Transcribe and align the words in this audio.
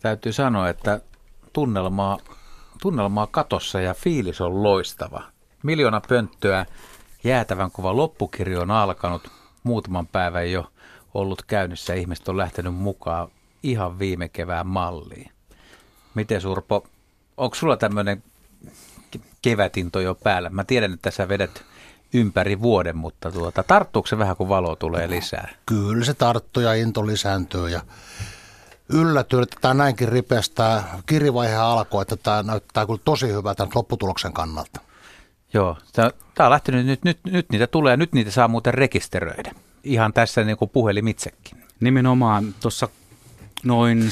Täytyy 0.00 0.32
sanoa, 0.32 0.68
että 0.68 1.00
tunnelmaa, 1.52 2.18
tunnelmaa 2.82 3.26
katossa 3.26 3.80
ja 3.80 3.94
fiilis 3.94 4.40
on 4.40 4.62
loistava. 4.62 5.22
Miljoona 5.62 6.00
pönttöä, 6.08 6.66
jäätävän 7.24 7.70
kova 7.70 7.96
loppukirjo 7.96 8.60
on 8.60 8.70
alkanut. 8.70 9.28
Muutaman 9.62 10.06
päivän 10.06 10.52
jo 10.52 10.70
ollut 11.14 11.42
käynnissä. 11.42 11.94
Ihmiset 11.94 12.28
on 12.28 12.36
lähtenyt 12.36 12.74
mukaan 12.74 13.28
ihan 13.62 13.98
viime 13.98 14.28
kevään 14.28 14.66
malliin. 14.66 15.30
Miten 16.14 16.40
Surpo, 16.40 16.86
onko 17.36 17.56
sulla 17.56 17.76
tämmöinen 17.76 18.22
kevätinto 19.42 20.00
jo 20.00 20.14
päällä? 20.14 20.50
Mä 20.50 20.64
tiedän, 20.64 20.92
että 20.92 21.10
sä 21.10 21.28
vedät 21.28 21.64
ympäri 22.14 22.60
vuoden, 22.60 22.96
mutta 22.96 23.32
tuota, 23.32 23.62
tarttuuko 23.62 24.06
se 24.06 24.18
vähän, 24.18 24.36
kun 24.36 24.48
valo 24.48 24.76
tulee 24.76 25.10
lisää? 25.10 25.48
Kyllä 25.66 26.04
se 26.04 26.14
tarttuu 26.14 26.62
ja 26.62 26.74
into 26.74 27.06
lisääntyy 27.06 27.68
ja 27.68 27.80
yllätyy, 28.92 29.42
että 29.42 29.56
tämä 29.60 29.74
näinkin 29.74 30.08
ripeästä 30.08 30.82
kirivaihe 31.06 31.56
alkoi, 31.56 32.02
että 32.02 32.16
tämä 32.16 32.42
näyttää 32.42 32.86
kyllä 32.86 33.00
tosi 33.04 33.28
hyvältä 33.28 33.66
lopputuloksen 33.74 34.32
kannalta. 34.32 34.80
Joo, 35.54 35.76
tämä 35.92 36.10
on 36.38 36.50
lähtenyt, 36.50 36.86
nyt, 36.86 37.04
nyt, 37.04 37.18
nyt 37.24 37.46
niitä 37.52 37.66
tulee, 37.66 37.96
nyt 37.96 38.12
niitä 38.12 38.30
saa 38.30 38.48
muuten 38.48 38.74
rekisteröidä. 38.74 39.52
Ihan 39.84 40.12
tässä 40.12 40.44
niin 40.44 40.56
kuin 40.56 40.70
puhelimitsekin. 40.70 41.64
Nimenomaan 41.80 42.54
tuossa 42.60 42.88
noin 43.64 44.02
17.20, 44.02 44.08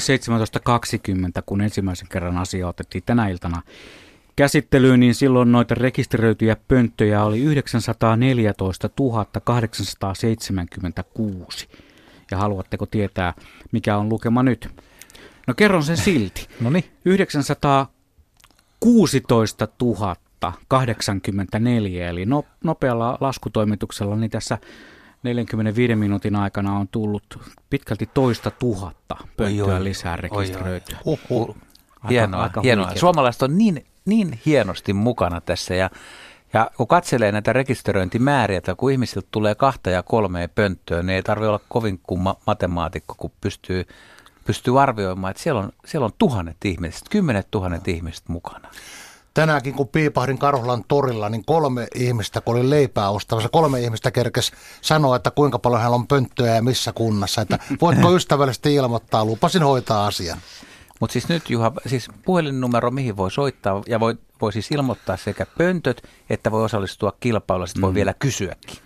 kun 1.45 1.61
ensimmäisen 1.61 2.07
kerran 2.07 2.37
asia 2.37 2.67
otettiin 2.67 3.03
tänä 3.05 3.27
iltana 3.27 3.61
käsittelyyn, 4.35 4.99
niin 4.99 5.15
silloin 5.15 5.51
noita 5.51 5.75
rekisteröityjä 5.75 6.57
pönttöjä 6.67 7.23
oli 7.23 7.41
914 7.41 8.89
876. 9.43 11.67
Ja 12.31 12.37
haluatteko 12.37 12.85
tietää, 12.85 13.33
mikä 13.71 13.97
on 13.97 14.09
lukema 14.09 14.43
nyt? 14.43 14.69
No 15.47 15.53
kerron 15.53 15.83
sen 15.83 15.97
silti. 15.97 16.47
no 16.61 16.69
niin. 16.69 16.85
916 17.05 19.67
084, 20.67 22.09
eli 22.09 22.25
no, 22.25 22.45
nopealla 22.63 23.17
laskutoimituksella, 23.21 24.15
niin 24.15 24.31
tässä 24.31 24.57
45 25.23 25.95
minuutin 25.95 26.35
aikana 26.35 26.77
on 26.77 26.87
tullut 26.87 27.39
pitkälti 27.69 28.09
toista 28.13 28.51
tuhatta 28.51 29.17
pönttöä 29.37 29.83
lisää 29.83 30.15
rekisteröityä. 30.15 30.97
Uhuh. 31.05 31.55
Hienoa, 32.09 32.43
aika 32.43 32.61
hienoa. 32.61 32.91
Suomalaiset 32.95 33.41
on 33.41 33.57
niin, 33.57 33.85
niin 34.05 34.39
hienosti 34.45 34.93
mukana 34.93 35.41
tässä 35.41 35.75
ja 35.75 35.89
ja 36.53 36.71
kun 36.77 36.87
katselee 36.87 37.31
näitä 37.31 37.53
rekisteröintimääriä, 37.53 38.57
että 38.57 38.75
kun 38.75 38.91
ihmisiltä 38.91 39.27
tulee 39.31 39.55
kahta 39.55 39.89
ja 39.89 40.03
kolmea 40.03 40.47
pönttöä, 40.47 41.03
niin 41.03 41.15
ei 41.15 41.23
tarvitse 41.23 41.47
olla 41.47 41.59
kovin 41.69 41.99
kuin 42.03 42.21
ma- 42.21 42.37
matemaatikko, 42.47 43.15
kun 43.17 43.31
pystyy, 43.41 43.87
pystyy 44.45 44.81
arvioimaan, 44.81 45.31
että 45.31 45.43
siellä 45.43 45.61
on, 45.61 45.71
siellä 45.85 46.05
on 46.05 46.13
tuhannet 46.17 46.65
ihmiset, 46.65 47.03
kymmenet 47.09 47.47
tuhannet 47.51 47.87
ihmiset 47.87 48.29
mukana. 48.29 48.69
Tänäänkin 49.33 49.73
kun 49.73 49.87
piipahdin 49.87 50.37
Karhulan 50.37 50.83
torilla, 50.87 51.29
niin 51.29 51.45
kolme 51.45 51.87
ihmistä, 51.95 52.41
kun 52.41 52.55
oli 52.55 52.69
leipää 52.69 53.09
ostamassa, 53.09 53.49
kolme 53.49 53.79
ihmistä 53.79 54.11
kerkes 54.11 54.51
sanoa, 54.81 55.15
että 55.15 55.31
kuinka 55.31 55.59
paljon 55.59 55.81
hän 55.81 55.93
on 55.93 56.07
pönttöä 56.07 56.55
ja 56.55 56.61
missä 56.61 56.91
kunnassa. 56.93 57.41
Että 57.41 57.59
voitko 57.81 58.11
ystävällisesti 58.15 58.75
ilmoittaa, 58.75 59.25
lupasin 59.25 59.63
hoitaa 59.63 60.07
asian. 60.07 60.37
Mutta 60.99 61.13
siis 61.13 61.29
nyt 61.29 61.49
Juha, 61.49 61.71
siis 61.85 62.09
puhelinnumero, 62.25 62.91
mihin 62.91 63.17
voi 63.17 63.31
soittaa 63.31 63.81
ja 63.87 63.99
voi, 63.99 64.15
voi 64.41 64.53
siis 64.53 64.71
ilmoittaa 64.71 65.17
sekä 65.17 65.45
pöntöt, 65.57 66.03
että 66.29 66.51
voi 66.51 66.63
osallistua 66.63 67.13
kilpailuun, 67.19 67.67
sitten 67.67 67.81
voi 67.81 67.91
mm. 67.91 67.95
vielä 67.95 68.13
kysyäkin. 68.13 68.77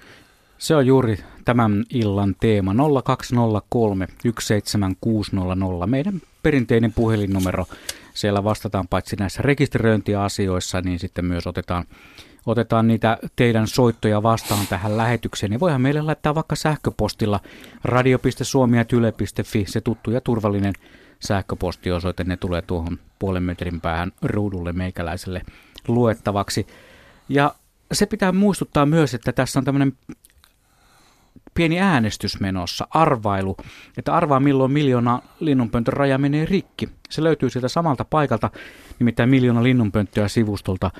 Se 0.58 0.75
on 0.75 0.88
juuri 0.88 1.17
tämän 1.45 1.83
illan 1.89 2.36
teema 2.39 2.73
0203 3.03 4.08
17600, 4.39 5.88
meidän 5.88 6.22
perinteinen 6.44 6.94
puhelinnumero. 6.94 7.66
Siellä 8.14 8.44
vastataan 8.44 8.88
paitsi 8.88 9.16
näissä 9.16 9.42
rekisteröintiasioissa, 9.42 10.81
niin 10.81 11.00
sitten 11.00 11.25
myös 11.25 11.48
otetaan, 11.48 11.86
otetaan 12.45 12.88
niitä 12.88 13.17
teidän 13.36 13.67
soittoja 13.67 14.23
vastaan 14.23 14.67
tähän 14.67 14.98
lähetykseen. 14.98 15.49
Niin 15.49 15.60
voihan 15.60 15.82
meille 15.82 16.02
laittaa 16.02 16.36
vaikka 16.36 16.55
sähköpostilla 16.55 17.39
radio.suomi.yle.fi, 17.83 19.66
se 19.67 19.82
tuttu 19.82 20.11
ja 20.11 20.21
turvallinen 20.21 20.73
sähköpostiosoite, 21.23 22.23
ne 22.23 22.38
tulee 22.38 22.61
tuohon 22.61 23.00
puolen 23.20 23.44
metrin 23.44 23.82
päähän 23.82 24.11
ruudulle 24.22 24.73
meikäläiselle 24.73 25.42
luettavaksi. 25.88 26.67
Ja 27.30 27.56
se 27.92 28.06
pitää 28.06 28.32
muistuttaa 28.32 28.86
myös, 28.86 29.14
että 29.14 29.32
tässä 29.32 29.60
on 29.60 29.66
tämmöinen 29.66 29.94
pieni 31.54 31.80
äänestys 31.80 32.39
menossa, 32.39 32.88
arvailu, 32.89 33.58
että 33.98 34.14
arvaa 34.14 34.39
milloin 34.39 34.72
miljoona 34.72 35.22
linnunpöntön 35.39 35.94
raja 35.94 36.17
menee 36.17 36.45
rikki. 36.45 36.89
Se 37.10 37.23
löytyy 37.23 37.50
sieltä 37.50 37.67
samalta 37.67 38.05
paikalta, 38.05 38.50
nimittäin 39.00 39.30
miljoona 39.30 39.64
linnunpönttöä 39.64 40.28
sivustolta. 40.28 40.92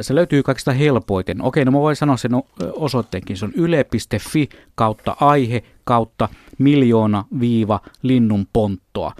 Se 0.00 0.14
löytyy 0.14 0.42
kaikista 0.42 0.72
helpoiten. 0.72 1.42
Okei, 1.42 1.64
no 1.64 1.70
mä 1.70 1.78
voin 1.78 1.96
sanoa 1.96 2.16
sen 2.16 2.32
osoitteenkin. 2.72 3.36
Se 3.36 3.44
on 3.44 3.52
yle.fi 3.54 4.48
kautta 4.74 5.16
aihe 5.20 5.62
kautta 5.84 6.28
miljoona 6.58 7.24
viiva 7.40 7.80
linnunponttoa. 8.02 9.12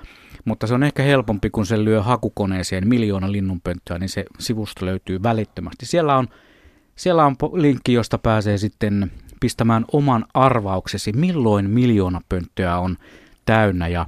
Mutta 0.44 0.66
se 0.66 0.74
on 0.74 0.82
ehkä 0.82 1.02
helpompi, 1.02 1.50
kun 1.50 1.66
se 1.66 1.84
lyö 1.84 2.02
hakukoneeseen 2.02 2.88
miljoona 2.88 3.32
linnunpönttöä, 3.32 3.98
niin 3.98 4.08
se 4.08 4.24
sivusto 4.38 4.86
löytyy 4.86 5.22
välittömästi. 5.22 5.86
Siellä 5.86 6.16
on, 6.16 6.28
siellä 6.96 7.26
on 7.26 7.36
linkki, 7.52 7.92
josta 7.92 8.18
pääsee 8.18 8.58
sitten 8.58 9.10
pistämään 9.40 9.84
oman 9.92 10.24
arvauksesi, 10.34 11.12
milloin 11.12 11.70
miljoona 11.70 12.20
pönttöä 12.28 12.78
on 12.78 12.96
täynnä 13.44 13.88
ja 13.88 14.06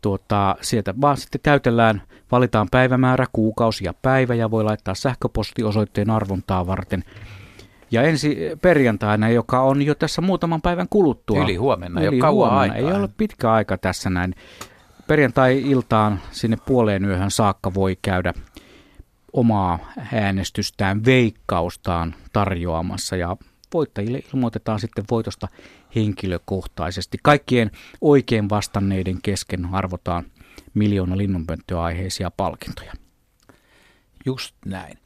tuota, 0.00 0.56
sieltä 0.60 0.94
vaan 1.00 1.16
sitten 1.16 1.40
täytellään, 1.40 2.02
valitaan 2.32 2.68
päivämäärä, 2.70 3.26
kuukausi 3.32 3.84
ja 3.84 3.94
päivä 4.02 4.34
ja 4.34 4.50
voi 4.50 4.64
laittaa 4.64 4.94
sähköpostiosoitteen 4.94 6.10
arvontaa 6.10 6.66
varten. 6.66 7.04
Ja 7.90 8.02
ensi 8.02 8.38
perjantaina, 8.62 9.28
joka 9.28 9.60
on 9.60 9.82
jo 9.82 9.94
tässä 9.94 10.22
muutaman 10.22 10.62
päivän 10.62 10.86
kuluttua. 10.90 11.44
Yli 11.44 11.56
huomenna, 11.56 12.00
yli 12.00 12.16
jo 12.16 12.20
kauan 12.20 12.50
huomenna, 12.50 12.74
Ei 12.74 12.84
ole 12.84 13.08
pitkä 13.16 13.52
aika 13.52 13.78
tässä 13.78 14.10
näin 14.10 14.34
perjantai-iltaan 15.06 16.20
sinne 16.30 16.56
puoleen 16.66 17.04
yöhön 17.04 17.30
saakka 17.30 17.74
voi 17.74 17.98
käydä 18.02 18.34
omaa 19.32 19.78
äänestystään, 20.12 21.04
veikkaustaan 21.04 22.14
tarjoamassa 22.32 23.16
ja 23.16 23.36
voittajille 23.74 24.22
ilmoitetaan 24.34 24.80
sitten 24.80 25.04
voitosta 25.10 25.48
henkilökohtaisesti. 25.94 27.18
Kaikkien 27.22 27.70
oikein 28.00 28.50
vastanneiden 28.50 29.22
kesken 29.22 29.68
arvotaan 29.72 30.24
miljoona 30.74 31.16
linnunpönttöaiheisia 31.16 32.30
palkintoja. 32.30 32.92
Just 34.26 34.54
näin. 34.66 34.98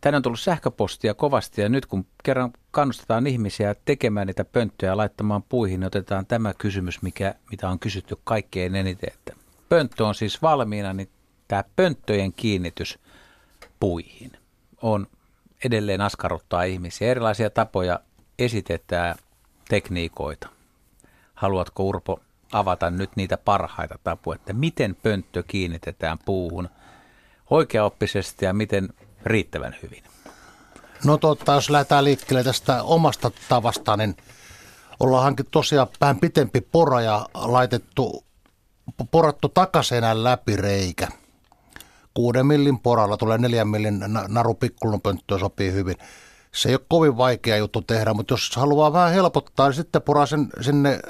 Tänne 0.00 0.16
on 0.16 0.22
tullut 0.22 0.40
sähköpostia 0.40 1.14
kovasti 1.14 1.60
ja 1.60 1.68
nyt 1.68 1.86
kun 1.86 2.06
kerran 2.22 2.52
kannustetaan 2.76 3.26
ihmisiä 3.26 3.74
tekemään 3.84 4.26
niitä 4.26 4.44
pönttöjä 4.44 4.96
laittamaan 4.96 5.42
puihin, 5.42 5.80
niin 5.80 5.86
otetaan 5.86 6.26
tämä 6.26 6.54
kysymys, 6.54 7.02
mikä, 7.02 7.34
mitä 7.50 7.68
on 7.68 7.78
kysytty 7.78 8.16
kaikkein 8.24 8.74
eniten. 8.74 9.12
Että 9.14 9.36
pönttö 9.68 10.06
on 10.06 10.14
siis 10.14 10.42
valmiina, 10.42 10.92
niin 10.92 11.08
tämä 11.48 11.64
pönttöjen 11.76 12.32
kiinnitys 12.32 12.98
puihin 13.80 14.32
on 14.82 15.06
edelleen 15.64 16.00
askarruttaa 16.00 16.62
ihmisiä. 16.62 17.08
Erilaisia 17.08 17.50
tapoja 17.50 18.00
esitetään 18.38 19.14
tekniikoita. 19.68 20.48
Haluatko 21.34 21.82
Urpo 21.82 22.20
avata 22.52 22.90
nyt 22.90 23.10
niitä 23.16 23.36
parhaita 23.36 23.98
tapoja, 24.04 24.36
että 24.36 24.52
miten 24.52 24.96
pönttö 25.02 25.42
kiinnitetään 25.46 26.18
puuhun 26.24 26.68
oikeaoppisesti 27.50 28.44
ja 28.44 28.52
miten 28.52 28.88
riittävän 29.24 29.76
hyvin? 29.82 30.02
No 31.04 31.18
totta, 31.18 31.52
jos 31.52 31.70
lähdetään 31.70 32.04
liikkeelle 32.04 32.44
tästä 32.44 32.82
omasta 32.82 33.30
tavasta, 33.48 33.96
niin 33.96 34.16
ollaan 35.00 35.24
hankittu 35.24 35.50
tosiaan 35.50 35.88
vähän 36.00 36.20
pitempi 36.20 36.60
pora 36.60 37.00
ja 37.00 37.26
laitettu, 37.34 38.24
porattu 39.10 39.48
takaseinän 39.48 40.24
läpi 40.24 40.56
reikä. 40.56 41.08
Kuuden 42.14 42.46
millin 42.46 42.78
poralla 42.78 43.16
tulee 43.16 43.38
neljän 43.38 43.68
millin 43.68 44.04
naru 44.28 44.54
pikkulunpönttöä 44.54 45.38
sopii 45.38 45.72
hyvin. 45.72 45.96
Se 46.54 46.68
ei 46.68 46.74
ole 46.74 46.84
kovin 46.88 47.16
vaikea 47.16 47.56
juttu 47.56 47.82
tehdä, 47.82 48.14
mutta 48.14 48.34
jos 48.34 48.56
haluaa 48.56 48.92
vähän 48.92 49.12
helpottaa, 49.12 49.68
niin 49.68 49.76
sitten 49.76 50.02
puraa 50.02 50.26
sen 50.26 50.48
sinne 50.60 51.00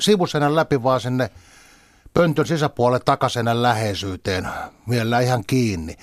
sivuseinän 0.00 0.56
läpi 0.56 0.82
vaan 0.82 1.00
sinne 1.00 1.30
pöntön 2.14 2.46
sisäpuolelle 2.46 3.04
takaseinän 3.04 3.62
läheisyyteen, 3.62 4.48
vielä 4.90 5.20
ihan 5.20 5.44
kiinni 5.46 5.96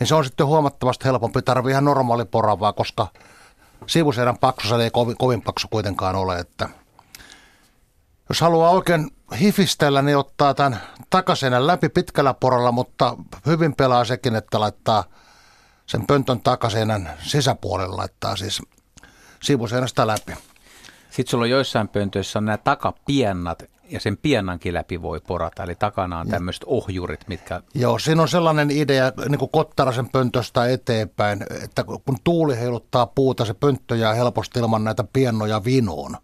niin 0.00 0.06
se 0.06 0.14
on 0.14 0.24
sitten 0.24 0.46
huomattavasti 0.46 1.04
helpompi. 1.04 1.42
Tarvii 1.42 1.70
ihan 1.70 1.84
normaali 1.84 2.24
poravaa, 2.24 2.72
koska 2.72 3.06
sivuseinän 3.86 4.38
paksu 4.38 4.74
ei 4.74 4.90
kovin, 4.90 5.16
kovin 5.16 5.42
paksu 5.42 5.68
kuitenkaan 5.68 6.16
ole. 6.16 6.38
Että 6.38 6.68
jos 8.28 8.40
haluaa 8.40 8.70
oikein 8.70 9.10
hifistellä, 9.40 10.02
niin 10.02 10.16
ottaa 10.16 10.54
tämän 10.54 10.80
takaseinän 11.10 11.66
läpi 11.66 11.88
pitkällä 11.88 12.34
poralla, 12.34 12.72
mutta 12.72 13.16
hyvin 13.46 13.74
pelaa 13.74 14.04
sekin, 14.04 14.36
että 14.36 14.60
laittaa 14.60 15.04
sen 15.86 16.06
pöntön 16.06 16.40
takaseinän 16.40 17.10
sisäpuolelle, 17.22 17.96
laittaa 17.96 18.36
siis 18.36 18.62
sivuseinästä 19.42 20.06
läpi. 20.06 20.32
Sitten 21.10 21.30
sulla 21.30 21.44
on 21.44 21.50
joissain 21.50 21.88
pöntöissä 21.88 22.38
on 22.38 22.44
nämä 22.44 22.58
takapiennat, 22.58 23.62
ja 23.90 24.00
sen 24.00 24.16
piennankin 24.16 24.74
läpi 24.74 25.02
voi 25.02 25.20
porata. 25.20 25.62
Eli 25.62 25.74
takana 25.74 26.18
on 26.18 26.28
tämmöiset 26.28 26.64
ohjurit, 26.66 27.28
mitkä... 27.28 27.62
Joo, 27.74 27.98
siinä 27.98 28.22
on 28.22 28.28
sellainen 28.28 28.70
idea 28.70 29.12
niin 29.28 29.38
kuin 29.38 29.50
Kottarasen 29.50 30.08
pöntöstä 30.08 30.66
eteenpäin, 30.66 31.44
että 31.64 31.84
kun 31.84 32.16
tuuli 32.24 32.58
heiluttaa 32.58 33.06
puuta, 33.06 33.44
se 33.44 33.54
pönttö 33.54 33.96
jää 33.96 34.14
helposti 34.14 34.60
ilman 34.60 34.84
näitä 34.84 35.04
piennoja 35.12 35.64
vinoon. 35.64 36.16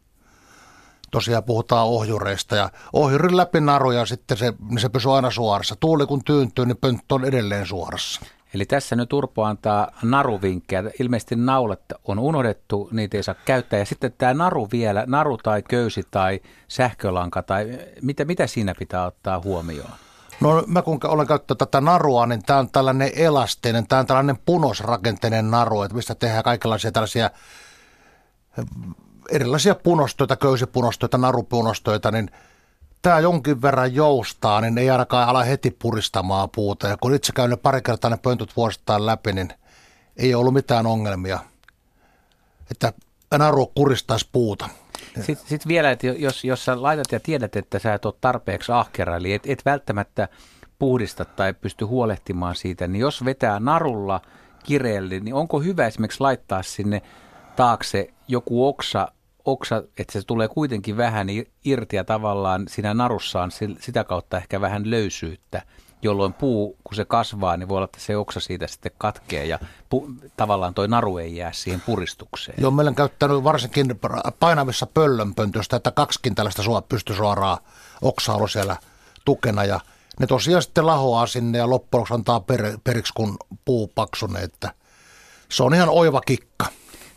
Tosiaan 1.10 1.44
puhutaan 1.44 1.86
ohjureista 1.86 2.56
ja 2.56 2.70
ohjurin 2.92 3.36
läpi 3.36 3.60
naruja 3.60 4.06
sitten 4.06 4.36
se, 4.36 4.52
niin 4.68 4.80
se 4.80 4.88
pysyy 4.88 5.16
aina 5.16 5.30
suorassa. 5.30 5.76
Tuuli 5.80 6.06
kun 6.06 6.24
tyyntyy, 6.24 6.66
niin 6.66 6.76
pönttö 6.76 7.14
on 7.14 7.24
edelleen 7.24 7.66
suorassa. 7.66 8.20
Eli 8.56 8.66
tässä 8.66 8.96
nyt 8.96 9.12
Urpo 9.12 9.44
antaa 9.44 9.90
naruvinkkejä. 10.02 10.82
Ilmeisesti 11.00 11.36
naulat 11.36 11.80
on 12.04 12.18
unohdettu, 12.18 12.88
niitä 12.92 13.16
ei 13.16 13.22
saa 13.22 13.34
käyttää. 13.44 13.78
Ja 13.78 13.84
sitten 13.84 14.12
tämä 14.18 14.34
naru 14.34 14.68
vielä, 14.72 15.04
naru 15.06 15.36
tai 15.36 15.62
köysi 15.62 16.02
tai 16.10 16.40
sähkölanka, 16.68 17.42
tai 17.42 17.78
mitä, 18.02 18.24
mitä 18.24 18.46
siinä 18.46 18.74
pitää 18.78 19.06
ottaa 19.06 19.40
huomioon? 19.44 19.90
No 20.40 20.64
mä 20.66 20.82
kun 20.82 21.00
olen 21.04 21.26
käyttänyt 21.26 21.58
tätä 21.58 21.80
narua, 21.80 22.26
niin 22.26 22.42
tämä 22.42 22.58
on 22.58 22.70
tällainen 22.70 23.10
elastinen, 23.16 23.86
tämä 23.86 24.00
on 24.00 24.06
tällainen 24.06 24.38
punosrakenteinen 24.46 25.50
naru, 25.50 25.82
että 25.82 25.96
mistä 25.96 26.14
tehdään 26.14 26.44
kaikenlaisia 26.44 26.92
tällaisia 26.92 27.30
erilaisia 29.30 29.74
punostoita, 29.74 30.36
köysipunostoita, 30.36 31.18
narupunostoita, 31.18 32.10
niin 32.10 32.30
tämä 33.02 33.20
jonkin 33.20 33.62
verran 33.62 33.94
joustaa, 33.94 34.60
niin 34.60 34.78
ei 34.78 34.90
ainakaan 34.90 35.28
ala 35.28 35.42
heti 35.42 35.70
puristamaan 35.70 36.48
puuta. 36.50 36.88
Ja 36.88 36.96
kun 36.96 37.14
itse 37.14 37.32
käyn 37.32 37.58
pari 37.62 37.82
kertaa 37.82 38.10
ne 38.10 38.16
pöntöt 38.16 38.56
vuosittain 38.56 39.06
läpi, 39.06 39.32
niin 39.32 39.52
ei 40.16 40.34
ollut 40.34 40.54
mitään 40.54 40.86
ongelmia, 40.86 41.38
että 42.70 42.92
naru 43.38 43.66
kuristaisi 43.66 44.28
puuta. 44.32 44.68
Sitten 45.20 45.48
sit 45.48 45.68
vielä, 45.68 45.90
että 45.90 46.06
jos, 46.06 46.44
jos 46.44 46.64
sä 46.64 46.82
laitat 46.82 47.12
ja 47.12 47.20
tiedät, 47.20 47.56
että 47.56 47.78
sä 47.78 47.94
et 47.94 48.04
ole 48.04 48.14
tarpeeksi 48.20 48.72
ahkera, 48.72 49.16
eli 49.16 49.32
et, 49.32 49.42
et 49.46 49.64
välttämättä 49.64 50.28
puhdista 50.78 51.24
tai 51.24 51.54
pysty 51.54 51.84
huolehtimaan 51.84 52.54
siitä, 52.54 52.86
niin 52.86 53.00
jos 53.00 53.24
vetää 53.24 53.60
narulla 53.60 54.20
kireelle, 54.64 55.20
niin 55.20 55.34
onko 55.34 55.60
hyvä 55.60 55.86
esimerkiksi 55.86 56.20
laittaa 56.20 56.62
sinne 56.62 57.02
taakse 57.56 58.08
joku 58.28 58.68
oksa, 58.68 59.08
oksa, 59.46 59.82
että 59.98 60.12
se 60.12 60.22
tulee 60.26 60.48
kuitenkin 60.48 60.96
vähän 60.96 61.26
irti 61.64 61.96
ja 61.96 62.04
tavallaan 62.04 62.64
siinä 62.68 62.94
narussa 62.94 63.42
on 63.42 63.50
sitä 63.80 64.04
kautta 64.04 64.36
ehkä 64.36 64.60
vähän 64.60 64.90
löysyyttä, 64.90 65.62
jolloin 66.02 66.32
puu, 66.32 66.76
kun 66.84 66.96
se 66.96 67.04
kasvaa, 67.04 67.56
niin 67.56 67.68
voi 67.68 67.76
olla, 67.76 67.84
että 67.84 68.00
se 68.00 68.16
oksa 68.16 68.40
siitä 68.40 68.66
sitten 68.66 68.92
katkee 68.98 69.46
ja 69.46 69.58
pu, 69.90 70.08
tavallaan 70.36 70.74
toi 70.74 70.88
naru 70.88 71.18
ei 71.18 71.36
jää 71.36 71.52
siihen 71.52 71.80
puristukseen. 71.80 72.58
Joo, 72.60 72.70
meillä 72.70 72.88
on 72.88 72.94
käyttänyt 72.94 73.44
varsinkin 73.44 74.00
painavissa 74.40 74.86
pöllönpöntöstä, 74.86 75.76
että 75.76 75.90
kaksikin 75.90 76.34
tällaista 76.34 76.62
sua 76.62 76.82
pysty 76.82 77.14
suoraan 77.14 77.58
oksa 78.02 78.34
ollut 78.34 78.50
siellä 78.50 78.76
tukena 79.24 79.64
ja 79.64 79.80
ne 80.20 80.26
tosiaan 80.26 80.62
sitten 80.62 80.86
lahoaa 80.86 81.26
sinne 81.26 81.58
ja 81.58 81.70
loppujen 81.70 82.06
antaa 82.10 82.40
per, 82.40 82.78
periksi, 82.84 83.12
kun 83.16 83.36
puu 83.64 83.92
paksunee, 83.94 84.42
että 84.42 84.72
se 85.48 85.62
on 85.62 85.74
ihan 85.74 85.88
oiva 85.88 86.20
kikka. 86.20 86.66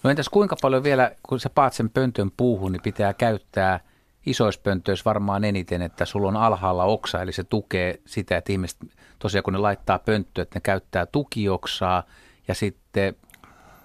No 0.03 0.09
entäs 0.09 0.29
kuinka 0.29 0.55
paljon 0.61 0.83
vielä, 0.83 1.11
kun 1.23 1.39
sä 1.39 1.49
paat 1.49 1.73
sen 1.73 1.89
pöntön 1.89 2.31
puuhun, 2.37 2.71
niin 2.71 2.81
pitää 2.81 3.13
käyttää 3.13 3.79
isoispöntöissä 4.25 5.05
varmaan 5.05 5.43
eniten, 5.43 5.81
että 5.81 6.05
sulla 6.05 6.27
on 6.27 6.37
alhaalla 6.37 6.83
oksa, 6.83 7.21
eli 7.21 7.31
se 7.31 7.43
tukee 7.43 7.99
sitä, 8.05 8.37
että 8.37 8.51
ihmiset 8.51 8.79
tosiaan 9.19 9.43
kun 9.43 9.53
ne 9.53 9.59
laittaa 9.59 9.99
pönttöä, 9.99 10.41
että 10.41 10.55
ne 10.55 10.61
käyttää 10.61 11.05
tukioksaa 11.05 12.03
ja 12.47 12.55
sitten, 12.55 13.15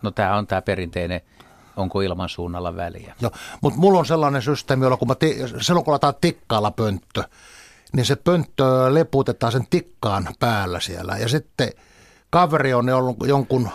no 0.03 0.11
tämä 0.11 0.37
on 0.37 0.47
tämä 0.47 0.63
perinteinen 0.63 1.21
onko 1.77 2.01
ilman 2.01 2.29
suunnalla 2.29 2.77
väliä. 2.77 3.15
Joo, 3.21 3.31
mutta 3.61 3.81
mulla 3.81 3.99
on 3.99 4.07
sellainen 4.07 4.43
systeemi, 4.43 4.85
jolla 4.85 4.97
kun 4.97 5.09
mä 5.09 5.15
ti- 5.15 5.39
silloin 5.61 5.85
kun 5.85 5.93
laitetaan 5.93 6.15
tikkaalla 6.21 6.71
pönttö, 6.71 7.25
niin 7.93 8.07
se 8.07 8.17
pönttö 8.17 8.95
leputetaan 8.95 9.53
sen 9.53 9.67
tikkaan 9.71 10.29
päällä 10.39 10.81
siellä. 10.81 11.17
Ja 11.17 11.29
sitten 11.29 11.69
kaveri 12.31 12.75
on 12.75 12.89
ollut 12.89 13.17
jonkun 13.27 13.69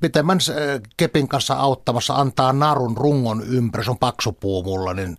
pitemmän 0.00 0.38
kepin 0.96 1.28
kanssa 1.28 1.54
auttamassa 1.54 2.14
antaa 2.14 2.52
narun 2.52 2.96
rungon 2.96 3.42
ympäri, 3.48 3.84
se 3.84 3.90
on 3.90 3.98
paksu 3.98 4.32
puu 4.32 4.62
mulla, 4.62 4.94
niin 4.94 5.16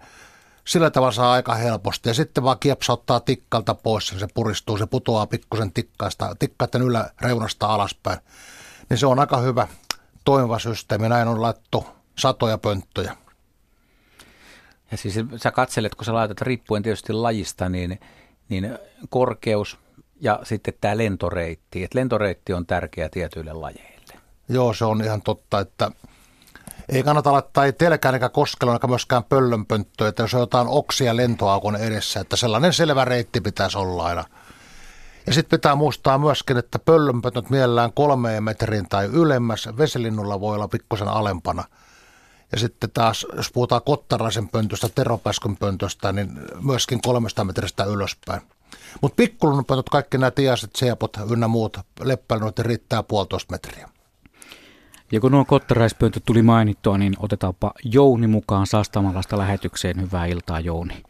sillä 0.68 0.90
tavalla 0.92 1.12
saa 1.12 1.34
aika 1.34 1.56
helposti. 1.56 2.10
Ja 2.10 2.14
sitten 2.14 2.44
vaan 2.44 2.60
kiepsauttaa 2.60 3.20
tikkalta 3.20 3.76
pois, 3.76 4.12
niin 4.12 4.20
se 4.20 4.28
puristuu, 4.34 4.78
se 4.78 4.86
putoaa 4.86 5.28
pikkusen 5.28 5.74
tikkaista, 5.74 6.36
tikkaiden 6.40 6.82
yläreunasta 6.82 7.68
alaspäin. 7.68 8.20
Niin 8.90 8.98
se 8.98 9.06
on 9.06 9.20
aika 9.20 9.38
hyvä 9.38 9.68
toimiva 10.26 10.60
systeemi. 10.60 11.10
Näin 11.10 11.28
on 11.28 11.42
laittu 11.42 11.86
satoja 12.18 12.58
pönttöjä. 12.58 13.16
Ja 14.92 14.98
siis 14.98 15.16
sä 15.36 15.52
katselet, 15.52 15.96
kun 15.96 16.06
sä 16.06 16.14
laitat 16.14 16.42
riippuen 16.42 16.84
tietysti 16.84 17.14
lajista, 17.14 17.70
niin, 17.70 18.00
niin 18.50 18.78
korkeus 19.10 19.78
ja 20.22 20.40
sitten 20.44 20.74
tämä 20.82 20.98
lentoreitti. 20.98 21.84
Et 21.84 21.94
lentoreitti 21.94 22.54
on 22.54 22.66
tärkeä 22.66 23.10
tietyille 23.10 23.54
lajeille. 23.54 23.95
Joo, 24.50 24.74
se 24.74 24.86
on 24.86 25.04
ihan 25.04 25.22
totta, 25.22 25.60
että 25.60 25.92
ei 26.90 27.04
kannata 27.04 27.32
laittaa 27.32 27.66
ei 27.66 27.74
telkään 27.74 28.16
eikä 28.16 28.30
koskelon 28.30 28.76
eikä 28.76 28.88
myöskään 28.88 29.24
pöllönpönttöä, 29.24 30.08
että 30.08 30.24
jos 30.24 30.34
on 30.34 30.40
jotain 30.40 30.68
oksia 30.68 31.16
lentoaukon 31.16 31.76
edessä, 31.76 32.20
että 32.20 32.36
sellainen 32.36 32.74
selvä 32.74 33.06
reitti 33.06 33.42
pitäisi 33.42 33.78
olla 33.78 34.06
aina. 34.06 34.24
Ja 35.28 35.34
sitten 35.34 35.60
pitää 35.60 35.76
muistaa 35.76 36.18
myöskin, 36.18 36.58
että 36.58 36.80
pöllönpöntöt 36.80 37.50
mielellään 37.50 37.94
kolmeen 37.94 38.44
metrin 38.44 38.90
tai 38.90 39.06
ylemmäs, 39.06 39.70
vesilinnulla 39.78 40.40
voi 40.40 40.56
olla 40.56 40.68
pikkusen 40.68 41.08
alempana. 41.08 41.64
Ja 42.52 42.60
sitten 42.60 42.92
taas, 42.92 43.26
jos 43.36 43.52
puhutaan 43.52 43.82
kottaraisen 43.86 44.50
pöntöstä, 44.50 44.90
teropäskyn 44.90 45.58
pöntöstä, 45.58 46.12
niin 46.12 46.40
myöskin 46.62 47.02
kolmesta 47.02 47.44
metristä 47.44 47.84
ylöspäin. 47.84 48.42
Mutta 49.02 49.16
pikkulunpöntöt, 49.16 49.90
kaikki 49.90 50.18
nämä 50.18 50.32
tiaset, 50.32 50.76
seapot 50.76 51.18
ynnä 51.32 51.48
muut, 51.48 51.78
leppäilyt 52.00 52.60
riittää 52.60 53.04
puolitoista 53.04 53.52
metriä. 53.52 53.90
Ja 55.12 55.20
kun 55.20 55.32
nuo 55.32 55.46
kottaraispöntöt 55.46 56.24
tuli 56.26 56.42
mainittua, 56.42 56.98
niin 56.98 57.14
otetaanpa 57.20 57.72
Jouni 57.84 58.28
mukaan 58.28 58.68
Sastamalasta 58.68 59.38
lähetykseen. 59.38 60.02
Hyvää 60.02 60.26
iltaa, 60.26 60.60
Jouni. 60.60 61.04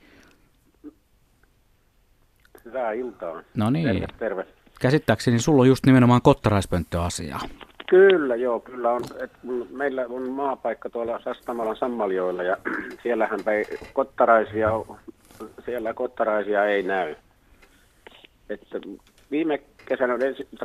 Hyvää 2.65 2.91
iltaa. 2.91 3.41
No 3.55 3.69
niin. 3.69 3.85
Terve, 3.85 4.07
terve. 4.19 4.45
Käsittääkseni 4.81 5.39
sulla 5.39 5.61
on 5.61 5.67
just 5.67 5.85
nimenomaan 5.85 6.21
kottaraispönttöasiaa. 6.21 7.39
Kyllä, 7.89 8.35
joo, 8.35 8.59
kyllä 8.59 8.91
on. 8.91 9.01
Et 9.23 9.31
meillä 9.69 10.05
on 10.09 10.31
maapaikka 10.31 10.89
tuolla 10.89 11.19
Sastamalan 11.23 11.77
Sammaljoilla 11.77 12.43
ja 12.43 12.57
siellähän 13.03 13.39
ei 13.47 13.65
kottaraisia, 13.93 14.69
siellä 15.65 15.93
kottaraisia 15.93 16.65
ei 16.65 16.83
näy. 16.83 17.15
Että 18.49 18.79
viime 19.31 19.59
kesänä, 19.85 20.17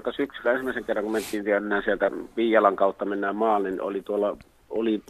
tai 0.02 0.12
syksyllä 0.12 0.50
ensimmäisen 0.50 0.84
kerran, 0.84 1.04
kun 1.04 1.12
mentiin 1.12 1.44
tiedän, 1.44 1.82
sieltä 1.84 2.10
Viialan 2.36 2.76
kautta 2.76 3.04
mennään 3.04 3.36
maalle, 3.36 3.70
niin 3.70 3.82
oli 3.82 4.02
tuolla, 4.02 4.36
oli 4.70 5.02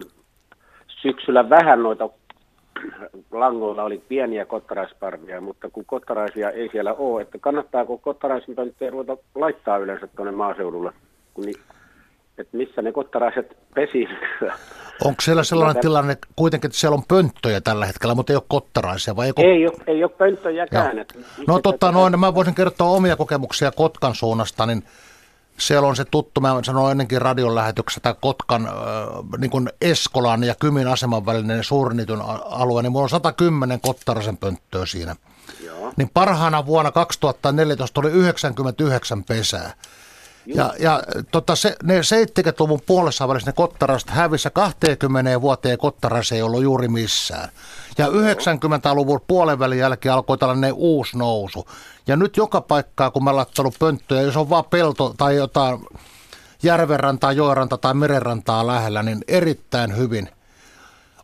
syksyllä 1.03 1.51
vähän 1.51 1.83
noita 1.83 2.11
langoilla 3.31 3.85
oli 3.85 4.03
pieniä 4.09 4.47
kottaraisparvia, 4.47 5.41
mutta 5.41 5.71
kun 5.71 5.85
kottaraisia 5.85 6.51
ei 6.51 6.69
siellä 6.73 6.95
ole, 6.95 7.23
että 7.23 7.39
kannattaako 7.39 7.99
kottaraisen 7.99 8.55
pönttöjä 8.55 8.91
ruveta 8.91 9.17
laittaa 9.35 9.79
yleensä 9.79 10.07
tuonne 10.07 10.33
maaseudulle, 10.33 10.93
kun 11.35 11.45
ni, 11.45 11.53
että 12.41 12.57
missä 12.57 12.83
ne 12.83 12.93
kottaraiset 12.93 13.57
pesii 13.75 14.09
Onko 15.05 15.21
siellä 15.21 15.45
sellainen 15.45 15.77
Mä... 15.77 15.81
tilanne 15.81 16.17
kuitenkin, 16.37 16.69
että 16.69 16.79
siellä 16.79 16.95
on 16.95 17.05
pönttöjä 17.09 17.61
tällä 17.61 17.87
hetkellä, 17.87 18.15
mutta 18.15 18.33
ei 18.33 18.37
ole 18.37 18.43
kottaraisia? 18.49 19.17
Vai 19.17 19.33
ei, 19.37 19.45
ei, 19.45 19.67
ole, 19.67 19.77
ei 19.87 20.05
ole 20.05 20.13
pönttöjäkään. 20.19 21.07
No 21.47 21.59
totta, 21.59 21.93
noin, 21.93 22.21
mä 22.21 22.35
voisin 22.35 22.55
kertoa 22.55 22.91
omia 22.91 23.17
kokemuksia 23.17 23.73
Kotkan 23.73 24.15
suunnasta, 24.15 24.67
niin 24.67 24.83
siellä 25.59 25.89
on 25.89 25.97
se 25.97 26.05
tuttu, 26.05 26.41
mä 26.41 26.61
sanoin 26.63 26.91
ennenkin 26.91 27.23
radion 27.23 27.55
lähetyksessä, 27.55 27.99
että 27.99 28.21
Kotkan 28.21 28.67
äh, 28.67 28.73
niin 29.39 29.51
kuin 29.51 29.69
Eskolan 29.81 30.45
ja 30.45 30.55
Kymin 30.55 30.89
aseman 30.89 31.27
välinen 31.27 31.65
suurnitun 31.65 32.23
alue, 32.45 32.83
niin 32.83 32.93
mulla 32.93 33.03
on 33.03 33.09
110 33.09 33.81
kottaraisen 33.81 34.37
pönttöä 34.37 34.87
siinä. 34.87 35.17
Joo. 35.65 35.93
Niin 35.97 36.11
parhaana 36.15 36.67
vuonna 36.67 36.91
2014 36.91 38.01
oli 38.01 38.11
99 38.11 39.25
pesää. 39.25 39.73
Ja, 40.55 40.75
ja 40.79 41.03
tota, 41.31 41.57
se, 41.57 41.77
ne 41.83 42.01
70-luvun 42.01 42.81
puolessa 42.87 43.29
välissä 43.29 43.51
ne 43.51 43.53
kottaraiset 43.53 44.11
hävissä 44.11 44.51
20 44.51 45.41
vuoteen 45.41 45.79
kottarais 45.79 46.33
ei 46.33 46.43
ollut 46.43 46.63
juuri 46.63 46.89
missään. 46.89 47.49
Ja 47.99 48.07
90-luvun 48.07 49.21
puolen 49.27 49.59
välin 49.59 49.79
jälkeen 49.79 50.13
alkoi 50.13 50.39
tällainen 50.39 50.73
uusi 50.73 51.19
nousu. 51.19 51.69
Ja 52.07 52.17
nyt 52.17 52.37
joka 52.37 52.61
paikkaa, 52.61 53.11
kun 53.11 53.25
mä 53.25 53.37
laittanut 53.37 53.75
pönttöjä, 53.79 54.23
jos 54.23 54.37
on 54.37 54.51
vaan 54.51 54.65
pelto 54.65 55.15
tai 55.19 55.37
jotain 55.37 55.79
järvenrantaa, 56.63 57.33
joeranta 57.33 57.79
tai 57.79 57.95
merenrantaa 57.95 58.67
lähellä, 58.67 59.03
niin 59.03 59.25
erittäin 59.29 59.97
hyvin 59.97 60.29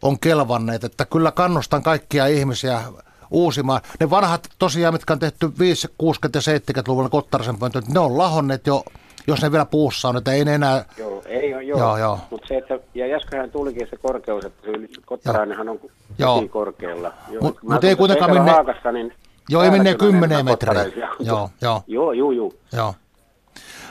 on 0.03 0.19
kelvanneet. 0.19 0.85
Että 0.85 1.05
kyllä 1.07 1.33
kannustan 1.33 1.83
kaikkia 1.83 2.27
ihmisiä 2.27 2.83
uusimaan. 3.31 3.81
Ne 4.01 4.11
vanhat 4.11 4.49
tosiaan, 4.59 4.95
mitkä 4.95 5.13
on 5.13 5.19
tehty 5.19 5.53
5, 5.59 5.89
60 5.99 6.51
ja 6.51 6.59
70-luvulla 6.59 7.09
kottarisen 7.09 7.59
pöntöt, 7.59 7.89
ne 7.89 8.01
on 8.01 8.19
lahonneet 8.19 8.67
jo 8.67 8.85
jos 9.27 9.43
ne 9.43 9.53
vielä 9.53 9.65
puussa 9.65 10.09
on, 10.09 10.17
että 10.17 10.33
ei 10.33 10.45
ne 10.45 10.55
enää... 10.55 10.85
Joo, 10.99 11.23
ei 11.27 11.55
ole, 11.55 11.63
joo. 11.63 11.79
joo, 11.79 11.99
joo. 11.99 12.19
Mutta 12.31 12.47
se, 12.49 12.57
että, 12.57 12.79
ja 12.95 13.17
äskenhän 13.17 13.51
tulikin 13.51 13.87
se 13.91 13.97
korkeus, 13.97 14.45
että 14.45 14.69
kottarainenhan 15.07 15.69
on 15.69 15.81
Joo. 16.19 16.49
korkealla. 16.51 17.13
Joo, 17.31 17.43
Mut- 17.43 17.59
mut 17.63 17.85
ei 17.85 17.97
kuitenkaan 17.97 18.31
minne- 18.31 18.51
Haakassa, 18.51 18.93
niin 18.93 19.13
Joo, 19.49 19.63
ei 19.63 19.69
on 19.69 19.99
kymmeneen 19.99 20.45
metriä. 20.45 20.85
Joo, 21.21 21.51
joo, 21.63 21.83
Joo, 21.87 22.13
joo, 22.13 22.31
joo. 22.33 22.53
joo. 22.73 22.95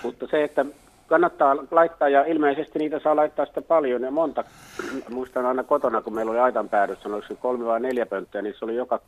Mutta 0.03 0.27
se, 0.31 0.43
että 0.43 0.65
kannattaa 1.07 1.55
laittaa, 1.71 2.09
ja 2.09 2.25
ilmeisesti 2.25 2.79
niitä 2.79 2.99
saa 3.03 3.15
laittaa 3.15 3.45
sitä 3.45 3.61
paljon 3.61 4.01
ja 4.01 4.11
monta. 4.11 4.43
Muistan 5.09 5.45
aina 5.45 5.63
kotona, 5.63 6.01
kun 6.01 6.13
meillä 6.15 6.29
oli 6.31 6.39
aitan 6.39 6.69
päädyssä, 6.69 7.09
oliko 7.09 7.27
se 7.27 7.35
kolme 7.35 7.65
vai 7.65 7.79
neljä 7.79 8.05
pönttöä, 8.05 8.41
niin 8.41 8.55
se 8.59 8.65
oli 8.65 8.75
joka, 8.75 8.99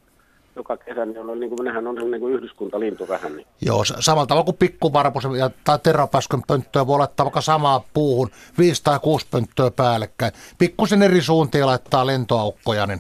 joka 0.58 0.78
kesä, 0.78 1.06
niin 1.06 1.18
oli, 1.18 1.40
niin 1.40 1.50
kuin, 1.50 1.66
nehän 1.66 1.88
on 1.88 1.96
niin 1.96 2.20
kuin 2.20 2.34
yhdyskuntalintu 2.34 3.08
vähän. 3.08 3.36
Niin. 3.36 3.48
Joo, 3.66 3.86
samalla 3.86 4.26
tavalla 4.26 4.46
kuin 4.46 4.58
pikkuvarpus 4.58 5.24
ja, 5.38 5.50
tai 5.64 5.80
teräpäskön 5.84 6.42
pönttöä 6.48 6.88
voi 6.88 6.98
laittaa 6.98 7.26
vaikka 7.26 7.42
samaa 7.42 7.86
puuhun, 7.94 8.30
viisi 8.58 8.84
tai 8.84 9.00
kuusi 9.00 9.28
pönttöä 9.32 9.72
päällekkäin. 9.72 10.32
Pikkusen 10.58 11.04
eri 11.04 11.22
suuntiin 11.22 11.66
laittaa 11.66 12.08
lentoaukkoja, 12.08 12.86
niin 12.86 13.00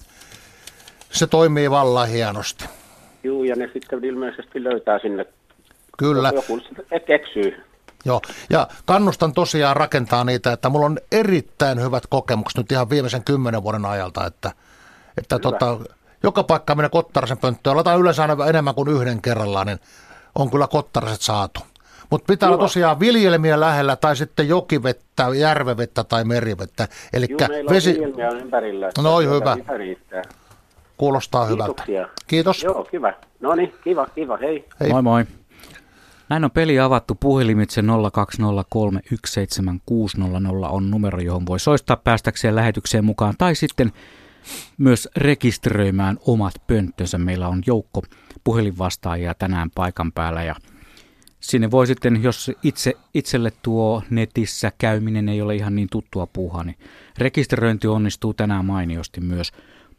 se 1.12 1.28
toimii 1.28 1.72
vallan 1.72 2.08
hienosti. 2.08 2.66
Juu, 3.24 3.44
ja 3.44 3.56
ne 3.56 3.70
sitten 3.74 4.06
ilmeisesti 4.06 4.64
löytää 4.64 5.00
sinne. 5.00 5.26
Kyllä. 5.98 6.32
Joku 6.36 6.60
sitten 6.60 7.02
eksyy. 7.08 7.64
Joo, 8.06 8.22
ja 8.50 8.68
kannustan 8.86 9.34
tosiaan 9.34 9.76
rakentaa 9.76 10.24
niitä, 10.24 10.52
että 10.52 10.70
mulla 10.70 10.86
on 10.86 10.98
erittäin 11.12 11.82
hyvät 11.82 12.04
kokemukset 12.10 12.58
nyt 12.58 12.72
ihan 12.72 12.90
viimeisen 12.90 13.24
kymmenen 13.24 13.64
vuoden 13.64 13.86
ajalta, 13.86 14.26
että, 14.26 14.52
että 15.18 15.40
tota, 15.40 15.78
joka 16.24 16.44
paikka 16.44 16.76
minä 16.76 16.90
kottarasen 16.90 17.38
pönttöön, 17.38 17.78
lataan 17.78 18.00
yleensä 18.00 18.22
aina 18.22 18.46
enemmän 18.46 18.76
kuin 18.76 18.90
yhden 18.90 19.22
kerrallaan, 19.22 19.68
niin 19.68 19.80
on 20.36 20.52
kyllä 20.52 20.68
kottaraset 20.68 21.22
saatu. 21.22 21.60
Mutta 22.10 22.26
pitää 22.34 22.50
olla 22.50 22.58
tosiaan 22.58 23.00
viljelmiä 23.00 23.60
lähellä 23.60 23.96
tai 23.96 24.16
sitten 24.16 24.48
jokivettä, 24.48 25.28
järvevettä 25.36 26.04
tai 26.04 26.24
merivettä. 26.24 26.88
Eli 27.14 27.28
vesi 27.70 27.90
on 27.90 27.96
viljelmiä 27.96 28.30
on 28.30 28.38
ympärillä. 28.38 28.90
No, 29.04 29.20
hyvä. 29.20 29.58
kuulostaa 30.98 31.46
hyvältä. 31.46 31.84
Kiitoksia. 31.84 32.10
Kiitos. 32.28 32.64
Joo, 32.64 32.84
kiva. 32.84 33.14
No 33.40 33.56
niin, 33.56 33.74
kiva, 33.84 34.06
kiva, 34.06 34.38
hei. 34.38 34.66
Hei. 34.80 34.90
Moi 34.90 35.02
moi. 35.02 35.26
Näin 36.30 36.44
on 36.44 36.52
peli 36.52 36.80
avattu. 36.80 37.16
Puhelimitse 37.20 37.82
020317600 37.82 37.86
on 40.70 40.92
numero, 40.92 41.20
johon 41.20 41.46
voi 41.46 41.60
soistaa 41.60 41.98
päästäkseen 41.98 42.56
lähetykseen 42.56 43.06
mukaan. 43.06 43.34
Tai 43.38 43.56
sitten 43.56 43.92
myös 44.78 45.10
rekisteröimään 45.16 46.18
omat 46.22 46.54
pönttönsä. 46.68 47.18
Meillä 47.18 47.48
on 47.48 47.64
joukko 47.66 48.04
puhelinvastaajia 48.44 49.34
tänään 49.34 49.70
paikan 49.76 50.12
päällä 50.12 50.44
ja 50.44 50.56
sinne 51.40 51.72
voi 51.72 51.88
sitten, 51.88 52.24
jos 52.24 52.52
itse, 52.64 52.94
itselle 53.14 53.52
tuo 53.62 54.04
netissä 54.10 54.72
käyminen 54.78 55.30
ei 55.30 55.42
ole 55.42 55.56
ihan 55.56 55.76
niin 55.76 55.88
tuttua 55.92 56.28
puuhaa, 56.28 56.64
niin 56.64 56.78
rekisteröinti 57.18 57.88
onnistuu 57.88 58.34
tänään 58.34 58.66
mainiosti 58.66 59.22
myös 59.22 59.52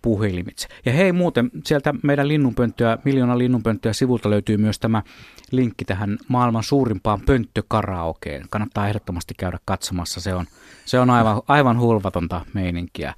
puhelimitse. 0.02 0.68
Ja 0.86 0.92
hei 0.92 1.12
muuten, 1.12 1.50
sieltä 1.64 1.94
meidän 2.02 2.28
linnunpönttöä, 2.28 2.98
miljoona 3.04 3.38
linnunpönttöä 3.38 3.92
sivulta 3.92 4.30
löytyy 4.30 4.56
myös 4.56 4.78
tämä 4.78 5.02
linkki 5.50 5.84
tähän 5.84 6.18
maailman 6.28 6.62
suurimpaan 6.62 7.20
pönttökaraokeen. 7.20 8.46
Kannattaa 8.50 8.88
ehdottomasti 8.88 9.34
käydä 9.38 9.58
katsomassa, 9.64 10.20
se 10.20 10.34
on, 10.34 10.46
se 10.84 11.00
on 11.00 11.10
aivan, 11.10 11.42
aivan 11.48 11.80
hulvatonta 11.80 12.44
meininkiä. 12.54 13.14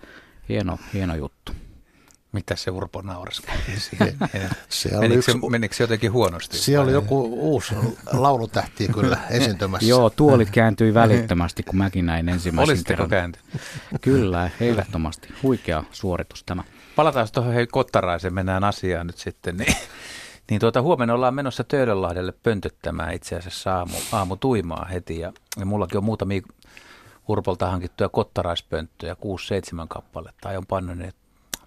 Hieno, 0.50 0.78
hieno 0.94 1.14
juttu. 1.14 1.52
Mitä 2.32 2.56
se 2.56 2.70
Urpo 2.70 3.02
nauraskeli 3.02 3.58
siihen? 3.90 4.16
Siellä 4.68 4.98
oli 4.98 5.08
menikö, 5.08 5.22
se, 5.22 5.32
yksi- 5.32 5.48
menikö 5.50 5.74
se 5.74 5.82
jotenkin 5.82 6.12
huonosti? 6.12 6.58
Siellä 6.58 6.84
oli 6.84 6.92
joku 6.92 7.20
uusi 7.52 7.74
laulutähti 8.12 8.88
kyllä 8.88 9.18
esiintymässä. 9.30 9.88
Joo, 9.88 10.10
tuolit 10.10 10.50
kääntyi 10.50 10.94
välittömästi, 10.94 11.62
kun 11.62 11.76
mäkin 11.76 12.06
näin 12.06 12.28
ensimmäisen 12.28 12.70
Olisitteko 12.72 12.96
kerran. 12.96 13.10
käänty? 13.10 13.38
Kyllä, 14.00 14.50
ehdottomasti. 14.60 15.28
Huikea 15.42 15.84
suoritus 15.92 16.44
tämä. 16.44 16.64
Palataan 16.96 17.28
tuohon 17.34 17.54
hei 17.54 17.66
Kottaraiseen, 17.66 18.34
mennään 18.34 18.64
asiaan 18.64 19.06
nyt 19.06 19.18
sitten. 19.18 19.56
Niin, 19.56 19.76
niin 20.50 20.60
tuota, 20.60 20.82
huomenna 20.82 21.14
ollaan 21.14 21.34
menossa 21.34 21.64
Töölönlahdelle 21.64 22.32
pöntöttämään 22.42 23.14
itse 23.14 23.36
asiassa 23.36 23.74
aamu, 23.76 23.94
aamu 24.12 24.36
tuimaa 24.36 24.84
heti. 24.84 25.18
Ja, 25.18 25.32
ja 25.58 25.66
mullakin 25.66 25.98
on 25.98 26.04
muutamia 26.04 26.42
Urpolta 27.28 27.70
hankittuja 27.70 28.08
kottaraispönttöjä, 28.08 29.14
6-7 29.14 29.86
kappaletta. 29.88 30.48
Aion 30.48 30.66
panna 30.66 30.94
ne, 30.94 31.12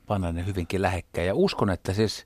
panna 0.08 0.32
ne 0.32 0.46
hyvinkin 0.46 0.82
lähekkäin. 0.82 1.28
Ja 1.28 1.36
uskon, 1.36 1.70
että 1.70 1.94
siis 1.94 2.26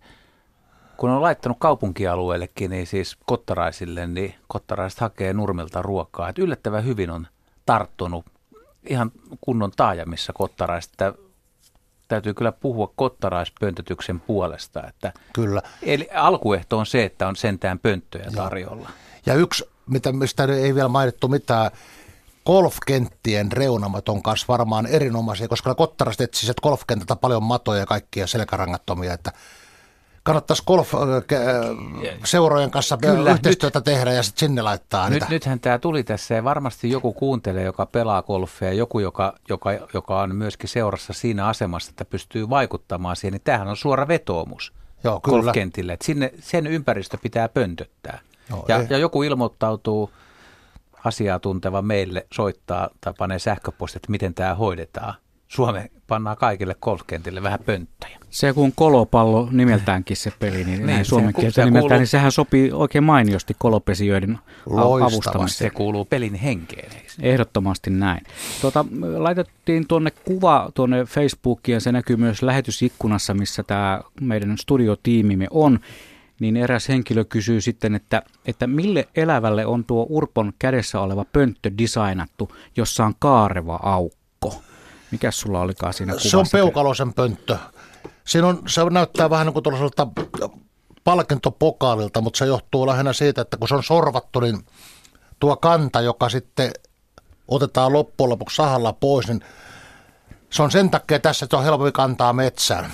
kun 0.98 1.10
on 1.10 1.22
laittanut 1.22 1.57
kaupunkialueellekin, 1.60 2.72
niin 2.72 2.88
siis 2.88 3.17
kottaraisille, 3.25 4.07
niin 4.07 4.36
kottaraiset 4.48 5.00
hakee 5.00 5.34
nurmilta 5.34 5.81
ruokaa. 5.81 6.29
Et 6.29 6.39
yllättävän 6.39 6.86
hyvin 6.86 7.10
on 7.10 7.27
tarttunut 7.65 8.25
ihan 8.89 9.12
kunnon 9.41 9.72
taajamissa 9.75 10.34
kottaraiset. 10.34 10.91
Että 10.91 11.13
täytyy 12.07 12.34
kyllä 12.34 12.51
puhua 12.51 12.93
kottaraispöntötyksen 12.96 14.19
puolesta. 14.19 14.88
Että 14.88 15.13
Kyllä. 15.34 15.62
eli 15.81 16.10
alkuehto 16.13 16.77
on 16.77 16.86
se, 16.86 17.03
että 17.03 17.27
on 17.27 17.36
sentään 17.36 17.79
pönttöjä 17.79 18.31
tarjolla. 18.36 18.89
Ja 19.25 19.34
yksi, 19.34 19.65
mitä, 19.89 20.12
mistä 20.12 20.43
ei 20.43 20.75
vielä 20.75 20.88
mainittu 20.88 21.27
mitään, 21.27 21.72
golfkenttien 22.48 23.51
reunamat 23.51 24.10
on 24.10 24.24
kanssa 24.24 24.46
varmaan 24.48 24.86
erinomaisia, 24.86 25.48
koska 25.48 25.75
kottarasta 25.75 26.24
etsii 26.24 26.46
sieltä 26.46 26.62
golfkentältä 26.62 27.16
paljon 27.16 27.44
matoja 27.44 27.80
ja 27.80 27.86
kaikkia 27.86 28.27
selkärangattomia, 28.27 29.13
että 29.13 29.32
kannattaisi 30.24 30.63
golf-seurojen 30.68 32.72
kanssa 32.72 32.98
Kyllä, 32.98 33.32
yhteistyötä 33.32 33.80
nyt, 33.80 33.84
tehdä 33.84 34.12
ja 34.12 34.24
sitten 34.24 34.39
sinne 34.39 34.62
laittaa 34.62 35.10
Nyt, 35.10 35.13
niitä. 35.13 35.25
nythän 35.30 35.60
tämä 35.60 35.80
tuli 35.80 36.04
tässä 36.04 36.36
ja 36.36 36.44
varmasti 36.44 36.89
joku 36.89 37.13
kuuntelee, 37.13 37.63
joka 37.63 37.86
pelaa 37.86 38.24
golfia, 38.24 38.74
joku, 38.74 39.00
joka, 39.00 39.34
joka, 39.50 39.70
joka 39.94 40.22
on 40.22 40.36
myöskin 40.36 40.70
seurassa 40.70 41.13
siinä 41.13 41.48
asemassa, 41.48 41.89
että 41.89 42.06
pystyy 42.06 42.50
vaikuttamaan 42.50 43.16
siihen, 43.16 43.32
niin 43.32 43.42
tämähän 43.44 43.68
on 43.68 43.77
suora 43.77 44.08
vetoomus 44.08 44.74
Joo, 45.04 45.20
kyllä. 45.20 45.36
golfkentille, 45.36 45.94
että 45.94 46.06
sinne, 46.06 46.34
sen 46.39 46.68
ympäristö 46.68 47.18
pitää 47.18 47.50
pöntöttää. 47.50 48.20
Joo, 48.50 48.66
ja, 48.68 48.77
ei. 48.77 48.88
ja 48.89 48.98
joku 48.98 49.24
ilmoittautuu 49.24 50.12
asiaa 51.06 51.39
tunteva 51.39 51.82
meille, 51.82 52.27
soittaa 52.34 52.89
tai 53.01 53.13
panee 53.18 53.39
sähköpostit, 53.39 53.96
että 53.96 54.12
miten 54.12 54.34
tämä 54.34 54.56
hoidetaan. 54.56 55.13
Suomeen 55.48 55.89
pannaan 56.08 56.38
kaikille 56.38 56.75
golfkentille 56.82 57.44
vähän 57.44 57.60
pönttöjä. 57.66 58.18
Se 58.30 58.54
kun 58.54 58.72
kolopallo 58.75 59.50
nimeltäänkin 59.51 60.18
se 60.18 60.34
peli, 60.39 60.63
niin, 60.63 60.86
Niin, 60.86 60.98
se 60.98 61.04
suomen 61.04 61.34
kieltä 61.34 61.56
se 61.56 61.66
nimeltään, 61.66 61.82
kuuluu- 61.82 62.00
niin 62.00 62.08
sehän 62.08 62.32
sopii 62.32 62.72
oikein 62.72 63.04
mainiosti 63.04 63.56
kolopesijöiden 63.60 64.39
avustamiseen. 64.77 65.72
Se 65.72 65.75
kuuluu 65.75 66.06
pelin 66.06 66.36
henkeen. 66.36 66.92
Ehdottomasti 67.22 67.89
näin. 67.89 68.22
Tuota, 68.62 68.86
laitettiin 69.18 69.88
tuonne 69.88 70.12
kuva 70.25 70.70
tuonne 70.74 71.06
Facebookiin 71.06 71.74
ja 71.74 71.80
se 71.80 71.92
näkyy 71.92 72.16
myös 72.16 72.42
lähetysikkunassa, 72.44 73.34
missä 73.34 73.63
tämä 73.63 74.01
meidän 74.22 74.58
studiotiimimme 74.58 75.48
on. 75.51 75.80
Niin 76.39 76.58
eräs 76.58 76.89
henkilö 76.89 77.25
kysyy 77.25 77.62
sitten, 77.62 77.96
että, 77.96 78.22
että 78.46 78.67
mille 78.67 79.08
elävälle 79.15 79.65
on 79.65 79.86
tuo 79.86 80.06
Urpon 80.10 80.53
kädessä 80.60 81.00
oleva 81.00 81.25
pönttö 81.25 81.72
designattu, 81.77 82.56
jossa 82.77 83.06
on 83.06 83.13
kaareva 83.20 83.79
aukko. 83.84 84.62
Mikäs 85.12 85.39
sulla 85.39 85.62
olikaan 85.62 85.94
siinä 85.94 86.13
kuvassa? 86.13 86.29
Se 86.29 86.38
on 86.38 86.46
peukaloisen 86.51 87.13
pönttö. 87.13 87.58
Siinä 88.25 88.48
on, 88.48 88.62
se 88.67 88.82
näyttää 88.89 89.29
vähän 89.29 89.46
niin 89.46 89.53
kuin 89.53 89.63
tuollaiselta 89.63 90.08
palkintopokaalilta, 91.03 92.22
mutta 92.22 92.38
se 92.38 92.46
johtuu 92.46 92.88
lähinnä 92.88 93.13
siitä, 93.13 93.41
että 93.41 93.58
kun 93.58 93.67
se 93.67 93.75
on 93.75 93.84
sorvattu, 93.84 94.39
niin 94.39 94.60
tuo 95.39 95.58
kanta, 95.58 96.01
joka 96.01 96.29
sitten 96.29 96.72
otetaan 97.48 97.94
loppujen 97.94 98.29
lopuksi 98.29 98.56
sahalla 98.56 98.94
pois, 98.94 99.27
niin 99.27 99.41
se 100.50 100.63
on 100.63 100.72
sen 100.72 100.89
takia 100.89 101.20
tässä, 101.20 101.46
että 101.46 101.58
on 101.58 101.63
helpompi 101.63 101.91
kantaa 101.91 102.34
metsään. 102.34 102.91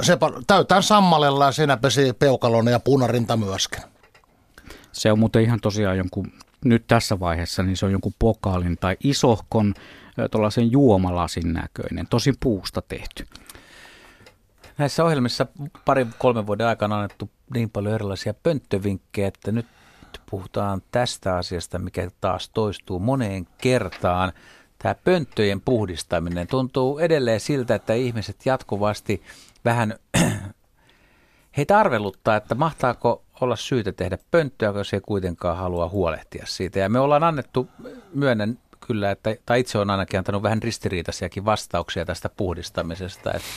Se 0.00 0.18
täytään 0.46 0.82
sammalella 0.82 1.44
ja 1.44 1.52
siinä 1.52 1.76
pesi 1.76 2.12
peukalon 2.12 2.66
ja 2.66 2.80
punarinta 2.80 3.36
myöskin. 3.36 3.82
Se 4.92 5.12
on 5.12 5.18
muuten 5.18 5.42
ihan 5.42 5.60
tosiaan 5.60 5.98
jonkun, 5.98 6.32
nyt 6.64 6.86
tässä 6.86 7.20
vaiheessa, 7.20 7.62
niin 7.62 7.76
se 7.76 7.86
on 7.86 7.92
jonkun 7.92 8.14
pokaalin 8.18 8.76
tai 8.80 8.96
isohkon 9.04 9.74
tuollaisen 10.30 10.72
juomalasin 10.72 11.52
näköinen, 11.52 12.06
tosin 12.06 12.34
puusta 12.40 12.82
tehty. 12.82 13.26
Näissä 14.78 15.04
ohjelmissa 15.04 15.46
parin 15.84 16.14
kolmen 16.18 16.46
vuoden 16.46 16.66
aikana 16.66 16.94
on 16.94 17.00
annettu 17.00 17.30
niin 17.54 17.70
paljon 17.70 17.94
erilaisia 17.94 18.34
pönttövinkkejä, 18.34 19.28
että 19.28 19.52
nyt 19.52 19.66
puhutaan 20.30 20.82
tästä 20.90 21.36
asiasta, 21.36 21.78
mikä 21.78 22.10
taas 22.20 22.48
toistuu 22.48 22.98
moneen 22.98 23.46
kertaan. 23.58 24.32
Tämä 24.78 24.94
pönttöjen 24.94 25.60
puhdistaminen 25.60 26.46
tuntuu 26.46 26.98
edelleen 26.98 27.40
siltä, 27.40 27.74
että 27.74 27.94
ihmiset 27.94 28.46
jatkuvasti 28.46 29.22
vähän 29.68 29.94
heitä 31.56 31.78
arveluttaa, 31.78 32.36
että 32.36 32.54
mahtaako 32.54 33.24
olla 33.40 33.56
syytä 33.56 33.92
tehdä 33.92 34.18
pönttöä, 34.30 34.72
jos 34.76 34.94
ei 34.94 35.00
kuitenkaan 35.00 35.56
halua 35.56 35.88
huolehtia 35.88 36.44
siitä. 36.46 36.78
Ja 36.78 36.88
me 36.88 36.98
ollaan 36.98 37.24
annettu, 37.24 37.68
myönnän 38.14 38.58
kyllä, 38.86 39.10
että, 39.10 39.36
tai 39.46 39.60
itse 39.60 39.78
on 39.78 39.90
ainakin 39.90 40.18
antanut 40.18 40.42
vähän 40.42 40.62
ristiriitaisiakin 40.62 41.44
vastauksia 41.44 42.04
tästä 42.04 42.28
puhdistamisesta. 42.28 43.32
Että 43.32 43.48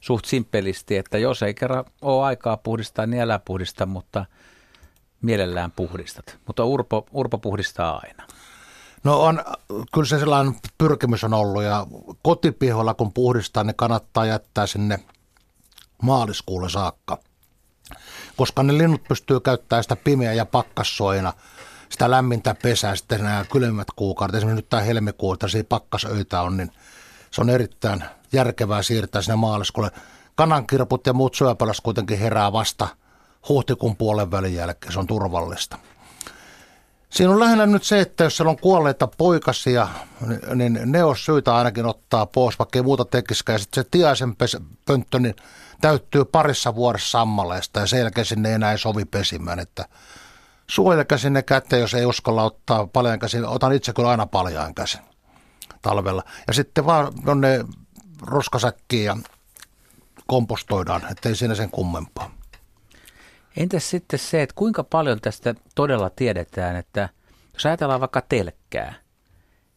suht 0.00 0.24
simppelisti, 0.24 0.96
että 0.96 1.18
jos 1.18 1.42
ei 1.42 1.54
kerran 1.54 1.84
ole 2.02 2.24
aikaa 2.24 2.56
puhdistaa, 2.56 3.06
niin 3.06 3.22
älä 3.22 3.40
puhdista, 3.44 3.86
mutta 3.86 4.26
mielellään 5.22 5.70
puhdistat. 5.70 6.38
Mutta 6.46 6.64
Urpo, 6.64 7.06
Urpo 7.12 7.38
puhdistaa 7.38 8.00
aina. 8.04 8.26
No 9.04 9.20
on, 9.20 9.44
kyllä 9.94 10.06
se 10.06 10.18
sellainen 10.18 10.54
pyrkimys 10.78 11.24
on 11.24 11.34
ollut 11.34 11.62
ja 11.62 11.86
kotipihoilla 12.22 12.94
kun 12.94 13.12
puhdistaa, 13.12 13.64
niin 13.64 13.76
kannattaa 13.76 14.26
jättää 14.26 14.66
sinne 14.66 14.98
maaliskuulle 16.02 16.68
saakka. 16.68 17.18
Koska 18.36 18.62
ne 18.62 18.78
linnut 18.78 19.04
pystyy 19.08 19.40
käyttämään 19.40 19.84
sitä 19.84 19.96
pimeä 19.96 20.32
ja 20.32 20.46
pakkassoina, 20.46 21.32
sitä 21.88 22.10
lämmintä 22.10 22.54
pesää 22.62 22.96
sitten 22.96 23.22
nämä 23.22 23.44
kylmät 23.52 23.88
kuukaudet. 23.96 24.34
Esimerkiksi 24.34 24.56
nyt 24.56 24.68
tämä 24.68 24.82
helmikuu, 24.82 25.32
että 25.32 25.46
pakkasöitä 25.68 26.42
on, 26.42 26.56
niin 26.56 26.72
se 27.30 27.40
on 27.40 27.50
erittäin 27.50 28.04
järkevää 28.32 28.82
siirtää 28.82 29.22
sinne 29.22 29.36
maaliskuulle. 29.36 29.90
Kanankirput 30.34 31.06
ja 31.06 31.12
muut 31.12 31.34
syöpäläs 31.34 31.80
kuitenkin 31.80 32.18
herää 32.18 32.52
vasta 32.52 32.88
huhtikuun 33.48 33.96
puolen 33.96 34.30
välin 34.30 34.54
jälkeen. 34.54 34.92
Se 34.92 34.98
on 34.98 35.06
turvallista. 35.06 35.78
Siinä 37.10 37.32
on 37.32 37.40
lähinnä 37.40 37.66
nyt 37.66 37.84
se, 37.84 38.00
että 38.00 38.24
jos 38.24 38.36
siellä 38.36 38.50
on 38.50 38.58
kuolleita 38.58 39.06
poikasia, 39.06 39.88
niin 40.54 40.80
ne 40.84 41.04
on 41.04 41.16
syytä 41.16 41.56
ainakin 41.56 41.86
ottaa 41.86 42.26
pois, 42.26 42.58
vaikka 42.58 42.78
ei 42.78 42.82
muuta 42.82 43.04
tekisikään. 43.04 43.54
Ja 43.54 43.58
sitten 43.58 43.84
se 43.84 43.88
tiaisen 43.90 44.36
pönttö 44.86 45.18
niin 45.18 45.36
täyttyy 45.80 46.24
parissa 46.24 46.74
vuodessa 46.74 47.10
sammaleesta 47.10 47.80
ja 47.80 47.86
sen 47.86 48.00
jälkeen 48.00 48.24
sinne 48.24 48.48
ei 48.48 48.54
enää 48.54 48.76
sovi 48.76 49.04
pesimään. 49.04 49.58
Että 49.58 49.88
suojelkaa 50.66 51.18
sinne 51.18 51.42
käteen, 51.42 51.80
jos 51.80 51.94
ei 51.94 52.06
uskalla 52.06 52.42
ottaa 52.42 52.86
paljon 52.86 53.18
käsin. 53.18 53.46
Otan 53.46 53.72
itse 53.72 53.92
kyllä 53.92 54.10
aina 54.10 54.26
paljon 54.26 54.74
käsin 54.74 55.00
talvella. 55.82 56.22
Ja 56.46 56.52
sitten 56.52 56.86
vaan 56.86 57.12
ne 57.40 57.64
roskasäkkiin 58.22 59.04
ja 59.04 59.16
kompostoidaan, 60.26 61.02
ettei 61.10 61.36
siinä 61.36 61.54
sen 61.54 61.70
kummempaa. 61.70 62.30
Entäs 63.56 63.90
sitten 63.90 64.18
se, 64.18 64.42
että 64.42 64.54
kuinka 64.54 64.84
paljon 64.84 65.20
tästä 65.20 65.54
todella 65.74 66.10
tiedetään, 66.10 66.76
että 66.76 67.08
jos 67.54 67.66
ajatellaan 67.66 68.00
vaikka 68.00 68.20
telkkää, 68.20 68.94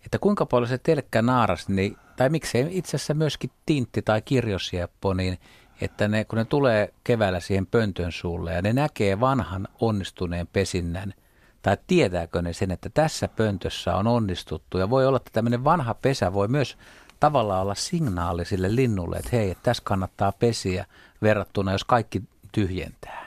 että 0.05 0.19
kuinka 0.19 0.45
paljon 0.45 0.69
se 0.69 0.77
telkkä 0.77 1.21
naaras, 1.21 1.69
niin, 1.69 1.97
tai 2.15 2.29
miksei 2.29 2.67
itse 2.69 2.95
asiassa 2.95 3.13
myöskin 3.13 3.51
tintti 3.65 4.01
tai 4.01 4.21
kirjosieppo, 4.21 5.13
niin 5.13 5.39
että 5.81 6.07
ne, 6.07 6.25
kun 6.25 6.37
ne 6.37 6.45
tulee 6.45 6.93
keväällä 7.03 7.39
siihen 7.39 7.65
pöntön 7.65 8.11
suulle 8.11 8.53
ja 8.53 8.61
ne 8.61 8.73
näkee 8.73 9.19
vanhan 9.19 9.67
onnistuneen 9.81 10.47
pesinnän, 10.47 11.13
tai 11.61 11.77
tietääkö 11.87 12.41
ne 12.41 12.53
sen, 12.53 12.71
että 12.71 12.89
tässä 12.89 13.27
pöntössä 13.27 13.95
on 13.95 14.07
onnistuttu, 14.07 14.77
ja 14.77 14.89
voi 14.89 15.07
olla, 15.07 15.17
että 15.17 15.31
tämmöinen 15.33 15.63
vanha 15.63 15.93
pesä 15.93 16.33
voi 16.33 16.47
myös 16.47 16.77
tavallaan 17.19 17.61
olla 17.61 17.75
signaali 17.75 18.45
sille 18.45 18.75
linnulle, 18.75 19.17
että 19.17 19.29
hei, 19.33 19.51
että 19.51 19.63
tässä 19.63 19.83
kannattaa 19.85 20.31
pesiä 20.31 20.85
verrattuna, 21.21 21.71
jos 21.71 21.83
kaikki 21.83 22.23
tyhjentää. 22.51 23.23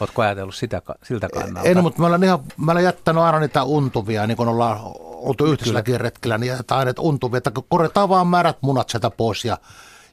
Oletko 0.00 0.22
ajatellut 0.22 0.54
sitä, 0.54 0.82
siltä 1.02 1.28
kannalta? 1.28 1.68
En, 1.68 1.82
mutta 1.82 2.00
mä 2.00 2.06
olen, 2.06 2.24
ihan, 2.24 2.38
mä 2.56 2.72
olen 2.72 2.84
jättänyt 2.84 3.22
aina 3.22 3.38
niitä 3.38 3.64
untuvia, 3.64 4.26
niin 4.26 4.36
kun 4.36 4.48
ollaan 4.48 4.78
oltu 5.00 5.44
yhteiselläkin 5.44 6.00
retkellä, 6.00 6.38
niin 6.38 6.48
jätetään 6.48 6.78
aina 6.78 6.92
untuvia, 6.98 7.38
että 7.38 7.52
korjataan 7.68 8.08
vaan 8.08 8.26
määrät 8.26 8.56
munat 8.60 8.88
sieltä 8.88 9.10
pois 9.10 9.44
ja 9.44 9.58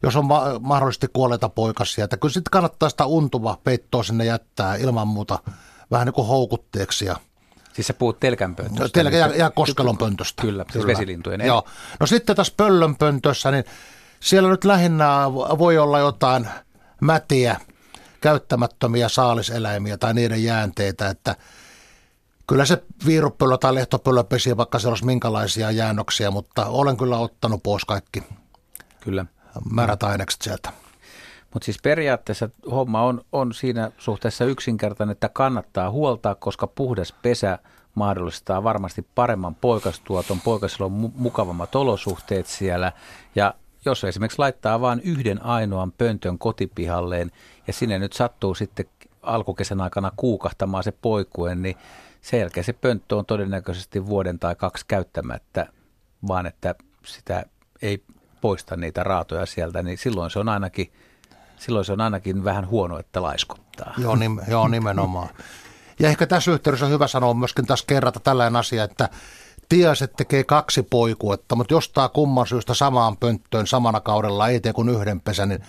jos 0.04 0.16
on 0.16 0.26
ma- 0.26 0.60
mahdollisesti 0.60 1.08
kuolleita 1.14 1.50
poikasia, 1.50 2.04
että 2.04 2.18
kyllä 2.18 2.34
sitten 2.34 2.52
kannattaa 2.52 2.90
sitä 2.90 3.06
untuva 3.06 3.58
peittoa 3.64 4.04
sinne 4.04 4.26
jättää 4.26 4.76
ilman 4.76 5.08
muuta 5.08 5.40
vähän 5.92 6.06
niin 6.06 6.14
kuin 6.14 6.28
houkutteeksi 6.28 7.06
ja 7.06 7.16
Siis 7.74 7.88
sä 7.88 7.94
puhut 7.94 8.20
telkänpöntöstä. 8.20 8.90
Telkä 8.94 9.18
ja, 9.18 9.28
ja 9.28 9.50
koskelonpöntöstä. 9.50 10.42
Kyllä, 10.42 10.66
siis 10.72 10.88
vesilintujen. 10.88 11.42
Joo. 11.42 11.68
No 12.00 12.08
sitten 12.08 12.36
tässä 12.36 12.54
pöllönpöntössä, 12.58 13.52
niin 13.52 13.64
siellä 14.20 14.50
nyt 14.50 14.64
lähinnä 14.64 15.32
voi 15.34 15.78
olla 15.78 16.00
jotain 16.00 16.48
mätiä, 17.02 17.60
käyttämättömiä 18.22 19.10
saaliseläimiä 19.10 19.98
tai 19.98 20.14
niiden 20.14 20.44
jäänteitä, 20.44 21.10
että 21.10 21.36
kyllä 22.48 22.66
se 22.66 22.84
viirupöllö 23.06 23.58
tai 23.58 23.76
lehtopöllö 23.76 24.24
pesi, 24.24 24.58
vaikka 24.58 24.80
siellä 24.80 24.92
olisi 24.92 25.06
minkälaisia 25.06 25.72
jäännöksiä, 25.72 26.32
mutta 26.32 26.66
olen 26.66 26.98
kyllä 26.98 27.18
ottanut 27.18 27.64
pois 27.64 27.86
kaikki 27.86 28.24
kyllä. 29.00 29.26
Määrät 29.72 30.04
ainekset 30.04 30.42
sieltä. 30.42 30.70
Mutta 31.54 31.66
siis 31.66 31.78
periaatteessa 31.84 32.50
homma 32.72 33.02
on, 33.02 33.22
on 33.32 33.54
siinä 33.54 33.92
suhteessa 33.98 34.46
yksinkertainen, 34.46 35.12
että 35.12 35.30
kannattaa 35.30 35.92
huoltaa, 35.92 36.36
koska 36.36 36.68
puhdas 36.68 37.14
pesä 37.22 37.60
mahdollistaa 37.96 38.64
varmasti 38.64 39.08
paremman 39.16 39.56
poikastuoton. 39.56 40.42
Poikasilla 40.42 40.86
on 40.86 40.92
mu- 40.92 41.12
mukavammat 41.16 41.76
olosuhteet 41.76 42.48
siellä 42.48 42.92
ja 43.36 43.54
jos 43.86 44.04
esimerkiksi 44.04 44.40
laittaa 44.40 44.82
vain 44.82 45.02
yhden 45.04 45.46
ainoan 45.46 45.92
pöntön 45.92 46.38
kotipihalleen 46.38 47.32
ja 47.68 47.74
sinne 47.74 48.00
nyt 48.00 48.14
sattuu 48.14 48.56
sitten 48.56 48.86
alkukesän 49.22 49.82
aikana 49.82 50.12
kuukahtamaan 50.16 50.84
se 50.84 50.92
poikuen, 50.92 51.62
niin 51.62 51.76
sen 52.22 52.40
jälkeen 52.40 52.64
se 52.64 52.74
pönttö 52.74 53.16
on 53.16 53.26
todennäköisesti 53.26 54.06
vuoden 54.06 54.40
tai 54.40 54.56
kaksi 54.56 54.86
käyttämättä, 54.88 55.68
vaan 56.28 56.46
että 56.46 56.76
sitä 57.06 57.46
ei 57.82 58.04
poista 58.44 58.76
niitä 58.76 59.04
raatoja 59.04 59.46
sieltä, 59.46 59.84
niin 59.84 59.98
silloin 59.98 60.32
se 60.32 60.40
on 60.40 60.50
ainakin, 60.50 60.92
silloin 61.58 61.86
se 61.86 61.94
on 61.94 62.02
ainakin 62.02 62.44
vähän 62.44 62.68
huono, 62.68 63.00
että 63.00 63.22
laiskottaa. 63.22 63.94
Joo, 63.98 64.16
nim, 64.16 64.40
joo 64.48 64.68
nimenomaan. 64.68 65.30
Ja 66.00 66.10
ehkä 66.10 66.28
tässä 66.28 66.52
yhteydessä 66.52 66.86
on 66.86 66.92
hyvä 66.92 67.08
sanoa 67.08 67.34
myöskin 67.34 67.66
taas 67.66 67.84
kerrata 67.84 68.20
tällainen 68.20 68.56
asia, 68.56 68.84
että 68.84 69.10
Tiaset 69.70 70.14
tekee 70.14 70.44
kaksi 70.44 70.84
poikuetta, 70.84 71.56
mutta 71.56 71.74
jostain 71.74 72.10
kumman 72.10 72.48
syystä 72.48 72.74
samaan 72.74 73.18
pönttöön 73.18 73.68
samana 73.68 74.00
kaudella 74.00 74.48
ei 74.48 74.60
tee 74.60 74.74
kuin 74.74 74.90
yhden 74.90 75.22
pesän, 75.22 75.50
niin 75.50 75.64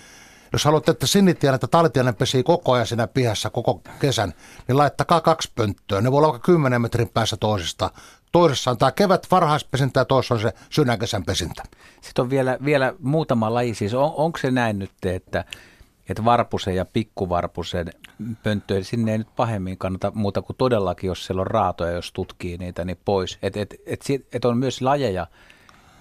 jos 0.53 0.65
haluatte, 0.65 0.91
että 0.91 1.07
sinitiainen 1.07 1.55
että 1.55 1.67
talitiainen 1.67 2.15
pesii 2.15 2.43
koko 2.43 2.73
ajan 2.73 2.87
siinä 2.87 3.07
pihassa 3.07 3.51
koko 3.51 3.83
kesän, 4.01 4.35
niin 4.69 4.79
laittakaa 4.79 5.21
kaksi 5.21 5.53
pönttöä. 5.55 6.01
Ne 6.01 6.13
voi 6.13 6.25
olla 6.25 6.39
10 6.39 6.83
metrin 6.83 7.09
päässä 7.09 7.37
toisesta. 7.37 7.91
Toisessa 8.35 8.71
on 8.71 8.79
tämä 8.79 8.93
kevät 8.93 9.27
varhaispesintä 9.31 10.01
ja 10.01 10.05
toisessa 10.05 10.35
on 10.35 10.41
se 10.41 10.53
sydänkesän 10.71 11.25
pesintä. 11.25 11.63
Sitten 12.01 12.23
on 12.23 12.31
vielä, 12.31 12.59
vielä 12.65 12.95
muutama 12.99 13.55
laji. 13.55 13.75
Siis 13.75 13.95
on, 13.95 14.13
onko 14.17 14.39
se 14.39 14.51
näin 14.51 14.79
nyt, 14.79 14.91
että 15.05 15.45
että 16.09 16.25
varpusen 16.25 16.77
ja 16.77 16.85
pikkuvarpusen 16.85 17.91
pönttöön, 18.43 18.85
sinne 18.85 19.13
ei 19.13 19.19
nyt 19.19 19.37
pahemmin 19.37 19.79
kannata 19.79 20.13
muuta 20.15 20.43
kuin 20.43 20.57
todellakin, 20.57 21.09
jos 21.09 21.27
siellä 21.27 21.41
on 21.41 21.47
raatoja, 21.47 21.93
jos 21.93 22.13
tutkii 22.13 22.59
niitä, 22.59 22.85
niin 22.85 22.99
pois. 23.05 23.39
Että 23.43 23.61
et, 23.61 23.75
et, 23.87 24.01
et 24.33 24.45
on 24.45 24.59
myös 24.59 24.83
lajeja, 24.83 25.27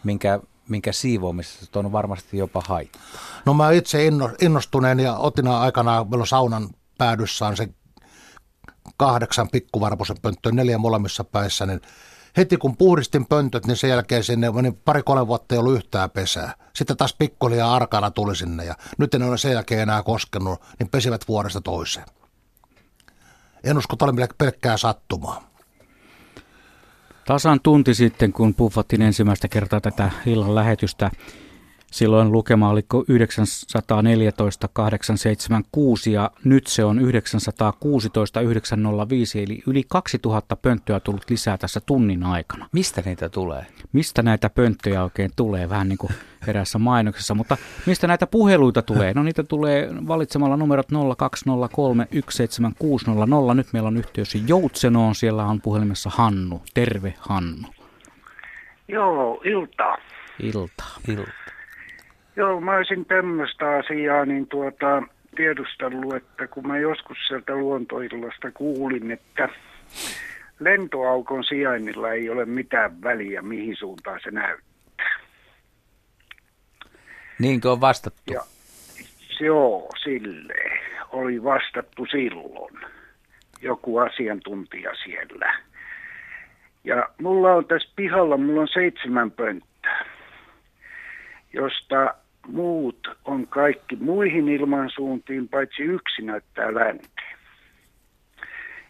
minkä, 0.03 0.39
minkä 0.69 0.91
siivoamisesta 0.91 1.79
on 1.79 1.91
varmasti 1.91 2.37
jopa 2.37 2.63
haittaa. 2.67 3.01
No 3.45 3.53
mä 3.53 3.71
itse 3.71 3.99
innostuneen 4.41 4.99
ja 4.99 5.17
otin 5.17 5.47
aikana, 5.47 6.05
meillä 6.09 6.25
saunan 6.25 6.69
päädyssä 6.97 7.47
on 7.47 7.57
se 7.57 7.69
kahdeksan 8.97 9.49
pikkuvarpusen 9.49 10.17
pönttöön, 10.21 10.55
neljä 10.55 10.77
molemmissa 10.77 11.23
päissä, 11.23 11.65
niin 11.65 11.81
heti 12.37 12.57
kun 12.57 12.77
puhdistin 12.77 13.25
pöntöt, 13.25 13.65
niin 13.65 13.77
sen 13.77 13.89
jälkeen 13.89 14.23
sinne 14.23 14.51
niin 14.61 14.79
pari-kolme 14.85 15.27
vuotta 15.27 15.55
ei 15.55 15.59
ollut 15.59 15.75
yhtään 15.75 16.11
pesää. 16.11 16.53
Sitten 16.75 16.97
taas 16.97 17.15
pikkulia 17.19 17.73
arkana 17.73 18.11
tuli 18.11 18.35
sinne 18.35 18.65
ja 18.65 18.75
nyt 18.97 19.13
en 19.13 19.23
ole 19.23 19.37
sen 19.37 19.51
jälkeen 19.51 19.81
enää 19.81 20.03
koskenut, 20.03 20.61
niin 20.79 20.89
pesivät 20.89 21.27
vuodesta 21.27 21.61
toiseen. 21.61 22.05
En 23.63 23.77
usko, 23.77 23.93
että 23.93 24.05
oli 24.05 24.27
pelkkää 24.37 24.77
sattumaa. 24.77 25.53
Tasan 27.25 27.59
tunti 27.63 27.93
sitten, 27.93 28.33
kun 28.33 28.53
puffattiin 28.53 29.01
ensimmäistä 29.01 29.47
kertaa 29.47 29.81
tätä 29.81 30.11
illan 30.25 30.55
lähetystä, 30.55 31.11
Silloin 31.93 32.31
lukema 32.31 32.69
oli 32.69 32.81
914 33.07 34.69
876 34.73 36.11
ja 36.11 36.31
nyt 36.43 36.67
se 36.67 36.85
on 36.85 36.99
916 36.99 38.41
905 38.41 39.43
eli 39.43 39.61
yli 39.67 39.83
2000 39.87 40.55
pönttöä 40.55 40.99
tullut 40.99 41.29
lisää 41.29 41.57
tässä 41.57 41.81
tunnin 41.85 42.23
aikana. 42.23 42.69
Mistä 42.71 43.01
niitä 43.05 43.29
tulee? 43.29 43.65
Mistä 43.91 44.23
näitä 44.23 44.49
pönttöjä 44.49 45.03
oikein 45.03 45.31
tulee, 45.35 45.69
vähän 45.69 45.89
niin 45.89 45.97
kuin 45.97 46.13
erässä 46.47 46.79
mainoksessa, 46.79 47.35
mutta 47.35 47.57
mistä 47.85 48.07
näitä 48.07 48.27
puheluita 48.27 48.81
tulee? 48.81 49.13
No 49.13 49.23
niitä 49.23 49.43
tulee 49.43 49.89
valitsemalla 50.07 50.57
numerot 50.57 50.87
0203 51.17 52.07
17600. 52.29 53.53
Nyt 53.53 53.67
meillä 53.73 53.87
on 53.87 53.97
yhteys 53.97 54.35
Joutsenoon, 54.47 55.15
siellä 55.15 55.45
on 55.45 55.61
puhelimessa 55.61 56.09
Hannu. 56.13 56.61
Terve 56.73 57.13
Hannu. 57.19 57.67
Joo, 58.87 59.41
iltaa. 59.43 59.97
Iltaa. 60.39 60.97
Ilta. 61.07 61.42
Joo, 62.35 62.61
mä 62.61 62.75
olisin 62.75 63.05
tämmöistä 63.05 63.69
asiaa 63.69 64.25
niin 64.25 64.47
tuota, 64.47 65.03
tiedustellut, 65.35 66.13
että 66.13 66.47
kun 66.47 66.67
mä 66.67 66.77
joskus 66.77 67.17
sieltä 67.27 67.55
luontoillasta 67.55 68.51
kuulin, 68.51 69.11
että 69.11 69.49
lentoaukon 70.59 71.43
sijainnilla 71.43 72.11
ei 72.11 72.29
ole 72.29 72.45
mitään 72.45 73.01
väliä, 73.03 73.41
mihin 73.41 73.75
suuntaan 73.75 74.19
se 74.23 74.31
näyttää. 74.31 75.19
Niinkö 77.39 77.71
on 77.71 77.81
vastattu? 77.81 78.33
Ja, 78.33 78.41
joo, 79.39 79.89
sille 80.03 80.53
oli 81.11 81.43
vastattu 81.43 82.05
silloin. 82.05 82.75
Joku 83.61 83.97
asiantuntija 83.97 84.91
siellä. 84.95 85.53
Ja 86.83 87.09
mulla 87.21 87.53
on 87.53 87.65
tässä 87.65 87.89
pihalla, 87.95 88.37
mulla 88.37 88.61
on 88.61 88.67
seitsemän 88.67 89.31
pönttää, 89.31 90.05
josta 91.53 92.13
muut 92.47 93.17
on 93.25 93.47
kaikki 93.47 93.95
muihin 93.95 94.49
ilmansuuntiin, 94.49 95.49
paitsi 95.49 95.83
yksi 95.83 96.21
näyttää 96.21 96.73
länteen. 96.73 97.37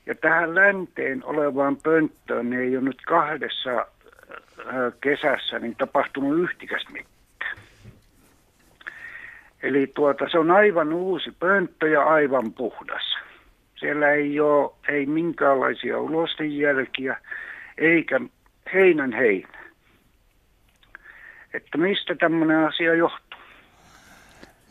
Ja 0.05 0.15
tähän 0.15 0.55
länteen 0.55 1.23
olevaan 1.23 1.77
pönttöön 1.83 2.53
ei 2.53 2.77
ole 2.77 2.85
nyt 2.85 3.01
kahdessa 3.07 3.71
äh, 3.71 3.85
kesässä 5.01 5.59
niin 5.59 5.75
tapahtunut 5.75 6.39
yhtikäs 6.39 6.85
mitään. 6.91 7.13
Eli 9.63 9.91
tuota, 9.95 10.29
se 10.31 10.39
on 10.39 10.51
aivan 10.51 10.93
uusi 10.93 11.31
pönttö 11.39 11.89
ja 11.89 12.03
aivan 12.03 12.53
puhdas. 12.53 13.17
Siellä 13.75 14.11
ei 14.11 14.39
ole 14.39 14.71
ei 14.87 15.05
minkäänlaisia 15.05 15.99
ulostenjälkiä 15.99 17.17
eikä 17.77 18.19
heinän 18.73 19.13
heinä. 19.13 19.63
Että 21.53 21.77
mistä 21.77 22.15
tämmöinen 22.15 22.67
asia 22.67 22.95
johtuu? 22.95 23.32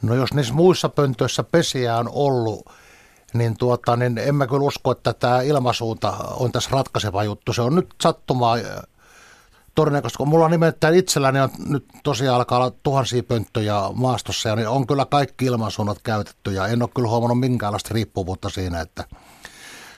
No 0.02 0.14
jos 0.14 0.34
niissä 0.34 0.54
muissa 0.54 0.88
pöntöissä 0.88 1.44
pesiä 1.44 1.96
on 1.96 2.08
ollut, 2.12 2.66
niin, 3.34 3.56
tuota, 3.56 3.96
niin 3.96 4.18
en 4.18 4.34
mä 4.34 4.46
kyllä 4.46 4.62
usko, 4.62 4.90
että 4.90 5.12
tämä 5.12 5.42
ilmasuunta 5.42 6.10
on 6.36 6.52
tässä 6.52 6.70
ratkaiseva 6.72 7.24
juttu. 7.24 7.52
Se 7.52 7.62
on 7.62 7.74
nyt 7.74 7.94
sattumaa 8.02 8.56
todennäköisesti, 9.74 10.16
kun 10.16 10.28
mulla 10.28 10.44
on 10.44 10.50
nimittäin 10.50 10.94
itselläni 10.94 11.40
on 11.40 11.48
nyt 11.66 11.84
tosiaan 12.02 12.36
alkaa 12.36 12.58
olla 12.58 12.72
tuhansia 12.82 13.22
pönttöjä 13.22 13.74
maastossa 13.94 14.48
ja 14.48 14.56
niin 14.56 14.68
on 14.68 14.86
kyllä 14.86 15.04
kaikki 15.04 15.44
ilmansuunnat 15.44 15.98
käytetty 16.02 16.52
ja 16.52 16.66
en 16.66 16.82
ole 16.82 16.90
kyllä 16.94 17.08
huomannut 17.08 17.40
minkäänlaista 17.40 17.94
riippuvuutta 17.94 18.48
siinä, 18.48 18.80
että 18.80 19.04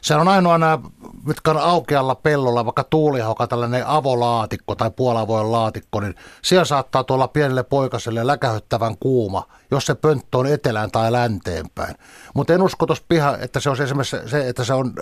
se 0.05 0.15
on 0.15 0.29
ainoa 0.29 0.59
nämä, 0.59 0.79
mitkä 1.27 1.51
on 1.51 1.57
aukealla 1.57 2.15
pellolla, 2.15 2.65
vaikka 2.65 2.85
tuulihoka, 2.85 3.47
tällainen 3.47 3.87
avolaatikko 3.87 4.75
tai 4.75 4.91
puolavojen 4.97 5.53
laatikko, 5.53 6.01
niin 6.01 6.15
siellä 6.43 6.65
saattaa 6.65 7.05
tuolla 7.05 7.29
pienelle 7.29 7.63
poikaselle 7.63 8.27
läkähyttävän 8.27 8.95
kuuma, 9.01 9.43
jos 9.71 9.87
se 9.87 9.95
pönttö 9.95 10.39
on 10.39 10.47
etelään 10.47 10.91
tai 10.91 11.13
länteen 11.13 11.67
päin. 11.75 11.95
Mutta 12.35 12.53
en 12.53 12.63
usko 12.63 12.87
tuossa 12.87 13.05
piha, 13.09 13.37
että 13.41 13.61
se 13.61 13.71
on 13.71 13.83
esimerkiksi 13.83 14.17
se, 14.27 14.49
että 14.49 14.65
se 14.65 14.75
on 14.75 14.93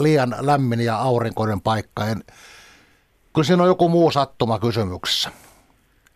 liian 0.00 0.34
lämmin 0.40 0.80
ja 0.80 0.96
aurinkoinen 0.96 1.60
paikka. 1.60 2.06
En, 2.06 2.22
Kyllä 3.34 3.46
siinä 3.46 3.62
on 3.62 3.68
joku 3.68 3.88
muu 3.88 4.10
sattuma 4.10 4.58
kysymyksessä. 4.58 5.30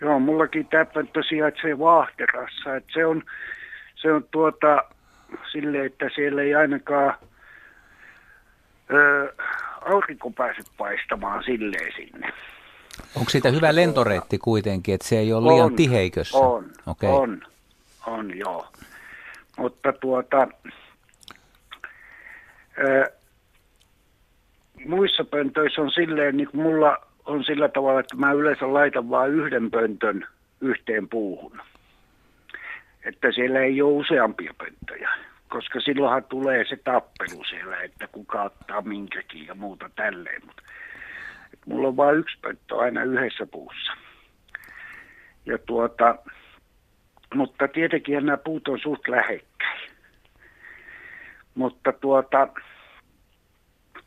Joo, 0.00 0.18
mullakin 0.18 0.66
tämä 0.66 0.84
pönttö 0.84 1.22
sijaitsee 1.28 1.78
Vaahterassa. 1.78 2.76
Että 2.76 2.92
se 2.92 3.06
on, 3.06 3.22
se 3.94 4.12
on 4.12 4.24
tuota, 4.30 4.84
silleen, 5.52 5.86
että 5.86 6.10
siellä 6.14 6.42
ei 6.42 6.54
ainakaan 6.54 7.14
ö, 8.90 9.34
aurinko 9.80 10.30
pääse 10.30 10.62
paistamaan 10.78 11.44
silleen 11.44 11.92
sinne. 11.96 12.32
Onko 13.16 13.30
siitä 13.30 13.50
hyvä 13.50 13.74
lentoreitti 13.74 14.38
kuitenkin, 14.38 14.94
että 14.94 15.08
se 15.08 15.18
ei 15.18 15.32
ole 15.32 15.52
liian 15.52 15.66
On, 15.66 15.76
tiheikössä? 15.76 16.38
On, 16.38 16.70
Okei. 16.86 17.10
on, 17.10 17.42
on 18.06 18.38
joo. 18.38 18.66
Mutta 19.58 19.92
tuota, 19.92 20.48
ö, 22.78 23.12
muissa 24.86 25.24
pöntöissä 25.24 25.82
on 25.82 25.90
silleen, 25.90 26.36
niin 26.36 26.48
kuin 26.50 26.62
mulla 26.62 26.96
on 27.24 27.44
sillä 27.44 27.68
tavalla, 27.68 28.00
että 28.00 28.16
mä 28.16 28.32
yleensä 28.32 28.72
laitan 28.72 29.10
vain 29.10 29.32
yhden 29.32 29.70
pöntön 29.70 30.26
yhteen 30.60 31.08
puuhun. 31.08 31.60
Että 33.04 33.32
siellä 33.32 33.60
ei 33.60 33.82
ole 33.82 33.92
useampia 33.92 34.54
pönttöjä, 34.58 35.10
koska 35.52 35.80
silloinhan 35.80 36.24
tulee 36.24 36.64
se 36.64 36.76
tappelu 36.76 37.44
siellä, 37.44 37.82
että 37.82 38.08
kuka 38.12 38.42
ottaa 38.42 38.82
minkäkin 38.82 39.46
ja 39.46 39.54
muuta 39.54 39.90
tälleen. 39.96 40.42
Mutta 40.46 40.62
mulla 41.66 41.88
on 41.88 41.96
vain 41.96 42.18
yksi 42.18 42.38
pönttö 42.40 42.76
aina 42.76 43.02
yhdessä 43.04 43.46
puussa. 43.46 43.92
Ja 45.46 45.58
tuota, 45.58 46.16
mutta 47.34 47.68
tietenkin 47.68 48.26
nämä 48.26 48.36
puut 48.36 48.68
on 48.68 48.78
suht 48.78 49.08
lähekkäin. 49.08 49.90
Mutta 51.54 51.92
tuota, 51.92 52.48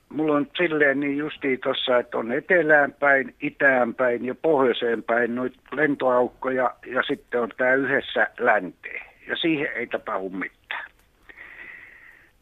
mulla 0.10 0.36
on 0.36 0.48
silleen 0.58 1.00
niin 1.00 1.18
justiin 1.18 1.60
tuossa, 1.64 1.98
että 1.98 2.18
on 2.18 2.32
etelään 2.32 2.94
päin, 2.94 3.36
itään 3.42 3.96
päin 3.96 4.26
ja 4.26 4.36
pohjoiseen 4.36 5.04
päin 5.04 5.36
noita 5.36 5.60
lentoaukkoja 5.72 6.76
ja 6.86 7.04
sitten 7.04 7.42
on 7.42 7.50
tämä 7.58 7.74
yhdessä 7.74 8.28
länteen. 8.40 9.06
Ja 9.28 9.36
siihen 9.36 9.72
ei 9.76 9.88
tapahdu 9.88 10.30
mitään. 10.30 10.55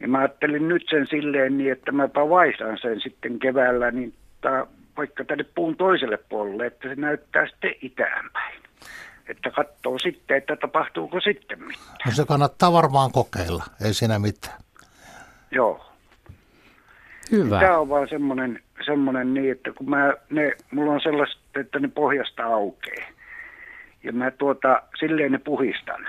Ja 0.04 0.10
mä 0.10 0.18
ajattelin 0.20 0.68
nyt 0.68 0.84
sen 0.89 1.08
silleen 1.08 1.58
niin, 1.58 1.72
että 1.72 1.92
mäpä 1.92 2.30
vaihdan 2.30 2.78
sen 2.82 3.02
sitten 3.02 3.39
keväällä 3.39 3.92
niin 3.92 4.13
tää, 4.42 4.66
vaikka 4.98 5.24
tänne 5.24 5.46
puun 5.56 5.78
toiselle 5.78 6.18
puolelle, 6.18 6.66
että 6.66 6.89
se 6.89 6.96
näyttää 6.96 7.48
sitten 7.48 7.76
itään 7.82 8.30
päin. 8.34 8.63
Että 9.28 9.52
katsoo 9.52 10.00
sitten, 10.00 10.38
että 10.38 10.56
tapahtuuko 10.56 11.20
sitten 11.20 11.63
mitään. 11.63 11.98
No 12.06 12.12
se 12.12 12.26
kannattaa 12.26 12.74
varmaan 12.74 13.12
kokeilla, 13.12 13.63
ei 13.86 13.94
siinä 13.94 14.20
mitään. 14.20 14.60
Joo. 15.52 15.86
Hyvä. 17.32 17.60
Tämä 17.60 17.78
on 17.78 17.89
vaan 17.89 18.08
semmoinen, 18.10 18.60
semmoinen 18.86 19.34
niin, 19.34 19.52
että 19.52 19.72
kun 19.72 19.89
mä, 19.89 20.13
ne, 20.30 20.52
mulla 20.72 20.92
on 20.92 21.02
sellaiset, 21.02 21.42
että 21.56 21.80
ne 21.80 21.88
pohjasta 21.88 22.46
aukeaa. 22.46 23.10
Ja 24.04 24.13
mä 24.13 24.32
tuota, 24.32 24.82
silleen 25.00 25.32
ne 25.32 25.38
puhistan. 25.38 26.08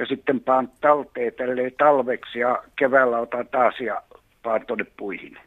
Ja 0.00 0.06
sitten 0.06 0.40
paan 0.40 0.68
talteen 0.80 1.32
tälleen 1.32 1.72
talveksi 1.78 2.38
ja 2.38 2.62
keväällä 2.76 3.18
otan 3.18 3.48
taas 3.48 3.80
ja 3.80 4.02
paan 4.42 4.66
tuonne 4.66 4.86
puihin. 4.96 5.38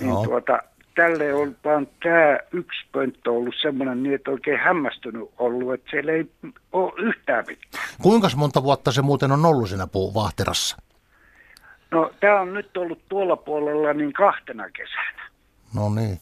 Niin 0.00 0.14
tuota, 0.24 0.58
tälle 0.94 1.34
on 1.34 1.56
vaan 1.64 1.88
tämä 2.02 2.38
yksi 2.52 2.86
pönttö 2.92 3.32
ollut 3.32 3.54
semmoinen 3.62 4.02
niin, 4.02 4.14
että 4.14 4.30
oikein 4.30 4.60
hämmästynyt 4.60 5.30
ollut, 5.38 5.74
että 5.74 5.90
siellä 5.90 6.12
ei 6.12 6.30
ole 6.72 6.92
yhtään 6.96 7.44
mitään. 7.48 7.84
Kuinka 8.02 8.28
monta 8.36 8.62
vuotta 8.62 8.92
se 8.92 9.02
muuten 9.02 9.32
on 9.32 9.46
ollut 9.46 9.68
siinä 9.68 9.86
puu 9.86 10.14
Vahterassa? 10.14 10.76
No 11.90 12.12
tämä 12.20 12.40
on 12.40 12.54
nyt 12.54 12.76
ollut 12.76 13.02
tuolla 13.08 13.36
puolella 13.36 13.92
niin 13.92 14.12
kahtena 14.12 14.70
kesänä. 14.70 15.30
No 15.74 15.94
niin. 15.94 16.18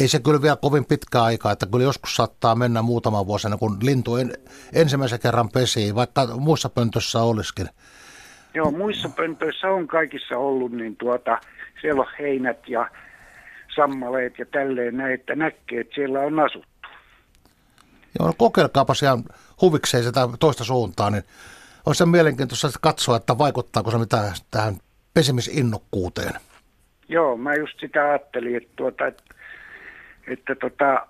Ei 0.00 0.08
se 0.08 0.20
kyllä 0.20 0.42
vielä 0.42 0.56
kovin 0.56 0.84
pitkä 0.84 1.22
aikaa, 1.22 1.52
että 1.52 1.66
kyllä 1.66 1.84
joskus 1.84 2.16
saattaa 2.16 2.54
mennä 2.54 2.82
muutama 2.82 3.26
vuosi 3.26 3.48
kuin 3.58 3.76
lintu 3.82 4.16
en, 4.16 4.32
ensimmäisen 4.72 5.20
kerran 5.20 5.48
pesii, 5.48 5.94
vaikka 5.94 6.26
muissa 6.26 6.68
pöntössä 6.68 7.22
olisikin. 7.22 7.66
Joo, 8.54 8.70
muissa 8.70 9.08
pöntöissä 9.08 9.68
on 9.68 9.86
kaikissa 9.86 10.38
ollut, 10.38 10.72
niin 10.72 10.96
tuota, 10.96 11.38
siellä 11.80 12.00
on 12.00 12.08
heinät 12.18 12.68
ja 12.68 12.90
sammaleet 13.76 14.38
ja 14.38 14.46
tälleen 14.46 14.96
näin, 14.96 15.14
että 15.14 15.34
näkee, 15.34 15.80
että 15.80 15.94
siellä 15.94 16.20
on 16.20 16.40
asuttu. 16.40 16.68
Joo, 18.18 18.26
no 18.26 18.34
kokeilkaapa 18.38 18.92
ihan 19.02 19.24
huvikseen 19.60 20.04
sitä 20.04 20.28
toista 20.40 20.64
suuntaan, 20.64 21.12
niin 21.12 21.24
olisi 21.86 21.98
se 21.98 22.06
mielenkiintoista 22.06 22.68
katsoa, 22.80 23.16
että 23.16 23.38
vaikuttaako 23.38 23.90
se 23.90 23.98
mitään 23.98 24.32
tähän 24.50 24.74
pesimisinnokkuuteen. 25.14 26.32
Joo, 27.08 27.36
mä 27.36 27.54
just 27.54 27.80
sitä 27.80 28.04
ajattelin, 28.04 28.56
että, 28.56 28.72
tuota, 28.76 29.06
että, 29.06 29.33
että 30.26 30.54
tota, 30.54 31.06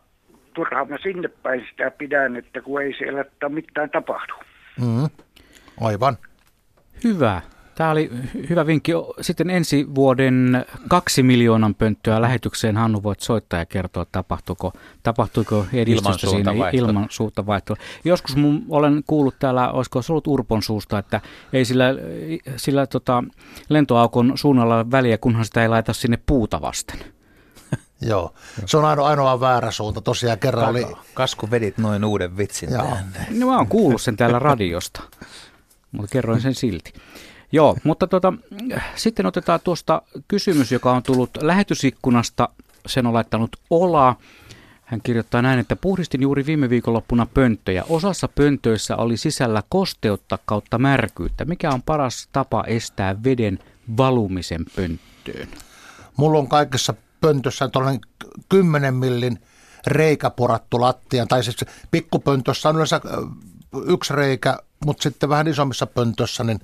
turhaan 0.54 0.88
mä 0.88 0.96
sinne 1.02 1.28
päin 1.28 1.66
sitä 1.70 1.90
pidän, 1.90 2.36
että 2.36 2.60
kun 2.60 2.82
ei 2.82 2.94
siellä 2.98 3.24
mitään 3.48 3.90
tapahdu. 3.90 4.34
Mm, 4.80 5.08
aivan. 5.80 6.16
Hyvä. 7.04 7.42
Tämä 7.74 7.90
oli 7.90 8.10
hy- 8.12 8.48
hyvä 8.50 8.66
vinkki. 8.66 8.92
Sitten 9.20 9.50
ensi 9.50 9.86
vuoden 9.94 10.64
kaksi 10.88 11.22
miljoonan 11.22 11.74
pönttöä 11.74 12.20
lähetykseen 12.20 12.76
Hannu 12.76 13.02
voit 13.02 13.20
soittaa 13.20 13.58
ja 13.58 13.66
kertoa, 13.66 14.06
tapahtuuko, 14.12 14.72
tapahtuiko 15.02 15.66
edistystä 15.72 16.12
siinä 16.26 16.50
Ilmansuuntavaihtoa. 16.52 16.88
ilman 16.88 17.06
suutta 17.10 17.46
vaihtoa. 17.46 17.76
Joskus 18.04 18.36
mun, 18.36 18.64
olen 18.68 19.02
kuullut 19.06 19.34
täällä, 19.38 19.72
olisiko 19.72 20.02
se 20.02 20.12
ollut 20.12 20.26
Urpon 20.26 20.62
suusta, 20.62 20.98
että 20.98 21.20
ei 21.52 21.64
sillä, 21.64 21.84
sillä 22.56 22.86
tota, 22.86 23.24
lentoaukon 23.68 24.32
suunnalla 24.34 24.90
väliä, 24.90 25.18
kunhan 25.18 25.44
sitä 25.44 25.62
ei 25.62 25.68
laita 25.68 25.92
sinne 25.92 26.18
puuta 26.26 26.60
vasten. 26.60 26.98
Joo, 28.04 28.34
se 28.66 28.76
on 28.76 28.84
ainoa, 28.84 29.08
ainoa 29.08 29.40
väärä 29.40 29.70
suunta. 29.70 30.00
Tosiaan 30.00 30.38
kerran 30.38 30.68
oli, 30.68 30.86
Kasku 31.14 31.50
vedit 31.50 31.78
noin 31.78 32.04
uuden 32.04 32.36
vitsin 32.36 32.72
Joo. 32.72 32.82
tähän. 32.82 33.12
No 33.30 33.46
mä 33.46 33.56
oon 33.56 33.66
kuullut 33.66 34.02
sen 34.02 34.16
täällä 34.16 34.38
radiosta, 34.38 35.02
mutta 35.92 36.12
kerroin 36.12 36.40
sen 36.40 36.54
silti. 36.54 36.92
Joo, 37.52 37.76
mutta 37.84 38.06
tota, 38.06 38.32
sitten 38.96 39.26
otetaan 39.26 39.60
tuosta 39.64 40.02
kysymys, 40.28 40.72
joka 40.72 40.92
on 40.92 41.02
tullut 41.02 41.30
lähetysikkunasta. 41.40 42.48
Sen 42.86 43.06
on 43.06 43.14
laittanut 43.14 43.56
Ola. 43.70 44.16
Hän 44.84 45.00
kirjoittaa 45.02 45.42
näin, 45.42 45.58
että 45.58 45.76
puhdistin 45.76 46.22
juuri 46.22 46.46
viime 46.46 46.70
viikonloppuna 46.70 47.26
pönttöjä. 47.34 47.84
Osassa 47.88 48.28
pöntöissä 48.28 48.96
oli 48.96 49.16
sisällä 49.16 49.62
kosteutta 49.68 50.38
kautta 50.44 50.78
märkyyttä. 50.78 51.44
Mikä 51.44 51.70
on 51.70 51.82
paras 51.82 52.28
tapa 52.32 52.64
estää 52.66 53.22
veden 53.24 53.58
valumisen 53.96 54.64
pönttöön? 54.76 55.48
mulla 56.16 56.38
on 56.38 56.48
kaikessa 56.48 56.94
pöntössä 57.24 57.68
tuollainen 57.68 58.00
10 58.48 58.94
millin 58.94 59.38
reikä 59.86 60.30
porattu 60.30 60.80
lattiaan. 60.80 61.28
Tai 61.28 61.44
siis 61.44 61.56
pikkupöntössä 61.90 62.68
on 62.68 62.74
yleensä 62.74 63.00
yksi 63.86 64.14
reikä, 64.14 64.58
mutta 64.84 65.02
sitten 65.02 65.28
vähän 65.28 65.48
isommissa 65.48 65.86
pöntössä 65.86 66.44
niin 66.44 66.60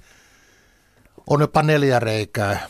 on 1.31 1.40
jopa 1.40 1.62
neljä 1.62 2.01
reikää. 2.01 2.66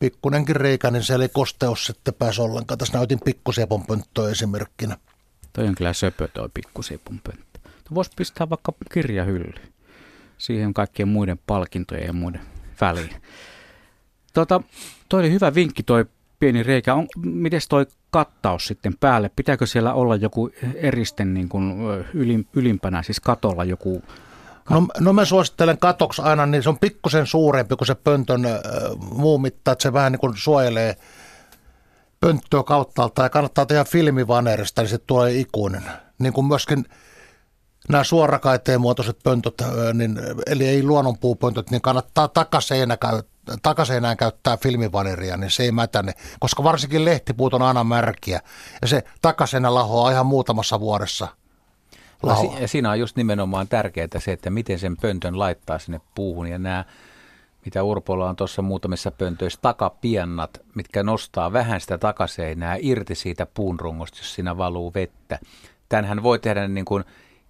Pikkunenkin 0.00 0.56
reikä, 0.56 0.90
niin 0.90 1.02
siellä 1.02 1.24
ei 1.24 1.28
kosteus 1.28 1.86
sitten 1.86 2.14
pääse 2.14 2.42
ollenkaan. 2.42 2.78
Tässä 2.78 2.98
näytin 2.98 3.20
pikkusiepon 3.24 3.86
pönttöä 3.86 4.30
esimerkkinä. 4.30 4.96
Toi 5.52 5.68
on 5.68 5.74
kyllä 5.74 5.92
söpö 5.92 6.28
toi 6.28 6.48
pikkusipun 6.54 7.20
pönttö. 7.24 7.60
Voisi 7.94 8.10
pistää 8.16 8.50
vaikka 8.50 8.72
kirjahyllyyn. 8.92 9.72
Siihen 10.38 10.74
kaikkien 10.74 11.08
muiden 11.08 11.40
palkintojen 11.46 12.06
ja 12.06 12.12
muiden 12.12 12.40
väliin. 12.80 13.22
Tota, 14.32 14.60
toi 15.14 15.20
oli 15.20 15.30
hyvä 15.30 15.54
vinkki 15.54 15.82
toi 15.82 16.06
pieni 16.38 16.62
reikä. 16.62 16.94
On, 16.94 17.06
miten 17.24 17.60
toi 17.68 17.86
kattaus 18.10 18.66
sitten 18.66 18.94
päälle? 19.00 19.30
Pitääkö 19.36 19.66
siellä 19.66 19.94
olla 19.94 20.16
joku 20.16 20.50
eristen 20.74 21.34
niin 21.34 21.48
kuin 21.48 21.74
ylin, 22.14 22.46
ylimpänä, 22.52 23.02
siis 23.02 23.20
katolla 23.20 23.64
joku 23.64 24.02
No, 24.70 24.86
no 25.00 25.12
mä 25.12 25.24
suosittelen 25.24 25.78
katoksi 25.78 26.22
aina, 26.22 26.46
niin 26.46 26.62
se 26.62 26.68
on 26.68 26.78
pikkusen 26.78 27.26
suurempi 27.26 27.76
kuin 27.76 27.86
se 27.86 27.94
pöntön 27.94 28.44
äh, 28.46 28.60
muu 29.10 29.38
mitta, 29.38 29.72
että 29.72 29.82
se 29.82 29.92
vähän 29.92 30.12
niin 30.12 30.20
kuin 30.20 30.32
suojelee 30.36 30.96
pönttöä 32.20 32.62
kauttaalta 32.62 33.22
ja 33.22 33.30
kannattaa 33.30 33.66
tehdä 33.66 33.84
filmivanerista, 33.84 34.82
niin 34.82 34.90
se 34.90 34.98
tulee 34.98 35.32
ikuinen. 35.32 35.82
Niin 36.18 36.32
kuin 36.32 36.46
myöskin 36.46 36.84
nämä 37.88 38.04
suorakaiteen 38.04 38.80
muotoiset 38.80 39.18
pöntöt, 39.24 39.54
niin, 39.94 40.20
eli 40.46 40.66
ei 40.66 40.82
luonnonpuupöntöt, 40.82 41.70
niin 41.70 41.82
kannattaa 41.82 42.28
takaseinä, 42.28 42.96
takaseinään 43.62 44.16
käyttää 44.16 44.56
filmivaneria, 44.56 45.36
niin 45.36 45.50
se 45.50 45.62
ei 45.62 45.72
mätäne, 45.72 46.12
koska 46.40 46.64
varsinkin 46.64 47.04
lehtipuut 47.04 47.54
on 47.54 47.62
aina 47.62 47.84
märkiä 47.84 48.40
ja 48.82 48.88
se 48.88 49.04
takaseinä 49.22 49.74
lahoaa 49.74 50.10
ihan 50.10 50.26
muutamassa 50.26 50.80
vuodessa. 50.80 51.28
Lahoa. 52.22 52.58
Ja 52.58 52.68
siinä 52.68 52.90
on 52.90 53.00
just 53.00 53.16
nimenomaan 53.16 53.68
tärkeää 53.68 54.08
se, 54.18 54.32
että 54.32 54.50
miten 54.50 54.78
sen 54.78 54.96
pöntön 54.96 55.38
laittaa 55.38 55.78
sinne 55.78 56.00
puuhun 56.14 56.46
ja 56.46 56.58
nämä 56.58 56.84
mitä 57.64 57.82
Urpolla 57.82 58.28
on 58.28 58.36
tuossa 58.36 58.62
muutamissa 58.62 59.10
pöntöissä, 59.10 59.58
takapiennat, 59.62 60.60
mitkä 60.74 61.02
nostaa 61.02 61.52
vähän 61.52 61.80
sitä 61.80 61.98
takaseinää 61.98 62.76
irti 62.80 63.14
siitä 63.14 63.46
puunrungosta, 63.46 64.18
jos 64.18 64.34
siinä 64.34 64.56
valuu 64.56 64.94
vettä. 64.94 65.38
Tänhän 65.88 66.22
voi 66.22 66.38
tehdä 66.38 66.68
niin 66.68 66.84
kuin 66.84 67.04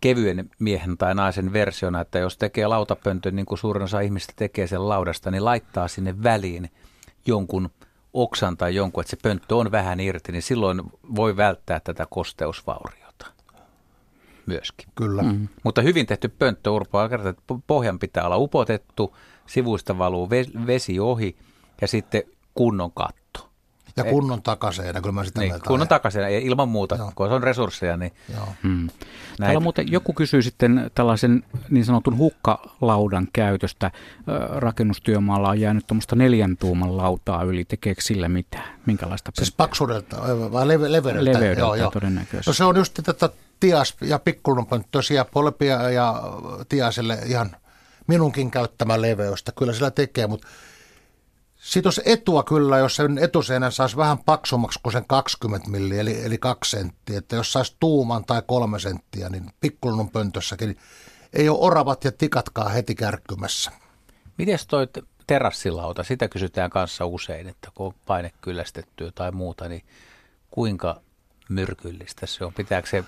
kevyen 0.05 0.51
miehen 0.59 0.99
tai 0.99 1.15
naisen 1.15 1.53
versiona, 1.53 2.01
että 2.01 2.19
jos 2.19 2.39
tekee 2.39 2.67
lautapöntön, 2.67 3.37
niin 3.37 3.47
kuin 3.47 3.59
suurin 3.59 3.83
osa 3.83 4.01
ihmistä 4.01 4.33
tekee 4.37 4.67
sen 4.67 4.89
laudasta, 4.89 5.31
niin 5.31 5.45
laittaa 5.45 5.89
sinne 5.89 6.23
väliin 6.23 6.71
jonkun 7.27 7.71
oksan 8.13 8.57
tai 8.57 8.75
jonkun, 8.75 9.01
että 9.01 9.11
se 9.11 9.17
pönttö 9.23 9.57
on 9.57 9.73
vähän 9.73 10.01
irti, 10.01 10.33
niin 10.33 10.43
silloin 10.43 10.83
voi 11.15 11.37
välttää 11.37 11.81
tätä 11.81 12.07
kosteusvauriota 12.11 13.27
myöskin. 14.47 14.89
Kyllä. 14.95 15.23
Mm. 15.23 15.49
Mutta 15.63 15.83
hyvin 15.83 16.07
tehty 16.07 16.29
pönttö, 16.29 16.71
Urpo, 16.71 17.03
että 17.05 17.35
pohjan 17.67 17.99
pitää 17.99 18.25
olla 18.25 18.37
upotettu, 18.37 19.17
sivuista 19.47 19.99
valuu 19.99 20.31
vesi 20.67 21.01
ohi 21.01 21.37
ja 21.81 21.89
sitten 21.89 22.23
kunnon 22.55 22.93
katto. 22.93 23.24
Ja 23.97 24.05
kunnon 24.05 24.43
takaseinä, 24.43 25.01
kyllä 25.01 25.13
mä 25.13 25.25
sitä 25.25 25.41
niin, 25.41 25.55
Kunnon 25.67 25.89
takaseinä, 25.89 26.29
ja 26.29 26.39
ilman 26.39 26.69
muuta, 26.69 26.97
Joo. 26.97 27.13
kun 27.15 27.29
se 27.29 27.35
on 27.35 27.43
resursseja. 27.43 27.97
Niin 27.97 28.13
Joo. 28.35 28.49
Hmm. 28.63 28.89
Täällä 29.37 29.61
muuten 29.61 29.93
joku 29.93 30.13
kysyy 30.13 30.43
sitten 30.43 30.91
tällaisen 30.95 31.45
niin 31.71 31.85
sanotun 31.85 32.19
hukkalaudan 32.19 33.29
käytöstä. 33.33 33.91
Rakennustyömaalla 34.57 35.49
on 35.49 35.61
jäänyt 35.61 35.87
tuommoista 35.87 36.17
neljän 36.17 36.57
tuuman 36.57 36.97
lautaa 36.97 37.43
yli. 37.43 37.65
Tekeekö 37.65 38.01
sillä 38.01 38.29
mitään? 38.29 38.81
Minkälaista 38.87 39.33
Siis 39.35 39.53
paksuudelta 39.53 40.17
vai 40.53 40.69
leve, 40.69 40.93
leveydeltä? 40.93 41.31
Leveydeltä 41.33 41.61
joo, 41.61 41.75
joo. 41.75 41.91
todennäköisesti. 41.91 42.51
No 42.51 42.55
se 42.55 42.65
on 42.65 42.77
just 42.77 43.01
tätä 43.03 43.29
tias- 43.61 43.97
ja 44.01 44.19
pikkulunpönttöisiä 44.19 45.25
polpia 45.25 45.91
ja 45.91 46.23
tiaselle 46.69 47.19
ihan 47.27 47.57
minunkin 48.07 48.51
käyttämä 48.51 49.01
leveystä. 49.01 49.53
Kyllä 49.59 49.73
sillä 49.73 49.91
tekee, 49.91 50.27
mutta 50.27 50.47
siitä 51.65 51.87
olisi 51.87 52.03
etua 52.05 52.43
kyllä, 52.43 52.79
jos 52.79 52.97
sen 52.97 53.19
etuseinän 53.19 53.73
saisi 53.73 53.97
vähän 53.97 54.19
paksummaksi 54.19 54.81
kuin 54.83 54.93
sen 54.93 55.05
20 55.07 55.71
milliä, 55.71 56.01
eli, 56.01 56.25
eli 56.25 56.39
kaksi 56.39 56.71
senttiä. 56.71 57.19
Että 57.19 57.37
jos 57.37 57.53
saisi 57.53 57.77
tuuman 57.81 58.25
tai 58.25 58.43
kolme 58.47 58.79
senttiä, 58.79 59.29
niin 59.29 59.51
pikkulunun 59.61 60.11
pöntössäkin 60.11 60.69
niin 60.69 60.79
ei 61.33 61.49
ole 61.49 61.59
oravat 61.61 62.05
ja 62.05 62.13
tikatkaan 62.13 62.73
heti 62.73 62.95
kärkkymässä. 62.95 63.71
Miten 64.39 64.59
toi 64.69 64.89
terassilauta, 65.27 66.03
sitä 66.03 66.29
kysytään 66.29 66.71
kanssa 66.71 67.07
usein, 67.07 67.49
että 67.49 67.69
kun 67.75 67.87
on 67.87 67.95
paine 68.07 68.33
kyllästettyä 68.41 69.11
tai 69.15 69.31
muuta, 69.33 69.69
niin 69.69 69.83
kuinka 70.51 71.01
myrkyllistä 71.49 72.27
se 72.27 72.45
on? 72.45 72.55
Pitääkö 72.55 72.89
se, 72.89 73.05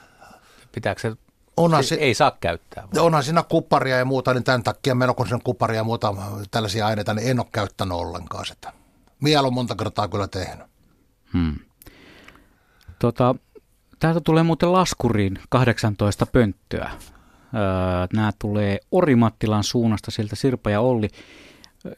pitääkö 0.72 1.00
se 1.00 1.12
onhan 1.56 1.82
siis 1.82 1.88
si- 1.98 2.04
ei 2.04 2.14
saa 2.14 2.36
käyttää. 2.40 2.88
Vai? 2.94 3.02
Onhan 3.02 3.22
siinä 3.22 3.42
kuparia 3.42 3.96
ja 3.96 4.04
muuta, 4.04 4.34
niin 4.34 4.44
tämän 4.44 4.62
takia 4.62 4.94
meillä 4.94 5.14
kun 5.14 5.28
sen 5.28 5.42
kuparia 5.44 5.76
ja 5.76 5.84
muuta 5.84 6.14
tällaisia 6.50 6.86
aineita, 6.86 7.14
niin 7.14 7.30
en 7.30 7.40
ole 7.40 7.46
käyttänyt 7.52 7.98
ollenkaan 7.98 8.46
sitä. 8.46 8.72
Mielo 9.20 9.46
on 9.46 9.54
monta 9.54 9.74
kertaa 9.74 10.08
kyllä 10.08 10.28
tehnyt. 10.28 10.66
Hmm. 11.32 11.54
Tota, 12.98 13.34
täältä 13.98 14.20
tulee 14.20 14.42
muuten 14.42 14.72
laskuriin 14.72 15.38
18 15.48 16.26
pönttöä. 16.26 16.90
Öö, 17.54 18.06
nämä 18.12 18.32
tulee 18.38 18.78
Orimattilan 18.90 19.64
suunnasta, 19.64 20.10
sieltä 20.10 20.36
Sirpa 20.36 20.70
ja 20.70 20.80
Olli 20.80 21.08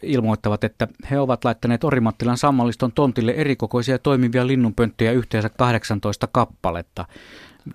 ilmoittavat, 0.02 0.64
että 0.64 0.88
he 1.10 1.18
ovat 1.18 1.44
laittaneet 1.44 1.84
Orimattilan 1.84 2.38
sammalliston 2.38 2.92
tontille 2.92 3.32
erikokoisia 3.32 3.98
toimivia 3.98 4.46
linnunpönttöjä 4.46 5.12
yhteensä 5.12 5.48
18 5.48 6.26
kappaletta. 6.26 7.04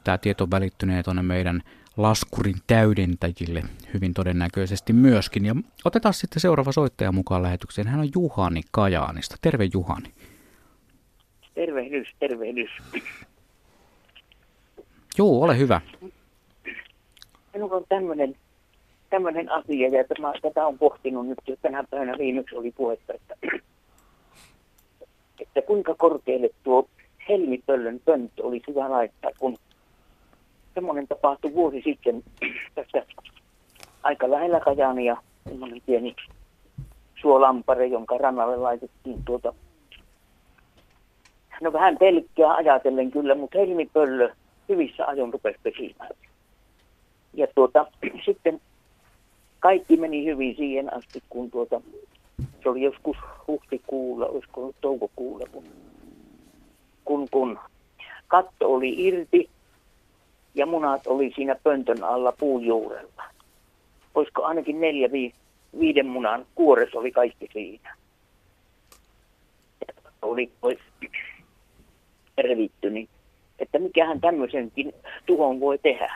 Tämä 0.03 0.17
tieto 0.17 0.47
välittynee 0.51 1.03
tuonne 1.03 1.21
meidän 1.21 1.61
laskurin 1.97 2.55
täydentäjille 2.67 3.63
hyvin 3.93 4.13
todennäköisesti 4.13 4.93
myöskin. 4.93 5.45
Ja 5.45 5.55
otetaan 5.85 6.13
sitten 6.13 6.39
seuraava 6.39 6.71
soittaja 6.71 7.11
mukaan 7.11 7.43
lähetykseen. 7.43 7.87
Hän 7.87 7.99
on 7.99 8.09
Juhani 8.15 8.61
Kajaanista. 8.71 9.35
Terve 9.41 9.69
Juhani. 9.73 10.13
Tervehdys, 11.53 12.07
tervehdys. 12.19 12.69
Joo, 15.17 15.43
ole 15.43 15.57
hyvä. 15.57 15.81
Minulla 17.53 17.75
on 17.75 17.85
tämmöinen 17.89 18.35
tämmöinen 19.13 19.51
asia, 19.51 19.89
ja 19.89 20.03
tämä, 20.03 20.33
tätä 20.41 20.67
on 20.67 20.77
pohtinut 20.77 21.27
nyt 21.27 21.37
jo 21.47 21.55
tänä 21.61 21.83
päivänä 21.89 22.17
viimeksi 22.17 22.55
oli 22.55 22.71
puhetta, 22.71 23.13
että, 23.13 23.35
että 25.39 25.61
kuinka 25.61 25.95
korkealle 25.95 26.49
tuo 26.63 26.87
helmipöllön 27.29 27.99
pönttö 28.05 28.43
olisi 28.43 28.65
hyvä 28.67 28.89
laittaa, 28.89 29.31
kun 29.39 29.57
semmoinen 30.73 31.07
tapahtui 31.07 31.53
vuosi 31.53 31.81
sitten 31.83 32.23
tässä 32.75 33.05
aika 34.03 34.31
lähellä 34.31 34.59
Kajaania, 34.59 35.17
semmoinen 35.49 35.81
pieni 35.85 36.15
suolampare, 37.21 37.87
jonka 37.87 38.17
rannalle 38.17 38.57
laitettiin 38.57 39.23
tuota, 39.25 39.53
no 41.61 41.73
vähän 41.73 41.97
pelkkää 41.97 42.53
ajatellen 42.53 43.11
kyllä, 43.11 43.35
mutta 43.35 43.57
helmipöllö 43.59 44.33
hyvissä 44.69 45.05
ajon 45.07 45.33
rupesi 45.33 45.59
pesimään. 45.63 46.11
Ja 47.33 47.47
tuota, 47.55 47.85
sitten 48.25 48.61
kaikki 49.59 49.97
meni 49.97 50.25
hyvin 50.25 50.55
siihen 50.55 50.93
asti, 50.93 51.23
kun 51.29 51.51
tuota, 51.51 51.81
se 52.63 52.69
oli 52.69 52.81
joskus 52.81 53.17
huhtikuulla, 53.47 54.25
olisiko 54.25 54.61
ollut 54.61 54.75
toukokuulla, 54.81 55.45
kun, 55.51 55.63
kun, 57.05 57.27
kun 57.31 57.59
katto 58.27 58.73
oli 58.73 59.05
irti 59.07 59.49
ja 60.55 60.65
munat 60.65 61.07
oli 61.07 61.31
siinä 61.35 61.55
pöntön 61.63 62.03
alla 62.03 62.31
puun 62.31 62.65
juurella. 62.65 63.23
Olisiko 64.15 64.43
ainakin 64.43 64.81
neljä, 64.81 65.11
vi, 65.11 65.33
viiden 65.79 66.07
munan 66.07 66.45
kuores 66.55 66.95
oli 66.95 67.11
kaikki 67.11 67.49
siinä. 67.53 67.95
Ja 69.87 69.93
oli 70.21 70.51
pois 70.61 70.79
revitty, 72.37 72.89
niin 72.89 73.09
että 73.59 73.79
mikähän 73.79 74.21
tämmöisenkin 74.21 74.93
tuhon 75.25 75.59
voi 75.59 75.77
tehdä. 75.77 76.13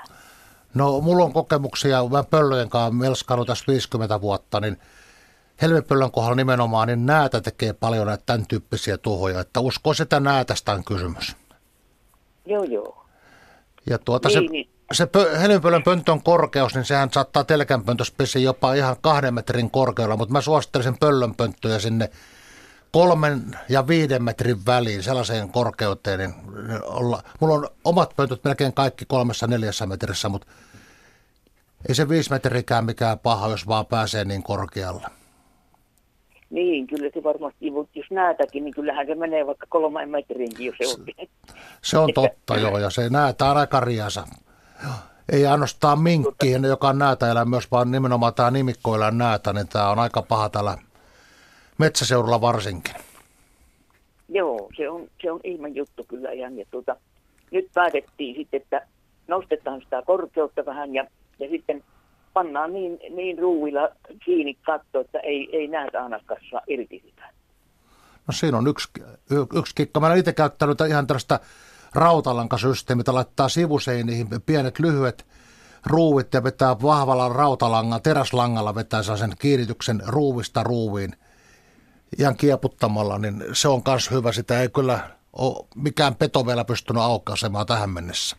No 0.74 1.02
mulla 1.02 1.24
on 1.24 1.34
kokemuksia, 1.34 2.08
mä 2.12 2.24
pöllöjen 2.24 2.70
kanssa 2.70 2.94
melskannut 2.94 3.48
tässä 3.48 3.66
50 3.68 4.22
vuotta, 4.22 4.60
niin 4.60 4.78
helmipöllön 5.62 6.12
kohdalla 6.12 6.36
nimenomaan, 6.36 6.88
niin 6.88 7.06
näätä 7.06 7.42
tekee 7.42 7.74
paljon 7.74 8.08
näitä 8.08 8.24
tämän 8.26 8.48
tyyppisiä 8.48 8.98
tuhoja, 8.98 9.40
että 9.40 9.60
uskoisin, 9.60 10.04
että 10.04 10.20
näätästä 10.20 10.72
on 10.72 10.84
kysymys. 10.84 11.36
Joo, 12.46 12.64
joo. 12.64 13.07
Ja 13.90 13.98
tuota 13.98 14.30
niin, 14.30 14.44
se, 14.44 14.52
niin. 14.52 14.70
se 14.92 15.06
pö, 15.06 15.40
pöntön 15.86 16.24
korkeus, 16.24 16.76
niin 16.76 16.86
sehän 16.86 17.10
saattaa 17.14 17.44
telkänpöntössä 17.44 18.14
pesiä 18.18 18.42
jopa 18.42 18.74
ihan 18.74 18.96
kahden 19.02 19.34
metrin 19.34 19.72
korkeudella, 19.72 20.18
mutta 20.18 20.32
mä 20.32 20.42
suosittelisin 20.42 20.98
pöllönpönttöjä 21.00 21.80
sinne 21.80 22.10
kolmen 22.92 23.58
ja 23.70 23.88
viiden 23.88 24.24
metrin 24.24 24.66
väliin 24.66 25.04
sellaiseen 25.04 25.50
korkeuteen, 25.50 26.20
niin 26.20 26.34
olla, 26.84 27.24
mulla 27.40 27.54
on 27.54 27.68
omat 27.84 28.16
pöntöt 28.16 28.44
melkein 28.44 28.74
kaikki 28.74 29.06
kolmessa 29.06 29.48
neljässä 29.48 29.86
metrissä, 29.86 30.30
mutta 30.30 30.48
ei 31.90 31.96
se 31.96 32.10
viisi 32.10 32.30
metrikään 32.30 32.86
mikään 32.86 33.20
paha, 33.20 33.50
jos 33.50 33.68
vaan 33.68 33.86
pääsee 33.86 34.26
niin 34.26 34.44
korkealle. 34.44 35.17
Niin, 36.50 36.88
kyllä 36.88 37.10
se 37.14 37.24
varmasti, 37.24 37.72
mutta 37.72 37.92
jos 37.96 38.12
näätäkin, 38.12 38.64
niin 38.66 38.74
kyllähän 38.74 39.08
se 39.08 39.16
menee 39.16 39.48
vaikka 39.48 39.66
kolmeen 39.70 40.10
metriinkin, 40.10 40.66
jos 40.66 40.76
se 40.78 40.88
on. 40.88 41.28
Se 41.82 41.98
on 41.98 42.14
totta, 42.14 42.58
joo, 42.58 42.78
ja 42.78 42.90
se 42.90 43.10
näätä 43.10 43.52
on 43.52 43.58
aika 43.58 43.80
riasa. 43.80 44.28
Ei 45.32 45.46
ainoastaan 45.46 46.00
minkkiin, 46.00 46.64
joka 46.64 46.88
on 46.88 46.98
myös, 47.46 47.72
vaan 47.72 47.92
nimenomaan 47.92 48.34
tämä 48.34 48.52
nimikkoilla 48.52 49.12
näätä, 49.12 49.54
niin 49.54 49.68
tämä 49.68 49.90
on 49.90 50.00
aika 50.00 50.22
paha 50.22 50.50
täällä 50.50 50.78
metsäseudulla 51.78 52.42
varsinkin. 52.42 52.96
Joo, 54.30 54.70
se 54.78 54.90
on, 54.90 55.08
se 55.22 55.32
on 55.32 55.40
ihme 55.44 55.68
juttu 55.68 56.06
kyllä. 56.08 56.34
Ja, 56.34 56.50
ja 56.50 56.66
tuota, 56.72 56.96
nyt 57.52 57.68
päätettiin 57.74 58.36
sitten, 58.36 58.62
että 58.62 58.88
nostetaan 59.28 59.82
sitä 59.82 60.02
korkeutta 60.06 60.66
vähän 60.66 60.94
ja, 60.94 61.08
ja 61.40 61.50
sitten 61.50 61.84
pannaan 62.38 62.74
niin, 62.74 63.00
niin 63.16 63.40
ruuilla 63.40 63.90
kiinni 64.26 64.54
katto, 64.54 65.00
että 65.00 65.20
ei, 65.20 65.50
ei 65.52 65.68
näitä 65.68 66.04
ainakaan 66.04 66.42
saa 66.52 66.62
irti 66.68 67.04
sitä. 67.06 67.30
No 68.28 68.32
siinä 68.32 68.58
on 68.58 68.68
yksi, 68.68 68.90
yksi 69.56 69.76
kikka. 69.76 70.00
Mä 70.00 70.08
olen 70.08 70.18
itse 70.18 70.34
käyttänyt 70.34 70.82
ihan 70.82 71.08
tällaista 71.08 71.40
rautalankasysteemiä, 71.96 73.04
laittaa 73.08 73.50
sivuseiniin 73.50 74.28
pienet 74.46 74.80
lyhyet 74.80 75.26
ruuvit 75.86 76.34
ja 76.34 76.44
vetää 76.44 76.82
vahvalla 76.82 77.30
rautalangalla, 77.30 78.00
teräslangalla 78.00 78.76
vetää 78.76 79.04
sen 79.04 79.34
kiinnityksen 79.40 80.02
ruuvista 80.08 80.64
ruuviin 80.64 81.14
ihan 82.20 82.36
kieputtamalla, 82.36 83.18
niin 83.18 83.44
se 83.54 83.68
on 83.68 83.82
myös 83.88 84.12
hyvä. 84.12 84.32
Sitä 84.32 84.62
ei 84.62 84.70
kyllä 84.70 85.00
ole 85.34 85.68
mikään 85.76 86.16
peto 86.16 86.46
vielä 86.46 86.66
pystynyt 86.66 87.04
aukaisemaan 87.04 87.66
tähän 87.66 87.90
mennessä. 87.90 88.38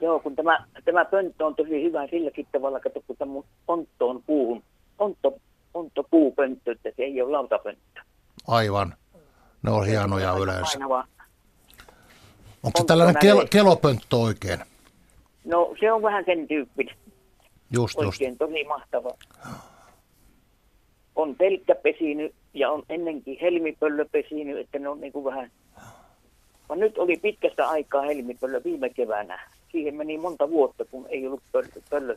Joo, 0.00 0.20
kun 0.20 0.36
tämä, 0.36 0.66
tämä 0.84 1.04
pönttö 1.04 1.46
on 1.46 1.54
tosi 1.54 1.82
hyvä 1.84 2.06
silläkin 2.06 2.46
tavalla, 2.52 2.80
että 2.86 3.00
kun 3.06 3.16
tämä 3.16 3.32
ontto 3.68 4.08
on 4.08 4.22
puuhun, 4.26 4.62
ontto, 4.98 5.38
ontto 5.74 6.06
puupönttö, 6.10 6.72
että 6.72 6.90
se 6.96 7.02
ei 7.02 7.22
ole 7.22 7.30
lautapönttö. 7.30 8.00
Aivan. 8.48 8.94
Ne 9.62 9.70
on 9.70 9.86
hienoja 9.86 10.32
yleensä. 10.32 10.78
Painava. 10.78 11.04
Onko 12.62 12.78
se 12.78 12.82
on 12.82 12.86
tällainen 12.86 13.16
kel- 13.16 13.48
kelopönttö 13.50 14.16
oikein? 14.16 14.58
No 15.44 15.74
se 15.80 15.92
on 15.92 16.02
vähän 16.02 16.24
sen 16.24 16.48
tyyppinen. 16.48 16.94
Just, 17.72 17.94
just. 18.00 18.06
Oikein 18.06 18.38
tosi 18.38 18.64
mahtava. 18.64 19.10
On 21.16 21.34
pelkkä 21.34 21.74
pesinyt 21.74 22.34
ja 22.54 22.70
on 22.70 22.82
ennenkin 22.88 23.38
helmipöllö 23.40 24.04
pesinyt, 24.12 24.58
että 24.58 24.78
ne 24.78 24.88
on 24.88 25.00
niin 25.00 25.12
kuin 25.12 25.24
vähän... 25.24 25.50
Vaan 26.68 26.80
nyt 26.80 26.98
oli 26.98 27.16
pitkästä 27.16 27.68
aikaa 27.68 28.02
helmipöllö 28.02 28.60
viime 28.64 28.90
keväänä. 28.90 29.48
Siihen 29.72 29.94
meni 29.94 30.18
monta 30.18 30.50
vuotta, 30.50 30.84
kun 30.84 31.06
ei 31.08 31.26
ollut 31.26 31.42
pöllö. 31.52 31.68
pöllö. 31.90 32.16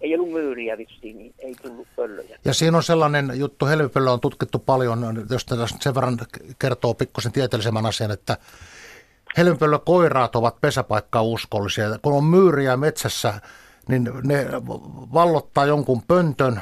Ei 0.00 0.14
ollut 0.14 0.32
myyriä 0.32 0.78
vissiin, 0.78 1.18
niin 1.18 1.34
ei 1.38 1.54
tullut 1.62 1.88
pöllöjä. 1.96 2.38
Ja 2.44 2.54
siinä 2.54 2.76
on 2.76 2.82
sellainen 2.82 3.32
juttu, 3.34 3.66
helmipöllö 3.66 4.10
on 4.10 4.20
tutkittu 4.20 4.58
paljon, 4.58 5.26
jos 5.30 5.46
sen 5.80 5.94
verran 5.94 6.18
kertoo 6.58 6.94
pikkusen 6.94 7.32
tieteellisemmän 7.32 7.86
asian, 7.86 8.10
että 8.10 8.36
helmipöllö 9.36 9.78
koiraat 9.78 10.36
ovat 10.36 10.60
pesäpaikkaa 10.60 11.22
uskollisia. 11.22 11.98
Kun 12.02 12.12
on 12.12 12.24
myyriä 12.24 12.76
metsässä, 12.76 13.40
niin 13.88 14.10
ne 14.22 14.46
vallottaa 15.12 15.66
jonkun 15.66 16.02
pöntön 16.08 16.60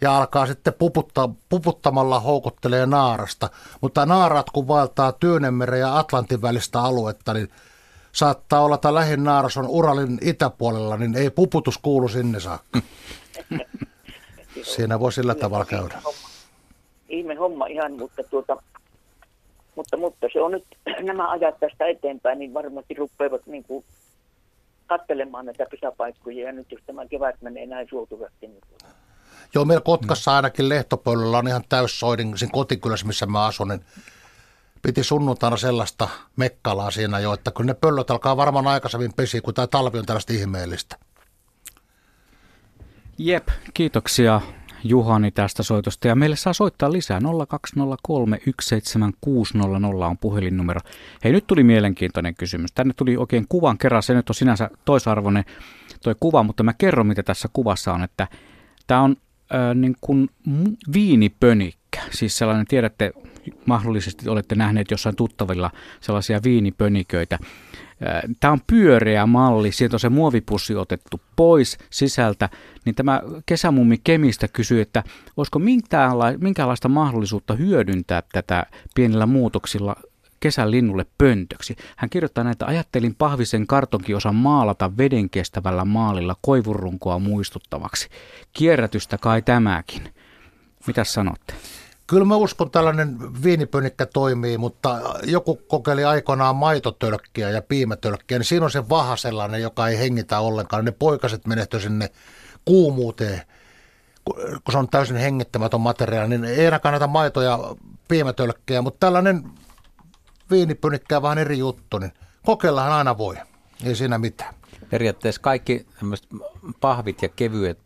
ja 0.00 0.16
alkaa 0.16 0.46
sitten 0.46 0.74
puputtaa, 0.74 1.34
puputtamalla 1.48 2.20
houkuttelee 2.20 2.86
naarasta. 2.86 3.50
Mutta 3.80 4.06
naaraat 4.06 4.50
kun 4.50 4.68
vaeltaa 4.68 5.12
Tyynemeren 5.12 5.80
ja 5.80 5.98
Atlantin 5.98 6.42
välistä 6.42 6.82
aluetta, 6.82 7.34
niin 7.34 7.48
saattaa 8.12 8.64
olla, 8.64 8.74
että 8.74 8.94
lähin 8.94 9.24
naaras 9.24 9.56
on 9.56 9.66
Uralin 9.68 10.18
itäpuolella, 10.20 10.96
niin 10.96 11.16
ei 11.16 11.30
puputus 11.30 11.78
kuulu 11.78 12.08
sinne 12.08 12.40
saakka. 12.40 12.80
Siinä 14.62 15.00
voi 15.00 15.12
sillä 15.12 15.34
tavalla 15.34 15.64
käydä. 15.64 15.94
Homma. 16.04 16.28
Ihme 17.08 17.34
homma 17.34 17.66
ihan, 17.66 17.92
mutta 17.92 18.22
tuota, 18.22 18.62
mutta, 19.76 19.96
mutta 19.96 20.26
se 20.32 20.40
on 20.40 20.50
nyt 20.50 20.64
nämä 21.02 21.30
ajat 21.30 21.60
tästä 21.60 21.86
eteenpäin, 21.86 22.38
niin 22.38 22.54
varmasti 22.54 22.94
rupeavat 22.94 23.46
niin 23.46 23.64
kuin 23.64 23.84
katselemaan 24.86 25.46
näitä 25.46 25.66
pesäpaikkoja 25.70 26.46
ja 26.46 26.52
nyt 26.52 26.72
jos 26.72 26.80
tämä 26.86 27.06
kevät 27.06 27.42
menee 27.42 27.66
näin 27.66 27.86
suotuvasti, 27.90 28.46
niin 28.46 28.60
tuota, 28.68 28.94
Joo, 29.54 29.64
meillä 29.64 29.82
Kotkassa 29.84 30.36
ainakin 30.36 30.68
Lehtopöllöllä 30.68 31.38
on 31.38 31.48
ihan 31.48 31.64
täyssoidin 31.68 32.38
siinä 32.38 32.52
kotikylässä, 32.52 33.06
missä 33.06 33.26
mä 33.26 33.44
asun, 33.44 33.68
niin 33.68 33.84
piti 34.82 35.04
sunnuntaina 35.04 35.56
sellaista 35.56 36.08
mekkalaa 36.36 36.90
siinä 36.90 37.18
jo, 37.18 37.32
että 37.32 37.50
kun 37.50 37.66
ne 37.66 37.74
pöllöt 37.74 38.10
alkaa 38.10 38.36
varmaan 38.36 38.66
aikaisemmin 38.66 39.12
pesiä, 39.16 39.40
kun 39.40 39.54
tämä 39.54 39.66
talvi 39.66 39.98
on 39.98 40.06
tällaista 40.06 40.32
ihmeellistä. 40.32 40.96
Jep, 43.18 43.48
kiitoksia 43.74 44.40
Juhani 44.84 45.30
tästä 45.30 45.62
soitosta. 45.62 46.08
Ja 46.08 46.14
meille 46.14 46.36
saa 46.36 46.52
soittaa 46.52 46.92
lisää 46.92 47.20
0203 47.48 48.38
17600 48.62 50.08
on 50.08 50.18
puhelinnumero. 50.18 50.80
Hei, 51.24 51.32
nyt 51.32 51.46
tuli 51.46 51.64
mielenkiintoinen 51.64 52.34
kysymys. 52.34 52.72
Tänne 52.72 52.94
tuli 52.96 53.16
oikein 53.16 53.46
kuvan 53.48 53.78
kerran. 53.78 54.02
Se 54.02 54.14
nyt 54.14 54.30
on 54.30 54.34
sinänsä 54.34 54.70
toisarvoinen 54.84 55.44
toi 56.02 56.14
kuva, 56.20 56.42
mutta 56.42 56.62
mä 56.62 56.72
kerron, 56.72 57.06
mitä 57.06 57.22
tässä 57.22 57.48
kuvassa 57.52 57.92
on. 57.92 58.02
Että 58.02 58.28
tämä 58.86 59.02
on 59.02 59.16
äh, 59.54 59.74
niin 59.74 59.96
kuin 60.00 60.30
viinipönikkä. 60.92 62.00
Siis 62.10 62.38
sellainen, 62.38 62.66
tiedätte, 62.66 63.12
mahdollisesti 63.66 64.28
olette 64.28 64.54
nähneet 64.54 64.90
jossain 64.90 65.16
tuttavilla 65.16 65.70
sellaisia 66.00 66.40
viinipöniköitä. 66.44 67.38
Tämä 68.40 68.52
on 68.52 68.60
pyöreä 68.66 69.26
malli, 69.26 69.72
sieltä 69.72 69.96
on 69.96 70.00
se 70.00 70.08
muovipussi 70.08 70.76
otettu 70.76 71.20
pois 71.36 71.78
sisältä, 71.90 72.48
niin 72.84 72.94
tämä 72.94 73.22
kesämummi 73.46 74.00
Kemistä 74.04 74.48
kysyy, 74.48 74.80
että 74.80 75.02
olisiko 75.36 75.58
minkäänla- 75.58 76.38
minkäänlaista 76.40 76.88
mahdollisuutta 76.88 77.54
hyödyntää 77.54 78.22
tätä 78.32 78.66
pienillä 78.94 79.26
muutoksilla 79.26 79.96
kesän 80.40 80.70
linnulle 80.70 81.06
pöntöksi. 81.18 81.76
Hän 81.96 82.10
kirjoittaa 82.10 82.44
näitä, 82.44 82.66
ajattelin 82.66 83.14
pahvisen 83.14 83.66
kartonkiosan 83.66 84.34
maalata 84.34 84.96
veden 84.98 85.30
kestävällä 85.30 85.84
maalilla 85.84 86.36
koivurunkoa 86.40 87.18
muistuttavaksi. 87.18 88.08
Kierrätystä 88.52 89.18
kai 89.18 89.42
tämäkin. 89.42 90.02
Mitäs 90.86 91.14
sanotte? 91.14 91.54
Kyllä 92.12 92.24
mä 92.24 92.36
uskon, 92.36 92.70
tällainen 92.70 93.42
viinipönikkä 93.42 94.06
toimii, 94.06 94.58
mutta 94.58 95.00
joku 95.22 95.56
kokeili 95.56 96.04
aikoinaan 96.04 96.56
maitotölkkiä 96.56 97.50
ja 97.50 97.62
piimätölkkiä, 97.62 98.38
niin 98.38 98.44
siinä 98.46 98.64
on 98.64 98.70
se 98.70 98.88
vaha 98.88 99.16
sellainen, 99.16 99.62
joka 99.62 99.88
ei 99.88 99.98
hengitä 99.98 100.40
ollenkaan. 100.40 100.84
Ne 100.84 100.90
poikaset 100.90 101.46
menehtyy 101.46 101.80
sinne 101.80 102.10
kuumuuteen, 102.64 103.42
kun 104.24 104.72
se 104.72 104.78
on 104.78 104.88
täysin 104.88 105.16
hengittämätön 105.16 105.80
materiaali, 105.80 106.28
niin 106.28 106.44
ei 106.44 106.66
enää 106.66 106.78
kannata 106.78 107.06
maito- 107.06 107.42
ja 107.42 107.58
piimätölkkiä, 108.08 108.82
mutta 108.82 109.06
tällainen 109.06 109.44
viinipönikkä 110.50 111.16
on 111.16 111.22
vähän 111.22 111.38
eri 111.38 111.58
juttu, 111.58 111.98
niin 111.98 112.12
kokeillahan 112.46 112.92
aina 112.92 113.18
voi, 113.18 113.36
ei 113.84 113.94
siinä 113.94 114.18
mitään. 114.18 114.54
Periaatteessa 114.90 115.40
kaikki 115.40 115.86
pahvit 116.80 117.22
ja 117.22 117.28
kevyet 117.28 117.78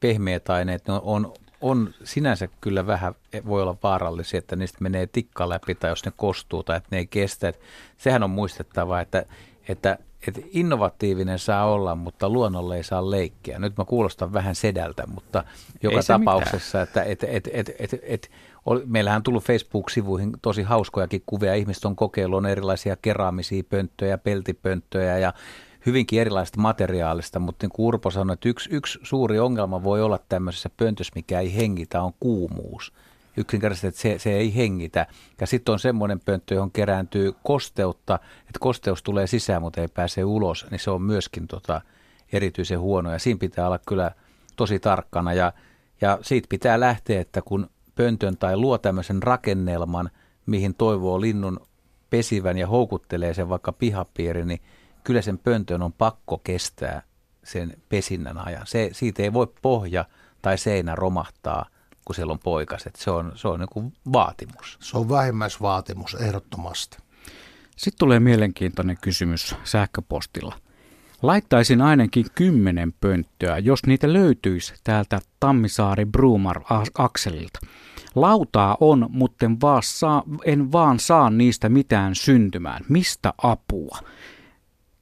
pehmeät 0.00 0.50
aineet 0.50 0.88
ne 0.88 0.94
on, 1.02 1.34
on, 1.62 1.94
sinänsä 2.04 2.48
kyllä 2.60 2.86
vähän, 2.86 3.14
voi 3.46 3.62
olla 3.62 3.76
vaarallisia, 3.82 4.38
että 4.38 4.56
niistä 4.56 4.78
menee 4.80 5.06
tikka 5.06 5.48
läpi 5.48 5.74
tai 5.74 5.90
jos 5.90 6.04
ne 6.04 6.12
kostuu 6.16 6.62
tai 6.62 6.76
että 6.76 6.88
ne 6.90 6.98
ei 6.98 7.06
kestä. 7.06 7.48
Et 7.48 7.60
sehän 7.98 8.22
on 8.22 8.30
muistettava, 8.30 9.00
että, 9.00 9.24
että, 9.68 9.98
että 10.28 10.40
innovatiivinen 10.52 11.38
saa 11.38 11.72
olla, 11.72 11.94
mutta 11.94 12.28
luonnolle 12.28 12.76
ei 12.76 12.82
saa 12.84 13.10
leikkiä. 13.10 13.58
Nyt 13.58 13.76
mä 13.76 13.84
kuulostan 13.84 14.32
vähän 14.32 14.54
sedältä, 14.54 15.06
mutta 15.06 15.44
joka 15.82 15.96
Ei 15.96 16.02
se 16.02 16.12
tapauksessa, 16.12 16.82
että 16.82 17.02
et, 17.02 17.24
et, 17.24 17.48
et, 17.52 17.70
et, 17.78 17.94
et, 18.02 18.30
ol- 18.66 18.80
meillähän 18.86 19.16
on 19.16 19.22
tullut 19.22 19.44
Facebook-sivuihin 19.44 20.32
tosi 20.42 20.62
hauskojakin 20.62 21.22
kuvia. 21.26 21.54
Ihmiset 21.54 21.84
on 21.84 21.96
kokeillut, 21.96 22.38
on 22.38 22.46
erilaisia 22.46 22.96
keraamisia 22.96 23.62
pönttöjä, 23.68 24.18
peltipönttöjä 24.18 25.18
ja 25.18 25.32
hyvinkin 25.86 26.20
erilaista 26.20 26.60
materiaalista, 26.60 27.38
mutta 27.38 27.64
niin 27.64 27.72
kuin 27.72 27.86
Urpo 27.86 28.10
sanoi, 28.10 28.34
että 28.34 28.48
yksi, 28.48 28.68
yksi 28.72 28.98
suuri 29.02 29.38
ongelma 29.38 29.84
voi 29.84 30.02
olla 30.02 30.18
tämmöisessä 30.28 30.70
pöntössä, 30.76 31.12
mikä 31.14 31.40
ei 31.40 31.56
hengitä, 31.56 32.02
on 32.02 32.12
kuumuus. 32.20 32.92
Yksinkertaisesti, 33.36 33.86
että 33.86 34.00
se, 34.00 34.18
se 34.18 34.32
ei 34.32 34.56
hengitä. 34.56 35.06
Ja 35.40 35.46
sitten 35.46 35.72
on 35.72 35.78
semmoinen 35.78 36.20
pönttö, 36.20 36.54
johon 36.54 36.70
kerääntyy 36.70 37.32
kosteutta, 37.42 38.18
että 38.40 38.58
kosteus 38.60 39.02
tulee 39.02 39.26
sisään, 39.26 39.62
mutta 39.62 39.80
ei 39.80 39.88
pääse 39.88 40.24
ulos, 40.24 40.66
niin 40.70 40.78
se 40.78 40.90
on 40.90 41.02
myöskin 41.02 41.46
tota, 41.46 41.80
erityisen 42.32 42.80
huono. 42.80 43.12
Ja 43.12 43.18
siinä 43.18 43.38
pitää 43.38 43.66
olla 43.66 43.78
kyllä 43.88 44.10
tosi 44.56 44.78
tarkkana. 44.78 45.32
Ja, 45.32 45.52
ja 46.00 46.18
siitä 46.22 46.46
pitää 46.48 46.80
lähteä, 46.80 47.20
että 47.20 47.42
kun 47.42 47.70
pöntön 47.94 48.36
tai 48.36 48.56
luo 48.56 48.78
tämmöisen 48.78 49.22
rakennelman, 49.22 50.10
mihin 50.46 50.74
toivoo 50.74 51.20
linnun 51.20 51.60
pesivän 52.10 52.58
ja 52.58 52.66
houkuttelee 52.66 53.34
sen 53.34 53.48
vaikka 53.48 53.72
pihapiiri, 53.72 54.44
niin 54.44 54.60
kyllä 55.04 55.22
sen 55.22 55.38
pöntön 55.38 55.82
on 55.82 55.92
pakko 55.92 56.38
kestää 56.38 57.02
sen 57.44 57.76
pesinnän 57.88 58.46
ajan. 58.46 58.66
Se, 58.66 58.88
siitä 58.92 59.22
ei 59.22 59.32
voi 59.32 59.46
pohja 59.62 60.04
tai 60.42 60.58
seinä 60.58 60.94
romahtaa, 60.94 61.66
kun 62.04 62.14
siellä 62.14 62.32
on 62.32 62.38
poikaset. 62.38 62.96
Se 62.96 63.10
on, 63.10 63.32
se 63.34 63.48
on 63.48 63.60
niin 63.60 63.92
vaatimus. 64.12 64.78
Se 64.80 64.98
on 64.98 65.08
vähimmäisvaatimus 65.08 66.14
ehdottomasti. 66.14 66.98
Sitten 67.76 67.98
tulee 67.98 68.20
mielenkiintoinen 68.20 68.98
kysymys 69.00 69.54
sähköpostilla. 69.64 70.54
Laittaisin 71.22 71.80
ainakin 71.80 72.26
kymmenen 72.34 72.92
pönttöä, 73.00 73.58
jos 73.58 73.86
niitä 73.86 74.12
löytyisi 74.12 74.74
täältä 74.84 75.20
Tammisaari 75.40 76.04
Brumar 76.04 76.60
akselilta. 76.98 77.60
Lautaa 78.14 78.76
on, 78.80 79.06
mutta 79.10 79.46
en 79.46 79.60
vaan, 79.60 79.82
saa, 79.84 80.22
en 80.44 80.72
vaan 80.72 80.98
saa 80.98 81.30
niistä 81.30 81.68
mitään 81.68 82.14
syntymään. 82.14 82.84
Mistä 82.88 83.34
apua? 83.42 83.98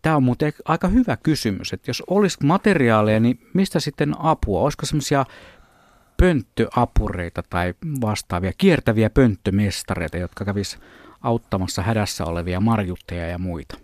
Tämä 0.03 0.17
on 0.17 0.23
muuten 0.23 0.53
aika 0.65 0.89
hyvä 0.89 1.17
kysymys, 1.17 1.73
että 1.73 1.91
jos 1.91 2.03
olisi 2.07 2.39
materiaaleja, 2.45 3.21
niin 3.21 3.49
mistä 3.55 3.81
sitten 3.81 4.15
apua? 4.19 4.61
Olisiko 4.61 4.87
semmoisia 4.87 5.27
pönttöapureita 6.17 7.43
tai 7.51 7.75
vastaavia 8.01 8.53
kiertäviä 8.59 9.11
pönttömestareita, 9.11 10.17
jotka 10.17 10.45
kävis 10.45 10.79
auttamassa 11.21 11.83
hädässä 11.83 12.25
olevia 12.25 12.61
marjutteja 12.61 13.27
ja 13.27 13.39
muita? 13.39 13.79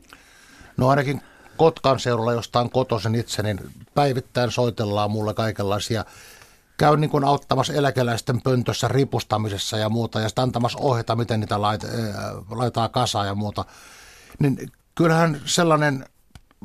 No 0.77 0.89
ainakin 0.89 1.21
Kotkan 1.57 2.01
seudulla 2.01 2.33
jostain 2.33 2.71
kotoisen 2.71 3.15
itse, 3.15 3.43
niin 3.43 3.61
päivittäin 3.95 4.51
soitellaan 4.51 5.11
mulle 5.11 5.35
kaikenlaisia 5.35 6.05
käy 6.77 6.97
niin 6.97 7.25
auttamassa 7.25 7.73
eläkeläisten 7.73 8.43
pöntössä 8.43 8.89
ripustamisessa 8.89 9.77
ja 9.77 9.89
muuta 9.89 10.21
ja 10.21 10.29
sitten 10.29 10.43
antamassa 10.43 10.79
ohjeita, 10.79 11.17
miten 11.17 11.41
niitä 11.41 11.61
lait, 11.61 11.87
laitetaan 12.51 12.91
kasaan 12.91 13.27
ja 13.27 13.35
muuta. 13.35 13.65
Niin 14.39 14.73
kyllähän 14.97 15.41
sellainen 15.45 16.05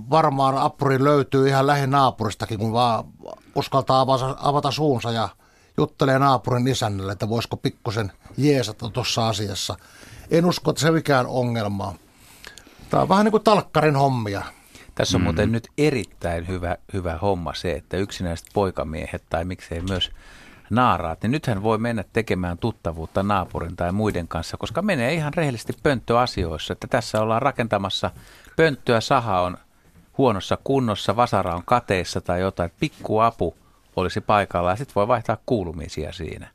varmaan 0.10 0.58
apuri 0.58 1.04
löytyy 1.04 1.48
ihan 1.48 1.68
lähinaapuristakin, 1.68 2.60
kun 2.60 2.74
vaan 2.74 3.04
uskaltaa 3.56 4.02
avata, 4.02 4.36
avata 4.40 4.72
suunsa 4.72 5.12
ja 5.12 5.30
juttelee 5.78 6.20
naapurin 6.20 6.68
isännälle, 6.68 7.12
että 7.12 7.30
voisiko 7.30 7.58
pikkusen 7.58 8.12
jeesata 8.38 8.90
tuossa 8.90 9.28
asiassa. 9.28 9.76
En 10.32 10.46
usko, 10.46 10.72
että 10.72 10.82
se 10.82 10.92
mikään 10.92 11.28
ongelmaa. 11.28 11.94
Tämä 12.90 13.04
on 13.04 13.10
vähän 13.10 13.26
niin 13.26 13.32
kuin 13.32 13.44
talkkarin 13.44 13.96
hommia. 13.96 14.44
Tässä 14.96 15.18
on 15.18 15.22
mm. 15.22 15.24
muuten 15.24 15.52
nyt 15.52 15.68
erittäin 15.78 16.48
hyvä, 16.48 16.78
hyvä 16.94 17.18
homma 17.22 17.54
se, 17.54 17.72
että 17.72 17.98
yksinäiset 17.98 18.48
poikamiehet 18.54 19.24
tai 19.30 19.46
miksei 19.46 19.82
myös 19.82 20.12
naaraat, 20.72 21.22
niin 21.22 21.32
nythän 21.32 21.64
voi 21.64 21.78
mennä 21.78 22.04
tekemään 22.14 22.58
tuttavuutta 22.58 23.24
naapurin 23.24 23.76
tai 23.76 23.92
muiden 23.92 24.28
kanssa, 24.28 24.58
koska 24.58 24.82
menee 24.82 25.14
ihan 25.14 25.34
rehellisesti 25.34 25.74
pönttöasioissa, 25.84 26.74
että 26.74 26.88
tässä 26.88 27.22
ollaan 27.22 27.42
rakentamassa 27.42 28.12
pönttöä, 28.56 29.02
saha 29.02 29.42
on 29.42 29.58
huonossa 30.18 30.58
kunnossa, 30.64 31.16
vasara 31.16 31.56
on 31.56 31.64
kateissa 31.66 32.22
tai 32.22 32.42
jotain, 32.42 32.72
pikku 32.80 33.20
apu 33.20 33.56
olisi 33.96 34.22
paikalla 34.22 34.70
ja 34.70 34.76
sitten 34.76 34.96
voi 34.96 35.08
vaihtaa 35.08 35.38
kuulumisia 35.46 36.14
siinä. 36.14 36.48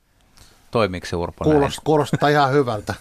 Toimiiko 0.70 1.06
se 1.06 1.16
Urpo 1.16 1.44
Kuulost, 1.44 1.78
Kuulostaa 1.84 2.28
ihan 2.28 2.52
hyvältä. 2.52 2.94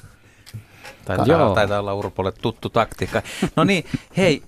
Taitaa, 1.05 1.25
Joo. 1.25 1.55
taitaa 1.55 1.79
olla 1.79 1.93
Urpolle 1.93 2.31
tuttu 2.31 2.69
taktiikka. 2.69 3.21
No 3.55 3.63
niin, 3.63 3.85
hei, 4.17 4.43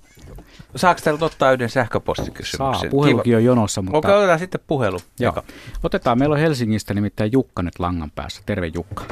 saako 0.77 1.01
täällä 1.03 1.25
ottaa 1.25 1.51
yhden 1.51 1.69
sähköpostikysymyksen? 1.69 2.81
Saa, 2.81 2.89
puhelukin 2.89 3.35
on 3.35 3.43
jonossa. 3.43 3.81
Mutta... 3.81 3.97
Okei, 3.97 4.15
otetaan 4.15 4.39
sitten 4.39 4.61
puhelu. 4.67 4.97
Joo. 5.19 5.43
Otetaan, 5.83 6.19
meillä 6.19 6.33
on 6.33 6.39
Helsingistä 6.39 6.93
nimittäin 6.93 7.31
Jukka 7.31 7.61
nyt 7.61 7.79
langan 7.79 8.11
päässä. 8.11 8.41
Terve 8.45 8.71
Jukka. 8.73 9.03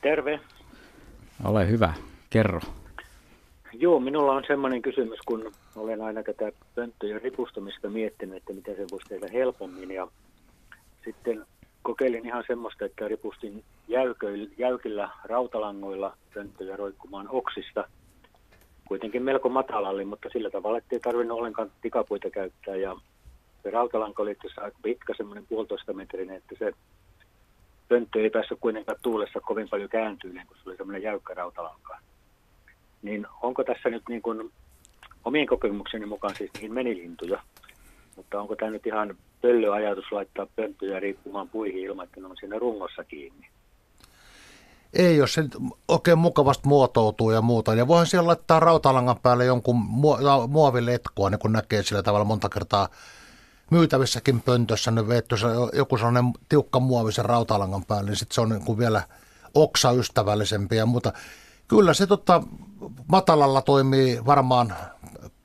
Terve. 0.00 0.40
Ole 1.44 1.68
hyvä, 1.68 1.94
kerro. 2.30 2.60
Joo, 3.72 4.00
minulla 4.00 4.32
on 4.32 4.44
semmoinen 4.46 4.82
kysymys, 4.82 5.18
kun 5.26 5.52
olen 5.76 6.02
aina 6.02 6.22
tätä 6.22 6.52
pönttöjen 6.74 7.22
ripustamista 7.22 7.90
miettinyt, 7.90 8.36
että 8.36 8.52
miten 8.52 8.76
se 8.76 8.86
voisi 8.90 9.08
tehdä 9.08 9.26
helpommin. 9.32 9.90
Ja 9.90 10.08
sitten 11.04 11.46
kokeilin 11.82 12.26
ihan 12.26 12.44
semmoista, 12.46 12.84
että 12.84 13.08
ripustin 13.08 13.64
jäykillä 14.58 15.10
rautalangoilla 15.24 16.16
pönttöjä 16.34 16.76
roikkumaan 16.76 17.28
oksista. 17.28 17.84
Kuitenkin 18.88 19.22
melko 19.22 19.48
matalalle, 19.48 20.04
mutta 20.04 20.28
sillä 20.32 20.50
tavalla, 20.50 20.78
että 20.78 20.96
ei 20.96 21.00
tarvinnut 21.00 21.38
ollenkaan 21.38 21.70
tikapuita 21.82 22.30
käyttää. 22.30 22.76
Ja 22.76 22.96
se 23.62 23.70
rautalanko 23.70 24.22
oli 24.22 24.36
aika 24.56 24.78
pitkä, 24.82 25.14
semmoinen 25.16 25.46
puolitoista 25.46 25.92
metrinen, 25.92 26.36
että 26.36 26.54
se 26.58 26.72
pönttö 27.88 28.22
ei 28.22 28.30
päässyt 28.30 28.58
kuitenkaan 28.60 28.98
tuulessa 29.02 29.40
kovin 29.40 29.68
paljon 29.68 29.88
kääntymään, 29.88 30.46
kun 30.46 30.56
se 30.56 30.68
oli 30.68 30.76
semmoinen 30.76 31.02
jäykkä 31.02 31.34
rautalanka. 31.34 31.98
Niin 33.02 33.26
onko 33.42 33.64
tässä 33.64 33.90
nyt 33.90 34.02
niin 34.08 34.22
kuin 34.22 34.52
omien 35.24 35.46
kokemukseni 35.46 36.06
mukaan 36.06 36.34
siis 36.36 36.50
niin 36.60 36.72
menilintuja, 36.72 37.42
mutta 38.16 38.40
onko 38.40 38.56
tämä 38.56 38.70
nyt 38.70 38.86
ihan 38.86 39.16
pöllöajatus 39.42 40.12
laittaa 40.12 40.46
pönttöjä 40.56 41.00
riippumaan 41.00 41.48
puihin 41.48 41.82
ilman, 41.82 42.04
että 42.04 42.20
ne 42.20 42.26
on 42.26 42.36
siinä 42.40 42.58
rungossa 42.58 43.04
kiinni? 43.04 43.46
Ei, 44.94 45.16
jos 45.16 45.34
se 45.34 45.44
oikein 45.88 46.18
mukavasti 46.18 46.68
muotoutuu 46.68 47.30
ja 47.30 47.42
muuta. 47.42 47.74
Ja 47.74 47.88
voihan 47.88 48.06
siellä 48.06 48.26
laittaa 48.26 48.60
rautalangan 48.60 49.16
päälle 49.22 49.44
jonkun 49.44 49.76
muoviletkua, 50.48 51.30
niin 51.30 51.38
kun 51.38 51.52
näkee 51.52 51.82
sillä 51.82 52.02
tavalla 52.02 52.24
monta 52.24 52.48
kertaa 52.48 52.88
myytävissäkin 53.70 54.40
pöntössä 54.40 54.90
nyt 54.90 55.08
veetty 55.08 55.36
se 55.36 55.46
joku 55.72 55.96
sellainen 55.96 56.24
tiukka 56.48 56.80
muovi 56.80 57.12
sen 57.12 57.24
rautalangan 57.24 57.84
päälle, 57.84 58.10
niin 58.10 58.16
sitten 58.16 58.34
se 58.34 58.40
on 58.40 58.48
niin 58.48 58.64
kuin 58.64 58.78
vielä 58.78 59.02
oksaystävällisempi 59.54 60.76
ja 60.76 60.86
muuta. 60.86 61.12
Kyllä 61.68 61.94
se 61.94 62.06
tota, 62.06 62.42
matalalla 63.08 63.62
toimii 63.62 64.20
varmaan 64.26 64.74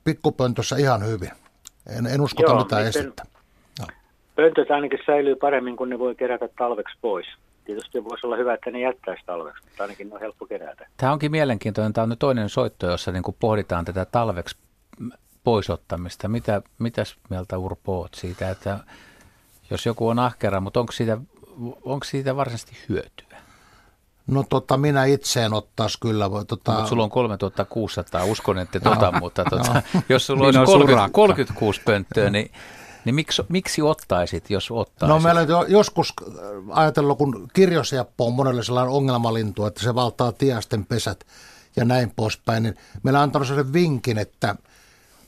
pikkupöntössä 0.04 0.76
ihan 0.78 1.06
hyvin. 1.06 1.32
En, 1.98 2.08
en 2.08 2.22
uskota 2.22 2.52
Joo, 2.52 2.64
mitään 2.64 2.86
estettä. 2.86 3.24
No. 3.80 3.88
Pöntöt 4.36 4.72
ainakin 4.72 5.00
säilyy 5.06 5.36
paremmin, 5.36 5.76
kun 5.76 5.90
ne 5.90 6.00
voi 6.00 6.16
kerätä 6.16 6.50
talveksi 6.58 6.98
pois. 7.02 7.28
Tietysti 7.70 8.04
voisi 8.04 8.26
olla 8.26 8.38
hyvä, 8.38 8.54
että 8.54 8.72
ne 8.72 8.80
jättäisi 8.80 9.24
talveksi, 9.26 9.64
mutta 9.64 9.84
ainakin 9.84 10.10
ne 10.10 10.16
on 10.16 10.22
helppo 10.22 10.46
kerätä. 10.46 10.88
Tämä 10.98 11.12
onkin 11.12 11.32
mielenkiintoinen. 11.32 11.94
Tämä 11.94 12.04
on 12.04 12.10
nyt 12.10 12.20
toinen 12.20 12.50
soitto, 12.50 12.88
jossa 12.88 13.12
niin 13.12 13.24
pohditaan 13.40 13.86
tätä 13.86 14.06
talveksi 14.06 14.58
poisottamista. 15.44 16.28
Mitä, 16.28 16.62
mitäs 16.80 17.16
mieltä 17.30 17.58
Urpo 17.58 18.00
oot 18.00 18.14
siitä, 18.14 18.50
että 18.50 18.80
jos 19.72 19.86
joku 19.86 20.08
on 20.08 20.20
ahkera, 20.20 20.60
mutta 20.60 20.80
onko 20.80 20.92
siitä, 20.92 21.18
onko 21.84 22.04
siitä 22.04 22.36
varsinaisesti 22.36 22.78
hyötyä? 22.90 23.38
No 24.28 24.44
tota, 24.50 24.78
minä 24.78 25.06
itse 25.06 25.44
en 25.44 25.54
ottaisi 25.54 25.98
kyllä. 26.00 26.30
Tota... 26.48 26.72
Mutta 26.72 26.88
sulla 26.88 27.04
on 27.04 27.10
3600, 27.10 28.26
uskon, 28.26 28.60
että 28.60 28.80
tota, 28.80 29.12
no, 29.12 29.20
mutta 29.20 29.44
tota, 29.50 29.74
no. 29.74 30.02
jos 30.10 30.28
sulla 30.28 30.46
olisi 30.46 30.60
30, 30.66 31.10
36 31.12 31.82
pönttöä, 31.86 32.30
niin, 32.30 32.52
niin 33.06 33.16
miksi, 33.16 33.42
miksi 33.50 33.82
ottaisit, 33.82 34.50
jos 34.50 34.72
ottaisit? 34.72 35.16
No 35.16 35.20
meillä 35.20 35.42
jo, 35.42 35.66
joskus 35.68 36.14
ajatellut, 36.70 37.18
kun 37.18 37.48
kirjosiappo 37.54 38.28
on 38.28 38.34
monelle 38.34 38.64
sellainen 38.64 38.94
ongelmalintu, 38.94 39.66
että 39.66 39.84
se 39.84 39.96
valtaa 39.96 40.32
tiasten 40.32 40.86
pesät 40.86 41.28
ja 41.76 41.86
näin 41.86 42.12
poispäin, 42.16 42.64
niin 42.64 42.76
meillä 43.04 43.20
on 43.20 43.24
antanut 43.24 43.48
sellaisen 43.48 43.74
vinkin, 43.74 44.18
että– 44.18 44.56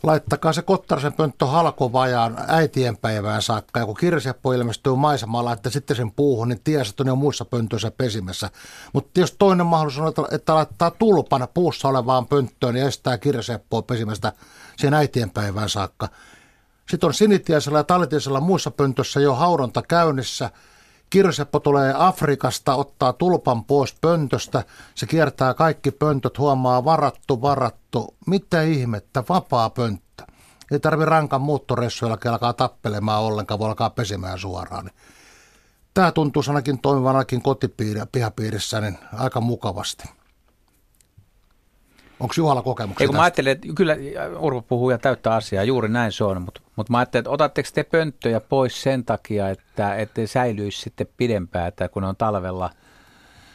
laittakaa 0.04 0.54
se 0.54 0.62
Kottarsen 0.62 1.14
pönttö 1.14 1.46
halkovajaan 1.46 2.38
äitienpäivään 2.48 3.42
saakka. 3.42 3.80
Ja 3.80 3.86
kun 3.86 3.96
kirseppo 3.96 4.54
ilmestyy 4.54 4.96
maisemalla, 4.96 5.54
että 5.54 5.70
sitten 5.70 5.96
sen 5.96 6.12
puuhun, 6.12 6.48
niin 6.48 6.62
ne 7.04 7.12
on 7.12 7.18
muissa 7.18 7.46
pöntöissä 7.46 7.92
pesimässä. 7.92 8.50
Mutta 8.94 9.20
jos 9.20 9.36
toinen 9.40 9.66
mahdollisuus 9.66 10.20
on, 10.20 10.28
että, 10.32 10.56
laittaa 10.56 10.92
tulpana 10.92 11.48
puussa 11.48 11.88
olevaan 11.88 12.28
pönttöön 12.28 12.76
ja 12.76 12.88
estää 12.88 13.18
kirseppoa 13.18 13.82
pesimästä 13.82 14.34
sen 14.78 14.94
äitienpäivään 14.94 15.70
saakka. 15.70 16.08
Sitten 16.92 17.08
on 17.08 17.14
sinitiaisella 17.14 17.78
ja 17.78 17.84
talitiaisella 17.84 18.40
muissa 18.40 18.72
pöntöissä 18.72 19.20
jo 19.20 19.36
hauronta 19.36 19.82
käynnissä– 19.82 20.50
Kirseppo 21.12 21.60
tulee 21.60 21.94
Afrikasta, 21.98 22.76
ottaa 22.76 23.14
tulpan 23.14 23.66
pois 23.66 23.96
pöntöstä, 24.02 24.64
se 24.96 25.06
kiertää 25.06 25.54
kaikki 25.54 25.92
pöntöt, 25.92 26.38
huomaa 26.38 26.86
varattu, 26.86 27.42
varattu. 27.42 28.16
Mitä 28.28 28.62
ihmettä, 28.62 29.24
vapaa 29.30 29.70
pönttö. 29.70 30.24
Ei 30.72 30.80
tarvi 30.80 31.06
rankan 31.06 31.42
muuttoressuilla, 31.42 32.18
alkaa 32.26 32.54
tappelemaan 32.54 33.22
ollenkaan, 33.22 33.60
voi 33.60 33.68
alkaa 33.68 33.90
pesimään 33.90 34.40
suoraan. 34.40 34.92
Tämä 35.94 36.12
tuntuu 36.12 36.44
ainakin 36.48 36.80
toimivanakin 36.80 37.42
kotipihapiirissä 37.42 38.82
niin 38.82 38.98
aika 39.14 39.42
mukavasti. 39.42 40.04
Onko 42.22 42.34
Juhalla 42.38 42.62
kokemuksia 42.62 43.04
Ei, 43.04 43.08
kun 43.08 43.16
mä 43.16 43.22
ajattelin, 43.22 43.52
että 43.52 43.68
kyllä 43.76 43.96
Urpo 44.40 44.62
puhuu 44.62 44.90
ja 44.90 44.98
täyttää 44.98 45.36
asiaa, 45.36 45.64
juuri 45.64 45.90
näin 45.90 46.12
se 46.12 46.24
on, 46.24 46.42
mutta, 46.42 46.62
mutta 46.76 46.92
mä 46.92 46.98
ajattelin, 46.98 47.22
että 47.22 47.30
otatteko 47.30 47.70
te 47.74 47.84
pönttöjä 47.84 48.40
pois 48.40 48.84
sen 48.84 49.06
takia, 49.06 49.50
että 49.50 49.96
ettei 49.96 50.28
säilyisi 50.28 50.82
sitten 50.82 51.08
pidempään, 51.18 51.68
että 51.68 51.90
kun 51.90 52.02
ne 52.02 52.08
on 52.08 52.16
talvella 52.16 52.70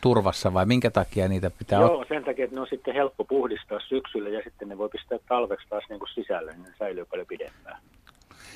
turvassa 0.01 0.55
vai 0.55 0.67
minkä 0.67 0.91
takia 0.91 1.29
niitä 1.29 1.51
pitää 1.51 1.81
Joo, 1.81 2.05
sen 2.09 2.25
takia, 2.25 2.45
että 2.45 2.57
ne 2.57 2.61
on 2.61 2.67
sitten 2.71 2.95
helppo 2.95 3.25
puhdistaa 3.25 3.81
syksyllä 3.89 4.29
ja 4.29 4.41
sitten 4.45 4.69
ne 4.69 4.79
voi 4.79 4.89
pistää 4.89 5.19
talveksi 5.29 5.67
taas 5.69 5.85
niin 5.89 5.99
kuin 5.99 6.09
sisälle, 6.14 6.53
niin 6.53 6.62
ne 6.62 6.73
säilyy 6.79 7.05
paljon 7.05 7.27
pidempään. 7.27 7.79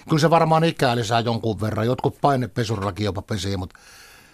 Kyllä 0.09 0.21
se 0.21 0.31
varmaan 0.31 0.65
ikää 0.65 0.97
lisää 0.97 1.21
jonkun 1.21 1.61
verran, 1.61 1.87
jotkut 1.87 2.19
painepesurillakin 2.21 3.05
jopa 3.05 3.23
pesii, 3.23 3.57
mutta 3.57 3.79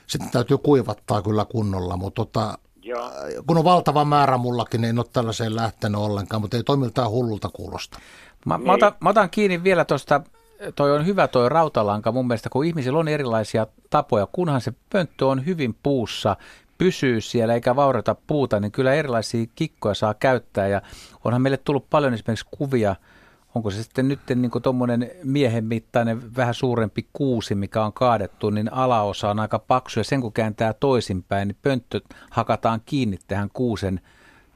sitten 0.07 0.31
täytyy 0.31 0.59
kuivattaa 0.59 1.23
kyllä 1.23 1.45
kunnolla, 1.45 1.97
mutta 1.97 2.25
tota, 2.25 2.59
Joo. 2.87 3.11
Kun 3.47 3.59
on 3.59 3.65
valtava 3.65 4.05
määrä 4.05 4.39
mullakin, 4.39 4.81
niin 4.81 4.89
en 4.89 4.99
ole 4.99 5.07
tällaiseen 5.13 5.57
lähtenyt 5.57 6.01
ollenkaan, 6.01 6.43
mutta 6.43 6.57
ei 6.57 6.63
toi 6.63 6.77
miltään 6.77 7.11
hullulta 7.11 7.49
kuulosta. 7.49 7.99
Mä, 8.45 8.59
mä, 8.59 8.73
otan, 8.73 8.93
mä 9.01 9.09
otan 9.09 9.31
kiinni 9.31 9.65
vielä 9.65 9.85
tuosta, 9.85 10.21
toi 10.77 10.93
on 10.93 11.07
hyvä 11.07 11.29
toi 11.29 11.49
rautalanka 11.49 12.13
mun 12.13 12.27
mielestä, 12.27 12.49
kun 12.49 12.65
ihmisillä 12.65 12.99
on 12.99 13.09
erilaisia 13.09 13.67
tapoja, 13.91 14.27
kunhan 14.33 14.61
se 14.61 14.73
pönttö 14.91 15.27
on 15.27 15.47
hyvin 15.47 15.77
puussa, 15.83 16.37
pysyy 16.79 17.21
siellä 17.21 17.55
eikä 17.55 17.77
vaurata 17.77 18.17
puuta, 18.27 18.61
niin 18.61 18.73
kyllä 18.73 18.95
erilaisia 18.95 19.47
kikkoja 19.55 19.95
saa 19.95 20.15
käyttää 20.15 20.69
ja 20.69 20.83
onhan 21.25 21.43
meille 21.43 21.57
tullut 21.57 21.91
paljon 21.91 22.15
esimerkiksi 22.15 22.47
kuvia– 22.51 22.97
onko 23.57 23.71
se 23.71 23.83
sitten 23.83 24.09
nyt 24.09 24.21
niin 24.35 24.51
tuommoinen 24.63 25.11
miehen 25.25 25.65
mittainen 25.65 26.37
vähän 26.37 26.55
suurempi 26.55 27.07
kuusi, 27.13 27.55
mikä 27.55 27.85
on 27.85 27.93
kaadettu, 27.93 28.51
niin 28.51 28.73
alaosa 28.73 29.31
on 29.31 29.41
aika 29.41 29.59
paksu. 29.59 30.01
Ja 30.01 30.05
sen 30.05 30.21
kun 30.21 30.33
kääntää 30.33 30.73
toisinpäin, 30.73 31.49
niin 31.49 31.57
pönttö 31.63 32.01
hakataan 32.31 32.83
kiinni 32.87 33.19
tähän 33.29 33.49
kuusen 33.53 34.01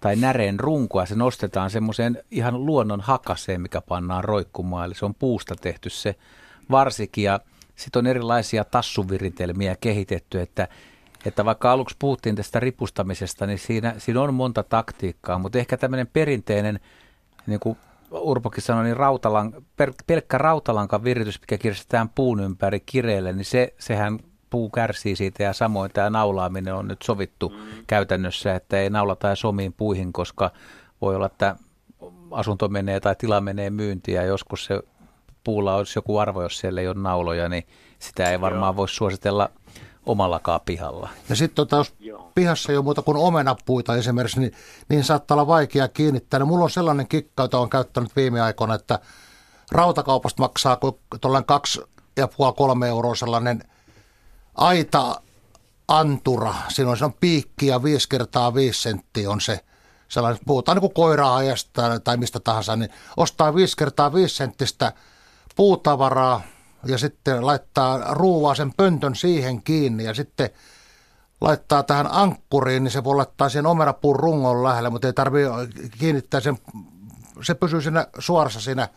tai 0.00 0.16
näreen 0.16 0.60
runkoa, 0.60 1.06
se 1.06 1.14
nostetaan 1.14 1.70
semmoiseen 1.70 2.22
ihan 2.30 2.66
luonnon 2.66 3.00
hakaseen, 3.00 3.60
mikä 3.60 3.80
pannaan 3.80 4.24
roikkumaan, 4.24 4.86
eli 4.86 4.94
se 4.94 5.04
on 5.04 5.14
puusta 5.14 5.54
tehty 5.56 5.90
se 5.90 6.14
varsikin. 6.70 7.24
Ja 7.24 7.40
sitten 7.76 8.00
on 8.00 8.06
erilaisia 8.06 8.64
tassuviritelmiä 8.64 9.76
kehitetty, 9.80 10.40
että, 10.40 10.68
että 11.24 11.44
vaikka 11.44 11.72
aluksi 11.72 11.96
puhuttiin 11.98 12.36
tästä 12.36 12.60
ripustamisesta, 12.60 13.46
niin 13.46 13.58
siinä, 13.58 13.94
siinä 13.98 14.20
on 14.20 14.34
monta 14.34 14.62
taktiikkaa, 14.62 15.38
mutta 15.38 15.58
ehkä 15.58 15.76
tämmöinen 15.76 16.06
perinteinen 16.06 16.80
niin 17.46 17.60
kuin 17.60 17.78
Urpokin 18.10 18.62
sanoi, 18.62 18.84
niin 18.84 18.96
rautalan, 18.96 19.52
per, 19.76 19.92
pelkkä 20.06 20.38
rautalankan 20.38 21.04
viritys, 21.04 21.40
mikä 21.40 21.58
kirstetään 21.58 22.08
puun 22.08 22.40
ympäri 22.40 22.80
kireelle, 22.80 23.32
niin 23.32 23.44
se, 23.44 23.74
sehän 23.78 24.18
puu 24.50 24.70
kärsii 24.70 25.16
siitä 25.16 25.42
ja 25.42 25.52
samoin 25.52 25.90
tämä 25.90 26.10
naulaaminen 26.10 26.74
on 26.74 26.88
nyt 26.88 27.02
sovittu 27.02 27.48
mm. 27.48 27.56
käytännössä, 27.86 28.54
että 28.54 28.78
ei 28.78 28.90
naulata 28.90 29.34
somiin 29.34 29.72
puihin, 29.72 30.12
koska 30.12 30.50
voi 31.00 31.16
olla, 31.16 31.26
että 31.26 31.56
asunto 32.30 32.68
menee 32.68 33.00
tai 33.00 33.16
tila 33.16 33.40
menee 33.40 33.70
myyntiin 33.70 34.14
ja 34.14 34.22
joskus 34.22 34.64
se 34.64 34.82
puulla 35.44 35.74
olisi 35.74 35.98
joku 35.98 36.18
arvo, 36.18 36.42
jos 36.42 36.58
siellä 36.58 36.80
ei 36.80 36.88
ole 36.88 37.00
nauloja, 37.00 37.48
niin 37.48 37.66
sitä 37.98 38.30
ei 38.30 38.40
varmaan 38.40 38.76
voi 38.76 38.88
suositella 38.88 39.50
omallakaan 40.06 40.60
pihalla. 40.64 41.08
Ja 41.28 41.36
sitten 41.36 41.56
tota, 41.56 41.76
jos 41.76 41.94
Joo. 42.00 42.32
pihassa 42.34 42.72
ei 42.72 42.76
ole 42.76 42.84
muuta 42.84 43.02
kuin 43.02 43.16
omenapuita 43.16 43.96
esimerkiksi, 43.96 44.40
niin, 44.40 44.52
niin 44.88 45.04
saattaa 45.04 45.34
olla 45.34 45.46
vaikea 45.46 45.88
kiinnittää. 45.88 46.40
No, 46.40 46.46
mulla 46.46 46.64
on 46.64 46.70
sellainen 46.70 47.08
kikka, 47.08 47.42
jota 47.42 47.58
on 47.58 47.70
käyttänyt 47.70 48.16
viime 48.16 48.40
aikoina, 48.40 48.74
että 48.74 48.98
rautakaupasta 49.72 50.42
maksaa 50.42 50.78
tuollainen 51.20 51.46
kaksi 51.46 51.80
ja 52.16 52.28
puoli 52.28 52.54
kolme 52.56 52.88
euroa 52.88 53.14
sellainen 53.14 53.62
aita 54.54 55.20
antura. 55.88 56.54
Siinä 56.68 56.90
on, 56.90 56.96
siinä 56.96 57.06
on 57.06 57.14
piikki 57.20 57.66
ja 57.66 57.82
viisi 57.82 58.08
kertaa 58.08 58.54
viisi 58.54 58.82
senttiä 58.82 59.30
on 59.30 59.40
se 59.40 59.60
sellainen, 60.08 60.40
puhutaan 60.46 60.76
niin 60.76 60.80
kuin 60.80 60.94
koiraa 60.94 61.40
tai 62.04 62.16
mistä 62.16 62.40
tahansa, 62.40 62.76
niin 62.76 62.90
ostaa 63.16 63.54
viisi 63.54 63.76
kertaa 63.76 64.14
viisi 64.14 64.34
senttistä 64.34 64.92
puutavaraa 65.56 66.42
ja 66.86 66.98
sitten 66.98 67.46
laittaa 67.46 68.14
ruuvaa 68.14 68.54
sen 68.54 68.72
pöntön 68.76 69.14
siihen 69.14 69.62
kiinni 69.62 70.04
ja 70.04 70.14
sitten 70.14 70.50
laittaa 71.40 71.82
tähän 71.82 72.08
ankkuriin, 72.10 72.84
niin 72.84 72.92
se 72.92 73.04
voi 73.04 73.16
laittaa 73.16 73.48
sen 73.48 73.66
omenapuun 73.66 74.16
rungon 74.16 74.62
lähelle, 74.62 74.90
mutta 74.90 75.06
ei 75.06 75.12
tarvitse 75.12 75.50
kiinnittää 75.98 76.40
sen, 76.40 76.56
se 77.42 77.54
pysyy 77.54 77.80
siinä 77.80 78.06
suorassa 78.18 78.60
siinä 78.60 78.88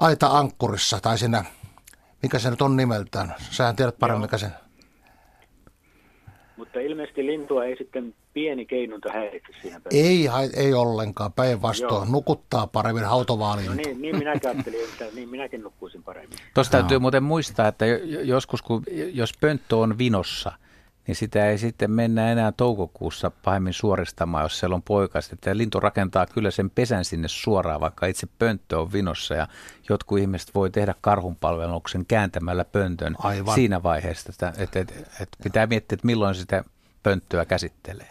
aita-ankkurissa 0.00 1.00
tai 1.00 1.18
siinä, 1.18 1.44
mikä 2.22 2.38
se 2.38 2.50
nyt 2.50 2.62
on 2.62 2.76
nimeltään. 2.76 3.34
Sähän 3.50 3.76
tiedät 3.76 3.98
paremmin, 3.98 4.22
mikä 4.22 4.38
se 4.38 4.50
Mutta 6.56 6.80
ilmeisesti 6.80 7.26
lintua 7.26 7.64
ei 7.64 7.76
sitten 7.76 8.14
pieni 8.32 8.66
keinunta 8.66 9.12
häiritse 9.12 9.52
siinä 9.62 9.80
Ei, 9.90 10.28
ei 10.56 10.74
ollenkaan, 10.74 11.32
päinvastoin. 11.32 12.12
Nukuttaa 12.12 12.66
paremmin 12.66 13.04
hautovaaliin. 13.04 13.66
No 13.66 13.74
niin, 13.74 14.02
niin 14.02 14.18
minäkin 14.18 14.50
ajattelin, 14.50 14.84
että 14.84 15.04
niin 15.14 15.28
minäkin 15.28 15.62
nukkuisin 15.62 16.02
paremmin. 16.02 16.38
Tuossa 16.54 16.70
täytyy 16.70 16.98
muuten 16.98 17.22
muistaa, 17.22 17.68
että 17.68 17.86
joskus 18.22 18.62
kun, 18.62 18.82
jos 19.12 19.32
pönttö 19.40 19.76
on 19.76 19.98
vinossa, 19.98 20.52
niin 21.06 21.16
sitä 21.16 21.50
ei 21.50 21.58
sitten 21.58 21.90
mennä 21.90 22.32
enää 22.32 22.52
toukokuussa 22.52 23.30
pahemmin 23.44 23.72
suoristamaan, 23.72 24.42
jos 24.42 24.58
siellä 24.58 24.74
on 24.74 24.82
poikas. 24.82 25.32
Että 25.32 25.56
lintu 25.56 25.80
rakentaa 25.80 26.26
kyllä 26.26 26.50
sen 26.50 26.70
pesän 26.70 27.04
sinne 27.04 27.28
suoraan, 27.28 27.80
vaikka 27.80 28.06
itse 28.06 28.26
pönttö 28.38 28.80
on 28.80 28.92
vinossa. 28.92 29.34
Ja 29.34 29.48
jotkut 29.88 30.18
ihmiset 30.18 30.54
voi 30.54 30.70
tehdä 30.70 30.94
karhunpalveluksen 31.00 32.06
kääntämällä 32.06 32.64
pöntön 32.64 33.16
Aivan. 33.18 33.54
siinä 33.54 33.82
vaiheessa. 33.82 34.32
Että, 34.32 34.52
että, 34.62 34.80
että, 34.80 34.94
että 35.20 35.38
pitää 35.42 35.66
miettiä, 35.66 35.94
että 35.94 36.06
milloin 36.06 36.34
sitä 36.34 36.64
pönttöä 37.02 37.44
käsittelee. 37.44 38.08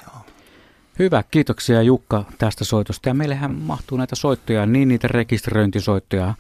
Hyvä, 1.00 1.24
kiitoksia 1.32 1.82
Jukka 1.82 2.26
tästä 2.38 2.66
soitosta. 2.66 3.10
Ja 3.10 3.14
meillähän 3.14 3.56
mahtuu 3.56 3.98
näitä 3.98 4.16
soittoja, 4.16 4.66
niin 4.66 4.88
niitä 4.88 5.08
rekisteröintisoittoja 5.08 6.34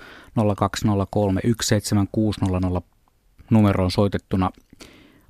0203 0.56 1.42
17600 1.62 2.82
numeroon 3.50 3.92
soitettuna. 3.92 4.52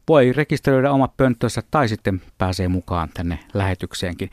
Voi 0.07 0.34
rekisteröidä 0.34 0.91
omat 0.91 1.17
pönttönsä 1.17 1.63
tai 1.72 1.89
sitten 1.89 2.22
pääsee 2.38 2.67
mukaan 2.67 3.09
tänne 3.13 3.39
lähetykseenkin. 3.53 4.30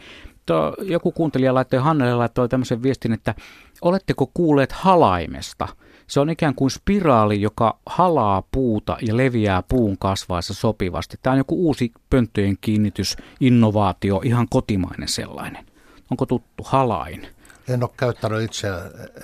Tuo, 0.46 0.76
joku 0.82 1.12
kuuntelija 1.12 1.54
laittoi 1.54 1.80
Hannelle 1.80 2.14
laittoi 2.14 2.48
tämmöisen 2.48 2.82
viestin, 2.82 3.12
että 3.12 3.34
oletteko 3.82 4.30
kuulleet 4.34 4.72
halaimesta– 4.72 5.68
se 6.06 6.20
on 6.20 6.30
ikään 6.30 6.54
kuin 6.54 6.70
spiraali, 6.70 7.40
joka 7.40 7.78
halaa 7.86 8.42
puuta 8.52 8.96
ja 9.02 9.16
leviää 9.16 9.62
puun 9.62 9.98
kasvaessa 9.98 10.54
sopivasti. 10.54 11.16
Tämä 11.22 11.32
on 11.32 11.38
joku 11.38 11.66
uusi 11.66 11.92
pönttöjen 12.10 12.56
kiinnitys, 12.60 13.16
innovaatio, 13.40 14.20
ihan 14.24 14.46
kotimainen 14.50 15.08
sellainen. 15.08 15.66
Onko 16.10 16.26
tuttu 16.26 16.62
halain? 16.66 17.26
En 17.68 17.82
ole 17.82 17.90
käyttänyt 17.96 18.42
itse, 18.42 18.68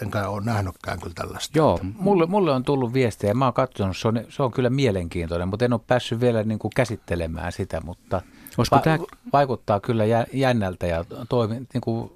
enkä 0.03 0.29
ole 0.29 0.45
nähnytkään 0.45 1.01
kyllä 1.01 1.15
tällaista. 1.15 1.59
Joo, 1.59 1.81
mulle, 1.83 2.27
mulle 2.27 2.53
on 2.53 2.65
tullut 2.65 2.93
viestejä. 2.93 3.35
Mä 3.35 3.45
oon 3.45 3.55
katsonut, 3.55 3.97
se 3.97 4.09
on, 4.09 4.21
se 4.29 4.43
on 4.43 4.53
kyllä 4.53 4.71
mielenkiintoinen, 4.71 5.49
mutta 5.49 5.65
en 5.65 5.73
ole 5.73 5.81
päässyt 5.87 6.21
vielä 6.21 6.43
niin 6.43 6.59
kuin 6.59 6.73
käsittelemään 6.77 7.53
sitä, 7.53 7.81
mutta 7.81 8.23
va- 8.73 8.79
tämä... 8.79 8.99
vaikuttaa 9.33 9.81
kyllä 9.81 10.05
jännältä 10.33 10.87
ja 10.87 11.05
toimi, 11.29 11.55
niin 11.55 11.81
kuin 11.81 12.13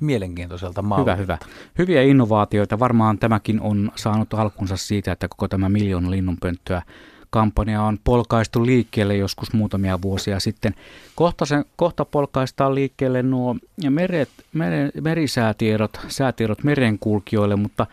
mielenkiintoiselta 0.00 0.82
mallilta. 0.82 1.16
Hyvä, 1.16 1.36
hyvä. 1.36 1.38
Hyviä 1.78 2.02
innovaatioita. 2.02 2.78
Varmaan 2.78 3.18
tämäkin 3.18 3.60
on 3.60 3.92
saanut 3.94 4.34
alkunsa 4.34 4.76
siitä, 4.76 5.12
että 5.12 5.28
koko 5.28 5.48
tämä 5.48 5.68
miljoona 5.68 6.10
linnunpönttöä 6.10 6.82
kampanja 7.30 7.82
on 7.82 7.98
polkaistu 8.04 8.66
liikkeelle 8.66 9.16
joskus 9.16 9.52
muutamia 9.52 10.02
vuosia 10.02 10.40
sitten. 10.40 10.74
Kohta, 11.14 11.46
sen, 11.46 11.64
kohta 11.76 12.04
polkaistaan 12.04 12.74
liikkeelle 12.74 13.22
nuo 13.22 13.56
meret, 13.90 14.28
mere, 14.52 14.90
merisäätiedot, 15.00 16.00
säätiedot 16.08 16.64
merenkulkijoille, 16.64 17.56
mutta 17.56 17.86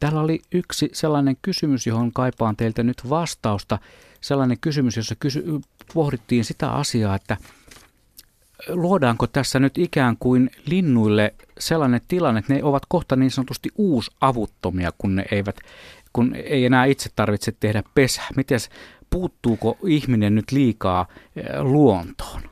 täällä 0.00 0.20
oli 0.20 0.40
yksi 0.52 0.90
sellainen 0.92 1.36
kysymys, 1.42 1.86
johon 1.86 2.12
kaipaan 2.12 2.56
teiltä 2.56 2.82
nyt 2.82 3.10
vastausta. 3.10 3.78
Sellainen 4.20 4.58
kysymys, 4.60 4.96
jossa 4.96 5.14
kysy, 5.14 5.60
pohdittiin 5.94 6.44
sitä 6.44 6.70
asiaa, 6.70 7.14
että– 7.14 7.36
luodaanko 8.68 9.26
tässä 9.26 9.58
nyt 9.58 9.78
ikään 9.78 10.16
kuin 10.16 10.50
linnuille 10.66 11.34
sellainen 11.58 12.00
tilanne, 12.08 12.38
että 12.38 12.54
ne 12.54 12.64
ovat 12.64 12.82
kohta 12.88 13.16
niin 13.16 13.30
sanotusti 13.30 13.68
uusavuttomia, 13.76 14.90
kun 14.98 15.16
ne 15.16 15.24
eivät, 15.30 15.56
kun 16.12 16.34
ei 16.34 16.64
enää 16.64 16.84
itse 16.84 17.10
tarvitse 17.16 17.52
tehdä 17.60 17.82
pesää. 17.94 18.28
Miten 18.36 18.58
puuttuuko 19.10 19.78
ihminen 19.86 20.34
nyt 20.34 20.52
liikaa 20.52 21.06
eh, 21.36 21.44
luontoon 21.60 22.42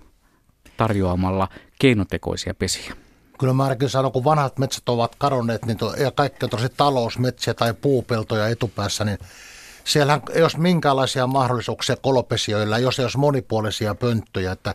tarjoamalla 0.76 1.48
keinotekoisia 1.78 2.54
pesiä? 2.54 2.96
Kyllä 3.38 3.52
mä 3.52 3.62
ainakin 3.62 3.88
sanon, 3.88 4.12
kun 4.12 4.24
vanhat 4.24 4.58
metsät 4.58 4.88
ovat 4.88 5.14
kadonneet, 5.18 5.66
niin 5.66 5.76
to, 5.76 5.94
ja 5.94 6.10
kaikki 6.10 6.44
on 6.44 6.50
tosi 6.50 6.68
talousmetsiä 6.76 7.54
tai 7.54 7.74
puupeltoja 7.74 8.48
etupäässä, 8.48 9.04
niin 9.04 9.18
siellä 9.84 10.20
ei 10.32 10.42
olisi 10.42 10.60
minkäänlaisia 10.60 11.26
mahdollisuuksia 11.26 11.96
kolopesioilla, 11.96 12.78
jos 12.78 12.98
ei 12.98 13.04
olisi 13.04 13.18
monipuolisia 13.18 13.94
pönttöjä, 13.94 14.52
että 14.52 14.74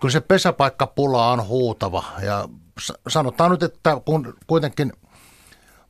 kyllä 0.00 0.12
se 0.12 0.20
pesäpaikkapula 0.20 1.30
on 1.30 1.46
huutava. 1.46 2.04
Ja 2.22 2.48
sanotaan 3.08 3.50
nyt, 3.50 3.62
että 3.62 4.00
kun 4.04 4.34
kuitenkin 4.46 4.92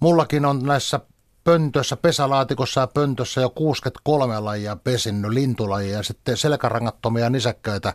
mullakin 0.01 0.45
on 0.45 0.63
näissä 0.63 1.01
pöntössä, 1.45 1.97
pesälaatikossa 1.97 2.81
ja 2.81 2.87
pöntössä 2.87 3.41
jo 3.41 3.51
63 3.51 4.41
lajia 4.41 4.77
pesinnyt, 4.77 5.31
lintulajia 5.31 5.97
ja 5.97 6.03
sitten 6.03 6.37
selkärangattomia 6.37 7.31
nisäkkäitä 7.31 7.93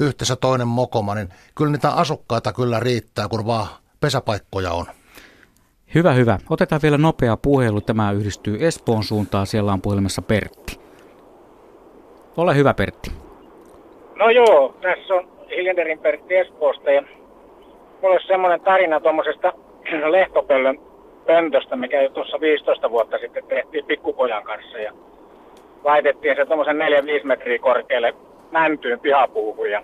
yhteensä 0.00 0.36
toinen 0.36 0.68
mokoma, 0.68 1.14
niin 1.14 1.28
kyllä 1.54 1.72
niitä 1.72 1.90
asukkaita 1.90 2.52
kyllä 2.52 2.80
riittää, 2.80 3.28
kun 3.28 3.46
vaan 3.46 3.66
pesäpaikkoja 4.00 4.72
on. 4.72 4.86
Hyvä, 5.94 6.12
hyvä. 6.12 6.38
Otetaan 6.50 6.82
vielä 6.82 6.98
nopea 6.98 7.36
puhelu. 7.36 7.80
Tämä 7.80 8.12
yhdistyy 8.12 8.66
Espoon 8.66 9.04
suuntaan. 9.04 9.46
Siellä 9.46 9.72
on 9.72 9.82
puhelimessa 9.82 10.22
Pertti. 10.22 10.80
Ole 12.36 12.56
hyvä, 12.56 12.74
Pertti. 12.74 13.12
No 14.16 14.30
joo, 14.30 14.74
tässä 14.82 15.14
on 15.14 15.35
Pertti 16.02 16.36
Espoosta 16.36 16.90
ja 16.90 17.02
mulla 18.02 18.14
olisi 18.14 18.26
semmoinen 18.26 18.60
tarina 18.60 19.00
tuommoisesta 19.00 19.52
lehtopöllön 20.10 20.78
pöntöstä, 21.26 21.76
mikä 21.76 22.02
jo 22.02 22.08
tuossa 22.08 22.40
15 22.40 22.90
vuotta 22.90 23.18
sitten 23.18 23.44
tehtiin 23.44 23.84
pikkupojan 23.84 24.44
kanssa 24.44 24.78
ja 24.78 24.92
laitettiin 25.84 26.36
se 26.36 26.46
tuommoisen 26.46 26.76
4-5 27.22 27.24
metriä 27.24 27.58
korkealle 27.58 28.14
mäntyyn 28.50 29.00
pihapuuhun 29.00 29.70
ja, 29.70 29.82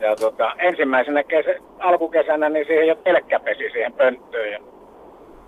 ja 0.00 0.16
tota, 0.16 0.52
ensimmäisenä 0.58 1.22
kesä, 1.22 1.54
alkukesänä 1.78 2.48
niin 2.48 2.66
siihen 2.66 2.88
jo 2.88 2.94
telkkäpesi 2.94 3.70
siihen 3.70 3.92
pönttöön 3.92 4.52
ja 4.52 4.58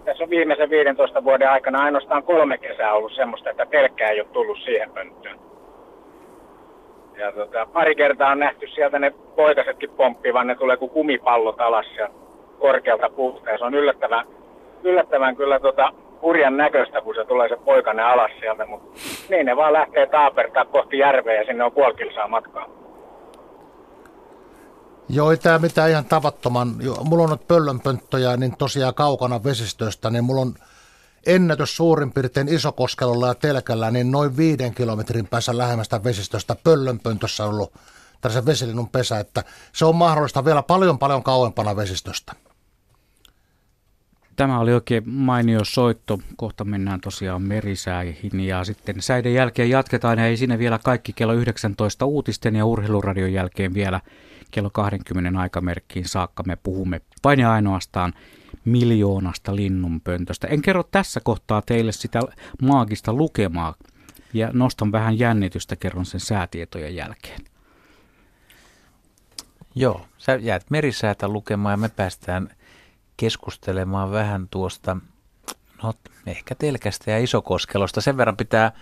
tässä 0.05 0.25
on 0.25 0.31
viimeisen 0.31 0.71
15 0.71 1.25
vuoden 1.25 1.51
aikana 1.51 1.85
ainoastaan 1.85 2.23
kolme 2.23 2.59
kesää 2.59 2.95
ollut 2.95 3.15
semmoista, 3.15 3.51
että 3.51 3.67
telkkää 3.67 4.11
ei 4.11 4.21
ole 4.21 4.29
tullut 4.33 4.59
siihen 4.65 4.91
pönttöön. 4.91 5.39
Ja 7.19 7.33
tota, 7.33 7.67
pari 7.67 7.95
kertaa 7.95 8.31
on 8.31 8.39
nähty 8.39 8.67
sieltä 8.75 8.99
ne 8.99 9.11
poikasetkin 9.37 9.91
pomppivan, 9.91 10.47
ne 10.47 10.55
tulee 10.55 10.77
kuin 10.77 10.91
kumipallot 10.91 11.61
alas 11.61 11.87
ja 11.97 12.09
korkealta 12.59 13.11
puusta. 13.11 13.51
Ja 13.51 13.59
se 13.59 13.65
on 13.65 13.75
yllättävän, 13.75 14.27
yllättävän 14.83 15.37
kyllä 15.37 15.61
tota, 15.61 15.93
hurjan 16.23 16.57
näköistä, 16.57 17.01
kun 17.01 17.15
se 17.15 17.25
tulee 17.25 17.49
se 17.49 17.57
poikane 17.57 18.03
alas 18.03 18.31
sieltä. 18.41 18.67
Mutta 18.67 19.01
niin 19.31 19.47
ne 19.47 19.57
vaan 19.57 19.73
lähtee 19.73 20.07
taapertaa 20.07 20.65
kohti 20.65 20.99
järveä 20.99 21.35
ja 21.35 21.45
sinne 21.45 21.65
on 21.65 21.73
puoli 21.73 22.29
matkaa. 22.29 22.67
Joo, 25.09 25.31
ei 25.31 25.37
tämä 25.37 25.59
mitään 25.59 25.91
ihan 25.91 26.05
tavattoman. 26.05 26.69
Mulla 27.05 27.25
on 27.25 27.31
nyt 27.31 27.49
pöllönpönttöjä 27.49 28.37
niin 28.37 28.57
tosiaan 28.57 28.95
kaukana 28.95 29.45
vesistöstä, 29.45 30.11
niin 30.11 30.25
mulla 30.25 30.41
on 30.41 30.55
ennätys 31.27 31.77
suurin 31.77 32.13
piirtein 32.13 32.49
Isokoskelolla 32.49 33.29
ja 33.29 33.35
Telkällä, 33.35 33.91
niin 33.91 34.11
noin 34.11 34.37
viiden 34.37 34.75
kilometrin 34.75 35.27
päässä 35.27 35.59
lähemmästä 35.59 36.05
vesistöstä 36.05 36.57
Pöllönpöntössä 36.65 37.45
ollut 37.45 37.73
tällaisen 38.21 38.47
vesilinnun 38.47 38.89
pesä, 38.89 39.19
että 39.19 39.45
se 39.73 39.85
on 39.85 39.97
mahdollista 39.97 40.45
vielä 40.45 40.63
paljon 40.63 40.99
paljon 40.99 41.23
kauempana 41.23 41.77
vesistöstä. 41.77 42.33
Tämä 44.37 44.59
oli 44.59 44.73
oikein 44.73 45.03
mainio 45.11 45.65
soitto. 45.65 46.19
Kohta 46.37 46.65
mennään 46.65 47.01
tosiaan 47.01 47.43
merisäihin 47.43 48.41
ja 48.41 48.65
sitten 48.65 49.03
säiden 49.03 49.35
jälkeen 49.35 49.71
jatketaan. 49.71 50.19
Ja 50.19 50.27
ei 50.27 50.37
sinne 50.37 50.59
vielä 50.59 50.79
kaikki 50.85 51.13
kello 51.13 51.33
19 51.33 52.07
uutisten 52.07 52.57
ja 52.57 52.65
urheiluradion 52.65 53.33
jälkeen 53.33 53.75
vielä 53.75 54.01
kello 54.51 54.71
20 54.71 55.41
aikamerkkiin 55.41 56.09
saakka. 56.09 56.43
Me 56.43 56.57
puhumme 56.57 57.01
vain 57.25 57.41
ja 57.41 57.53
ainoastaan 57.53 58.13
miljoonasta 58.65 59.57
linnunpöntöstä. 59.57 60.47
En 60.47 60.63
kerro 60.63 60.83
tässä 60.83 61.21
kohtaa 61.21 61.63
teille 61.63 61.93
sitä 61.93 62.21
maagista 62.63 63.13
lukemaa 63.13 63.75
ja 64.33 64.51
nostan 64.53 64.93
vähän 64.93 65.19
jännitystä, 65.19 65.77
kerron 65.77 66.07
sen 66.07 66.21
säätietojen 66.21 66.97
jälkeen. 66.97 67.41
Joo, 69.75 70.07
sä 70.19 70.35
jäät 70.35 70.71
merisäätä 70.71 71.29
lukemaan 71.29 71.73
ja 71.73 71.77
me 71.77 71.89
päästään 71.89 72.51
keskustelemaan 73.17 74.11
vähän 74.11 74.49
tuosta, 74.51 74.97
no 75.83 75.95
ehkä 76.27 76.55
telkästä 76.55 77.11
ja 77.11 77.19
isokoskelosta. 77.19 78.01
Sen 78.01 78.17
verran 78.17 78.37
pitää 78.37 78.73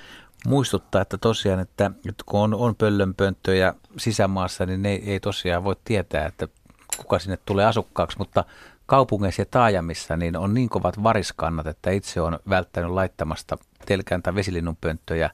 muistuttaa, 0.47 1.03
että 1.03 1.19
tosiaan, 1.19 1.61
että 1.61 1.91
kun 2.27 2.41
on, 2.41 2.55
on 2.55 2.77
pöllönpönttöjä 2.77 3.75
sisämaassa, 3.99 4.67
niin 4.67 4.83
ne 4.83 4.93
ei 4.93 5.21
tosiaan 5.21 5.65
voi 5.65 5.77
tietää, 5.85 6.27
että 6.27 6.49
kuka 6.97 7.19
sinne 7.19 7.37
tulee 7.37 7.67
asukkaaksi, 7.67 8.19
mutta 8.19 8.45
kaupungeissa 8.87 9.43
ja 9.43 9.47
taajamissa 9.47 10.17
niin 10.17 10.37
on 10.37 10.55
niin 10.55 10.69
kovat 10.69 11.03
variskannat, 11.03 11.67
että 11.67 11.91
itse 11.91 12.21
on 12.21 12.39
välttänyt 12.49 12.91
laittamasta 12.91 13.59
telkään 13.87 14.23
tai 14.23 14.35
vesilinnunpönttöjä 14.35 15.31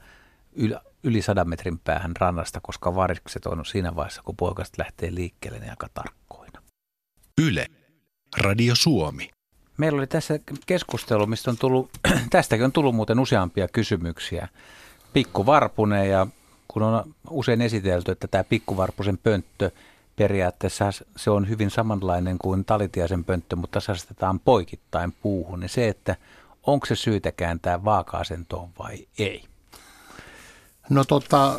yli, 0.53 0.75
yli 1.03 1.23
sadan 1.23 1.49
metrin 1.49 1.79
päähän 1.79 2.13
rannasta, 2.19 2.61
koska 2.63 2.95
varikset 2.95 3.47
on 3.47 3.67
siinä 3.67 3.97
vaiheessa, 3.97 4.23
kun 4.25 4.37
poikaset 4.37 4.79
lähtee 4.79 5.15
liikkeelle, 5.15 5.59
niin 5.59 5.71
aika 5.71 5.89
tarkkoina. 5.95 6.63
Yle. 7.41 7.67
Radio 8.41 8.75
Suomi. 8.75 9.31
Meillä 9.77 9.99
oli 9.99 10.07
tässä 10.07 10.39
keskustelu, 10.67 11.27
mistä 11.27 11.51
on 11.51 11.57
tullut, 11.59 11.91
tästäkin 12.31 12.65
on 12.65 12.73
tullut 12.73 12.95
muuten 12.95 13.21
useampia 13.21 13.69
kysymyksiä. 13.69 14.49
Pikkuvarpunen 15.13 16.11
ja 16.11 16.27
kun 16.69 16.83
on 16.83 17.15
usein 17.31 17.63
esitelty, 17.63 18.13
että 18.13 18.29
tämä 18.29 18.45
pikkuvarpusen 18.45 19.19
pönttö 19.19 19.71
periaatteessa 20.19 20.85
se 21.17 21.31
on 21.31 21.49
hyvin 21.49 21.71
samanlainen 21.71 22.39
kuin 22.39 22.65
talitiaisen 22.65 23.25
pönttö, 23.25 23.57
mutta 23.57 23.81
se 23.81 23.93
asetetaan 23.93 24.41
poikittain 24.41 25.13
puuhun, 25.13 25.61
niin 25.61 25.69
se, 25.69 25.89
että 25.89 26.17
onko 26.63 26.87
se 26.87 26.97
syytä 26.97 27.33
kääntää 27.33 27.85
vaaka-asentoon 27.85 28.71
vai 28.79 29.07
ei? 29.19 29.45
No 30.91 31.05
tota, 31.05 31.55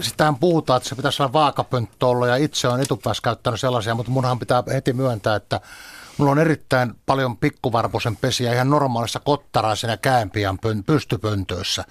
sitähän 0.00 0.36
puhutaan, 0.36 0.76
että 0.76 0.88
se 0.88 0.94
pitäisi 0.94 1.22
olla 1.22 1.32
vaakapönttö 1.32 2.06
olla 2.06 2.26
ja 2.26 2.36
itse 2.36 2.68
on 2.68 2.80
etupäässä 2.80 3.22
käyttänyt 3.22 3.60
sellaisia, 3.60 3.94
mutta 3.94 4.12
munhan 4.12 4.38
pitää 4.38 4.62
heti 4.72 4.92
myöntää, 4.92 5.36
että 5.36 5.60
mulla 6.18 6.32
on 6.32 6.38
erittäin 6.38 6.94
paljon 7.06 7.36
pikkuvarpusen 7.36 8.16
pesiä 8.16 8.54
ihan 8.54 8.70
normaalissa 8.70 9.20
kottaraisen 9.20 9.90
ja 9.90 9.96
käänpian 9.96 10.58
pystypöntöissä. 10.86 11.84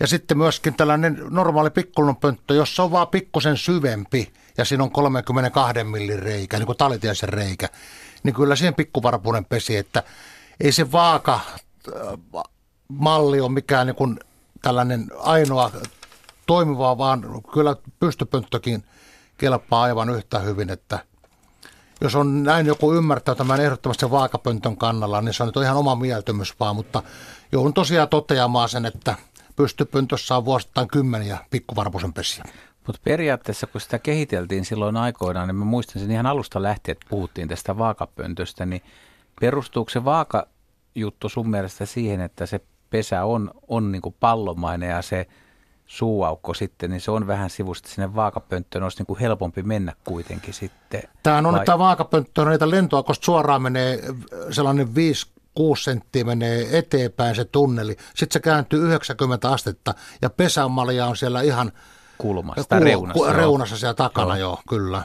Ja 0.00 0.06
sitten 0.06 0.38
myöskin 0.38 0.74
tällainen 0.74 1.22
normaali 1.30 1.70
pikkulunpönttö, 1.70 2.54
jossa 2.54 2.82
on 2.82 2.90
vaan 2.90 3.08
pikkusen 3.08 3.56
syvempi 3.56 4.32
ja 4.58 4.64
siinä 4.64 4.84
on 4.84 4.90
32 4.90 5.84
millin 5.84 6.18
reikä, 6.18 6.58
niin 6.58 6.66
kuin 6.66 6.78
talitiaisen 6.78 7.28
reikä, 7.28 7.68
niin 8.22 8.34
kyllä 8.34 8.56
siihen 8.56 8.74
pikkuvarpunen 8.74 9.44
pesi, 9.44 9.76
että 9.76 10.02
ei 10.60 10.72
se 10.72 10.92
vaaka 10.92 11.34
äh, 11.34 12.42
malli 12.88 13.40
ole 13.40 13.52
mikään 13.52 13.86
niin 13.86 13.96
kuin 13.96 14.20
tällainen 14.62 15.06
ainoa 15.18 15.70
toimiva, 16.46 16.98
vaan 16.98 17.42
kyllä 17.52 17.76
pystypönttökin 18.00 18.84
kelpaa 19.38 19.82
aivan 19.82 20.10
yhtä 20.10 20.38
hyvin, 20.38 20.70
että 20.70 20.98
jos 22.00 22.14
on 22.14 22.42
näin 22.42 22.66
joku 22.66 22.94
ymmärtää 22.94 23.34
tämän 23.34 23.60
ehdottomasti 23.60 24.10
vaakapöntön 24.10 24.76
kannalla, 24.76 25.20
niin 25.20 25.34
se 25.34 25.42
on 25.42 25.46
nyt 25.46 25.64
ihan 25.64 25.76
oma 25.76 25.94
mieltymys 25.94 26.54
vaan, 26.60 26.76
mutta 26.76 27.02
joudun 27.52 27.74
tosiaan 27.74 28.08
toteamaan 28.08 28.68
sen, 28.68 28.86
että 28.86 29.14
pystypöntössä 29.56 30.36
on 30.36 30.44
vuosittain 30.44 30.88
kymmeniä 30.88 31.38
pikkuvarpusen 31.50 32.12
pesiä. 32.12 32.44
Mutta 32.88 33.00
periaatteessa, 33.04 33.66
kun 33.66 33.80
sitä 33.80 33.98
kehiteltiin 33.98 34.64
silloin 34.64 34.96
aikoinaan, 34.96 35.48
niin 35.48 35.56
mä 35.56 35.64
muistan 35.64 36.02
sen 36.02 36.10
ihan 36.10 36.26
alusta 36.26 36.62
lähtien, 36.62 36.92
että 36.92 37.06
puhuttiin 37.10 37.48
tästä 37.48 37.78
vaakapöntöstä, 37.78 38.66
niin 38.66 38.82
perustuuko 39.40 39.90
se 39.90 40.04
vaakajuttu 40.04 41.28
sun 41.28 41.50
mielestä 41.50 41.86
siihen, 41.86 42.20
että 42.20 42.46
se 42.46 42.60
pesä 42.90 43.24
on, 43.24 43.50
on 43.68 43.92
niin 43.92 44.02
kuin 44.02 44.14
pallomainen 44.20 44.90
ja 44.90 45.02
se 45.02 45.26
suuaukko 45.86 46.54
sitten, 46.54 46.90
niin 46.90 47.00
se 47.00 47.10
on 47.10 47.26
vähän 47.26 47.50
sivusta 47.50 47.88
sinne 47.88 48.14
vaakapönttöön, 48.14 48.82
olisi 48.84 48.98
niin 48.98 49.06
kuin 49.06 49.20
helpompi 49.20 49.62
mennä 49.62 49.92
kuitenkin 50.04 50.54
sitten. 50.54 51.02
Tämä 51.22 51.38
on, 51.38 51.54
vai... 51.54 51.64
tämä 51.64 51.78
vaakapönttö, 51.78 52.44
niitä 52.44 52.70
lentoaukosta 52.70 53.24
suoraan 53.24 53.62
menee 53.62 54.02
sellainen 54.50 54.94
5 54.94 55.26
6 55.54 55.84
senttiä 55.84 56.24
menee 56.24 56.78
eteenpäin 56.78 57.34
se 57.34 57.44
tunneli. 57.44 57.96
Sitten 58.14 58.32
se 58.32 58.40
kääntyy 58.40 58.86
90 58.86 59.50
astetta 59.50 59.94
ja 60.22 60.30
pesämalja 60.30 61.06
on 61.06 61.16
siellä 61.16 61.40
ihan 61.40 61.72
kulmassa 62.18 62.64
tai 62.68 62.80
reunassa. 62.80 63.24
Ku, 63.24 63.32
reunassa 63.32 63.78
siellä 63.78 63.94
takana, 63.94 64.36
joo, 64.36 64.50
joo 64.50 64.62
kyllä. 64.68 65.02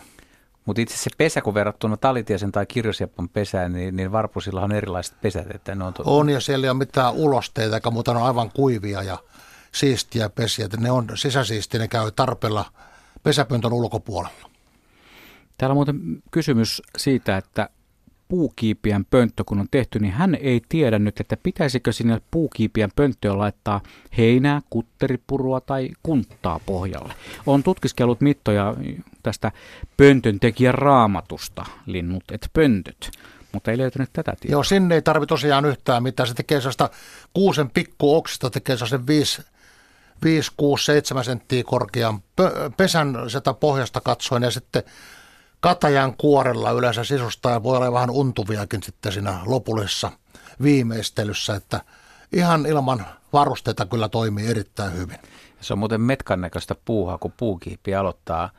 Mutta 0.66 0.82
itse 0.82 0.98
se 0.98 1.10
pesä, 1.18 1.42
kun 1.42 1.54
verrattuna 1.54 1.98
talitiasen 1.98 2.52
tai 2.52 2.66
kirjosjappan 2.66 3.30
pesään, 3.30 3.74
niin, 3.74 3.96
niin 3.96 4.12
varpusilla 4.12 4.62
on 4.62 4.72
erilaiset 4.72 5.22
pesät. 5.22 5.56
Että 5.56 5.76
ne 5.76 5.84
on, 5.84 5.94
to... 5.94 6.04
on, 6.06 6.30
ja 6.30 6.40
siellä 6.40 6.66
ei 6.66 6.70
ole 6.70 6.78
mitään 6.78 7.14
ulosteita, 7.14 7.76
eikä 7.76 7.92
muuta 7.92 8.14
ne 8.14 8.20
on 8.20 8.26
aivan 8.26 8.52
kuivia 8.52 9.04
ja 9.04 9.18
siistiä 9.72 10.30
pesiä. 10.30 10.66
Että 10.66 10.78
ne 10.78 10.92
on 10.92 11.08
sisäsiistiä, 11.16 11.80
ne 11.80 11.88
käy 11.88 12.12
tarpeella 12.12 12.66
pesäpöntön 13.24 13.74
ulkopuolella. 13.74 14.50
Täällä 15.58 15.72
on 15.72 15.78
muuten 15.78 16.00
kysymys 16.32 16.82
siitä, 16.98 17.38
että 17.38 17.70
puukiipiän 18.34 19.06
pönttö 19.06 19.44
kun 19.46 19.60
on 19.60 19.68
tehty, 19.72 20.00
niin 20.00 20.14
hän 20.14 20.36
ei 20.36 20.62
tiedä 20.70 21.00
nyt, 21.00 21.20
että 21.20 21.38
pitäisikö 21.44 21.92
sinne 21.92 22.22
puukiipiän 22.32 22.90
pönttöön 22.96 23.38
laittaa 23.38 23.82
heinää, 24.18 24.62
kutteripurua 24.70 25.62
tai 25.62 25.90
kunttaa 26.04 26.60
pohjalle. 26.66 27.14
On 27.46 27.64
tutkiskellut 27.64 28.22
mittoja 28.22 28.76
tästä 29.24 29.52
pöntön 29.98 30.40
tekijän 30.40 30.74
raamatusta, 30.74 31.66
linnut 31.86 32.24
et 32.32 32.50
pöntöt, 32.54 33.12
mutta 33.52 33.72
ei 33.72 33.78
löytynyt 33.78 34.10
tätä 34.14 34.34
tietoa. 34.40 34.52
Joo, 34.52 34.64
sinne 34.64 34.96
ei 34.96 35.02
tarvitse 35.02 35.30
tosiaan 35.30 35.66
yhtään 35.66 36.04
mitään. 36.04 36.28
Se 36.28 36.34
tekee 36.34 36.62
sellaista 36.62 36.90
kuusen 37.34 37.70
pikkuoksista, 37.70 38.50
tekee 38.50 38.78
sellaisen 38.78 39.08
5, 39.08 39.42
5, 40.24 40.52
6, 40.58 40.86
7 40.86 41.24
senttiä 41.24 41.64
korkean 41.64 42.20
pesän 42.78 43.16
sitä 43.28 43.54
pohjasta 43.54 44.02
katsoen 44.02 44.44
ja 44.44 44.52
sitten 44.52 44.84
katajan 45.64 46.14
kuorella 46.18 46.72
yleensä 46.72 47.04
sisusta 47.04 47.50
ja 47.50 47.64
voi 47.64 47.78
olla 47.78 47.94
vähän 47.94 48.10
untuviakin 48.10 48.84
sitten 48.84 49.12
siinä 49.12 49.40
lopullisessa 49.46 50.12
viimeistelyssä, 50.62 51.56
että 51.56 51.82
ihan 52.34 52.66
ilman 52.66 53.06
varusteita 53.34 53.86
kyllä 53.86 54.10
toimii 54.10 54.48
erittäin 54.48 54.94
hyvin. 54.94 55.18
Se 55.62 55.74
on 55.74 55.80
muuten 55.80 56.02
metkan 56.02 56.42
näköistä 56.42 56.76
puuhaa, 56.86 57.18
kun 57.18 57.34
puukiipi 57.38 57.96
aloittaa 57.96 58.50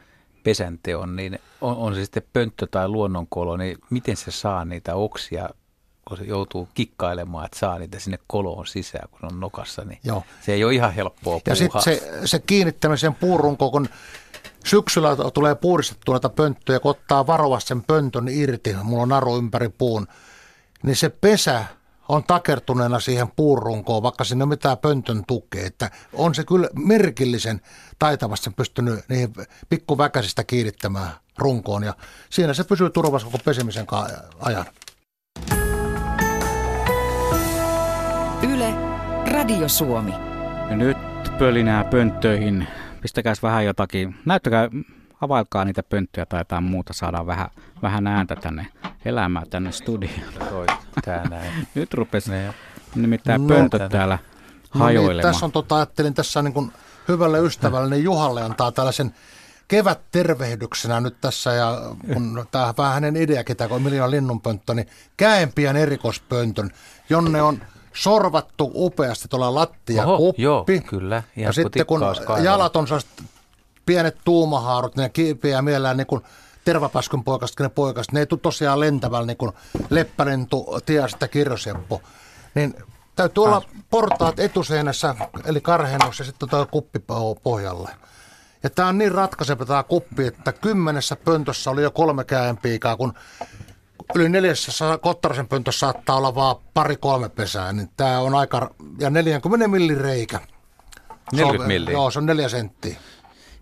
pesänteon, 0.44 1.16
niin 1.16 1.38
on, 1.60 1.76
on 1.76 1.94
se 1.94 2.04
sitten 2.04 2.22
pönttö 2.32 2.66
tai 2.70 2.88
luonnonkolo, 2.88 3.56
niin 3.56 3.78
miten 3.90 4.16
se 4.16 4.30
saa 4.30 4.64
niitä 4.64 4.94
oksia, 4.94 5.48
kun 6.08 6.16
se 6.16 6.24
joutuu 6.24 6.68
kikkailemaan, 6.74 7.44
että 7.44 7.58
saa 7.58 7.78
niitä 7.78 7.98
sinne 7.98 8.18
koloon 8.26 8.66
sisään, 8.66 9.08
kun 9.10 9.32
on 9.32 9.40
nokassa, 9.40 9.84
niin 9.84 9.98
Joo. 10.04 10.22
se 10.40 10.52
ei 10.52 10.64
ole 10.64 10.74
ihan 10.74 10.94
helppoa 10.94 11.22
puuhaa. 11.22 11.42
Ja 11.46 11.54
sitten 11.54 11.82
se, 11.82 12.02
se 12.24 12.38
kiinnittämisen 12.38 13.14
puurunko, 13.14 13.70
kun 13.70 13.88
Syksyllä 14.66 15.08
tulee 15.34 15.54
puhdistettua 15.54 16.14
näitä 16.14 16.28
pönttöjä, 16.28 16.80
kun 16.80 16.90
ottaa 16.90 17.26
varovasti 17.26 17.68
sen 17.68 17.82
pöntön 17.82 18.28
irti, 18.28 18.76
mulla 18.82 19.02
on 19.02 19.08
naru 19.08 19.36
ympäri 19.36 19.68
puun, 19.68 20.06
niin 20.82 20.96
se 20.96 21.08
pesä 21.08 21.64
on 22.08 22.24
takertuneena 22.24 23.00
siihen 23.00 23.28
puurunkoon, 23.36 24.02
vaikka 24.02 24.24
sinne 24.24 24.42
ei 24.42 24.44
ole 24.44 24.48
mitään 24.48 24.78
pöntön 24.78 25.24
tukea. 25.26 25.66
Että 25.66 25.90
on 26.12 26.34
se 26.34 26.44
kyllä 26.44 26.68
merkillisen 26.74 27.60
taitavasti 27.98 28.50
pystynyt 28.50 29.00
niihin 29.08 29.32
pikkuväkäisistä 29.68 30.44
kiinnittämään 30.44 31.10
runkoon 31.38 31.82
ja 31.82 31.94
siinä 32.30 32.54
se 32.54 32.64
pysyy 32.64 32.90
turvassa 32.90 33.26
koko 33.26 33.38
pesimisen 33.44 33.86
ajan. 34.40 34.64
Yle, 38.54 38.74
Radio 39.32 39.68
Suomi. 39.68 40.12
Ja 40.70 40.76
nyt 40.76 40.96
pölinää 41.38 41.84
pönttöihin 41.84 42.68
pistäkääs 43.04 43.42
vähän 43.42 43.64
jotakin, 43.64 44.16
näyttäkää, 44.24 44.68
availkaa 45.20 45.64
niitä 45.64 45.82
pönttöjä 45.82 46.26
tai 46.26 46.40
jotain 46.40 46.64
muuta, 46.64 46.92
saadaan 46.92 47.26
vähän, 47.26 47.48
vähän 47.82 48.06
ääntä 48.06 48.36
tänne 48.36 48.66
elämään 49.04 49.50
tänne 49.50 49.72
studioon. 49.72 50.66
Nyt 51.74 51.94
rupesi 52.00 52.30
nimittäin 52.94 53.46
no, 53.46 53.54
pöntöt 53.54 53.78
tänne. 53.78 53.88
täällä 53.98 54.18
hajoilemaan. 54.70 55.06
No 55.06 55.12
niin, 55.12 55.22
tässä 55.22 55.46
on 55.46 55.52
tota, 55.52 55.76
ajattelin 55.76 56.14
tässä 56.14 56.42
niin 56.42 56.52
kuin 56.52 56.72
hyvälle 57.08 57.40
ystävälle, 57.40 57.90
niin 57.90 58.04
Juhalle 58.04 58.42
antaa 58.42 58.72
tällaisen 58.72 59.14
kevät 59.68 60.00
tervehdyksenä 60.12 61.00
nyt 61.00 61.20
tässä, 61.20 61.52
ja 61.52 61.78
kun 62.14 62.46
tämä 62.50 62.66
on 62.66 62.74
vähän 62.78 62.94
hänen 62.94 63.16
ideakin, 63.16 63.56
tämä 63.56 63.74
on 63.74 63.82
miljoona 63.82 64.10
linnunpönttö, 64.10 64.74
niin 64.74 64.88
käempiän 65.16 65.76
erikoispöntön, 65.76 66.70
jonne 67.08 67.42
on 67.42 67.62
sorvattu 67.94 68.70
upeasti 68.74 69.28
tuolla 69.28 69.54
lattia 69.54 70.06
Oho, 70.06 70.16
kuppi. 70.16 70.42
Joo, 70.42 70.64
kyllä. 70.86 71.22
Ja 71.36 71.52
sitten 71.52 71.86
kun 71.86 72.00
jalat 72.42 72.76
on 72.76 72.86
pienet 73.86 74.16
tuumahaarut, 74.24 74.96
ne 74.96 75.08
kiipeää 75.08 75.62
mielellään 75.62 75.96
niin 75.96 76.06
kuin 76.06 76.22
tervapaskun 76.64 77.24
poikasta, 77.24 77.62
ne 77.62 77.68
poikasta, 77.68 78.12
ne 78.12 78.20
ei 78.20 78.26
tule 78.26 78.40
tosiaan 78.40 78.80
lentämällä 78.80 79.26
niin 79.26 79.36
kuin 79.36 79.52
Leppälentu, 79.90 80.80
Tiasta, 80.86 81.28
Kirjoseppo. 81.28 82.02
Niin 82.54 82.74
täytyy 83.16 83.44
olla 83.44 83.62
portaat 83.90 84.40
etuseinässä, 84.40 85.14
eli 85.44 85.60
karhennus 85.60 86.18
ja 86.18 86.24
sitten 86.24 86.48
tuo 86.48 86.66
kuppi 86.70 87.00
pohjalle. 87.42 87.90
Ja 88.62 88.70
tämä 88.70 88.88
on 88.88 88.98
niin 88.98 89.12
ratkaiseva 89.12 89.64
tämä 89.64 89.82
kuppi, 89.82 90.26
että 90.26 90.52
kymmenessä 90.52 91.16
pöntössä 91.16 91.70
oli 91.70 91.82
jo 91.82 91.90
kolme 91.90 92.24
käenpiikaa, 92.24 92.96
kun 92.96 93.14
yli 94.14 94.28
neljässä 94.28 94.98
Kottarasen 95.02 95.48
pöntössä 95.48 95.78
saattaa 95.78 96.16
olla 96.16 96.34
vaan 96.34 96.56
pari-kolme 96.74 97.28
pesää, 97.28 97.72
niin 97.72 97.88
tämä 97.96 98.20
on 98.20 98.34
aika, 98.34 98.70
ja 98.98 99.10
40 99.10 99.68
millin 99.68 100.00
reikä. 100.00 100.40
40 101.32 101.68
milliä? 101.68 101.92
Joo, 101.92 102.10
se 102.10 102.18
on 102.18 102.26
neljä 102.26 102.48
senttiä. 102.48 102.96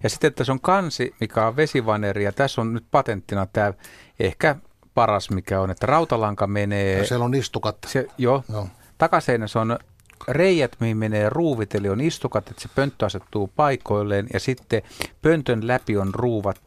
Ja 0.02 0.10
sitten 0.10 0.34
tässä 0.34 0.52
on 0.52 0.60
kansi, 0.60 1.14
mikä 1.20 1.46
on 1.46 1.56
vesivaneri, 1.56 2.24
ja 2.24 2.32
tässä 2.32 2.60
on 2.60 2.74
nyt 2.74 2.84
patenttina 2.90 3.46
tämä 3.46 3.72
ehkä 4.20 4.56
paras, 4.94 5.30
mikä 5.30 5.60
on, 5.60 5.70
että 5.70 5.86
rautalanka 5.86 6.46
menee... 6.46 6.98
Ja 6.98 7.06
siellä 7.06 7.24
on 7.24 7.34
istukat. 7.34 7.76
Se, 7.86 8.06
joo. 8.18 8.44
joo. 8.52 8.68
Takaseinässä 8.98 9.60
on 9.60 9.78
reijät, 10.28 10.76
mihin 10.80 10.96
menee 10.96 11.28
ruuvit, 11.28 11.74
eli 11.74 11.88
on 11.88 12.00
istukat, 12.00 12.50
että 12.50 12.62
se 12.62 12.68
pönttö 12.74 13.06
asettuu 13.06 13.50
paikoilleen, 13.56 14.26
ja 14.32 14.40
sitten 14.40 14.82
pöntön 15.22 15.66
läpi 15.66 15.96
on 15.96 16.14
ruuvat 16.14 16.60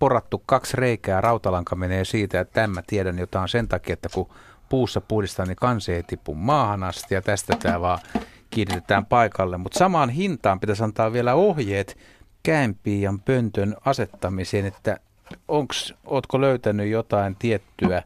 porattu 0.00 0.42
kaksi 0.46 0.76
reikää, 0.76 1.20
rautalanka 1.20 1.76
menee 1.76 2.04
siitä, 2.04 2.40
että 2.40 2.54
tämä 2.54 2.82
tiedän 2.86 3.18
jotain 3.18 3.48
sen 3.48 3.68
takia, 3.68 3.92
että 3.92 4.08
kun 4.14 4.28
puussa 4.68 5.00
puhdistaa, 5.00 5.46
niin 5.46 5.56
kansi 5.56 5.92
ei 5.92 6.02
tipu 6.02 6.34
maahan 6.34 6.82
asti, 6.82 7.14
ja 7.14 7.22
tästä 7.22 7.56
tämä 7.62 7.80
vaan 7.80 7.98
kiinnitetään 8.50 9.06
paikalle. 9.06 9.58
Mutta 9.58 9.78
samaan 9.78 10.10
hintaan 10.10 10.60
pitäisi 10.60 10.84
antaa 10.84 11.12
vielä 11.12 11.34
ohjeet 11.34 11.98
käänpiian 12.42 13.20
pöntön 13.20 13.76
asettamiseen, 13.84 14.66
että 14.66 15.00
onks, 15.48 15.94
ootko 16.04 16.40
löytänyt 16.40 16.90
jotain 16.90 17.36
tiettyä 17.36 18.02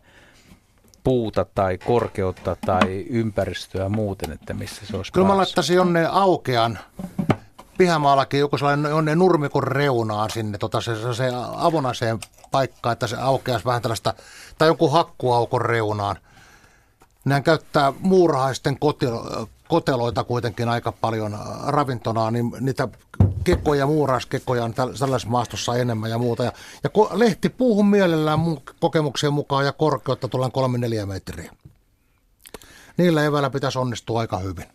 puuta 1.04 1.46
tai 1.54 1.78
korkeutta 1.78 2.56
tai 2.66 3.06
ympäristöä 3.10 3.88
muuten, 3.88 4.32
että 4.32 4.54
missä 4.54 4.86
se 4.86 4.96
olisi 4.96 5.12
Kyllä 5.12 5.26
mä 5.26 5.36
laittaisin 5.36 5.76
jonne 5.76 6.06
aukean 6.06 6.78
pihamaallakin 7.78 8.40
joku 8.40 8.58
sellainen 8.58 8.90
jonne 8.90 9.14
nurmikon 9.14 9.62
reunaan 9.62 10.30
sinne, 10.30 10.58
tota 10.58 10.80
se, 10.80 11.14
se 11.14 11.30
avonaiseen 11.56 12.18
paikkaan, 12.50 12.92
että 12.92 13.06
se 13.06 13.16
aukeaisi 13.16 13.66
vähän 13.66 13.82
tällaista, 13.82 14.14
tai 14.58 14.68
joku 14.68 14.88
hakkuaukon 14.88 15.62
reunaan. 15.62 16.16
Nämä 17.24 17.40
käyttää 17.40 17.92
muurahaisten 18.00 18.78
kotilo, 18.78 19.48
koteloita 19.68 20.24
kuitenkin 20.24 20.68
aika 20.68 20.92
paljon 20.92 21.38
ravintona, 21.66 22.30
niin 22.30 22.52
niitä 22.60 22.88
kekkoja, 23.44 23.86
muuraiskekkoja 23.86 24.64
on 24.64 24.74
tällaisessa 24.74 25.28
maastossa 25.28 25.76
enemmän 25.76 26.10
ja 26.10 26.18
muuta. 26.18 26.44
Ja, 26.44 26.52
ja 26.84 26.90
lehti 27.12 27.48
puuhun 27.48 27.86
mielellään 27.86 28.38
mun 28.38 28.62
kokemuksien 28.80 29.32
mukaan 29.32 29.66
ja 29.66 29.72
korkeutta 29.72 30.28
tullaan 30.28 30.52
3-4 31.02 31.06
metriä. 31.06 31.52
Niillä 32.96 33.24
eväillä 33.24 33.50
pitäisi 33.50 33.78
onnistua 33.78 34.20
aika 34.20 34.38
hyvin. 34.38 34.73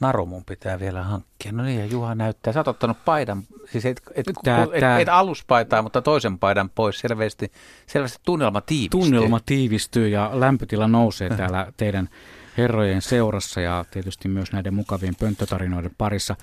Naru 0.00 0.26
mun 0.26 0.44
pitää 0.44 0.80
vielä 0.80 1.02
hankkia. 1.02 1.52
No 1.52 1.62
niin, 1.62 1.80
ja 1.80 1.86
Juha 1.86 2.14
näyttää. 2.14 2.52
Sä 2.52 2.60
oot 2.60 2.68
ottanut 2.68 3.04
paidan, 3.04 3.42
siis 3.72 3.86
et, 3.86 4.02
et, 4.14 4.26
tää, 4.44 4.62
et, 4.62 4.80
tää, 4.80 5.00
et 5.00 5.08
aluspaitaa, 5.08 5.82
mutta 5.82 6.02
toisen 6.02 6.38
paidan 6.38 6.70
pois. 6.70 6.98
Selvästi, 6.98 7.52
selvästi 7.86 8.18
tunnelma 8.24 8.60
tiivistyy. 8.60 9.00
Tunnelma 9.00 9.40
tiivistyy 9.46 10.08
ja 10.08 10.30
lämpötila 10.32 10.88
nousee 10.88 11.28
täällä 11.28 11.72
teidän 11.76 12.08
herrojen 12.56 13.02
seurassa 13.02 13.60
ja 13.60 13.84
tietysti 13.90 14.28
myös 14.28 14.52
näiden 14.52 14.74
mukavien 14.74 15.16
pönttötarinoiden 15.16 15.94
parissa. 15.98 16.36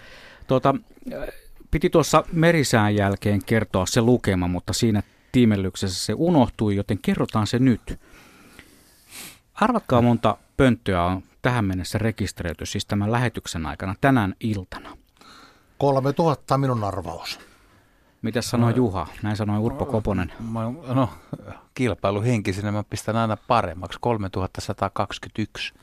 Tuota, 0.48 0.76
piti 1.72 1.90
tuossa 1.90 2.24
merisään 2.32 2.96
jälkeen 2.96 3.46
kertoa 3.46 3.86
se 3.86 4.02
lukema, 4.02 4.48
mutta 4.48 4.74
siinä 4.74 5.04
tiimellyksessä 5.32 6.06
se 6.06 6.14
unohtui, 6.18 6.76
joten 6.76 7.00
kerrotaan 7.02 7.48
se 7.48 7.60
nyt. 7.60 8.00
Arvatkaa 9.54 10.02
monta 10.02 10.38
pönttöä 10.58 11.04
on 11.04 11.24
tähän 11.48 11.66
mennessä 11.66 11.98
rekisteröity, 11.98 12.66
siis 12.66 12.86
tämän 12.86 13.12
lähetyksen 13.12 13.66
aikana 13.66 13.96
tänään 14.02 14.36
iltana. 14.40 14.98
3000 15.78 16.58
minun 16.58 16.84
arvaus. 16.84 17.40
Mitä 18.22 18.42
sanoi 18.42 18.74
Juha? 18.76 19.08
Näin 19.24 19.38
sanoi 19.38 19.60
Urpo 19.60 19.86
Koponen. 19.86 20.34
No, 20.88 21.10
kilpailuhenkisenä 21.74 22.72
mä 22.72 22.84
pistän 22.90 23.16
aina 23.16 23.38
paremmaksi. 23.48 24.00
3121. 24.02 25.74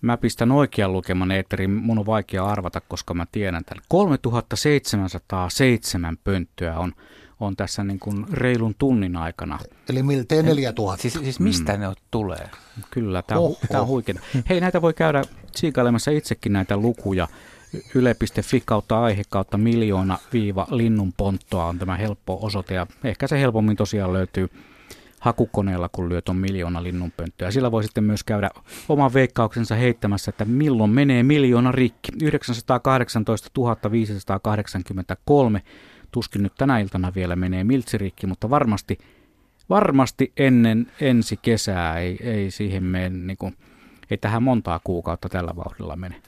Mä 0.00 0.16
pistän 0.16 0.52
oikean 0.52 0.92
lukeman 0.92 1.30
eetterin, 1.30 1.70
mun 1.70 1.98
on 1.98 2.06
vaikea 2.06 2.46
arvata, 2.46 2.80
koska 2.80 3.14
mä 3.14 3.26
tiedän 3.32 3.64
tämän. 3.64 3.84
3707 3.88 6.16
pönttöä 6.24 6.78
on, 6.78 6.92
on 7.40 7.56
tässä 7.56 7.84
niin 7.84 7.98
kuin 7.98 8.26
reilun 8.32 8.74
tunnin 8.78 9.16
aikana. 9.16 9.58
Eli 9.88 10.02
miltei 10.02 10.42
4000. 10.42 11.02
Siis, 11.02 11.14
siis 11.14 11.40
mistä 11.40 11.72
mm. 11.72 11.80
ne 11.80 11.92
tulee? 12.10 12.50
Kyllä, 12.90 13.22
tämä 13.22 13.40
on, 13.40 13.56
tää 13.72 13.80
on 13.80 13.86
huikea. 13.86 14.14
Hei, 14.48 14.60
näitä 14.60 14.82
voi 14.82 14.94
käydä 14.94 15.22
siikailemassa 15.56 16.10
itsekin 16.10 16.52
näitä 16.52 16.76
lukuja. 16.76 17.28
Yle.fi 17.94 18.62
kautta 18.64 19.02
aihe 19.02 19.22
kautta 19.30 19.58
miljoona 19.58 20.18
viiva 20.32 20.66
linnunponttoa 20.70 21.64
on 21.64 21.78
tämä 21.78 21.96
helppo 21.96 22.38
osoite 22.42 22.74
ja 22.74 22.86
ehkä 23.04 23.26
se 23.26 23.40
helpommin 23.40 23.76
tosiaan 23.76 24.12
löytyy 24.12 24.48
hakukoneella, 25.20 25.88
kun 25.92 26.08
lyöt 26.08 26.28
on 26.28 26.36
miljoona 26.36 26.82
linnunpönttöä. 26.82 27.50
Sillä 27.50 27.72
voi 27.72 27.82
sitten 27.82 28.04
myös 28.04 28.24
käydä 28.24 28.50
oman 28.88 29.14
veikkauksensa 29.14 29.74
heittämässä, 29.74 30.28
että 30.28 30.44
milloin 30.44 30.90
menee 30.90 31.22
miljoona 31.22 31.72
rikki. 31.72 32.12
918 32.22 33.50
583. 33.90 35.62
Tuskin 36.12 36.42
nyt 36.42 36.52
tänä 36.58 36.78
iltana 36.78 37.12
vielä 37.14 37.36
menee 37.36 37.64
miltsirikki, 37.64 38.26
mutta 38.26 38.50
varmasti, 38.50 38.98
varmasti 39.68 40.32
ennen 40.36 40.92
ensi 41.00 41.38
kesää 41.42 41.98
ei, 41.98 42.18
ei 42.20 42.50
siihen 42.50 42.84
mene, 42.84 43.08
niin 43.08 43.36
kuin, 43.36 43.56
ei 44.10 44.18
tähän 44.18 44.42
montaa 44.42 44.80
kuukautta 44.84 45.28
tällä 45.28 45.56
vauhdilla 45.56 45.96
mene. 45.96 46.22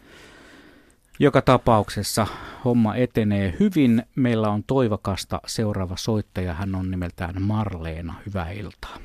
Joka 1.22 1.43
tapauksessa 1.43 2.26
homma 2.64 2.97
etenee 2.97 3.57
hyvin. 3.61 4.03
Meillä 4.16 4.49
on 4.49 4.64
toivakasta 4.64 5.41
seuraava 5.47 5.97
soittaja. 5.97 6.55
Hän 6.55 6.74
on 6.74 6.91
nimeltään 6.91 7.43
Marleena. 7.43 8.14
Hyvää 8.26 8.51
iltaa. 8.51 8.97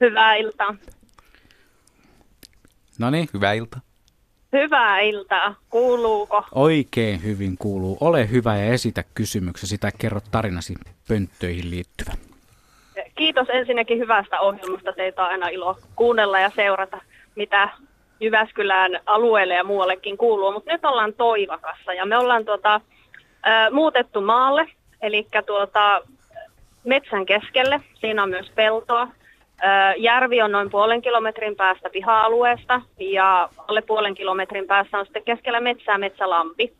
Hyvää 0.00 0.34
iltaa. 0.34 0.74
No 2.98 3.10
niin, 3.10 3.28
hyvää 3.34 3.52
iltaa. 3.52 3.80
Hyvää 4.52 5.00
iltaa. 5.00 5.54
Kuuluuko? 5.70 6.44
Oikein 6.54 7.22
hyvin 7.22 7.58
kuuluu. 7.58 7.98
Ole 8.00 8.30
hyvä 8.30 8.56
ja 8.56 8.72
esitä 8.72 9.04
kysymyksesi 9.14 9.78
tai 9.78 9.90
kerro 9.98 10.20
tarinasi 10.30 10.74
pönttöihin 11.08 11.70
liittyvä. 11.70 12.12
Kiitos 13.14 13.46
ensinnäkin 13.50 13.98
hyvästä 13.98 14.40
ohjelmasta. 14.40 14.92
Teitä 14.92 15.24
on 15.24 15.30
aina 15.30 15.48
ilo 15.48 15.78
kuunnella 15.96 16.38
ja 16.38 16.50
seurata, 16.56 17.00
mitä 17.36 17.68
Jyväskylään 18.20 19.00
alueelle 19.06 19.54
ja 19.54 19.64
muuallekin 19.64 20.16
kuuluu, 20.16 20.52
mutta 20.52 20.72
nyt 20.72 20.84
ollaan 20.84 21.14
Toivakassa 21.14 21.92
ja 21.92 22.06
me 22.06 22.18
ollaan 22.18 22.44
tuota, 22.44 22.74
ä, 23.46 23.70
muutettu 23.70 24.20
maalle, 24.20 24.66
eli 25.02 25.26
tuota, 25.46 26.02
metsän 26.84 27.26
keskelle. 27.26 27.80
Siinä 27.94 28.22
on 28.22 28.28
myös 28.28 28.50
peltoa. 28.54 29.08
Järvi 29.96 30.42
on 30.42 30.52
noin 30.52 30.70
puolen 30.70 31.02
kilometrin 31.02 31.56
päästä 31.56 31.90
piha-alueesta 31.90 32.82
ja 32.98 33.48
alle 33.68 33.82
puolen 33.82 34.14
kilometrin 34.14 34.66
päässä 34.66 34.98
on 34.98 35.04
sitten 35.04 35.24
keskellä 35.24 35.60
metsää 35.60 35.98
metsälampi. 35.98 36.72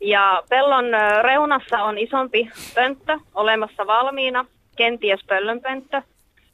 Ja 0.00 0.42
pellon 0.48 0.84
reunassa 1.22 1.82
on 1.82 1.98
isompi 1.98 2.50
pönttö 2.74 3.18
olemassa 3.34 3.86
valmiina, 3.86 4.44
kenties 4.76 5.20
pöllönpönttö, 5.26 6.02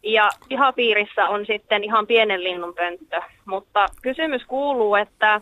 ja 0.03 0.29
pihapiirissä 0.49 1.29
on 1.29 1.47
sitten 1.47 1.85
ihan 1.85 2.07
pienen 2.07 2.45
linnun 2.45 2.75
pönttö. 2.75 3.21
Mutta 3.45 3.87
kysymys 4.03 4.43
kuuluu, 4.45 4.95
että 4.95 5.41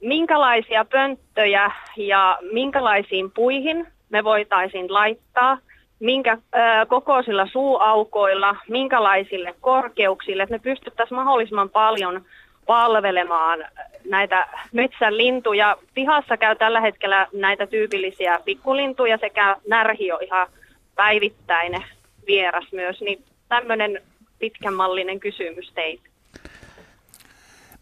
minkälaisia 0.00 0.84
pönttöjä 0.84 1.70
ja 1.96 2.38
minkälaisiin 2.52 3.30
puihin 3.30 3.86
me 4.10 4.24
voitaisiin 4.24 4.92
laittaa, 4.92 5.58
minkä 6.00 6.32
ö, 6.32 6.86
kokoisilla 6.88 7.46
suuaukoilla, 7.52 8.56
minkälaisille 8.68 9.54
korkeuksille, 9.60 10.42
että 10.42 10.54
me 10.54 10.58
pystyttäisiin 10.58 11.16
mahdollisimman 11.16 11.70
paljon 11.70 12.24
palvelemaan 12.66 13.64
näitä 14.04 14.48
metsän 14.72 15.16
lintuja. 15.16 15.76
Pihassa 15.94 16.36
käy 16.36 16.56
tällä 16.56 16.80
hetkellä 16.80 17.26
näitä 17.32 17.66
tyypillisiä 17.66 18.40
pikkulintuja 18.44 19.18
sekä 19.18 19.56
närhi 19.68 20.12
on 20.12 20.22
ihan 20.22 20.48
päivittäinen 20.94 21.84
vieras 22.26 22.72
myös, 22.72 23.00
niin 23.00 23.24
tämmöinen 23.48 24.02
pitkänmallinen 24.38 25.20
kysymys 25.20 25.72
teille. 25.74 26.08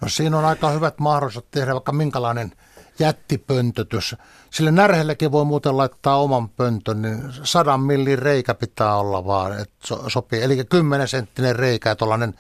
No 0.02 0.08
siinä 0.08 0.38
on 0.38 0.44
aika 0.44 0.70
hyvät 0.70 0.98
mahdollisuudet 0.98 1.50
tehdä 1.50 1.72
vaikka 1.72 1.92
minkälainen 1.92 2.52
jättipöntötys. 2.98 4.16
Sille 4.55 4.70
närhellekin 4.70 5.32
voi 5.32 5.44
muuten 5.44 5.76
laittaa 5.76 6.16
oman 6.16 6.48
pöntön, 6.48 7.02
niin 7.02 7.22
sadan 7.42 7.80
millin 7.80 8.18
reikä 8.18 8.55
pitää 8.55 8.96
olla 8.96 9.26
vaan, 9.26 9.61
että 9.61 9.74
so, 9.84 10.05
sopii. 10.09 10.42
Eli 10.42 10.64
10 10.64 11.09
senttinen 11.09 11.57
reikä 11.57 11.88
ja 11.88 11.96
tuollainen 11.96 12.34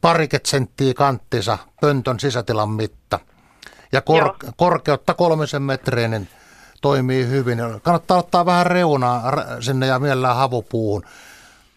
pariket 0.00 0.46
senttiä 0.46 0.94
kanttinsa 0.94 1.58
pöntön 1.80 2.20
sisätilan 2.20 2.70
mitta. 2.70 3.18
Ja 3.92 4.00
kor- 4.00 4.36
korkeutta 4.56 5.14
kolmisen 5.14 5.62
metrinen 5.62 6.28
toimii 6.82 7.26
hyvin. 7.26 7.58
Kannattaa 7.82 8.18
ottaa 8.18 8.46
vähän 8.46 8.66
reunaa 8.66 9.32
sinne 9.60 9.86
ja 9.86 9.98
mielellään 9.98 10.36
havupuuhun. 10.36 11.02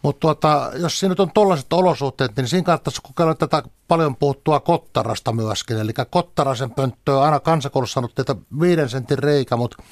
Mutta 0.05 0.19
tuota, 0.19 0.71
jos 0.75 0.99
siinä 0.99 1.11
nyt 1.11 1.19
on 1.19 1.31
tollaiset 1.31 1.73
olosuhteet, 1.73 2.35
niin 2.35 2.47
siinä 2.47 2.65
kannattaisi 2.65 3.01
kokeilla 3.01 3.35
tätä 3.35 3.63
paljon 3.87 4.15
puhuttua 4.15 4.59
kottarasta 4.59 5.31
myöskin. 5.31 5.77
Eli 5.77 5.91
kottarasen 6.09 6.71
pönttöä 6.71 7.21
aina 7.21 7.39
kansakoulussa 7.39 7.93
sanottiin, 7.93 8.23
että 8.23 8.45
viiden 8.61 8.89
sentin 8.89 9.19
reikä, 9.19 9.55
mutta 9.55 9.83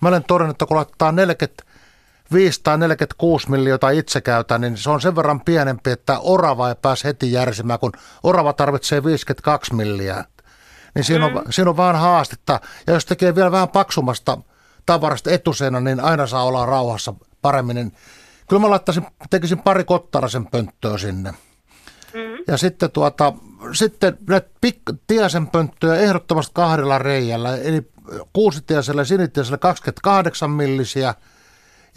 mä 0.00 0.08
olen 0.08 0.24
todennut, 0.24 0.54
että 0.54 0.66
kun 0.66 0.76
laittaa 0.76 1.12
45 1.12 2.60
tai 2.62 2.78
46 2.78 3.50
miljoita 3.50 3.90
itse 3.90 4.20
käytän, 4.20 4.60
niin 4.60 4.76
se 4.76 4.90
on 4.90 5.00
sen 5.00 5.16
verran 5.16 5.40
pienempi, 5.40 5.90
että 5.90 6.18
orava 6.18 6.68
ei 6.68 6.74
pääse 6.82 7.08
heti 7.08 7.32
järsimään, 7.32 7.78
kun 7.78 7.92
orava 8.22 8.52
tarvitsee 8.52 9.04
52 9.04 9.74
milliä. 9.74 10.24
Niin 10.94 11.04
siinä 11.04 11.26
on, 11.26 11.32
mm. 11.32 11.40
siinä 11.50 11.70
on 11.70 11.76
vaan 11.76 11.96
haastetta. 11.96 12.60
Ja 12.86 12.92
jos 12.92 13.04
tekee 13.04 13.34
vielä 13.34 13.52
vähän 13.52 13.68
paksumasta 13.68 14.38
tavarasta 14.86 15.30
etusena, 15.30 15.80
niin 15.80 16.00
aina 16.00 16.26
saa 16.26 16.44
olla 16.44 16.66
rauhassa 16.66 17.14
paremmin. 17.42 17.76
Niin 17.76 17.92
kyllä 18.50 18.60
mä 18.60 18.70
laittaisin, 18.70 19.06
tekisin 19.30 19.58
pari 19.58 19.84
kottarasen 19.84 20.46
pönttöä 20.46 20.98
sinne. 20.98 21.30
Mm. 22.14 22.44
Ja 22.48 22.56
sitten, 22.56 22.90
tuota, 22.90 23.32
sitten 23.72 24.18
näitä 24.28 24.50
pik- 24.66 24.96
tiasen 25.06 25.46
pönttöjä 25.46 25.94
ehdottomasti 25.94 26.52
kahdella 26.54 26.98
reijällä, 26.98 27.56
eli 27.56 27.90
kuusitiasella 28.32 29.00
ja 29.00 29.04
sinitiasella 29.04 29.58
28 29.58 30.50
millisiä, 30.50 31.14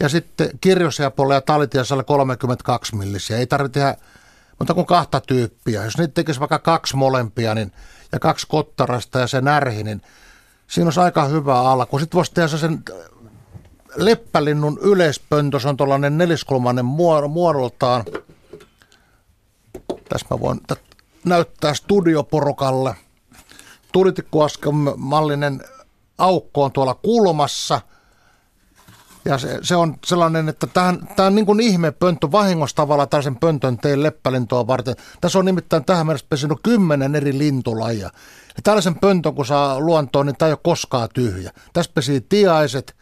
ja 0.00 0.08
sitten 0.08 0.50
kirjosiapolla 0.60 1.34
ja 1.34 1.40
talitiasella 1.40 2.02
32 2.02 2.96
millisiä. 2.96 3.38
Ei 3.38 3.46
tarvitse 3.46 3.80
tehdä 3.80 3.96
mutta 4.58 4.74
kuin 4.74 4.86
kahta 4.86 5.20
tyyppiä. 5.20 5.84
Jos 5.84 5.98
niitä 5.98 6.14
tekisi 6.14 6.40
vaikka 6.40 6.58
kaksi 6.58 6.96
molempia 6.96 7.54
niin, 7.54 7.72
ja 8.12 8.18
kaksi 8.18 8.46
kottarasta 8.46 9.18
ja 9.18 9.26
se 9.26 9.40
närhi, 9.40 9.84
niin 9.84 10.02
siinä 10.66 10.86
olisi 10.86 11.00
aika 11.00 11.24
hyvä 11.24 11.60
alku. 11.60 11.98
Sitten 11.98 12.16
voisi 12.16 12.34
tehdä 12.34 12.48
sen 12.48 12.82
leppälinnun 13.96 14.78
yleispöntö, 14.82 15.60
se 15.60 15.68
on 15.68 15.76
tuollainen 15.76 16.18
neliskulmainen 16.18 16.84
muodoltaan. 17.28 18.04
Tässä 20.08 20.26
mä 20.30 20.40
voin 20.40 20.60
näyttää 21.24 21.74
studioporokalle. 21.74 22.94
Tulitikkuasken 23.92 24.74
mallinen 24.96 25.60
aukko 26.18 26.64
on 26.64 26.72
tuolla 26.72 26.94
kulmassa. 26.94 27.80
Ja 29.24 29.38
se, 29.38 29.58
se 29.62 29.76
on 29.76 29.96
sellainen, 30.06 30.48
että 30.48 30.66
tämä 30.66 31.26
on 31.26 31.34
niin 31.34 31.46
kuin 31.46 31.60
ihmepönttö, 31.60 32.32
vahingossa 32.32 32.76
tavalla 32.76 33.06
tällaisen 33.06 33.36
pöntön 33.36 33.78
tein 33.78 34.02
leppälintoa 34.02 34.66
varten. 34.66 34.96
Tässä 35.20 35.38
on 35.38 35.44
nimittäin 35.44 35.84
tähän 35.84 36.06
mennessä 36.06 36.26
pesinyt 36.28 36.58
kymmenen 36.62 37.14
eri 37.14 37.38
lintulajia. 37.38 38.10
Ja 38.56 38.62
tällaisen 38.62 38.94
pöntön, 38.94 39.34
kun 39.34 39.46
saa 39.46 39.80
luontoon, 39.80 40.26
niin 40.26 40.36
tämä 40.36 40.46
ei 40.46 40.52
ole 40.52 40.58
koskaan 40.62 41.08
tyhjä. 41.14 41.52
Tässä 41.72 41.92
pesii 41.94 42.20
tiaiset, 42.20 42.96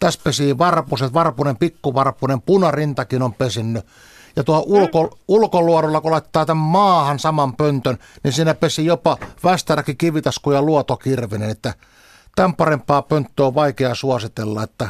tässä 0.00 0.20
pesii 0.24 0.58
varpuset, 0.58 1.12
varpunen, 1.14 1.56
pikkuvarpunen, 1.56 2.42
punarintakin 2.42 3.22
on 3.22 3.34
pesinnyt. 3.34 3.86
Ja 4.36 4.44
tuo 4.44 4.64
ulko, 4.66 5.18
ulkoluorulla, 5.28 6.00
kun 6.00 6.10
laittaa 6.10 6.46
tämän 6.46 6.64
maahan 6.64 7.18
saman 7.18 7.56
pöntön, 7.56 7.98
niin 8.24 8.32
siinä 8.32 8.54
pesi 8.54 8.86
jopa 8.86 9.18
Västäräkin, 9.44 9.96
Kivitasku 9.96 10.52
ja 10.52 10.62
Luotokirvinen. 10.62 11.50
Että 11.50 11.74
tämän 12.36 12.56
parempaa 12.56 13.02
pönttöä 13.02 13.46
on 13.46 13.54
vaikea 13.54 13.94
suositella, 13.94 14.62
että 14.62 14.88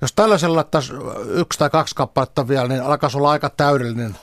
jos 0.00 0.12
tällaisella 0.12 0.56
laittaisi 0.56 0.92
yksi 1.28 1.58
tai 1.58 1.70
kaksi 1.70 1.94
kappaletta 1.94 2.48
vielä, 2.48 2.68
niin 2.68 2.82
alkaisi 2.82 3.16
olla 3.16 3.30
aika 3.30 3.50
täydellinen 3.50 4.16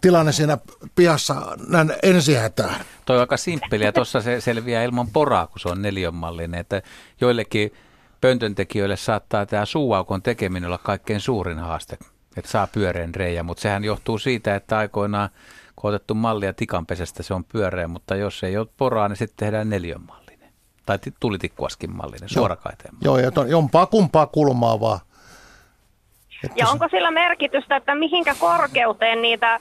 tilanne 0.00 0.32
siinä 0.32 0.58
pihassa 0.94 1.56
näin 1.68 1.92
ensihätään. 2.02 2.84
Toi 3.04 3.16
on 3.16 3.20
aika 3.20 3.36
simppeli 3.36 3.84
ja 3.84 3.92
tuossa 3.92 4.20
se 4.20 4.40
selviää 4.40 4.82
ilman 4.82 5.08
poraa, 5.08 5.46
kun 5.46 5.60
se 5.60 5.68
on 5.68 5.82
neljönmallinen, 5.82 6.60
että 6.60 6.82
joillekin 7.20 7.72
pöntöntekijöille 8.20 8.96
saattaa 8.96 9.46
tämä 9.46 9.64
suuaukon 9.64 10.22
tekeminen 10.22 10.66
olla 10.66 10.78
kaikkein 10.78 11.20
suurin 11.20 11.58
haaste, 11.58 11.98
että 12.36 12.50
saa 12.50 12.66
pyöreän 12.66 13.14
reijän, 13.14 13.46
mutta 13.46 13.60
sehän 13.60 13.84
johtuu 13.84 14.18
siitä, 14.18 14.54
että 14.54 14.78
aikoinaan 14.78 15.28
kun 15.80 15.88
on 15.88 15.94
otettu 15.94 16.14
mallia 16.14 16.52
tikanpesästä, 16.52 17.22
se 17.22 17.34
on 17.34 17.44
pyöreä, 17.44 17.88
mutta 17.88 18.16
jos 18.16 18.44
ei 18.44 18.56
ole 18.56 18.66
poraa, 18.76 19.08
niin 19.08 19.16
sitten 19.16 19.36
tehdään 19.36 19.68
neljönmallinen. 19.70 20.52
Tai 20.86 20.98
tulitikkuaskin 21.20 21.96
mallinen, 21.96 22.28
suorakaiteen 22.28 22.94
mallinen. 22.94 23.32
Joo, 23.34 23.44
ja 23.44 23.50
jompaa 23.50 23.86
kumpaa 23.86 24.26
kulmaa 24.26 24.80
vaan. 24.80 25.00
Että 26.44 26.54
ja 26.56 26.68
onko 26.68 26.88
sillä 26.88 27.10
merkitystä, 27.10 27.76
että 27.76 27.94
mihinkä 27.94 28.34
korkeuteen 28.34 29.22
niitä 29.22 29.54
ö, 29.54 29.58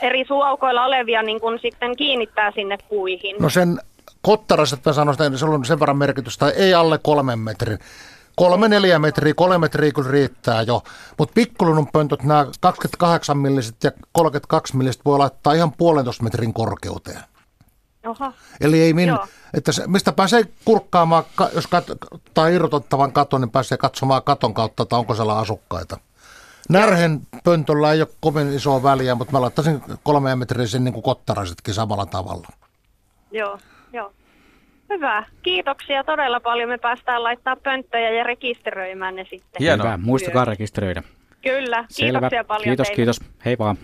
eri 0.00 0.24
suuaukoilla 0.28 0.84
olevia 0.84 1.22
niin 1.22 1.40
kun 1.40 1.58
sitten 1.62 1.96
kiinnittää 1.96 2.52
sinne 2.54 2.78
puihin? 2.88 3.36
No 3.38 3.50
sen 3.50 3.78
kottaraset 4.22 4.84
mä 4.86 4.92
sanoisin, 4.92 5.26
että 5.26 5.38
se 5.38 5.44
on 5.44 5.64
sen 5.64 5.80
verran 5.80 5.96
merkitystä, 5.96 6.48
ei 6.48 6.74
alle 6.74 6.98
kolmen 6.98 7.38
metrin. 7.38 7.78
Kolme, 8.36 8.68
neljä 8.68 8.98
metriä, 8.98 9.34
kolme 9.34 9.58
metriä 9.58 9.92
kyllä 9.92 10.10
riittää 10.10 10.62
jo. 10.62 10.82
Mutta 11.18 11.32
pikkulunun 11.34 11.88
pöntöt, 11.92 12.22
nämä 12.22 12.46
28 12.60 13.38
milliset 13.38 13.84
ja 13.84 13.90
32 14.12 14.76
milliset 14.76 15.04
voi 15.04 15.18
laittaa 15.18 15.52
ihan 15.52 15.72
puolentoista 15.72 16.24
metrin 16.24 16.54
korkeuteen. 16.54 17.20
Oha. 18.06 18.32
Eli 18.60 18.80
ei 18.82 18.92
min, 18.92 19.18
että 19.54 19.72
se, 19.72 19.86
mistä 19.86 20.12
pääsee 20.12 20.44
kurkkaamaan, 20.64 21.24
jos 21.54 21.66
kat, 21.66 21.84
tai 22.34 22.54
irrotettavan 22.54 23.12
katon, 23.12 23.40
niin 23.40 23.50
pääsee 23.50 23.78
katsomaan 23.78 24.22
katon 24.22 24.54
kautta, 24.54 24.82
että 24.82 24.96
onko 24.96 25.14
siellä 25.14 25.38
asukkaita. 25.38 25.98
Närhen 26.68 27.20
pöntöllä 27.44 27.92
ei 27.92 28.00
ole 28.00 28.08
kovin 28.20 28.52
isoa 28.52 28.82
väliä, 28.82 29.14
mutta 29.14 29.32
mä 29.32 29.40
laittaisin 29.40 29.82
kolme 30.02 30.36
metriä 30.36 30.66
sen 30.66 30.84
niin 30.84 30.94
kuin 30.94 31.02
kottaraisetkin 31.02 31.74
samalla 31.74 32.06
tavalla. 32.06 32.48
Joo. 33.30 33.58
Joo. 33.92 34.12
Hyvä. 34.90 35.24
Kiitoksia 35.42 36.04
todella 36.04 36.40
paljon. 36.40 36.68
Me 36.68 36.78
päästään 36.78 37.22
laittaa 37.22 37.56
pönttöjä 37.56 38.10
ja 38.10 38.24
rekisteröimään 38.24 39.16
ne 39.16 39.22
sitten. 39.30 39.60
Hienoa. 39.60 39.86
Hyvä. 39.86 39.96
Muistakaa 39.96 40.44
rekisteröidä. 40.44 41.02
Kyllä. 41.42 41.84
Selvä. 41.88 42.18
Kiitoksia 42.18 42.44
paljon 42.44 42.64
Kiitos, 42.64 42.86
teille. 42.86 42.96
kiitos. 42.96 43.20
Hei 43.44 43.58
vaan. 43.58 43.76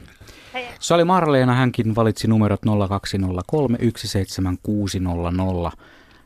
Hei. 0.54 0.66
Se 0.80 0.94
oli 0.94 1.04
Marleena, 1.04 1.54
hänkin 1.54 1.94
valitsi 1.94 2.28
numerot 2.28 2.60
0203 2.88 3.78
17600. 3.96 5.72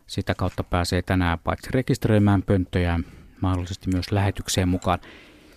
Sitä 0.06 0.34
kautta 0.34 0.64
pääsee 0.64 1.02
tänään 1.02 1.38
paitsi 1.38 1.68
rekisteröimään 1.72 2.42
pönttöjään, 2.42 3.04
mahdollisesti 3.40 3.90
myös 3.92 4.12
lähetykseen 4.12 4.68
mukaan. 4.68 4.98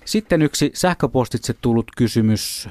Sitten 0.06 0.42
yksi 0.42 0.72
sähköpostitse 0.74 1.54
tullut 1.54 1.92
kysymys 1.98 2.70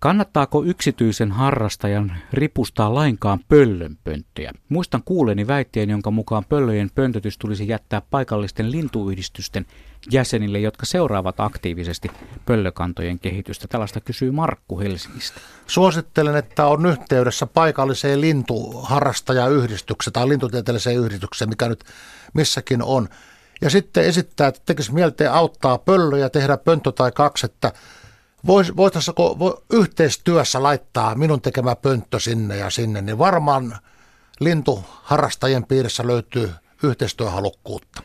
Kannattaako 0.00 0.64
yksityisen 0.64 1.32
harrastajan 1.32 2.16
ripustaa 2.32 2.94
lainkaan 2.94 3.40
pöllönpönttöjä? 3.48 4.52
Muistan 4.68 5.02
kuuleni 5.04 5.46
väitteen, 5.46 5.90
jonka 5.90 6.10
mukaan 6.10 6.44
pöllöjen 6.48 6.90
pöntötys 6.94 7.38
tulisi 7.38 7.68
jättää 7.68 8.02
paikallisten 8.10 8.70
lintuyhdistysten 8.70 9.66
jäsenille, 10.10 10.58
jotka 10.58 10.86
seuraavat 10.86 11.40
aktiivisesti 11.40 12.10
pöllökantojen 12.46 13.18
kehitystä. 13.18 13.68
Tällaista 13.68 14.00
kysyy 14.00 14.30
Markku 14.30 14.80
Helsingistä. 14.80 15.40
Suosittelen, 15.66 16.36
että 16.36 16.66
on 16.66 16.86
yhteydessä 16.86 17.46
paikalliseen 17.46 18.20
lintuharrastajayhdistykseen 18.20 20.12
tai 20.12 20.28
lintutieteelliseen 20.28 20.98
yhdistykseen, 20.98 21.48
mikä 21.48 21.68
nyt 21.68 21.84
missäkin 22.34 22.82
on. 22.82 23.08
Ja 23.60 23.70
sitten 23.70 24.04
esittää, 24.04 24.48
että 24.48 24.60
tekisi 24.66 24.94
mieltä 24.94 25.32
auttaa 25.32 25.78
pöllöjä 25.78 26.30
tehdä 26.30 26.56
pönttö 26.56 26.92
tai 26.92 27.12
kaksi, 27.12 27.46
että 27.46 27.72
vois, 28.46 28.76
voitaisiinko 28.76 29.38
vo, 29.38 29.62
yhteistyössä 29.72 30.62
laittaa 30.62 31.14
minun 31.14 31.40
tekemä 31.40 31.76
pönttö 31.76 32.20
sinne 32.20 32.56
ja 32.56 32.70
sinne, 32.70 33.02
niin 33.02 33.18
varmaan 33.18 33.78
lintuharrastajien 34.40 35.64
piirissä 35.64 36.06
löytyy 36.06 36.52
yhteistyöhalukkuutta. 36.82 38.02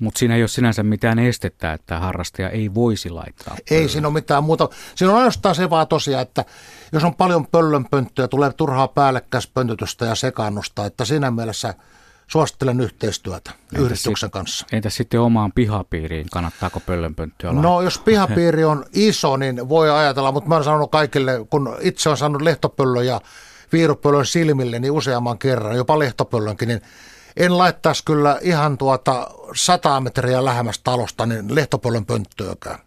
Mutta 0.00 0.18
siinä 0.18 0.36
ei 0.36 0.42
ole 0.42 0.48
sinänsä 0.48 0.82
mitään 0.82 1.18
estettä, 1.18 1.72
että 1.72 1.98
harrastaja 1.98 2.50
ei 2.50 2.74
voisi 2.74 3.10
laittaa. 3.10 3.56
Ei 3.70 3.88
siinä 3.88 4.08
ole 4.08 4.14
mitään 4.14 4.44
muuta. 4.44 4.68
Siinä 4.94 5.12
on 5.12 5.18
ainoastaan 5.18 5.54
se 5.54 5.70
vaan 5.70 5.88
tosiaan, 5.88 6.22
että 6.22 6.44
jos 6.92 7.04
on 7.04 7.14
paljon 7.14 7.46
pöllönpönttöjä, 7.46 8.28
tulee 8.28 8.52
turhaa 8.52 8.88
päällekkäispöntötystä 8.88 10.06
ja 10.06 10.14
sekannusta, 10.14 10.86
että 10.86 11.04
siinä 11.04 11.30
mielessä– 11.30 11.74
suosittelen 12.30 12.80
yhteistyötä 12.80 13.50
entäs 13.50 13.80
yhdistyksen 13.80 14.26
sit, 14.26 14.32
kanssa. 14.32 14.66
Entäs 14.72 14.96
sitten 14.96 15.20
omaan 15.20 15.52
pihapiiriin, 15.52 16.26
kannattaako 16.32 16.80
pöllönpönttöä 16.80 17.50
laittaa? 17.50 17.72
No 17.72 17.82
jos 17.82 17.98
pihapiiri 17.98 18.64
on 18.64 18.84
iso, 18.92 19.36
niin 19.36 19.68
voi 19.68 19.90
ajatella, 19.90 20.32
mutta 20.32 20.48
mä 20.48 20.54
olen 20.54 20.64
sanonut 20.64 20.90
kaikille, 20.90 21.46
kun 21.50 21.76
itse 21.80 22.08
on 22.08 22.16
saanut 22.16 22.42
lehtopöllön 22.42 23.06
ja 23.06 23.20
viirupöllön 23.72 24.26
silmille, 24.26 24.78
niin 24.78 24.92
useamman 24.92 25.38
kerran, 25.38 25.76
jopa 25.76 25.98
lehtopöllönkin, 25.98 26.68
niin 26.68 26.80
en 27.36 27.58
laittaisi 27.58 28.04
kyllä 28.04 28.38
ihan 28.42 28.78
tuota 28.78 29.30
100 29.54 30.00
metriä 30.00 30.44
lähemmäs 30.44 30.78
talosta 30.78 31.26
niin 31.26 31.54
lehtopöllön 31.54 32.06
pönttöäkään. 32.06 32.78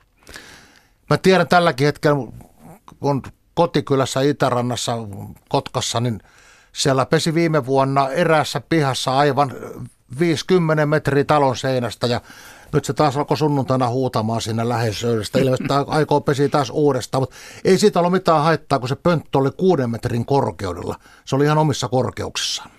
Mä 1.10 1.18
tiedän 1.18 1.48
tälläkin 1.48 1.86
hetkellä, 1.86 2.18
kun 3.00 3.24
kotikylässä 3.54 4.22
Itärannassa 4.22 4.98
Kotkassa, 5.50 6.00
niin 6.00 6.20
siellä 6.74 7.06
pesi 7.06 7.34
viime 7.34 7.66
vuonna 7.66 8.10
erässä 8.10 8.62
pihassa 8.70 9.18
aivan 9.18 9.52
50 10.20 10.86
metriä 10.86 11.24
talon 11.24 11.58
seinästä 11.58 12.08
ja 12.08 12.22
nyt 12.74 12.86
se 12.86 12.94
taas 12.94 13.18
alkoi 13.18 13.38
sunnuntaina 13.38 13.90
huutamaan 13.90 14.42
sinne 14.42 14.70
läheisyydestä. 14.70 15.40
Ilmeisesti 15.40 15.74
aikoo 15.88 16.22
pesi 16.22 16.50
taas 16.50 16.70
uudestaan, 16.70 17.22
mutta 17.22 17.36
ei 17.66 17.78
siitä 17.78 18.00
ole 18.00 18.10
mitään 18.10 18.44
haittaa, 18.44 18.80
kun 18.80 18.90
se 18.90 18.96
pönttö 18.96 19.38
oli 19.38 19.52
kuuden 19.58 19.90
metrin 19.90 20.26
korkeudella. 20.26 20.96
Se 21.26 21.36
oli 21.36 21.44
ihan 21.44 21.58
omissa 21.58 21.88
korkeuksissaan. 21.88 22.70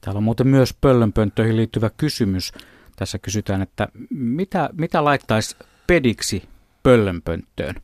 Täällä 0.00 0.18
on 0.18 0.24
muuten 0.24 0.48
myös 0.48 0.74
pöllönpönttöihin 0.80 1.56
liittyvä 1.56 1.90
kysymys. 1.96 2.52
Tässä 2.96 3.18
kysytään, 3.18 3.62
että 3.62 3.88
mitä, 4.10 4.70
mitä 4.72 5.04
laittaisi 5.04 5.56
pediksi 5.86 6.48
pöllönpönttöön. 6.82 7.74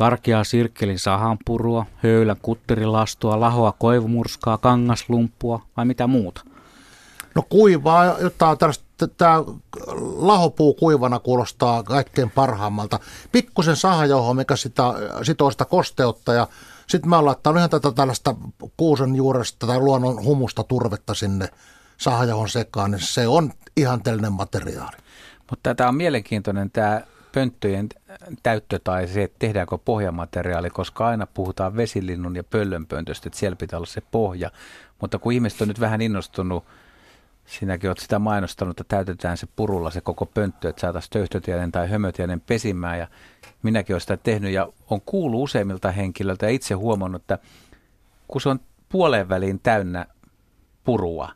Karkeaa 0.00 0.44
sirkkelin 0.44 0.98
sahanpurua, 0.98 1.86
höylän 1.96 2.36
kutterilastua, 2.42 3.40
lahoa 3.40 3.72
koivumurskaa, 3.72 4.58
kangaslumppua 4.58 5.62
vai 5.76 5.84
mitä 5.84 6.06
muuta? 6.06 6.40
No 7.34 7.42
kuivaa, 7.48 8.04
jotain 8.20 8.58
tällaista, 8.58 9.08
tämä 9.08 9.44
lahopuu 10.16 10.74
kuivana 10.74 11.18
kuulostaa 11.18 11.82
kaikkein 11.82 12.30
parhaammalta. 12.30 13.00
Pikkusen 13.32 13.76
sahajauhoa, 13.76 14.34
mikä 14.34 14.56
sitä, 14.56 14.82
sitoo 15.22 15.50
sitä 15.50 15.64
kosteutta 15.64 16.34
ja 16.34 16.48
sitten 16.86 17.10
mä 17.10 17.24
laittanut 17.24 17.58
ihan 17.58 17.70
tätä 17.70 17.92
tällaista 17.92 18.34
kuusen 18.76 19.16
juuresta 19.16 19.66
tai 19.66 19.78
luonnon 19.78 20.24
humusta 20.24 20.64
turvetta 20.64 21.14
sinne 21.14 21.48
sahajauhon 21.96 22.48
sekaan, 22.48 22.90
niin 22.90 23.06
se 23.06 23.28
on 23.28 23.52
ihanteellinen 23.76 24.32
materiaali. 24.32 24.96
Mutta 25.50 25.74
tämä 25.74 25.88
on 25.88 25.94
mielenkiintoinen 25.94 26.70
tämä 26.70 27.00
pönttöjen 27.32 27.88
täyttö 28.42 28.78
tai 28.84 29.08
se, 29.08 29.22
että 29.22 29.36
tehdäänkö 29.38 29.78
pohjamateriaali, 29.78 30.70
koska 30.70 31.06
aina 31.06 31.26
puhutaan 31.26 31.76
vesilinnun 31.76 32.36
ja 32.36 32.44
pöllönpöntöstä, 32.44 33.28
että 33.28 33.38
siellä 33.38 33.56
pitää 33.56 33.76
olla 33.76 33.86
se 33.86 34.02
pohja. 34.10 34.50
Mutta 35.00 35.18
kun 35.18 35.32
ihmiset 35.32 35.60
on 35.60 35.68
nyt 35.68 35.80
vähän 35.80 36.00
innostunut, 36.00 36.64
sinäkin 37.46 37.90
olet 37.90 37.98
sitä 37.98 38.18
mainostanut, 38.18 38.80
että 38.80 38.96
täytetään 38.96 39.36
se 39.36 39.48
purulla 39.56 39.90
se 39.90 40.00
koko 40.00 40.26
pönttö, 40.26 40.68
että 40.68 40.80
saataisiin 40.80 41.10
töyhtötiäinen 41.10 41.72
tai 41.72 41.90
hömötiäinen 41.90 42.40
pesimään. 42.40 42.98
Ja 42.98 43.08
minäkin 43.62 43.94
olen 43.94 44.00
sitä 44.00 44.16
tehnyt 44.16 44.52
ja 44.52 44.68
on 44.90 45.00
kuullut 45.00 45.42
useimmilta 45.42 45.90
henkilöiltä 45.90 46.46
ja 46.46 46.50
itse 46.50 46.74
huomannut, 46.74 47.22
että 47.22 47.38
kun 48.28 48.40
se 48.40 48.48
on 48.48 48.60
puoleen 48.88 49.28
väliin 49.28 49.60
täynnä 49.60 50.06
purua, 50.84 51.32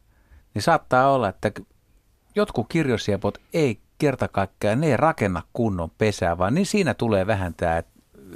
niin 0.54 0.62
saattaa 0.62 1.12
olla, 1.12 1.28
että 1.28 1.52
jotkut 2.34 2.66
kirjosiepot 2.68 3.38
ei 3.52 3.78
kerta 3.98 4.28
kaikkiaan, 4.28 4.80
ne 4.80 4.86
ei 4.86 4.96
rakenna 4.96 5.42
kunnon 5.52 5.90
pesää, 5.98 6.38
vaan 6.38 6.54
niin 6.54 6.66
siinä 6.66 6.94
tulee 6.94 7.26
vähän 7.26 7.54
tämä 7.54 7.82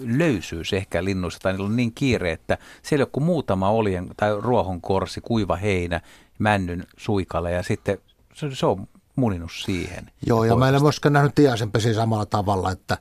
löysyys 0.00 0.72
ehkä 0.72 1.04
linnuissa, 1.04 1.40
tai 1.40 1.52
niillä 1.52 1.66
on 1.66 1.76
niin 1.76 1.94
kiire, 1.94 2.32
että 2.32 2.58
siellä 2.82 3.02
on 3.02 3.10
kuin 3.10 3.24
muutama 3.24 3.70
olien 3.70 4.08
tai 4.16 4.40
ruohon 4.40 4.80
korsi, 4.80 5.20
kuiva 5.20 5.56
heinä, 5.56 6.00
männyn 6.38 6.86
suikale 6.96 7.52
ja 7.52 7.62
sitten 7.62 7.98
se, 8.34 8.54
se 8.54 8.66
on 8.66 8.88
muninut 9.16 9.52
siihen. 9.52 10.10
Joo, 10.26 10.44
ja 10.44 10.56
mä 10.56 10.68
en 10.68 10.82
myöskään 10.82 11.12
nähnyt 11.12 11.34
tiaisen 11.34 11.72
pesi 11.72 11.94
samalla 11.94 12.26
tavalla, 12.26 12.70
että 12.70 12.98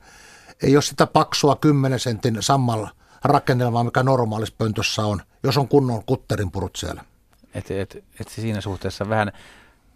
ei 0.62 0.76
ole 0.76 0.82
sitä 0.82 1.06
paksua 1.06 1.56
10 1.56 1.98
sentin 1.98 2.36
sammal 2.40 2.86
rakennelmaa, 3.24 3.84
mikä 3.84 4.02
normaalissa 4.02 4.54
pöntössä 4.58 5.06
on, 5.06 5.22
jos 5.42 5.56
on 5.56 5.68
kunnon 5.68 6.04
kutterinpurut 6.04 6.76
siellä. 6.76 7.04
Että 7.54 7.80
et, 7.80 8.04
et 8.20 8.28
siinä 8.28 8.60
suhteessa 8.60 9.08
vähän 9.08 9.32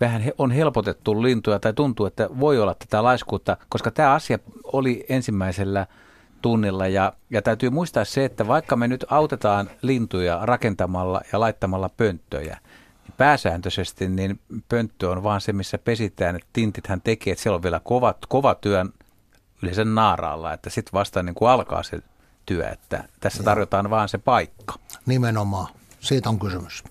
vähän 0.03 0.23
on 0.39 0.51
helpotettu 0.51 1.23
lintuja 1.23 1.59
tai 1.59 1.73
tuntuu, 1.73 2.07
että 2.07 2.29
voi 2.41 2.61
olla 2.61 2.75
tätä 2.75 3.03
laiskuutta, 3.03 3.57
koska 3.69 3.91
tämä 3.91 4.13
asia 4.13 4.39
oli 4.65 5.07
ensimmäisellä 5.09 5.87
tunnilla 6.43 6.89
ja, 6.89 7.13
ja 7.31 7.43
täytyy 7.43 7.71
muistaa 7.71 8.05
se, 8.05 8.25
että 8.25 8.47
vaikka 8.47 8.77
me 8.77 8.89
nyt 8.89 9.05
autetaan 9.11 9.71
lintuja 9.83 10.39
rakentamalla 10.43 11.21
ja 11.33 11.41
laittamalla 11.41 11.89
pönttöjä, 11.89 12.59
niin 13.05 13.15
pääsääntöisesti 13.17 14.09
niin 14.09 14.41
pönttö 14.69 15.11
on 15.11 15.23
vaan 15.23 15.41
se, 15.41 15.53
missä 15.53 15.79
pesitään, 15.79 16.37
että 16.37 16.49
tintithän 16.53 17.01
tekee, 17.01 17.33
että 17.33 17.43
siellä 17.43 17.57
on 17.57 17.63
vielä 17.63 17.81
kova, 17.85 18.15
kova 18.29 18.55
työn 18.55 18.93
yleensä 19.63 19.85
naaraalla, 19.85 20.53
että 20.53 20.71
sitten 20.71 20.93
vasta 20.93 21.23
niin 21.23 21.35
kuin 21.35 21.51
alkaa 21.51 21.83
se 21.83 21.99
työ, 22.47 22.69
että 22.69 23.05
tässä 23.21 23.43
tarjotaan 23.43 23.91
vaan 23.91 24.09
se 24.09 24.19
paikka. 24.19 24.75
Nimenomaan, 25.07 25.69
siitä 26.01 26.29
on 26.29 26.39
kysymys. 26.39 26.85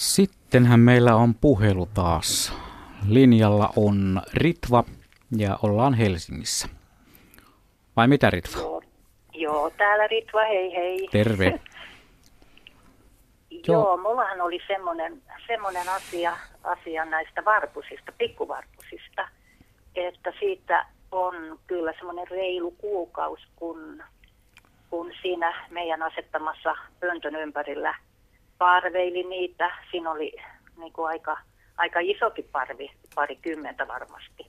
Sittenhän 0.00 0.80
meillä 0.80 1.16
on 1.16 1.34
puhelu 1.34 1.86
taas. 1.94 2.52
Linjalla 3.08 3.70
on 3.76 4.22
Ritva 4.34 4.84
ja 5.36 5.58
ollaan 5.62 5.94
Helsingissä. 5.94 6.68
Vai 7.96 8.08
mitä 8.08 8.30
Ritva? 8.30 8.60
Joo, 8.60 8.82
joo 9.32 9.70
täällä 9.70 10.06
Ritva, 10.06 10.40
hei 10.40 10.74
hei. 10.76 11.08
Terve. 11.12 11.60
Joo, 13.68 13.96
mullahan 13.96 14.40
oli 14.40 14.58
semmoinen, 14.66 15.22
semmoinen 15.46 15.88
asia, 15.88 16.36
asia 16.64 17.04
näistä 17.04 17.44
varpusista, 17.44 18.12
pikkuvarpusista, 18.18 19.28
että 19.94 20.32
siitä 20.38 20.86
on 21.12 21.58
kyllä 21.66 21.92
semmoinen 21.92 22.28
reilu 22.30 22.70
kuukausi, 22.70 23.42
kun, 23.56 24.02
kun 24.90 25.12
siinä 25.22 25.66
meidän 25.70 26.02
asettamassa 26.02 26.74
pöntön 27.00 27.36
ympärillä– 27.36 27.94
parveili 28.60 29.22
niitä. 29.22 29.70
Siinä 29.90 30.10
oli 30.10 30.32
niin 30.76 30.92
kuin 30.92 31.08
aika, 31.08 31.36
aika 31.76 32.00
isokin 32.02 32.48
parvi, 32.52 32.90
parikymmentä 33.14 33.88
varmasti 33.88 34.46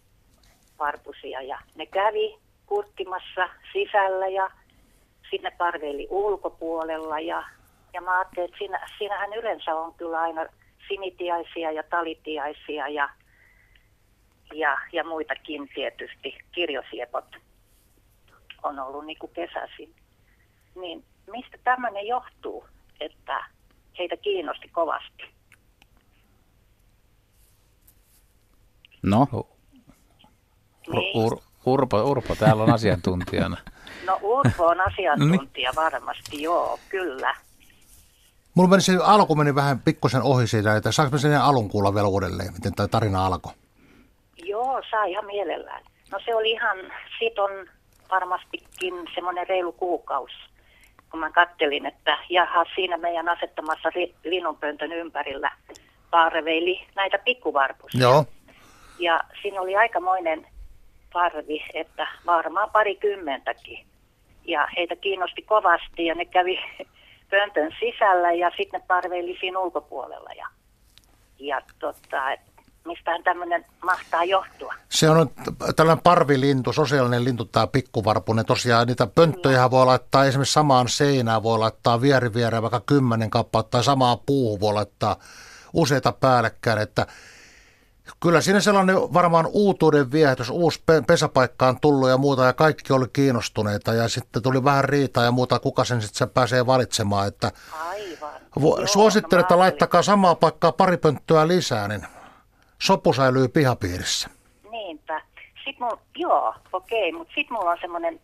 varpusia. 0.80 1.41
Ja 1.41 1.59
ne 1.76 1.86
kävi 1.86 2.38
kurkkimassa 2.66 3.49
sisällä 3.74 4.28
ja 4.28 4.51
sinne 5.30 5.51
parveili 5.57 6.07
ulkopuolella. 6.09 7.20
Ja, 7.20 7.43
ja 7.93 8.01
mä 8.01 8.18
ajattelin, 8.18 8.45
että 8.45 8.57
siinä, 8.57 8.88
siinähän 8.97 9.34
yleensä 9.34 9.76
on 9.76 9.93
kyllä 9.93 10.22
aina 10.22 10.45
sinitiaisia 10.88 11.72
ja 11.72 11.84
talitiaisia 11.84 12.88
ja, 12.88 13.09
ja, 14.53 14.78
ja 14.93 15.03
muitakin 15.03 15.70
tietysti. 15.76 16.38
Kirjosiepot 16.51 17.36
on 18.64 18.80
ollut 18.80 19.05
niin 19.05 19.20
kuin 19.20 19.32
kesäisin. 19.34 19.95
Niin 20.76 21.03
mistä 21.32 21.57
tämmöinen 21.64 22.07
johtuu, 22.07 22.66
että 22.99 23.43
heitä 23.98 24.18
kiinnosti 24.18 24.68
kovasti. 24.68 25.24
No? 29.04 29.28
Niin. 30.88 31.18
Ur, 31.18 31.38
Urpo, 31.66 32.04
Urpo 32.04 32.36
täällä 32.36 32.64
on 32.64 32.74
asiantuntijana. 32.74 33.58
No 34.06 34.20
Urpo 34.22 34.68
on 34.68 34.82
asiantuntija 34.82 35.70
niin. 35.70 35.76
varmasti, 35.76 36.42
joo, 36.42 36.80
kyllä. 36.89 37.36
Mulla 38.54 38.70
meni 38.70 38.82
se 38.82 38.98
alku 39.04 39.36
meni 39.36 39.56
vähän 39.56 39.80
pikkusen 39.80 40.22
ohi 40.22 40.48
siitä, 40.48 40.76
että 40.76 40.92
saanko 40.92 41.18
sen 41.18 41.42
alun 41.42 41.70
kuulla 41.70 41.94
vielä 41.94 42.08
uudelleen, 42.08 42.54
miten 42.54 42.76
tämä 42.76 42.88
tarina 42.88 43.26
alkoi? 43.26 43.54
Joo, 44.44 44.82
saa 44.92 45.04
ihan 45.04 45.26
mielellään. 45.26 45.84
No 46.12 46.20
se 46.26 46.36
oli 46.36 46.52
ihan, 46.52 46.78
siitä 47.20 47.42
on 47.42 47.52
varmastikin 48.10 48.94
semmoinen 49.16 49.48
reilu 49.48 49.72
kuukausi 49.72 50.51
kun 51.12 51.20
mä 51.20 51.32
kattelin, 51.32 51.86
että 51.86 52.18
jaha, 52.30 52.66
siinä 52.76 52.97
meidän 52.97 53.30
asettamassa 53.30 53.89
linnunpöntön 54.24 54.91
ympärillä 54.91 55.51
parveili 56.12 56.88
näitä 56.95 57.18
pikkuvarpusia. 57.18 58.01
Joo. 58.01 58.26
Ja 58.99 59.22
siinä 59.41 59.62
oli 59.62 59.76
aikamoinen 59.76 60.47
parvi, 61.14 61.66
että 61.74 62.07
varmaan 62.26 62.70
parikymmentäkin. 62.72 63.86
Ja 64.45 64.68
heitä 64.78 64.95
kiinnosti 64.95 65.41
kovasti 65.41 66.05
ja 66.05 66.16
ne 66.16 66.26
kävi 66.26 66.59
pöntön 67.32 67.76
sisällä 67.80 68.32
ja 68.32 68.51
sitten 68.57 68.80
ne 68.80 68.86
parveili 68.88 69.38
siinä 69.39 69.59
ulkopuolella. 69.59 70.30
Ja, 70.38 70.47
ja 71.39 71.62
tota, 71.80 72.32
et 72.32 72.51
mistähän 72.86 73.23
tämmöinen 73.23 73.65
mahtaa 73.84 74.23
johtua? 74.23 74.73
Se 74.89 75.09
on 75.09 75.29
tällainen 75.75 76.03
parvilintu, 76.03 76.73
sosiaalinen 76.73 77.23
lintu, 77.23 77.45
tämä 77.45 77.67
pikkuvarpunen. 77.67 78.45
Tosiaan 78.45 78.88
niitä 78.88 79.07
pönttöjä 79.07 79.61
no. 79.61 79.71
voi 79.71 79.86
laittaa 79.86 80.25
esimerkiksi 80.25 80.53
samaan 80.53 80.89
seinään, 80.89 81.43
voi 81.43 81.59
laittaa 81.59 82.01
vieri 82.01 82.34
viereen 82.34 82.61
vaikka 82.61 82.82
kymmenen 82.86 83.29
kappaletta 83.29 83.71
tai 83.71 83.84
samaa 83.84 84.17
puuhun 84.17 84.59
voi 84.59 84.73
laittaa 84.73 85.15
useita 85.73 86.11
päällekkäin, 86.11 86.79
että 86.79 87.07
Kyllä 88.19 88.41
siinä 88.41 88.59
sellainen 88.59 88.95
varmaan 88.95 89.47
uutuuden 89.51 90.11
viehätys, 90.11 90.49
uusi 90.49 90.84
pesäpaikka 91.07 91.67
on 91.67 91.79
tullut 91.79 92.09
ja 92.09 92.17
muuta 92.17 92.45
ja 92.45 92.53
kaikki 92.53 92.93
oli 92.93 93.05
kiinnostuneita 93.13 93.93
ja 93.93 94.07
sitten 94.07 94.41
tuli 94.41 94.63
vähän 94.63 94.86
riitaa 94.86 95.23
ja 95.23 95.32
muuta, 95.32 95.59
kuka 95.59 95.84
sen 95.84 96.01
sitten 96.01 96.29
pääsee 96.29 96.65
valitsemaan. 96.65 97.27
Että 97.27 97.51
Aivan. 97.71 98.88
Suosittelen, 98.88 99.41
no 99.41 99.45
että 99.45 99.57
laittakaa 99.57 100.01
samaa 100.01 100.36
paikkaa 100.36 100.71
pari 100.71 100.97
pönttöä 100.97 101.47
lisää, 101.47 101.88
niin 101.88 102.07
sopu 102.82 103.13
säilyy 103.13 103.47
pihapiirissä. 103.47 104.29
Niinpä. 104.71 105.21
Sitten 105.65 105.84
mulla, 105.84 106.01
joo, 106.15 106.55
okei, 106.73 107.11
mutta 107.11 107.34
sitten 107.36 107.57
mulla 107.57 107.71
on 107.71 107.77
semmoinen 107.82 108.19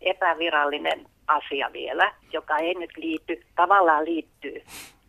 epävirallinen 0.00 1.06
asia 1.26 1.72
vielä, 1.72 2.14
joka 2.32 2.58
ei 2.58 2.74
nyt 2.74 2.90
liity, 2.96 3.46
tavallaan 3.56 4.04
liittyy 4.04 4.62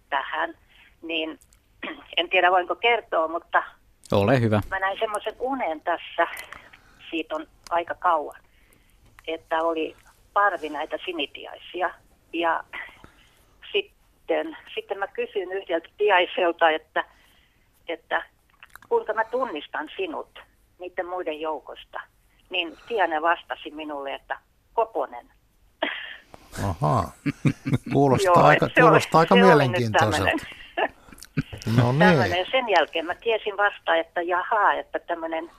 tähän, 0.10 0.54
niin 1.02 1.40
en 2.18 2.30
tiedä 2.30 2.52
voinko 2.52 2.76
kertoa, 2.76 3.28
mutta 3.28 3.64
Ole 4.12 4.42
hyvä. 4.42 4.62
mä 4.70 4.80
näin 4.80 5.00
semmoisen 5.00 5.36
unen 5.40 5.82
tässä, 5.82 6.28
siitä 7.10 7.36
on 7.36 7.48
aika 7.70 7.96
kauan, 7.96 8.42
että 9.28 9.64
oli 9.64 9.96
parvi 10.34 10.70
näitä 10.70 10.98
sinitiaisia 11.06 11.94
ja 12.34 12.64
sitten, 13.72 14.58
sitten 14.76 14.98
mä 15.00 15.08
kysyin 15.08 15.52
yhdeltä 15.52 15.90
tiaiselta, 15.98 16.70
että, 16.70 17.06
että 17.88 18.24
kuinka 18.92 19.14
mä 19.14 19.24
tunnistan 19.24 19.90
sinut 19.98 20.40
niiden 20.80 21.06
muiden 21.06 21.42
joukosta, 21.42 22.02
niin 22.50 22.78
Tiane 22.88 23.22
vastasi 23.22 23.72
minulle, 23.72 24.16
että 24.16 24.38
Koponen. 24.74 25.30
Ahaa, 26.70 27.12
kuulostaa 27.94 28.34
Joo, 28.34 28.46
aika, 28.46 28.70
kuulostaa 28.80 29.20
oli, 29.20 29.24
aika 29.24 29.36
mielenkiintoiselta. 29.36 30.46
No 31.78 31.92
niin. 31.92 32.00
Tämmönen. 32.00 32.46
Sen 32.52 32.70
jälkeen 32.70 33.06
mä 33.06 33.16
tiesin 33.16 33.58
vasta, 33.58 33.96
että 33.96 34.22
jaha, 34.22 34.74
että 34.74 35.00
tämmöinen 35.00 35.52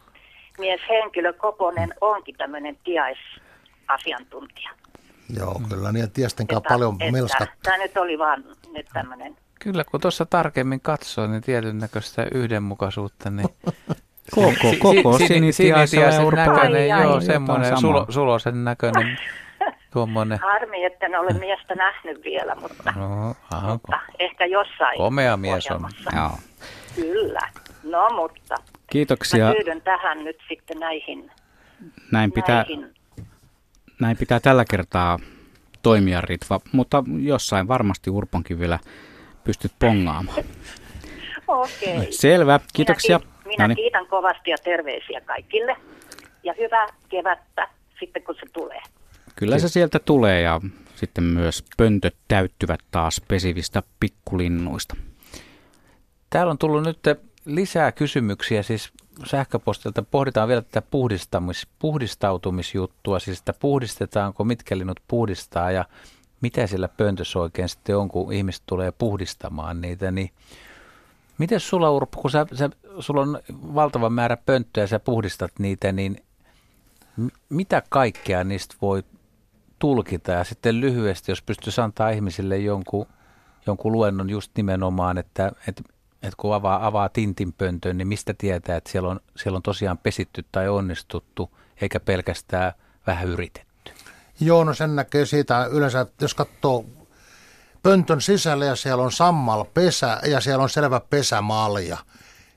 mieshenkilö 0.59 1.33
Koponen 1.33 1.95
onkin 2.01 2.35
tämmöinen 2.37 2.77
tiaisasiantuntija. 2.85 4.71
Joo, 5.37 5.61
kyllä 5.69 5.93
niin 5.93 6.11
tiesten 6.11 6.47
kanssa 6.47 6.69
paljon 6.69 6.97
melskat. 7.13 7.49
Tämä 7.63 7.79
nyt 7.79 7.97
oli 7.97 8.19
vaan 8.19 8.45
nyt 8.73 8.87
tämmöinen. 8.93 9.37
Kyllä, 9.63 9.85
kun 9.85 10.01
tuossa 10.01 10.27
tarkemmin 10.27 10.81
katsoo, 10.81 11.27
niin 11.27 11.43
tietyn 11.43 11.79
näköistä 11.79 12.27
yhdenmukaisuutta, 12.35 13.31
niin 13.31 13.49
Koko, 14.35 14.75
koko 14.79 15.19
sinitiaisen 15.19 16.03
näköinen, 16.35 16.89
joo, 16.89 17.21
semmoinen 17.21 17.81
sulo, 17.81 18.07
sulosen 18.09 18.65
näköinen 18.65 19.19
tuommoinen. 19.93 20.39
Harmi, 20.39 20.85
että 20.85 21.07
en 21.07 21.21
ole 21.21 21.33
miestä 21.33 21.75
nähnyt 21.75 22.25
vielä, 22.25 22.55
mutta, 22.55 22.93
no, 22.97 23.35
aha, 23.51 23.73
mutta 23.73 23.99
ehkä 24.19 24.47
jossain 24.47 24.97
Komea 24.97 25.37
mies 25.37 25.67
on. 25.71 25.89
Joo. 26.17 26.31
Kyllä, 26.95 27.41
no 27.83 28.11
mutta. 28.11 28.55
Kiitoksia. 28.91 29.47
Mä 29.47 29.53
tyydyn 29.53 29.83
tähän 29.83 30.25
nyt 30.25 30.37
sitten 30.49 30.81
näihin. 30.81 31.31
Näin 32.13 32.33
pitää, 32.33 32.57
näihin. 32.57 32.95
näin 34.01 34.17
pitää 34.17 34.41
tällä 34.41 34.65
kertaa 34.71 35.19
toimia, 35.83 36.21
Ritva, 36.21 36.61
mutta 36.73 37.05
jossain 37.21 37.69
varmasti 37.69 38.11
Urponkin 38.11 38.59
vielä 38.59 38.79
pystyt 39.45 39.73
pongaamaan. 39.79 40.45
Okei. 41.49 41.97
Okay. 41.97 42.13
Selvä, 42.13 42.61
kiitoksia. 42.73 43.19
Minä, 43.19 43.31
minä 43.45 43.65
Noniin. 43.65 43.77
kiitän 43.77 44.07
kovasti 44.07 44.51
ja 44.51 44.57
terveisiä 44.65 45.21
kaikille. 45.21 45.77
Ja 46.43 46.55
hyvää 46.59 46.87
kevättä 47.09 47.69
sitten, 48.01 48.23
kun 48.23 48.35
se 48.35 48.47
tulee. 48.53 48.81
Kyllä 49.37 49.59
se 49.59 49.69
sieltä 49.69 49.99
tulee 49.99 50.41
ja 50.41 50.61
sitten 50.95 51.25
myös 51.25 51.65
pöntöt 51.77 52.17
täyttyvät 52.29 52.81
taas 52.91 53.23
pesivistä 53.29 53.83
pikkulinnuista. 54.01 54.97
Täällä 56.31 56.51
on 56.51 56.59
tullut 56.59 56.85
nyt 56.85 56.99
lisää 57.45 57.93
kysymyksiä, 57.93 58.63
siis 58.63 58.93
sähköpostilta 59.27 60.03
pohditaan 60.03 60.49
vielä 60.49 60.63
tätä 60.63 60.83
puhdistamis, 60.83 61.67
puhdistautumisjuttua, 61.79 63.19
siis 63.19 63.39
että 63.39 63.53
puhdistetaanko, 63.53 64.45
mitkä 64.45 64.79
linnut 64.79 65.01
puhdistaa 65.09 65.71
ja 65.71 65.85
mitä 66.43 66.67
sillä 66.67 66.89
pöntössä 66.89 67.39
oikein 67.39 67.69
sitten 67.69 67.97
on, 67.97 68.09
kun 68.09 68.33
ihmiset 68.33 68.63
tulee 68.67 68.93
puhdistamaan 68.93 69.81
niitä, 69.81 70.11
niin 70.11 70.31
miten 71.39 71.61
sulla 71.61 71.91
Urpo, 71.91 72.21
kun 72.21 72.31
sä, 72.31 72.47
sä, 72.55 72.71
sulla 72.99 73.21
on 73.21 73.41
valtava 73.51 74.11
määrä 74.11 74.37
pönttöjä 74.37 74.83
ja 74.83 74.89
sä 74.89 74.99
puhdistat 74.99 75.53
niitä, 75.59 75.93
niin 75.93 76.23
mitä 77.49 77.83
kaikkea 77.89 78.45
niistä 78.45 78.75
voi 78.83 79.03
tulkita 79.79 80.33
ja 80.33 80.45
sitten 80.45 80.81
lyhyesti, 80.81 81.33
jos 81.33 81.43
pystyisi 81.43 81.81
antaa 81.81 82.11
ihmisille 82.11 82.59
jonkun, 82.59 83.07
jonkun 83.67 83.93
luennon 83.93 84.31
just 84.31 84.53
nimenomaan, 84.57 85.19
että, 85.19 85.53
että, 85.69 85.83
että 86.15 86.37
kun 86.37 86.55
avaa, 86.55 86.87
avaa 86.87 87.09
tintinpöntön, 87.09 87.99
niin 87.99 88.09
mistä 88.09 88.35
tietää, 88.39 88.77
että 88.77 88.91
siellä 88.91 89.09
on, 89.09 89.21
siellä 89.37 89.57
on 89.57 89.63
tosiaan 89.63 89.99
pesitty 89.99 90.45
tai 90.53 90.69
onnistuttu, 90.69 91.51
eikä 91.81 92.01
pelkästään 92.01 92.73
vähän 93.07 93.29
yritetty. 93.29 93.72
Joo, 94.41 94.65
no 94.65 94.75
sen 94.75 94.97
näkee 94.97 95.27
siitä 95.27 95.65
yleensä, 95.65 96.07
jos 96.21 96.35
katsoo 96.35 96.85
pöntön 97.83 98.21
sisällä 98.21 98.65
ja 98.65 98.77
siellä 98.77 99.05
on 99.05 99.13
sammal 99.13 99.65
pesä 99.65 100.21
ja 100.27 100.41
siellä 100.41 100.63
on 100.63 100.71
selvä 100.71 101.01
pesämalja– 101.01 101.99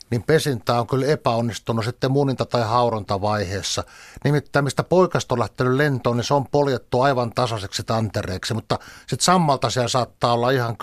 niin 0.09 0.23
pesintä 0.23 0.79
on 0.79 0.87
kyllä 0.87 1.05
epäonnistunut 1.05 1.85
sitten 1.85 2.11
muninta- 2.11 2.45
tai 2.45 2.63
haurontavaiheessa. 2.63 3.83
Nimittäin 4.23 4.65
mistä 4.65 4.83
poikasta 4.83 5.35
on 5.35 5.39
lähtenyt 5.39 5.73
lentoon, 5.73 6.17
niin 6.17 6.23
se 6.25 6.33
on 6.33 6.47
poljettu 6.47 7.01
aivan 7.01 7.31
tasaiseksi 7.31 7.83
tantereeksi, 7.83 8.53
mutta 8.53 8.79
sitten 8.99 9.25
sammalta 9.25 9.69
siellä 9.69 9.87
saattaa 9.87 10.33
olla 10.33 10.51
ihan 10.51 10.75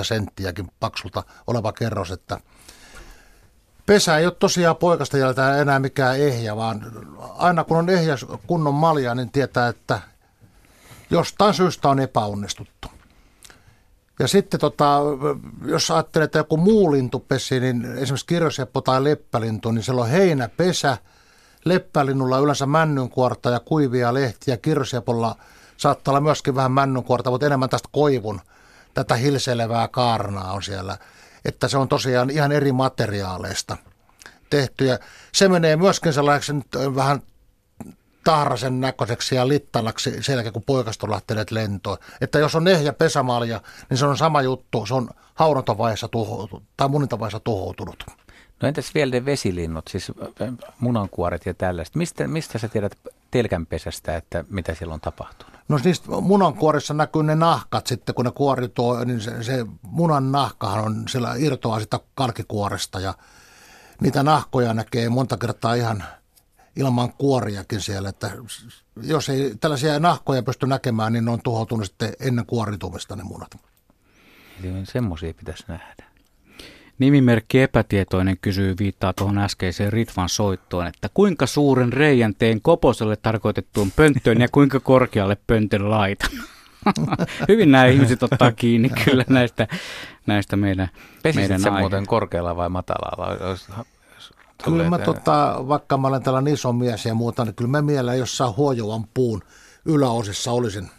10-20 0.00 0.04
senttiäkin 0.04 0.68
paksulta 0.80 1.22
oleva 1.46 1.72
kerros, 1.72 2.10
että 2.10 2.40
pesä 3.88 4.18
ei 4.18 4.26
ole 4.26 4.34
tosiaan 4.38 4.76
poikasta 4.76 5.18
jältä 5.18 5.56
enää 5.56 5.78
mikään 5.78 6.20
ehjä, 6.20 6.56
vaan 6.56 6.92
aina 7.18 7.64
kun 7.64 7.76
on 7.76 7.90
ehjä 7.90 8.14
kunnon 8.46 8.74
malja, 8.74 9.14
niin 9.14 9.30
tietää, 9.30 9.68
että 9.68 10.00
jostain 11.10 11.54
syystä 11.54 11.88
on 11.88 12.00
epäonnistuttu. 12.00 12.88
Ja 14.18 14.28
sitten 14.28 14.60
tota, 14.60 15.00
jos 15.64 15.90
ajattelee, 15.90 16.24
että 16.24 16.38
joku 16.38 16.56
muu 16.56 16.92
lintu 16.92 17.20
pesi, 17.20 17.60
niin 17.60 17.84
esimerkiksi 17.84 18.26
kirjoseppo 18.26 18.80
tai 18.80 19.04
leppälintu, 19.04 19.70
niin 19.70 19.82
siellä 19.82 20.02
on 20.02 20.08
heinäpesä. 20.08 20.98
Leppälinnulla 21.64 22.38
yleensä 22.38 22.66
männynkuorta 22.66 23.50
ja 23.50 23.60
kuivia 23.60 24.14
lehtiä. 24.14 24.56
Kirjosepolla 24.56 25.36
saattaa 25.76 26.12
olla 26.12 26.20
myöskin 26.20 26.54
vähän 26.54 26.72
männynkuorta, 26.72 27.30
mutta 27.30 27.46
enemmän 27.46 27.68
tästä 27.68 27.88
koivun, 27.92 28.40
tätä 28.94 29.14
hilselevää 29.14 29.88
kaarnaa 29.88 30.52
on 30.52 30.62
siellä. 30.62 30.98
Että 31.44 31.68
se 31.68 31.78
on 31.78 31.88
tosiaan 31.88 32.30
ihan 32.30 32.52
eri 32.52 32.72
materiaaleista 32.72 33.76
tehty. 34.50 34.84
Ja 34.84 34.98
se 35.32 35.48
menee 35.48 35.76
myöskin 35.76 36.12
sellaiseksi 36.12 36.52
vähän 36.94 37.22
tahrasen 38.24 38.80
näköiseksi 38.80 39.34
ja 39.34 39.48
littanaksi 39.48 40.22
sen 40.22 40.32
jälkeen, 40.32 40.52
kun 40.52 40.62
poikasta 40.66 41.06
on 41.06 41.10
lähteneet 41.10 41.50
lentoon. 41.50 41.98
Että 42.20 42.38
jos 42.38 42.54
on 42.54 42.68
ehjä 42.68 42.92
pesämalja, 42.92 43.60
niin 43.90 43.98
se 43.98 44.06
on 44.06 44.16
sama 44.16 44.42
juttu. 44.42 44.86
Se 44.86 44.94
on 44.94 45.10
haurontavaiheessa 45.34 46.08
tuhoutunut 46.08 46.64
tai 46.76 46.88
munintavaiheessa 46.88 47.40
tuhoutunut. 47.40 48.04
No 48.62 48.68
entäs 48.68 48.94
vielä 48.94 49.10
ne 49.10 49.24
vesilinnut, 49.24 49.88
siis 49.88 50.12
munankuoret 50.78 51.46
ja 51.46 51.54
tällaista. 51.54 51.98
Mistä, 51.98 52.28
mistä 52.28 52.58
sä 52.58 52.68
tiedät 52.68 52.98
telkänpesästä, 53.30 54.16
että 54.16 54.44
mitä 54.50 54.74
siellä 54.74 54.94
on 54.94 55.00
tapahtunut? 55.00 55.57
No 55.68 55.80
niistä 55.84 56.08
munankuorissa 56.20 56.94
näkyy 56.94 57.22
ne 57.22 57.34
nahkat 57.34 57.86
sitten, 57.86 58.14
kun 58.14 58.24
ne 58.24 58.30
kuoritoo, 58.30 59.04
niin 59.04 59.20
se, 59.20 59.42
se 59.42 59.66
munan 59.82 60.32
nahkahan 60.32 60.84
on, 60.84 61.08
siellä 61.08 61.34
irtoaa 61.38 61.80
sitä 61.80 62.00
kalkikuoresta 62.14 63.00
ja 63.00 63.14
niitä 64.00 64.22
nahkoja 64.22 64.74
näkee 64.74 65.08
monta 65.08 65.36
kertaa 65.36 65.74
ihan– 65.74 66.04
ilman 66.78 67.12
kuoriakin 67.12 67.80
siellä, 67.80 68.08
että 68.08 68.30
jos 69.02 69.28
ei 69.28 69.54
tällaisia 69.60 69.98
nahkoja 69.98 70.42
pysty 70.42 70.66
näkemään, 70.66 71.12
niin 71.12 71.24
ne 71.24 71.30
on 71.30 71.42
tuhoutunut 71.42 71.86
sitten 71.86 72.12
ennen 72.20 72.46
kuoritumista 72.46 73.16
ne 73.16 73.22
munat. 73.22 73.50
Eli 74.60 74.86
semmoisia 74.86 75.34
pitäisi 75.34 75.64
nähdä. 75.68 76.07
Nimimerkki 76.98 77.60
epätietoinen 77.60 78.38
kysyy 78.40 78.74
viittaa 78.78 79.12
tuohon 79.12 79.38
äskeiseen 79.38 79.92
Ritvan 79.92 80.28
soittoon, 80.28 80.86
että 80.86 81.08
kuinka 81.14 81.46
suuren 81.46 81.92
reijän 81.92 82.34
teen 82.34 82.60
koposelle 82.62 83.16
tarkoitettuun 83.16 83.90
pönttöön 83.90 84.40
ja 84.40 84.48
kuinka 84.52 84.80
korkealle 84.80 85.36
pöntön 85.46 85.90
laitan? 85.90 86.30
Hyvin 87.48 87.72
nämä 87.72 87.86
ihmiset 87.86 88.22
ottaa 88.22 88.52
kiinni 88.52 88.88
kyllä 88.88 89.24
näistä, 89.28 89.68
näistä 90.26 90.56
meidän, 90.56 90.88
Pesisit 91.22 91.40
meidän 91.40 91.60
se 91.60 91.70
muuten 91.70 92.06
korkealla 92.06 92.56
vai 92.56 92.68
matalalla? 92.68 93.56
Kyllä 94.64 94.90
mä 94.90 94.98
tota, 94.98 95.64
vaikka 95.68 95.96
mä 95.96 96.08
olen 96.08 96.22
tällainen 96.22 96.54
iso 96.54 96.72
mies 96.72 97.06
ja 97.06 97.14
muuta, 97.14 97.44
niin 97.44 97.54
kyllä 97.54 97.70
mä 97.70 97.82
mielellä 97.82 98.14
jossain 98.14 98.56
huojuvan 98.56 99.04
puun 99.14 99.42
yläosissa 99.84 100.52
olisin. 100.52 100.90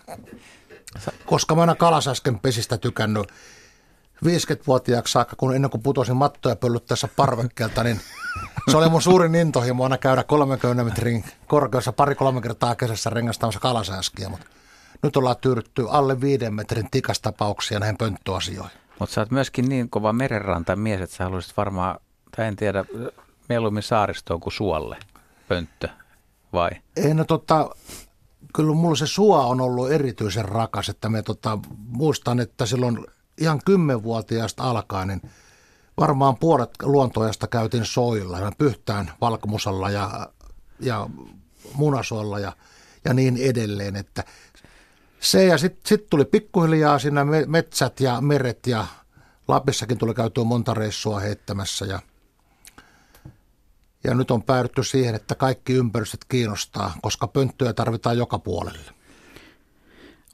Koska 1.26 1.56
mä 1.56 1.62
aina 1.62 1.76
kalasäsken 1.76 2.40
pesistä 2.40 2.78
tykännyt 2.78 3.28
50-vuotiaaksi 4.26 5.12
saakka, 5.12 5.36
kun 5.36 5.56
ennen 5.56 5.72
kuin 5.72 5.84
putosin 5.84 6.16
mattoja 6.16 6.56
pöllyttäessä 6.56 7.08
parvekkeelta, 7.16 7.84
niin 7.84 8.02
se 8.72 8.78
oli 8.78 8.90
mun 8.90 9.02
suurin 9.02 9.36
intohimo 9.36 9.84
aina 9.84 9.98
käydä 9.98 10.24
30 10.24 10.84
metrin 10.84 11.24
korkeassa 11.48 11.94
pari-kolme 11.94 12.42
kertaa 12.42 12.76
kesässä 12.76 13.10
rengastamassa 13.10 13.60
kalasäskiä, 13.60 14.30
mutta 14.30 14.46
nyt 15.04 15.18
ollaan 15.18 15.36
tyydytty 15.42 15.86
alle 15.90 16.22
viiden 16.22 16.54
metrin 16.54 16.88
tikastapauksia 16.92 17.80
näihin 17.80 17.98
pönttöasioihin. 17.98 18.80
Mutta 19.00 19.14
sä 19.14 19.22
oot 19.22 19.32
myöskin 19.32 19.70
niin 19.70 19.90
kova 19.90 20.14
merenranta 20.14 20.76
mies, 20.76 21.02
että 21.02 21.16
sä 21.16 21.24
haluaisit 21.24 21.58
varmaan, 21.58 22.00
tai 22.36 22.48
en 22.48 22.56
tiedä, 22.56 22.86
mieluummin 23.50 23.84
saaristoon 23.84 24.40
kuin 24.40 24.54
suolle 24.54 24.98
pönttö, 25.48 25.90
vai? 26.54 26.70
Ei, 26.96 27.14
no 27.14 27.24
tota, 27.24 27.70
kyllä 28.56 28.74
mulla 28.74 28.96
se 28.96 29.08
suo 29.08 29.48
on 29.48 29.62
ollut 29.62 29.92
erityisen 29.92 30.46
rakas, 30.46 30.90
että 30.90 31.10
me 31.10 31.22
tota, 31.22 31.60
muistan, 31.88 32.40
että 32.40 32.66
silloin 32.66 33.06
ihan 33.40 33.60
kymmenvuotiaasta 33.66 34.64
alkaen, 34.64 35.08
niin 35.08 35.22
varmaan 36.00 36.38
puolet 36.38 36.70
luontoajasta 36.84 37.48
käytiin 37.48 37.86
soilla, 37.86 38.40
ja 38.40 38.52
pyhtään 38.58 39.12
valkomusalla 39.22 39.90
ja, 39.90 40.30
ja 40.80 41.10
munasolla 41.74 42.40
ja, 42.40 42.52
ja 43.06 43.14
niin 43.14 43.38
edelleen, 43.38 43.96
että 43.96 44.24
se 45.20 45.46
ja 45.46 45.58
sitten 45.58 45.82
sit 45.86 46.10
tuli 46.10 46.26
pikkuhiljaa 46.26 47.00
siinä 47.00 47.26
metsät 47.48 48.00
ja 48.00 48.22
meret 48.22 48.68
ja 48.68 48.88
Lapissakin 49.48 49.98
tuli 49.98 50.14
käytyä 50.14 50.44
monta 50.44 50.74
reissua 50.74 51.20
heittämässä 51.20 51.86
ja 51.86 52.00
ja 54.04 54.14
nyt 54.14 54.32
on 54.32 54.44
päädytty 54.44 54.84
siihen, 54.84 55.16
että 55.16 55.36
kaikki 55.36 55.74
ympäristöt 55.74 56.26
kiinnostaa, 56.30 56.94
koska 57.02 57.28
pönttöjä 57.28 57.74
tarvitaan 57.74 58.18
joka 58.18 58.40
puolelle. 58.40 58.99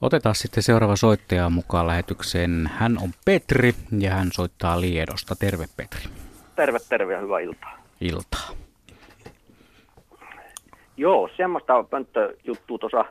Otetaan 0.02 0.34
sitten 0.34 0.62
seuraava 0.62 0.96
soittaja 0.96 1.50
mukaan 1.50 1.86
lähetykseen. 1.86 2.70
Hän 2.74 2.98
on 3.02 3.10
Petri 3.24 3.74
ja 3.98 4.10
hän 4.10 4.28
soittaa 4.32 4.80
Liedosta. 4.80 5.36
Terve 5.36 5.64
Petri. 5.76 6.10
Terve, 6.56 6.78
terve 6.88 7.12
ja 7.12 7.20
hyvää 7.20 7.40
iltaa. 7.40 7.78
Iltaa. 8.00 8.48
Joo, 10.96 11.28
semmoista 11.36 11.82
pönttöjuttua 11.82 12.78
tuossa 12.78 13.04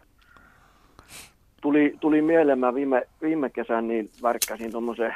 tuli, 1.61 1.95
tuli 1.99 2.21
mieleen. 2.21 2.59
Mä 2.59 2.73
viime, 2.73 3.07
viime 3.21 3.49
kesän 3.49 3.87
niin 3.87 4.09
värkkäsin 4.21 4.71
tuommoisen 4.71 5.15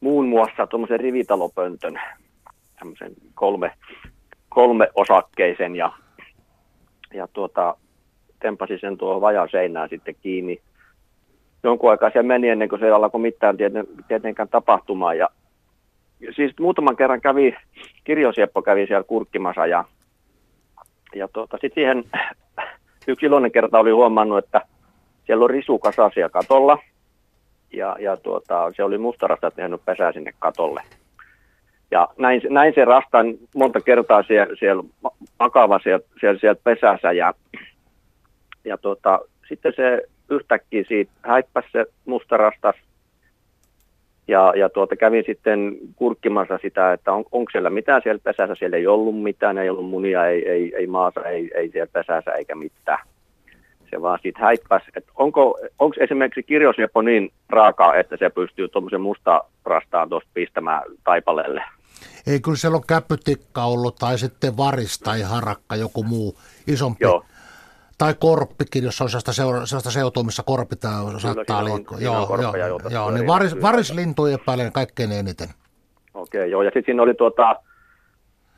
muun 0.00 0.28
muassa 0.28 0.66
tuommoisen 0.66 1.00
rivitalopöntön 1.00 2.00
tämmöisen 2.78 3.12
kolme, 3.34 3.72
kolme 4.48 4.88
osakkeisen 4.94 5.76
ja, 5.76 5.92
ja 7.14 7.28
tuota, 7.28 7.76
tempasin 8.42 8.78
sen 8.80 8.98
tuohon 8.98 9.20
vajan 9.20 9.48
seinään 9.50 9.88
sitten 9.88 10.14
kiinni. 10.22 10.60
Jonkun 11.62 11.90
aikaa 11.90 12.10
se 12.10 12.22
meni 12.22 12.48
ennen 12.48 12.68
kuin 12.68 12.80
se 12.80 12.90
alkoi 12.90 13.20
mitään 13.20 13.56
tieten, 13.56 13.86
tietenkään 14.08 14.48
tapahtumaan. 14.48 15.18
Ja, 15.18 15.28
ja 16.20 16.32
siis 16.32 16.52
muutaman 16.60 16.96
kerran 16.96 17.20
kävi, 17.20 17.56
kirjosieppo 18.04 18.62
kävi 18.62 18.86
siellä 18.86 19.04
kurkkimassa 19.04 19.66
ja, 19.66 19.84
ja 21.14 21.28
tuota, 21.28 21.58
sitten 21.60 21.74
siihen 21.74 22.04
yksi 23.08 23.26
iloinen 23.26 23.52
kerta 23.52 23.78
oli 23.78 23.90
huomannut, 23.90 24.44
että 24.44 24.60
siellä 25.26 25.44
on 25.44 25.50
risukasa 25.50 26.10
siellä 26.14 26.28
katolla 26.28 26.78
ja, 27.72 27.96
ja 28.00 28.16
tuota, 28.16 28.72
se 28.76 28.84
oli 28.84 28.98
mustarasta 28.98 29.50
tehnyt 29.50 29.84
pesää 29.84 30.12
sinne 30.12 30.32
katolle. 30.38 30.82
Ja 31.90 32.08
näin, 32.18 32.40
näin 32.50 32.74
se 32.74 32.84
rastan 32.84 33.34
monta 33.54 33.80
kertaa 33.80 34.22
siellä, 34.22 34.56
siellä 34.58 34.82
makava 35.40 35.78
siellä, 35.78 36.06
siellä, 36.20 36.38
siellä 36.38 36.60
pesässä 36.64 37.12
ja, 37.12 37.34
ja 38.64 38.78
tuota, 38.78 39.20
sitten 39.48 39.72
se 39.76 40.02
yhtäkkiä 40.30 40.84
siitä 40.88 41.12
häippäsi 41.22 41.68
se 41.72 41.86
mustarastas 42.04 42.76
ja, 44.28 44.52
ja 44.56 44.68
tuota, 44.68 44.96
kävin 44.96 45.24
sitten 45.26 45.78
kurkkimassa 45.96 46.58
sitä, 46.62 46.92
että 46.92 47.12
on, 47.12 47.24
onko 47.32 47.50
siellä 47.50 47.70
mitään 47.70 48.00
siellä 48.02 48.20
pesässä. 48.24 48.54
Siellä 48.54 48.76
ei 48.76 48.86
ollut 48.86 49.22
mitään, 49.22 49.58
ei 49.58 49.70
ollut 49.70 49.90
munia, 49.90 50.26
ei, 50.26 50.48
ei, 50.48 50.72
ei 50.76 50.86
maassa, 50.86 51.20
ei, 51.20 51.50
ei 51.54 51.70
siellä 51.70 51.90
pesässä 51.92 52.32
eikä 52.32 52.54
mitään. 52.54 52.98
Se 53.90 54.02
vaan 54.02 54.18
siitä 54.22 54.40
häippäsi. 54.40 54.86
Että 54.96 55.12
onko, 55.14 55.58
onko 55.78 55.96
esimerkiksi 56.00 56.42
kirjosiepo 56.42 57.02
niin 57.02 57.32
raakaa, 57.48 57.96
että 57.96 58.16
se 58.16 58.30
pystyy 58.30 58.68
tuommoisen 58.68 59.00
musta 59.00 59.44
rastaan 59.64 60.08
tuosta 60.08 60.30
pistämään 60.34 60.82
taipaleelle? 61.04 61.62
Ei, 62.26 62.40
kyllä 62.40 62.56
siellä 62.56 62.76
on 62.76 62.86
käppytikka 62.88 63.64
ollut 63.64 63.96
tai 63.96 64.18
sitten 64.18 64.56
varis 64.56 64.98
tai 64.98 65.22
harakka, 65.22 65.76
joku 65.76 66.02
muu 66.02 66.38
isompi. 66.66 67.04
Joo. 67.04 67.24
Tai 68.02 68.14
korppikin, 68.18 68.84
jos 68.84 69.00
on 69.00 69.08
sellaista, 69.08 69.32
seura- 69.32 69.66
sellaista 69.66 69.90
seutua, 69.90 70.22
missä 70.22 70.42
korppi 70.46 70.76
tää 70.76 70.92
saattaa 71.18 71.64
liikkua. 71.64 71.98
Joo, 72.00 72.36
joo, 72.42 72.56
joo 72.56 72.78
pyörii. 72.78 73.14
niin 73.14 73.26
varis, 73.26 73.62
varislintu 73.62 74.26
epäilen 74.26 74.72
kaikkein 74.72 75.12
eniten. 75.12 75.48
Okei, 76.14 76.50
joo. 76.50 76.62
Ja 76.62 76.70
sitten 76.70 76.84
siinä 76.84 77.02
oli 77.02 77.14
tuota, 77.14 77.56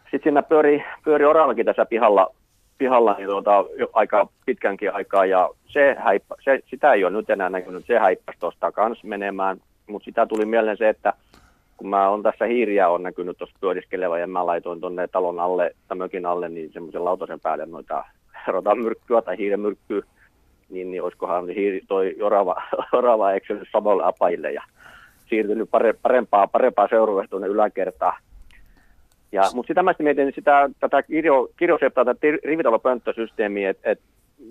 sitten 0.02 0.20
siinä 0.22 0.42
pyöri, 0.42 0.84
pyöri 1.04 1.24
oravakin 1.24 1.66
tässä 1.66 1.86
pihalla, 1.86 2.34
pihalla 2.78 3.14
niin 3.14 3.28
tuota, 3.28 3.64
aika 3.92 4.28
pitkänkin 4.46 4.94
aikaa 4.94 5.26
ja 5.26 5.50
se, 5.66 5.96
häippä, 5.98 6.34
se 6.44 6.60
sitä 6.70 6.92
ei 6.92 7.04
ole 7.04 7.12
nyt 7.12 7.30
enää 7.30 7.50
näkynyt, 7.50 7.86
se 7.86 7.98
häippäsi 7.98 8.38
tuosta 8.38 8.72
kans 8.72 9.04
menemään, 9.04 9.60
mutta 9.86 10.04
sitä 10.04 10.26
tuli 10.26 10.46
mieleen 10.46 10.76
se, 10.76 10.88
että 10.88 11.12
kun 11.76 11.88
mä 11.88 12.08
on 12.08 12.22
tässä 12.22 12.44
hiiriä 12.44 12.88
on 12.88 13.02
näkynyt 13.02 13.38
tuossa 13.38 13.56
pyöriskelevä 13.60 14.18
ja 14.18 14.26
mä 14.26 14.46
laitoin 14.46 14.80
tuonne 14.80 15.08
talon 15.08 15.40
alle 15.40 15.74
tai 15.88 15.96
mökin 15.96 16.26
alle 16.26 16.48
niin 16.48 16.72
semmoisen 16.72 17.04
lautasen 17.04 17.40
päälle 17.40 17.66
noita 17.66 18.04
rotamyrkkyä 18.52 19.22
tai 19.22 19.38
hiiremyrkkyä, 19.38 20.02
niin, 20.68 20.90
niin 20.90 21.02
olisikohan 21.02 21.48
hiiri, 21.48 21.80
toi 21.88 22.16
orava, 22.22 22.62
orava 22.92 23.32
eksynyt 23.32 23.68
samalle 23.72 24.04
apajille 24.04 24.52
ja 24.52 24.62
siirtynyt 25.28 25.70
pare, 25.70 25.92
parempaa, 25.92 26.46
parempaa 26.46 26.88
seuraavasta 26.88 27.30
tuonne 27.30 27.48
yläkertaan. 27.48 28.22
Ja, 29.32 29.42
mutta 29.54 29.68
sitä 29.68 29.82
mä 29.82 29.94
mietin 29.98 30.32
sitä, 30.34 30.70
tätä 30.80 31.02
kirjo, 31.02 31.48
kirjoseptaa, 31.56 32.04
tätä 32.04 32.20
rivitalopönttösysteemiä, 32.44 33.70
että 33.70 33.90
et, 33.90 34.00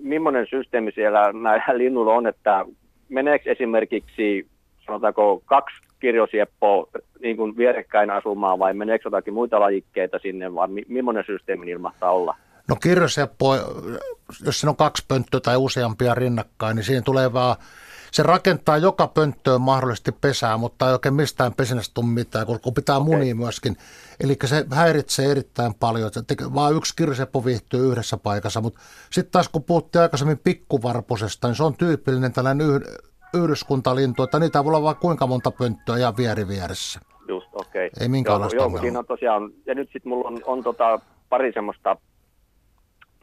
millainen 0.02 0.46
systeemi 0.50 0.92
siellä 0.92 1.32
näillä 1.32 1.78
linnuilla 1.78 2.14
on, 2.14 2.26
että 2.26 2.66
meneekö 3.08 3.50
esimerkiksi 3.50 4.46
sanotaanko 4.86 5.42
kaksi 5.44 5.76
kirjosieppoa 6.00 6.86
niin 7.20 7.36
kuin 7.36 7.56
vierekkäin 7.56 8.10
asumaan 8.10 8.58
vai 8.58 8.74
meneekö 8.74 9.06
jotakin 9.06 9.34
muita 9.34 9.60
lajikkeita 9.60 10.18
sinne 10.18 10.54
vai 10.54 10.68
mi- 10.68 10.86
millainen 10.88 11.24
systeemi 11.26 11.66
niillä 11.66 11.82
mahtaa 11.82 12.10
olla? 12.10 12.36
No 12.68 12.76
kirjoseppo, 12.76 13.54
jos 14.44 14.60
siinä 14.60 14.70
on 14.70 14.76
kaksi 14.76 15.04
pönttöä 15.08 15.40
tai 15.40 15.56
useampia 15.56 16.14
rinnakkain, 16.14 16.76
niin 16.76 16.84
siinä 16.84 17.02
tulee 17.02 17.32
vaan, 17.32 17.56
se 18.14 18.22
rakentaa 18.22 18.76
joka 18.76 19.06
pönttöön 19.06 19.60
mahdollisesti 19.60 20.12
pesää, 20.12 20.56
mutta 20.56 20.86
ei 20.86 20.92
oikein 20.92 21.14
mistään 21.14 21.54
pesinnästä 21.54 21.94
tule 21.94 22.06
mitään, 22.06 22.46
kun 22.46 22.74
pitää 22.74 22.96
okay. 22.96 23.12
munia 23.12 23.34
myöskin. 23.34 23.76
Eli 24.20 24.36
se 24.44 24.66
häiritsee 24.70 25.30
erittäin 25.30 25.74
paljon, 25.74 26.10
että 26.16 26.34
vaan 26.54 26.74
yksi 26.74 26.96
kirjoseppo 26.96 27.44
viihtyy 27.44 27.90
yhdessä 27.90 28.16
paikassa, 28.16 28.60
mutta 28.60 28.80
sitten 29.10 29.32
taas 29.32 29.48
kun 29.48 29.64
puhuttiin 29.64 30.02
aikaisemmin 30.02 30.38
pikkuvarpusesta, 30.38 31.48
niin 31.48 31.54
se 31.54 31.62
on 31.62 31.76
tyypillinen 31.76 32.32
tällainen 32.32 32.66
yh, 32.66 32.80
yhdyskuntalintu, 33.34 34.22
että 34.22 34.38
niitä 34.38 34.64
voi 34.64 34.70
olla 34.70 34.82
vaan 34.82 34.96
kuinka 34.96 35.26
monta 35.26 35.50
pönttöä 35.50 35.98
ja 35.98 36.16
vieri 36.16 36.48
vieressä. 36.48 37.00
Just, 37.28 37.48
okei. 37.52 37.90
Ei 38.00 38.08
minkäänlaista 38.08 38.56
joo, 38.56 38.68
joo, 38.68 38.80
siinä 38.80 38.98
on 38.98 39.06
tosiaan, 39.06 39.50
ja 39.66 39.74
nyt 39.74 39.88
sitten 39.92 40.08
mulla 40.08 40.28
on, 40.28 40.40
on 40.44 40.62
tota, 40.62 41.00
pari 41.28 41.52
semmoista, 41.52 41.96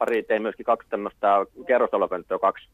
pari 0.02 0.22
tein 0.22 0.42
myöskin 0.42 0.66
kaksi 0.66 0.88
tämmöistä 0.90 1.28
kerrostalopönttöä, 1.66 2.38
kaksi 2.38 2.68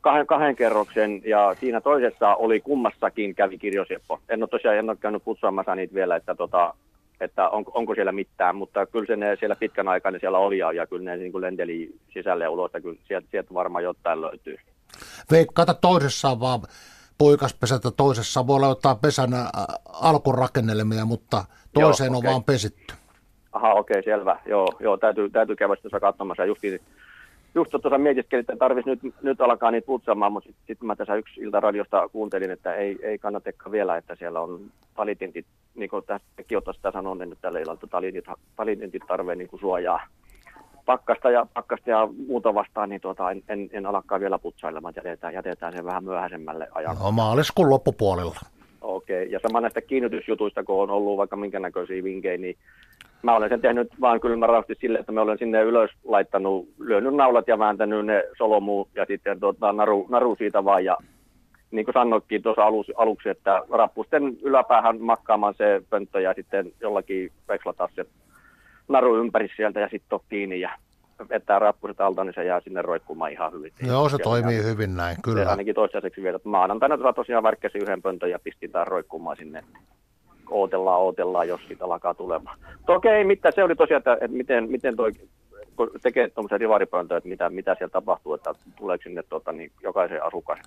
kahden, 0.00 0.26
kahden 0.26 0.56
kerroksen, 0.56 1.22
ja 1.24 1.54
siinä 1.60 1.80
toisessa 1.80 2.34
oli 2.34 2.60
kummassakin 2.60 3.34
kävi 3.34 3.58
kirjosieppo. 3.58 4.20
En 4.28 4.42
ole 4.42 4.48
tosiaan 4.48 4.76
en 4.76 4.90
ole 4.90 4.96
käynyt 5.00 5.24
putsaamassa 5.24 5.74
niitä 5.74 5.94
vielä, 5.94 6.16
että, 6.16 6.34
tota, 6.34 6.74
että 7.20 7.48
onko, 7.48 7.70
onko, 7.74 7.94
siellä 7.94 8.12
mitään, 8.12 8.56
mutta 8.56 8.86
kyllä 8.86 9.06
se 9.06 9.16
ne 9.16 9.36
siellä 9.36 9.56
pitkän 9.56 9.88
aikaa 9.88 10.12
ne 10.12 10.18
siellä 10.18 10.38
oli, 10.38 10.58
ja, 10.58 10.72
ja 10.72 10.86
kyllä 10.86 11.10
ne 11.10 11.16
niin 11.16 11.32
kuin 11.32 11.42
lenteli 11.42 11.94
sisälle 12.14 12.44
ja 12.44 12.50
ulos, 12.50 12.70
ja 12.74 12.80
kyllä 12.80 12.98
sieltä, 13.08 13.28
sieltä 13.30 13.54
varmaan 13.54 13.84
jotain 13.84 14.20
löytyy. 14.20 14.56
Veikkaata 15.30 15.74
toisessa 15.74 16.28
on 16.28 16.40
vaan 16.40 16.60
poikaspesältä, 17.18 17.90
toisessa 17.90 18.46
voi 18.46 18.56
olla 18.56 18.68
jotain 18.68 18.98
pesän 18.98 19.34
ä, 19.34 19.44
alkurakennelmia, 19.92 21.04
mutta 21.04 21.44
toiseen 21.72 22.10
on 22.10 22.16
okei. 22.16 22.30
vaan 22.30 22.44
pesitty. 22.44 22.94
Aha, 23.52 23.72
okei, 23.72 24.02
selvä. 24.02 24.40
Joo, 24.46 24.68
joo 24.80 24.96
täytyy, 24.96 25.30
täytyy 25.30 25.56
käydä 25.56 25.76
tuossa 25.76 26.00
katsomassa. 26.00 26.44
Justiin, 26.44 26.80
just 27.54 27.70
tuossa 27.70 27.98
mietiskelin, 27.98 28.40
että 28.40 28.56
tarvitsisi 28.56 28.98
nyt, 29.02 29.14
nyt 29.22 29.40
alkaa 29.40 29.70
niitä 29.70 29.86
putsaamaan, 29.86 30.32
mutta 30.32 30.46
sitten 30.46 30.66
sit 30.66 30.82
mä 30.82 30.96
tässä 30.96 31.14
yksi 31.14 31.40
iltaradiosta 31.40 32.08
kuuntelin, 32.08 32.50
että 32.50 32.74
ei, 32.74 32.98
ei 33.02 33.18
kannatakaan 33.18 33.72
vielä, 33.72 33.96
että 33.96 34.16
siellä 34.16 34.40
on 34.40 34.60
talitintit, 34.94 35.46
niin 35.74 35.90
kuin 35.90 36.04
tässäkin 36.06 36.58
on 36.66 36.74
sitä 36.74 36.90
sanonut 36.90 37.28
nyt 37.28 37.38
tällä 37.40 37.58
illalla, 37.58 37.74
että 37.74 37.86
talitintit, 37.86 38.38
talitintit 38.56 39.02
tarvitsee 39.06 39.36
niin 39.36 39.48
kuin 39.48 39.60
suojaa 39.60 40.00
pakkasta 40.88 41.30
ja, 41.30 41.46
pakkasta 41.54 41.90
ja 41.90 42.08
muuta 42.26 42.54
vastaan, 42.54 42.88
niin 42.88 43.00
tuota, 43.00 43.30
en, 43.30 43.42
en, 43.48 43.70
en 43.72 43.86
alakaan 43.86 44.20
vielä 44.20 44.38
putsailemaan, 44.38 44.94
jätetään, 44.96 45.34
jätetään 45.34 45.72
sen 45.72 45.84
vähän 45.84 46.04
myöhäisemmälle 46.04 46.68
ajalle. 46.74 47.00
No, 47.00 47.12
maaliskuun 47.12 47.70
loppupuolella. 47.70 48.38
Okei, 48.80 49.30
ja 49.30 49.40
sama 49.42 49.60
näistä 49.60 49.80
kiinnitysjutuista, 49.80 50.64
kun 50.64 50.82
on 50.82 50.90
ollut 50.90 51.16
vaikka 51.16 51.36
minkä 51.36 51.60
näköisiä 51.60 52.04
vinkkejä, 52.04 52.38
niin 52.38 52.56
mä 53.22 53.36
olen 53.36 53.48
sen 53.48 53.60
tehnyt 53.60 53.88
vaan 54.00 54.20
kylmärästi 54.20 54.74
sille, 54.80 54.98
että 54.98 55.12
mä 55.12 55.20
olen 55.20 55.38
sinne 55.38 55.62
ylös 55.62 55.90
laittanut, 56.04 56.68
lyönyt 56.78 57.14
naulat 57.14 57.48
ja 57.48 57.58
vääntänyt 57.58 58.06
ne 58.06 58.24
solomuun 58.38 58.88
ja 58.94 59.04
sitten 59.04 59.40
tota, 59.40 59.72
naru, 59.72 60.06
naru 60.08 60.36
siitä 60.36 60.64
vaan. 60.64 60.84
Ja 60.84 60.96
niin 61.70 61.84
kuin 61.84 61.92
sanoitkin 61.92 62.42
tuossa 62.42 62.64
alus, 62.64 62.92
aluksi, 62.96 63.28
että 63.28 63.62
rappusten 63.70 64.36
yläpäähän 64.42 65.00
makkaamaan 65.00 65.54
se 65.54 65.82
pönttö 65.90 66.20
ja 66.20 66.34
sitten 66.34 66.72
jollakin 66.80 67.32
vekslata 67.48 67.88
se 67.94 68.06
naru 68.88 69.16
ympäri 69.16 69.48
sieltä 69.56 69.80
ja 69.80 69.88
sitten 69.88 70.16
on 70.16 70.24
kiinni 70.28 70.60
ja 70.60 70.70
vetää 71.28 71.58
rappuset 71.58 72.00
alta, 72.00 72.24
niin 72.24 72.34
se 72.34 72.44
jää 72.44 72.60
sinne 72.60 72.82
roikkumaan 72.82 73.32
ihan 73.32 73.52
hyvin. 73.52 73.72
Joo, 73.86 74.08
se 74.08 74.18
toimii 74.18 74.56
jää- 74.56 74.64
hyvin 74.66 74.96
näin, 74.96 75.16
se 75.16 75.22
kyllä. 75.22 75.50
ainakin 75.50 75.74
toistaiseksi 75.74 76.22
vielä. 76.22 76.38
Maanantaina 76.44 76.96
tuossa 76.96 77.12
tosiaan 77.12 77.42
värkkäsi 77.42 77.78
yhden 77.78 78.02
pöntön 78.02 78.30
ja 78.30 78.38
pistin 78.38 78.70
taas 78.70 78.88
roikkumaan 78.88 79.36
sinne. 79.36 79.64
Ootellaan, 80.50 81.00
ootellaan, 81.00 81.48
jos 81.48 81.60
siitä 81.68 81.84
alkaa 81.84 82.14
tulemaan. 82.14 82.58
Mutta 82.76 82.92
okei, 82.92 83.24
mitä 83.24 83.50
se 83.50 83.64
oli 83.64 83.76
tosiaan, 83.76 83.98
että, 83.98 84.12
että 84.12 84.36
miten, 84.36 84.70
miten 84.70 84.96
toi 84.96 85.12
kun 85.76 85.90
tekee 86.02 86.28
tuommoisen 86.28 86.60
rivaripöntöä, 86.60 87.16
että 87.16 87.28
mitä, 87.28 87.50
mitä 87.50 87.74
siellä 87.74 87.92
tapahtuu, 87.92 88.34
että 88.34 88.54
tuleeko 88.76 89.02
sinne 89.02 89.22
tota, 89.22 89.52
niin 89.52 89.72
jokaisen 89.82 90.24
asukkaan. 90.24 90.58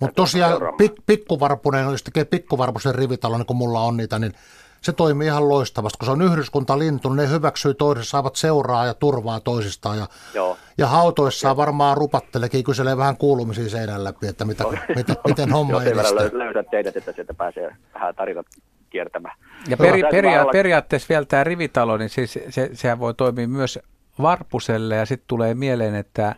Mutta 0.00 0.14
tosiaan 0.14 0.60
pik, 0.78 0.92
pikkuvarpunen, 1.06 1.84
jos 1.84 2.02
tekee 2.02 2.24
pikkuvarpusen 2.24 2.94
rivitalo, 2.94 3.36
niin 3.36 3.46
kuin 3.46 3.56
mulla 3.56 3.80
on 3.80 3.96
niitä, 3.96 4.18
niin 4.18 4.32
se 4.80 4.92
toimii 4.92 5.26
ihan 5.26 5.48
loistavasti. 5.48 5.98
Kun 5.98 6.06
se 6.06 6.12
on 6.12 6.22
yhdyskuntalintu, 6.22 7.08
niin 7.08 7.16
ne 7.16 7.30
hyväksyy 7.30 7.74
toisessa, 7.74 8.10
saavat 8.10 8.36
seuraa 8.36 8.86
ja 8.86 8.94
turvaa 8.94 9.40
toisistaan. 9.40 9.98
Ja, 9.98 10.06
Joo. 10.34 10.56
ja 10.78 10.86
hautoissaan 10.86 11.56
varmaan 11.56 11.96
rupattelekin, 11.96 12.64
kyselee 12.64 12.96
vähän 12.96 13.16
kuulumisia 13.16 13.68
seinän 13.68 14.04
läpi, 14.04 14.26
että 14.26 14.44
mitä, 14.44 14.64
mitä, 14.96 15.14
miten 15.28 15.52
homma 15.52 15.72
Jos 15.72 15.82
ei 15.82 15.96
verran 15.96 16.12
edistyy. 16.12 16.28
löy- 16.28 16.38
löysät 16.38 16.66
teidät, 16.70 16.96
että 16.96 17.12
sieltä 17.12 17.34
pääsee 17.34 17.76
vähän 17.94 18.14
tarinat 18.14 18.46
kiertämään. 18.94 19.36
Ja 19.68 19.76
peri, 19.76 20.02
peria, 20.10 20.42
olla- 20.42 20.52
periaatteessa 20.52 21.08
vielä 21.08 21.24
tämä 21.24 21.44
rivitalo, 21.44 21.96
niin 21.96 22.08
siis 22.08 22.38
se, 22.50 22.70
sehän 22.72 22.98
voi 22.98 23.14
toimia 23.14 23.48
myös 23.48 23.78
varpuselle 24.22 24.96
ja 24.96 25.06
sitten 25.06 25.28
tulee 25.28 25.54
mieleen, 25.54 25.94
että 25.94 26.34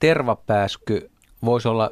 tervapääsky 0.00 1.10
voisi 1.44 1.68
olla 1.68 1.90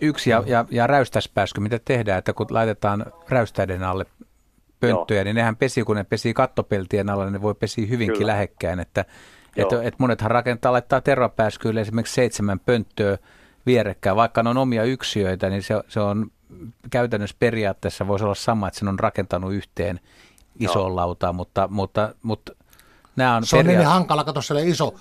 yksi 0.00 0.30
ja, 0.30 0.42
ja, 0.46 0.64
ja 0.70 0.86
räystäspääsky, 0.86 1.60
mitä 1.60 1.78
tehdään, 1.84 2.18
että 2.18 2.32
kun 2.32 2.46
laitetaan 2.50 3.06
räystäiden 3.28 3.82
alle 3.82 4.06
pönttöjä, 4.80 5.20
Joo. 5.20 5.24
niin 5.24 5.36
nehän 5.36 5.56
pesii, 5.56 5.84
kun 5.84 5.96
ne 5.96 6.04
pesii 6.04 6.34
kattopeltien 6.34 7.10
alla, 7.10 7.24
niin 7.24 7.32
ne 7.32 7.42
voi 7.42 7.54
pesiä 7.54 7.86
hyvinkin 7.86 8.18
Kyllä. 8.18 8.32
lähekkäin, 8.32 8.80
että 8.80 9.04
et, 9.56 9.72
et 9.82 9.98
monethan 9.98 10.30
rakentaa, 10.30 10.72
laittaa 10.72 11.00
tervapääskyille 11.00 11.80
esimerkiksi 11.80 12.14
seitsemän 12.14 12.60
pönttöä 12.60 13.18
vierekkäin, 13.66 14.16
vaikka 14.16 14.42
ne 14.42 14.50
on 14.50 14.56
omia 14.56 14.84
yksiöitä, 14.84 15.50
niin 15.50 15.62
se, 15.62 15.74
se 15.88 16.00
on 16.00 16.30
käytännössä 16.90 17.36
periaatteessa 17.38 18.06
voisi 18.06 18.24
olla 18.24 18.34
sama, 18.34 18.68
että 18.68 18.78
sen 18.78 18.88
on 18.88 18.98
rakentanut 18.98 19.52
yhteen 19.52 20.00
isoon 20.60 20.96
lautaan, 20.96 21.34
mutta, 21.34 21.68
mutta, 21.68 22.14
mutta 22.22 22.52
Nämä 23.16 23.36
on 23.36 23.46
se 23.46 23.56
on 23.56 23.64
peria- 23.64 23.78
niin 23.78 23.88
hankala, 23.88 24.24
kato 24.24 24.40
iso. 24.64 24.94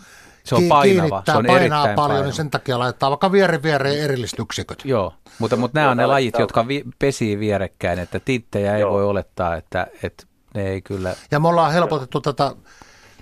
Se 0.44 0.56
on 0.56 0.64
painava, 0.64 0.84
kiinnittää, 0.84 1.34
se 1.34 1.40
on 1.40 1.46
painaa 1.46 1.82
paljon, 1.82 1.96
painava. 1.96 2.24
niin 2.24 2.34
sen 2.34 2.50
takia 2.50 2.80
laittaa 2.80 3.10
vaikka 3.10 3.32
vieri 3.32 3.64
viereen 3.64 4.00
erilliset 4.04 4.40
yksiköt. 4.40 4.86
Joo, 4.86 5.14
mutta, 5.40 5.56
mutta 5.56 5.80
nämä 5.80 5.92
on 5.92 5.98
ne 5.98 6.04
Joo, 6.04 6.12
lajit, 6.12 6.40
jotka 6.40 6.68
vi, 6.68 6.84
pesii 7.00 7.40
vierekkäin, 7.40 8.00
että 8.00 8.20
tinttejä 8.20 8.76
ei 8.76 8.82
Joo. 8.82 8.94
voi 8.94 9.04
olettaa, 9.06 9.56
että, 9.56 9.88
että 10.04 10.24
ne 10.54 10.68
ei 10.68 10.82
kyllä... 10.82 11.16
Ja 11.32 11.40
me 11.40 11.48
ollaan 11.48 11.72
helpotettu 11.72 12.22
tätä 12.22 12.56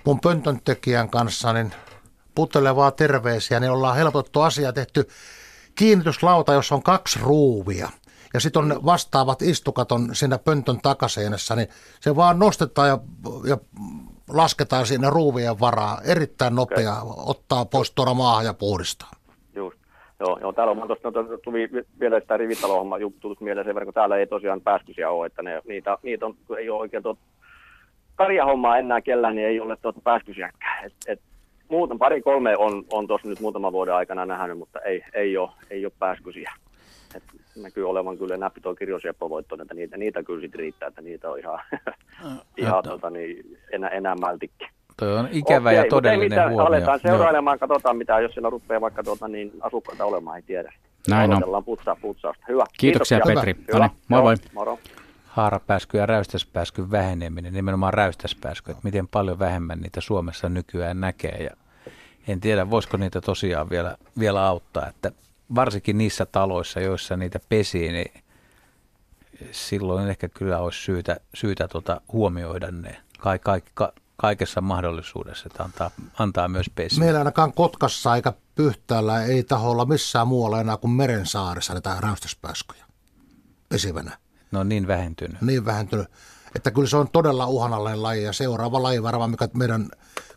mun 0.04 0.20
pöntön 0.20 0.60
tekijän 0.64 1.10
kanssa, 1.10 1.52
niin 1.52 1.72
putelevaa 2.34 2.90
terveisiä, 2.90 3.60
niin 3.60 3.72
ollaan 3.72 3.96
helpotettu 3.96 4.40
asiaa 4.40 4.72
tehty 4.72 5.08
kiinnityslauta, 5.74 6.52
jossa 6.52 6.74
on 6.74 6.82
kaksi 6.82 7.18
ruuvia. 7.22 7.90
Ja 8.34 8.40
sitten 8.40 8.62
on 8.62 8.84
vastaavat 8.84 9.42
istukat 9.42 9.92
on 9.92 10.08
siinä 10.12 10.38
pöntön 10.38 10.78
takaseinässä, 10.82 11.56
niin 11.56 11.68
se 12.00 12.16
vaan 12.16 12.38
nostetaan 12.38 12.88
ja, 12.88 12.98
ja 13.48 13.56
lasketaan 14.28 14.86
siinä 14.86 15.10
ruuvien 15.10 15.60
varaa. 15.60 15.98
Erittäin 16.04 16.54
nopea 16.54 16.94
ottaa 17.26 17.64
pois 17.64 17.90
tuoda 17.90 18.14
maahan 18.14 18.44
ja 18.44 18.54
puhdistaa. 18.54 19.10
Just. 19.54 19.78
Joo, 20.20 20.38
joo, 20.40 20.52
täällä 20.52 20.70
on 20.70 20.86
tuosta 20.86 21.10
no, 21.10 21.38
tuli 21.44 21.70
vielä 22.00 22.20
sitä 22.20 22.36
rivitalohomma 22.36 22.98
juttu 22.98 23.36
mieleen 23.40 23.66
sen 23.66 23.74
verran, 23.74 23.86
kun 23.86 23.94
täällä 23.94 24.16
ei 24.16 24.26
tosiaan 24.26 24.60
pääskysiä 24.60 25.10
ole, 25.10 25.26
että 25.26 25.42
ne, 25.42 25.62
niitä, 25.68 25.98
niitä 26.02 26.26
on, 26.26 26.36
ei 26.58 26.70
ole 26.70 26.80
oikein 26.80 27.02
tuot, 27.02 27.18
karjahommaa 28.14 28.78
enää 28.78 29.00
kellään, 29.00 29.36
niin 29.36 29.48
ei 29.48 29.60
ole 29.60 29.76
tuota 29.76 30.00
pääskysiäkään. 30.04 30.86
Et, 30.86 30.92
et, 31.06 31.20
muuten 31.68 31.98
pari 31.98 32.22
kolme 32.22 32.56
on, 32.56 32.84
on 32.92 33.06
tuossa 33.06 33.28
nyt 33.28 33.40
muutaman 33.40 33.72
vuoden 33.72 33.94
aikana 33.94 34.26
nähnyt, 34.26 34.58
mutta 34.58 34.80
ei, 34.80 35.04
ei, 35.14 35.36
ole, 35.36 35.50
ei 35.70 35.84
ole 35.86 35.92
pääskysiä. 35.98 36.52
Et 37.14 37.22
näkyy 37.56 37.88
olevan 37.88 38.18
kyllä 38.18 38.36
näppi 38.36 38.60
tuo 38.60 38.74
kirjosieppovoitto, 38.74 39.56
että 39.62 39.74
niitä, 39.74 39.96
niitä 39.96 40.22
kyllä 40.22 40.40
sit 40.40 40.54
riittää, 40.54 40.88
että 40.88 41.02
niitä 41.02 41.30
on 41.30 41.38
ihan, 41.38 41.58
ihan 42.56 42.82
tota, 42.84 43.10
niin, 43.10 43.58
enää, 43.72 43.90
enää 43.90 44.14
mältikki. 44.14 44.68
Toi 44.96 45.18
on 45.18 45.28
ikävä 45.32 45.72
ja 45.72 45.80
mutta 45.80 45.84
ei 45.84 45.90
todellinen 45.90 46.30
mitään, 46.30 46.50
huomio. 46.50 46.66
Aletaan 46.66 47.00
Joo. 47.04 47.12
seurailemaan, 47.12 47.58
katsotaan 47.58 47.96
mitä, 47.96 48.20
jos 48.20 48.32
siellä 48.32 48.50
rupeaa 48.50 48.80
vaikka 48.80 49.02
tuota, 49.02 49.28
niin 49.28 49.52
asukkaita 49.60 50.04
olemaan, 50.04 50.36
ei 50.36 50.42
tiedä. 50.42 50.72
Näin 51.08 51.30
on. 51.30 51.36
Odotellaan 51.36 51.64
putsaa 51.64 51.96
putsausta. 51.96 52.44
Hyvä. 52.48 52.64
Kiitoksia, 52.78 53.20
Petri. 53.26 53.54
Hyvä. 53.72 53.78
No 53.78 53.84
niin, 53.84 53.92
moi 54.08 54.18
Joo, 54.18 54.22
moi. 54.22 54.36
Moro. 54.54 54.78
haarapääsky 55.26 55.98
ja 55.98 56.06
räystäspääskyn 56.06 56.90
väheneminen, 56.90 57.54
nimenomaan 57.54 57.94
räystäspääsky, 57.94 58.70
että 58.70 58.84
miten 58.84 59.08
paljon 59.08 59.38
vähemmän 59.38 59.80
niitä 59.80 60.00
Suomessa 60.00 60.48
nykyään 60.48 61.00
näkee 61.00 61.42
ja 61.42 61.50
en 62.28 62.40
tiedä, 62.40 62.70
voisiko 62.70 62.96
niitä 62.96 63.20
tosiaan 63.20 63.70
vielä, 63.70 63.96
vielä 64.18 64.46
auttaa, 64.46 64.88
että 64.88 65.12
varsinkin 65.54 65.98
niissä 65.98 66.26
taloissa, 66.26 66.80
joissa 66.80 67.16
niitä 67.16 67.40
pesii, 67.48 67.92
niin 67.92 68.22
silloin 69.52 70.08
ehkä 70.08 70.28
kyllä 70.28 70.58
olisi 70.58 70.82
syytä, 70.82 71.20
syytä 71.34 71.68
tota 71.68 72.00
huomioida 72.12 72.70
ne 72.70 72.96
ka, 73.18 73.38
ka, 73.38 73.60
ka, 73.74 73.92
kaikessa 74.16 74.60
mahdollisuudessa, 74.60 75.46
että 75.46 75.64
antaa, 75.64 75.90
antaa 76.18 76.48
myös 76.48 76.70
pesiä. 76.74 76.98
Meillä 76.98 77.18
ainakaan 77.18 77.52
Kotkassa 77.52 78.16
eikä 78.16 78.32
Pyhtäällä 78.54 79.24
ei 79.24 79.42
taholla 79.42 79.84
missään 79.84 80.28
muualla 80.28 80.60
enää 80.60 80.76
kuin 80.76 80.90
Merensaarissa 80.90 81.72
näitä 81.72 81.96
räystäspääskyjä 82.00 82.84
pesivänä. 83.68 84.18
Ne 84.52 84.58
on 84.58 84.68
niin 84.68 84.86
vähentynyt. 84.86 85.40
Niin 85.40 85.64
vähentynyt, 85.64 86.06
että 86.54 86.70
kyllä 86.70 86.88
se 86.88 86.96
on 86.96 87.08
todella 87.08 87.46
uhanalainen 87.46 88.02
laji 88.02 88.22
ja 88.22 88.32
seuraava 88.32 88.82
laji 88.82 89.02
varmaan, 89.02 89.30
mikä 89.30 89.48
meidän 89.54 89.88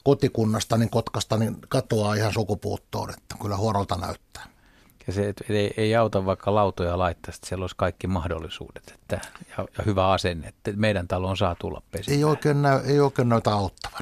kotikunnasta, 0.04 0.78
niin 0.78 0.90
Kotkasta, 0.90 1.38
niin 1.38 1.58
katoaa 1.70 2.16
ihan 2.16 2.34
sukupuuttoon, 2.34 3.10
että 3.10 3.36
kyllä 3.42 3.58
huonolta 3.58 3.96
näyttää. 3.96 4.53
Ja 5.08 5.14
se 5.14 5.30
et 5.30 5.44
ei, 5.50 5.74
ei 5.78 5.96
auta 5.96 6.26
vaikka 6.26 6.56
lautoja 6.56 6.98
laittaa, 6.98 7.34
että 7.36 7.48
siellä 7.48 7.64
olisi 7.64 7.76
kaikki 7.78 8.08
mahdollisuudet 8.08 8.94
että, 8.96 9.20
ja, 9.58 9.66
ja 9.78 9.84
hyvä 9.86 10.12
asenne, 10.12 10.48
että 10.48 10.72
meidän 10.76 11.08
taloon 11.08 11.38
saa 11.38 11.56
tulla 11.56 11.82
pesimään. 11.92 12.18
Ei 12.18 12.24
oikein, 12.24 12.62
näy, 12.62 12.80
ei 12.86 13.00
oikein 13.00 13.30
näytä 13.30 13.52
auttavan. 13.52 14.02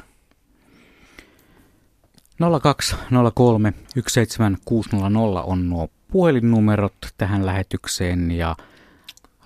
0203 2.62 3.74
17600 4.08 5.42
on 5.42 5.70
nuo 5.70 5.88
puhelinnumerot 6.12 6.94
tähän 7.18 7.46
lähetykseen 7.46 8.30
ja 8.30 8.56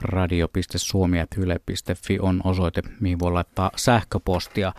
radio.suomi.yle.fi 0.01 2.19
on 2.21 2.41
osoite, 2.45 2.83
mihin 3.01 3.19
voi 3.19 3.33
laittaa 3.33 3.71
sähköpostia. 3.77 4.73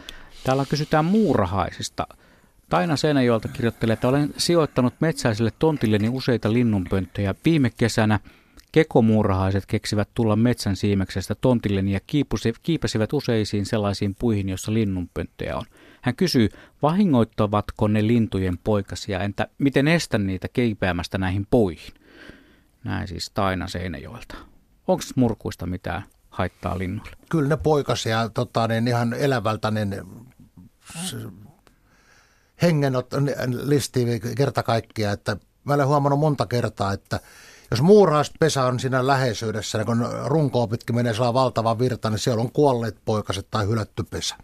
Täällä 0.43 0.65
kysytään 0.69 1.05
muurahaisista. 1.05 2.07
Taina 2.69 2.95
Seinäjoelta 2.95 3.47
kirjoittelee, 3.47 3.93
että 3.93 4.07
olen 4.07 4.33
sijoittanut 4.37 4.93
metsäiselle 4.99 5.51
tontilleni 5.59 6.09
useita 6.09 6.53
linnunpönttöjä. 6.53 7.35
Viime 7.45 7.69
kesänä 7.69 8.19
kekomuurahaiset 8.71 9.65
keksivät 9.65 10.09
tulla 10.13 10.35
metsän 10.35 10.75
siimeksestä 10.75 11.35
tontilleni 11.35 11.91
ja 11.91 11.99
kiipesivät 12.63 13.13
useisiin 13.13 13.65
sellaisiin 13.65 14.15
puihin, 14.19 14.49
joissa 14.49 14.73
linnunpönttöjä 14.73 15.57
on. 15.57 15.65
Hän 16.01 16.15
kysyy, 16.15 16.49
vahingoittavatko 16.81 17.87
ne 17.87 18.07
lintujen 18.07 18.57
poikasia, 18.57 19.19
entä 19.19 19.47
miten 19.57 19.87
estän 19.87 20.27
niitä 20.27 20.47
kiipeämästä 20.53 21.17
näihin 21.17 21.47
puihin? 21.49 21.93
Näin 22.83 23.07
siis 23.07 23.29
Taina 23.29 23.67
Seinäjoelta. 23.67 24.35
Onko 24.87 25.03
murkuista 25.15 25.65
mitään 25.65 26.03
haittaa 26.29 26.77
linnuille? 26.77 27.15
Kyllä 27.29 27.49
ne 27.49 27.57
poikasia 27.57 28.29
tota, 28.29 28.67
niin 28.67 28.87
ihan 28.87 29.13
elävältä 29.13 29.71
niin 29.71 29.95
s- 32.57 32.61
hengen 32.61 32.93
listii 33.63 34.19
kerta 34.37 34.63
kaikkia, 34.63 35.11
että 35.11 35.37
mä 35.63 35.73
olen 35.73 35.87
huomannut 35.87 36.19
monta 36.19 36.45
kertaa, 36.45 36.93
että 36.93 37.19
jos 37.71 37.81
muurahaispesä 37.81 38.63
on 38.65 38.79
siinä 38.79 39.07
läheisyydessä, 39.07 39.77
niin 39.77 39.85
kun 39.85 40.07
runkoa 40.25 40.67
pitkin 40.67 40.95
menee 40.95 41.13
sellainen 41.13 41.33
valtava 41.33 41.79
virta, 41.79 42.09
niin 42.09 42.19
siellä 42.19 42.41
on 42.41 42.51
kuolleet 42.51 42.97
poikaset 43.05 43.47
tai 43.51 43.67
hylätty 43.67 44.03
pesä. 44.03 44.35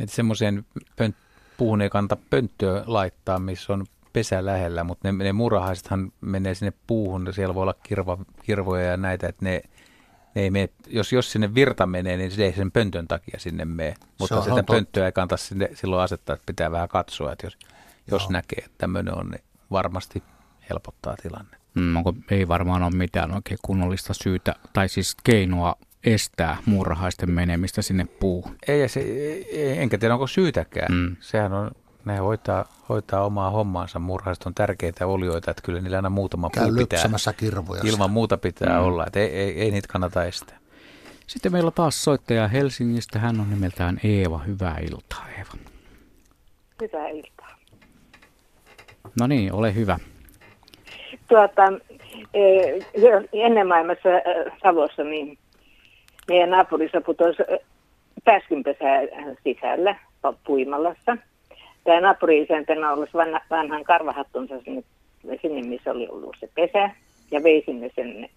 Että 0.00 0.16
semmoiseen 0.16 0.64
pönt, 0.96 1.16
puuhun 1.56 1.82
ei 1.82 1.90
kannata 1.90 2.16
pönttöä 2.30 2.82
laittaa, 2.86 3.38
missä 3.38 3.72
on 3.72 3.86
pesä 4.12 4.44
lähellä, 4.46 4.84
mutta 4.84 5.12
ne, 5.12 5.24
ne 5.24 5.32
murahaisethan 5.32 6.12
menee 6.20 6.54
sinne 6.54 6.72
puuhun, 6.86 7.26
ja 7.26 7.32
siellä 7.32 7.54
voi 7.54 7.62
olla 7.62 7.74
kirva, 7.82 8.18
kirvoja 8.42 8.84
ja 8.90 8.96
näitä, 8.96 9.28
että 9.28 9.44
ne, 9.44 9.62
ne 10.34 10.42
ei 10.42 10.50
mene, 10.50 10.68
jos, 10.86 11.12
jos 11.12 11.32
sinne 11.32 11.54
virta 11.54 11.86
menee, 11.86 12.16
niin 12.16 12.30
se 12.30 12.44
ei 12.44 12.52
sen 12.52 12.72
pöntön 12.72 13.08
takia 13.08 13.38
sinne 13.38 13.64
mene, 13.64 13.94
mutta 14.18 14.42
sitä 14.42 14.56
totta. 14.56 14.72
pönttöä 14.72 15.06
ei 15.06 15.12
kannata 15.12 15.36
sinne 15.36 15.70
silloin 15.74 16.02
asettaa, 16.02 16.34
että 16.34 16.46
pitää 16.46 16.70
vähän 16.70 16.88
katsoa, 16.88 17.32
että 17.32 17.46
jos, 17.46 17.58
jos 18.10 18.30
näkee, 18.30 18.58
että 18.64 18.78
tämmöinen 18.78 19.18
on, 19.18 19.30
niin 19.30 19.42
varmasti 19.70 20.22
helpottaa 20.70 21.16
tilanne. 21.22 21.56
Mm, 21.74 21.96
onko, 21.96 22.14
ei 22.30 22.48
varmaan 22.48 22.82
ole 22.82 22.96
mitään 22.96 23.34
oikein 23.34 23.58
kunnollista 23.62 24.14
syytä, 24.14 24.54
tai 24.72 24.88
siis 24.88 25.16
keinoa 25.24 25.76
estää 26.04 26.56
muurahaisten 26.66 27.30
menemistä 27.30 27.82
sinne 27.82 28.04
puuhun. 28.04 28.56
Ei, 28.68 28.88
se, 28.88 29.00
ei, 29.00 29.78
enkä 29.78 29.98
tiedä 29.98 30.14
onko 30.14 30.26
syytäkään. 30.26 30.92
Mm. 30.92 31.16
Sehän 31.20 31.52
on, 31.52 31.70
ne 32.04 32.16
hoitaa, 32.16 32.64
hoitaa 32.88 33.24
omaa 33.24 33.50
hommaansa. 33.50 33.98
Murhaiset 33.98 34.46
on 34.46 34.54
tärkeitä 34.54 35.06
olioita, 35.06 35.50
että 35.50 35.62
kyllä 35.62 35.80
niillä 35.80 35.96
aina 35.96 36.10
muutama 36.10 36.50
Käy 36.50 36.64
puu 36.66 36.76
pitää. 36.76 36.98
kirvoja. 37.36 37.82
Ilman 37.84 38.10
muuta 38.10 38.36
pitää 38.38 38.78
Mm. 38.80 38.84
olla, 38.86 39.06
että 39.06 39.20
ei, 39.20 39.26
ei, 39.26 39.60
ei 39.60 39.70
niitä 39.70 39.88
kannata 39.92 40.24
estää. 40.24 40.58
Sitten 41.26 41.52
meillä 41.52 41.66
on 41.66 41.72
taas 41.72 42.04
soittaja 42.04 42.48
Helsingistä. 42.48 43.18
Hän 43.18 43.40
on 43.40 43.50
nimeltään 43.50 44.00
Eeva. 44.04 44.38
Hyvää 44.38 44.78
iltaa, 44.78 45.26
Eeva. 45.38 45.52
Hyvää 46.82 47.08
iltaa. 47.08 47.56
No 49.20 49.26
niin, 49.26 49.52
ole 49.52 49.74
hyvä. 49.74 49.98
Tuota, 51.28 51.62
eh, 52.34 52.84
ennen 53.32 53.66
maailmassa 53.66 54.08
eh, 54.08 54.52
Savossa, 54.62 55.04
niin 55.04 55.38
meidän 56.28 56.50
naapurissa 56.50 57.00
putosi 57.00 57.42
eh, 57.48 57.58
pääskynpesä 58.24 58.84
sisällä 59.44 59.96
puimalassa. 60.46 61.16
Tämä 61.84 62.00
naapuri 62.00 62.42
isäntänä 62.42 62.92
olisi 62.92 63.14
vanha, 63.14 63.40
vanhan 63.50 63.84
karvahattunsa 63.84 64.54
sinne, 64.64 64.82
sinne, 65.42 65.62
missä 65.62 65.90
oli 65.90 66.08
ollut 66.08 66.36
se 66.40 66.48
pesä, 66.54 66.90
ja 67.30 67.42
vei 67.42 67.62
sinne 67.66 67.90
sen 67.96 68.28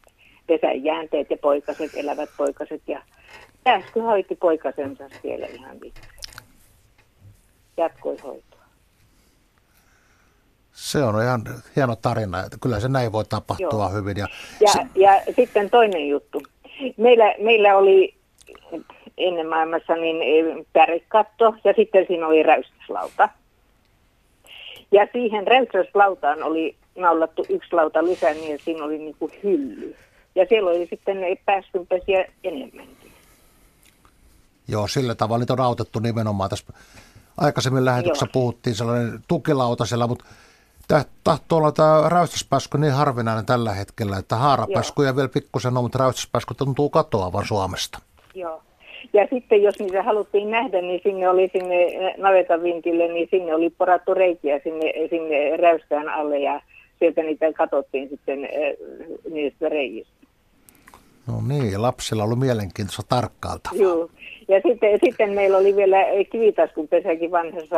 pesän 0.47 0.83
jäänteet 0.83 1.29
ja 1.29 1.37
poikaset, 1.37 1.91
elävät 1.95 2.29
poikaset, 2.37 2.81
ja 2.87 3.01
pääsky 3.63 3.99
hoiti 3.99 4.35
poikasensa 4.35 5.03
siellä 5.21 5.47
ihan 5.47 5.81
vitsi. 5.81 6.01
Jatkoi 7.77 8.17
hoitoa. 8.23 8.55
Se 10.71 11.03
on 11.03 11.23
ihan 11.23 11.41
hieno 11.75 11.95
tarina, 11.95 12.43
että 12.45 12.57
kyllä 12.61 12.79
se 12.79 12.87
näin 12.87 13.11
voi 13.11 13.25
tapahtua 13.25 13.67
Joo. 13.69 13.89
hyvin. 13.89 14.17
Ja 14.17 14.27
Ja, 14.61 14.71
se, 14.71 14.79
ja 14.95 15.21
sitten 15.35 15.69
toinen 15.69 16.07
juttu. 16.07 16.41
Meillä, 16.97 17.35
meillä 17.39 17.77
oli 17.77 18.15
ennen 19.17 19.47
maailmassa 19.47 19.95
niin 19.95 20.21
eh, 20.21 20.65
pärikatto 20.73 21.55
ja 21.63 21.73
sitten 21.73 22.05
siinä 22.07 22.27
oli 22.27 22.43
räystyslauta. 22.43 23.29
Ja 24.91 25.07
siihen 25.13 25.47
räystyslautaan 25.47 26.43
oli 26.43 26.75
naulattu 26.95 27.45
yksi 27.49 27.75
lauta 27.75 28.03
lisää 28.03 28.33
niin, 28.33 28.59
siinä 28.63 28.83
oli 28.83 28.97
niin 28.97 29.15
kuin 29.19 29.31
hylly. 29.43 29.95
Ja 30.35 30.45
siellä 30.49 30.69
oli 30.69 30.87
sitten 30.89 31.17
pääskynpesiä 31.45 32.25
enemmänkin. 32.43 33.11
joo, 34.67 34.87
sillä 34.87 35.15
tavalla 35.15 35.39
niitä 35.39 35.53
on 35.53 35.59
autettu 35.59 35.99
nimenomaan. 35.99 36.49
Tässä 36.49 36.73
aikaisemmin 37.37 37.85
lähetyksessä 37.85 38.25
Joo. 38.25 38.33
puhuttiin 38.33 38.75
sellainen 38.75 39.19
tukilauta 39.27 39.85
siellä, 39.85 40.07
mutta 40.07 40.25
tahtoo 41.23 41.57
olla 41.57 41.71
tämä 41.71 42.09
räystäspääsky 42.09 42.77
niin 42.77 42.93
harvinainen 42.93 43.45
tällä 43.45 43.73
hetkellä, 43.73 44.17
että 44.17 44.35
haarapääskyjä 44.35 45.15
vielä 45.15 45.29
pikkusen 45.29 45.77
on, 45.77 45.83
mutta 45.83 45.97
räystäspääsky 45.97 46.53
tuntuu 46.53 46.89
katoavan 46.89 47.47
Suomesta. 47.47 47.99
Joo. 48.33 48.61
Ja 49.15 49.27
sitten 49.29 49.63
jos 49.63 49.79
niitä 49.79 50.03
haluttiin 50.03 50.51
nähdä, 50.51 50.81
niin 50.81 50.99
sinne 51.03 51.29
oli 51.29 51.49
sinne 51.51 51.85
navetan 52.17 52.63
vintille, 52.63 53.07
niin 53.07 53.27
sinne 53.31 53.55
oli 53.55 53.69
porattu 53.69 54.13
reikiä 54.13 54.59
sinne, 54.63 54.93
sinne 55.09 55.57
räystään 55.57 56.09
alle 56.09 56.39
ja 56.39 56.61
sieltä 56.99 57.23
niitä 57.23 57.53
katsottiin 57.53 58.09
sitten 58.09 58.49
niistä 59.31 59.69
reijistä. 59.69 60.13
No 61.27 61.33
niin, 61.47 61.81
lapsilla 61.81 62.23
oli 62.23 62.35
mielenkiintoista 62.35 63.03
tarkkaalta. 63.09 63.69
Joo. 63.73 64.09
Ja 64.47 64.61
sitten, 64.67 64.99
sitten 65.05 65.29
meillä 65.29 65.57
oli 65.57 65.75
vielä 65.75 65.97
kivitaskun 66.31 66.87
pesäkin 66.87 67.31
vanhassa 67.31 67.77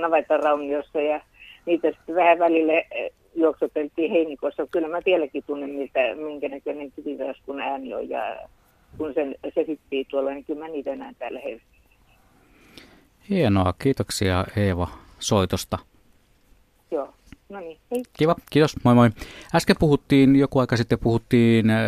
navetarauniossa 0.00 1.00
ja 1.00 1.20
niitä 1.66 1.88
sitten 1.90 2.14
vähän 2.14 2.38
välille 2.38 2.86
juoksuteltiin 3.34 4.10
heinikossa. 4.10 4.66
Kyllä 4.70 4.88
mä 4.88 5.00
vieläkin 5.06 5.44
tunnen, 5.46 5.70
miltä, 5.70 6.14
minkä 6.14 6.48
näköinen 6.48 6.92
kivitaskun 6.96 7.60
ääni 7.60 7.94
on 7.94 8.08
ja 8.08 8.36
kun 8.98 9.14
sen, 9.14 9.34
se 9.54 9.64
hyppii 9.68 10.04
tuolla, 10.04 10.30
niin 10.30 10.44
kyllä 10.44 10.60
mä 10.60 10.68
niitä 10.68 10.96
näen 10.96 11.14
täällä 11.14 11.40
Helsingissä. 11.40 11.84
Hienoa, 13.30 13.74
kiitoksia 13.82 14.44
Eeva 14.56 14.88
soitosta. 15.18 15.78
Joo, 16.90 17.14
no 17.48 17.60
niin, 17.60 17.78
hei. 17.90 18.02
Kiva, 18.12 18.34
kiitos, 18.50 18.76
moi 18.84 18.94
moi. 18.94 19.10
Äsken 19.54 19.76
puhuttiin, 19.78 20.36
joku 20.36 20.58
aika 20.58 20.76
sitten 20.76 20.98
puhuttiin 20.98 21.70
äh, 21.70 21.78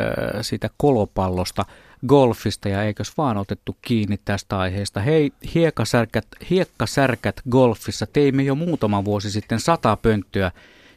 siitä 0.40 0.70
kolopallosta, 0.76 1.64
golfista 2.06 2.68
ja 2.68 2.82
eikös 2.82 3.18
vaan 3.18 3.36
otettu 3.36 3.76
kiinni 3.82 4.18
tästä 4.24 4.58
aiheesta. 4.58 5.00
Hei, 5.00 5.32
hiekkasärkät, 5.54 6.26
hiekkasärkät 6.50 7.36
golfissa 7.50 8.06
teimme 8.12 8.42
jo 8.42 8.54
muutama 8.54 9.04
vuosi 9.04 9.30
sitten 9.30 9.60
sata 9.60 9.96
pönttöä, 10.02 10.50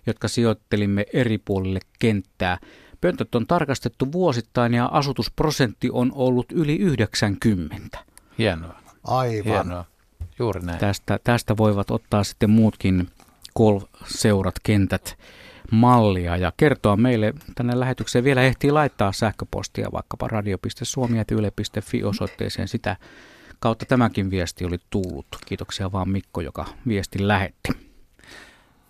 jotka 0.08 0.28
sijoittelimme 0.28 1.06
eri 1.14 1.38
puolille 1.38 1.80
kenttää. 2.00 2.58
Pöntöt 3.02 3.36
on 3.36 3.48
tarkastettu 3.48 4.12
vuosittain 4.12 4.74
ja 4.74 4.86
asutusprosentti 4.86 5.90
on 5.92 6.12
ollut 6.16 6.52
yli 6.52 6.76
90. 6.76 8.00
Hienoa. 8.38 8.80
Aivan. 9.04 9.44
Hienoa. 9.46 9.86
Juuri 10.40 10.62
näin. 10.62 10.80
Tästä, 10.80 11.20
tästä 11.24 11.58
voivat 11.58 11.92
ottaa 11.92 12.24
sitten 12.24 12.50
muutkin 12.50 13.08
golf-seurat, 13.58 14.56
kentät 14.64 15.18
mallia 15.72 16.38
ja 16.38 16.52
kertoa 16.58 16.98
meille 16.98 17.34
tänne 17.56 17.80
lähetykseen. 17.80 18.24
Vielä 18.24 18.42
ehtii 18.42 18.72
laittaa 18.72 19.12
sähköpostia 19.12 19.90
vaikkapa 19.92 20.28
radio.suomi.yle.fi 20.28 22.04
osoitteeseen 22.04 22.68
sitä 22.68 22.98
kautta 23.60 23.86
tämäkin 23.86 24.32
viesti 24.32 24.66
oli 24.66 24.78
tullut. 24.90 25.28
Kiitoksia 25.46 25.92
vaan 25.92 26.10
Mikko, 26.10 26.42
joka 26.42 26.66
viesti 26.88 27.28
lähetti. 27.28 27.89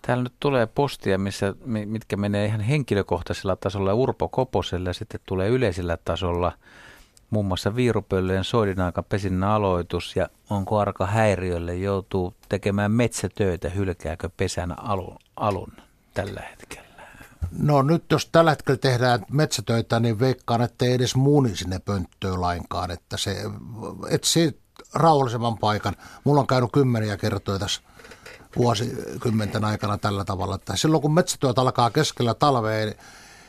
Täällä 0.02 0.22
nyt 0.22 0.32
tulee 0.40 0.66
postia, 0.66 1.18
missä, 1.18 1.54
mitkä 1.64 2.16
menee 2.16 2.46
ihan 2.46 2.60
henkilökohtaisella 2.60 3.56
tasolla 3.56 3.94
Urpo 3.94 4.28
Koposelle 4.28 4.90
ja 4.90 4.94
sitten 4.94 5.20
tulee 5.26 5.48
yleisellä 5.48 5.98
tasolla 6.04 6.52
muun 7.30 7.46
muassa 7.46 7.76
viirupöllöjen 7.76 8.44
soidinaika 8.44 9.02
pesinnän 9.02 9.50
aloitus 9.50 10.16
ja 10.16 10.28
onko 10.50 10.78
arka 10.78 11.06
häiriölle 11.06 11.76
joutuu 11.76 12.34
tekemään 12.48 12.92
metsätöitä, 12.92 13.68
hylkääkö 13.68 14.30
pesän 14.36 14.78
alun, 14.78 15.16
alun 15.36 15.72
tällä 16.14 16.42
hetkellä? 16.50 16.90
No 17.58 17.82
nyt 17.82 18.04
jos 18.10 18.26
tällä 18.32 18.50
hetkellä 18.50 18.78
tehdään 18.78 19.24
metsätöitä, 19.30 20.00
niin 20.00 20.20
veikkaan, 20.20 20.62
että 20.62 20.84
ei 20.84 20.92
edes 20.92 21.16
muuni 21.16 21.56
sinne 21.56 21.78
pönttöön 21.78 22.40
lainkaan, 22.40 22.90
että 22.90 23.16
se 23.16 23.36
etsii 24.10 24.58
rauhallisemman 24.94 25.58
paikan. 25.58 25.96
Mulla 26.24 26.40
on 26.40 26.46
käynyt 26.46 26.70
kymmeniä 26.72 27.16
kertoja 27.16 27.58
tässä 27.58 27.80
vuosikymmenten 28.56 29.64
aikana 29.64 29.98
tällä 29.98 30.24
tavalla, 30.24 30.54
että 30.54 30.76
silloin 30.76 31.02
kun 31.02 31.14
metsätyöt 31.14 31.58
alkaa 31.58 31.90
keskellä 31.90 32.34
talvea, 32.34 32.84
niin 32.84 32.98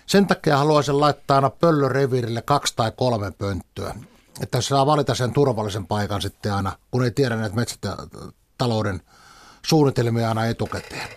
sen 0.05 0.27
takia 0.27 0.57
haluaisin 0.57 0.99
laittaa 0.99 1.35
aina 1.35 1.49
pöllöreviirille 1.49 2.41
kaksi 2.41 2.73
tai 2.75 2.91
kolme 2.95 3.31
pönttöä. 3.31 3.95
Että 4.41 4.61
saa 4.61 4.85
valita 4.85 5.15
sen 5.15 5.33
turvallisen 5.33 5.87
paikan 5.87 6.21
sitten 6.21 6.53
aina, 6.53 6.71
kun 6.91 7.03
ei 7.03 7.11
tiedä 7.11 7.35
näitä 7.35 7.55
metsätalouden 7.55 9.01
suunnitelmia 9.65 10.29
aina 10.29 10.45
etukäteen. 10.45 11.09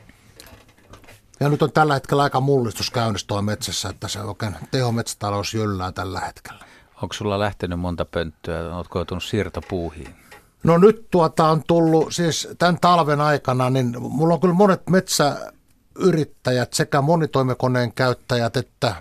Ja 1.40 1.48
nyt 1.48 1.62
on 1.62 1.72
tällä 1.72 1.94
hetkellä 1.94 2.22
aika 2.22 2.40
mullistus 2.40 2.90
käynnissä 2.90 3.26
tuo 3.26 3.42
metsässä, 3.42 3.88
että 3.88 4.08
se 4.08 4.20
oikein 4.20 4.56
tehometsätalous 4.70 5.54
jyllää 5.54 5.92
tällä 5.92 6.20
hetkellä. 6.20 6.64
Onko 7.02 7.12
sulla 7.12 7.38
lähtenyt 7.38 7.80
monta 7.80 8.04
pönttöä? 8.04 8.76
Oletko 8.76 8.98
joutunut 8.98 9.24
siirtopuuhiin? 9.24 10.23
No 10.64 10.78
nyt 10.78 11.10
tuota 11.10 11.48
on 11.48 11.62
tullut, 11.66 12.14
siis 12.14 12.48
tämän 12.58 12.80
talven 12.80 13.20
aikana, 13.20 13.70
niin 13.70 13.96
mulla 13.98 14.34
on 14.34 14.40
kyllä 14.40 14.54
monet 14.54 14.82
metsäyrittäjät 14.90 16.72
sekä 16.72 17.00
monitoimikoneen 17.00 17.92
käyttäjät 17.92 18.56
että, 18.56 18.94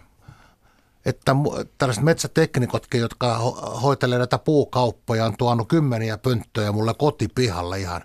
että 1.05 1.35
tällaiset 1.77 2.03
metsäteknikotkin, 2.03 3.01
jotka 3.01 3.37
ho- 3.37 3.79
hoitelee 3.79 4.17
näitä 4.17 4.37
puukauppoja, 4.37 5.25
on 5.25 5.37
tuonut 5.37 5.67
kymmeniä 5.67 6.17
pönttöjä 6.17 6.71
mulle 6.71 6.93
kotipihalle 6.93 7.79
ihan 7.79 8.01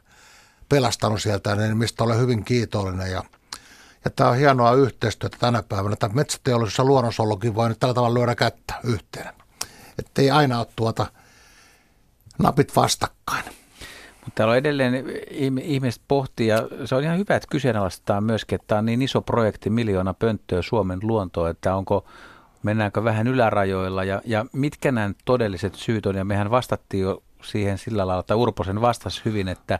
pelastanut 0.68 1.22
sieltä, 1.22 1.56
niin 1.56 1.76
mistä 1.76 2.04
olen 2.04 2.18
hyvin 2.18 2.44
kiitollinen 2.44 3.12
ja 3.12 3.22
ja 4.04 4.10
tämä 4.10 4.30
on 4.30 4.36
hienoa 4.36 4.72
yhteistyötä 4.72 5.36
tänä 5.40 5.62
päivänä. 5.62 5.96
Tämä 5.96 6.14
metsäteollisuus 6.14 6.78
ja 6.78 6.84
luonnonsuojelukin 6.84 7.54
voi 7.54 7.68
nyt 7.68 7.80
tällä 7.80 7.94
tavalla 7.94 8.18
lyödä 8.18 8.34
kättä 8.34 8.74
yhteen. 8.84 9.34
Että 9.98 10.22
ei 10.22 10.30
aina 10.30 10.58
ole 10.58 10.66
tuota 10.76 11.06
napit 12.38 12.76
vastakkain. 12.76 13.44
Mutta 14.24 14.32
täällä 14.34 14.52
on 14.52 14.58
edelleen 14.58 15.04
ihmiset 15.62 16.02
pohtii, 16.08 16.46
ja 16.46 16.68
se 16.84 16.94
on 16.94 17.02
ihan 17.02 17.18
hyvä, 17.18 17.36
että 17.36 17.48
kyseenalaistetaan 17.50 18.24
myöskin, 18.24 18.56
että 18.56 18.66
tämä 18.66 18.78
on 18.78 18.86
niin 18.86 19.02
iso 19.02 19.22
projekti, 19.22 19.70
miljoona 19.70 20.14
pönttöä 20.14 20.62
Suomen 20.62 20.98
luontoa, 21.02 21.50
että 21.50 21.74
onko, 21.74 22.04
mennäänkö 22.62 23.04
vähän 23.04 23.26
ylärajoilla 23.26 24.04
ja, 24.04 24.22
ja 24.24 24.46
mitkä 24.52 24.92
nämä 24.92 25.14
todelliset 25.24 25.74
syyt 25.74 26.06
on, 26.06 26.14
ja 26.14 26.24
mehän 26.24 26.50
vastattiin 26.50 27.02
jo 27.02 27.22
siihen 27.42 27.78
sillä 27.78 28.06
lailla, 28.06 28.20
että 28.20 28.36
Urposen 28.36 28.80
vastasi 28.80 29.22
hyvin, 29.24 29.48
että, 29.48 29.78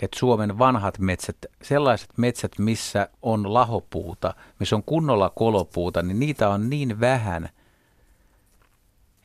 että 0.00 0.18
Suomen 0.18 0.58
vanhat 0.58 0.98
metsät, 0.98 1.36
sellaiset 1.62 2.10
metsät, 2.16 2.52
missä 2.58 3.08
on 3.22 3.54
lahopuuta, 3.54 4.34
missä 4.60 4.76
on 4.76 4.82
kunnolla 4.82 5.30
kolopuuta, 5.30 6.02
niin 6.02 6.18
niitä 6.18 6.48
on 6.48 6.70
niin 6.70 7.00
vähän, 7.00 7.48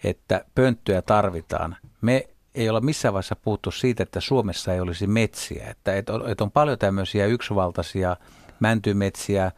että 0.04 0.46
pönttöjä 0.56 1.02
tarvitaan. 1.02 1.76
Me 2.02 2.28
ei 2.60 2.70
olla 2.70 2.82
missään 2.82 3.14
vaiheessa 3.14 3.36
puhuttu 3.36 3.72
siitä, 3.72 4.04
että 4.04 4.20
Suomessa 4.22 4.74
ei 4.74 4.80
olisi 4.80 5.08
metsiä. 5.08 5.68
Että, 5.70 5.96
että 5.96 6.44
on 6.44 6.52
paljon 6.52 6.78
tämmöisiä 6.78 7.26
yksivaltaisia 7.26 8.18
mäntymetsiä, 8.60 9.52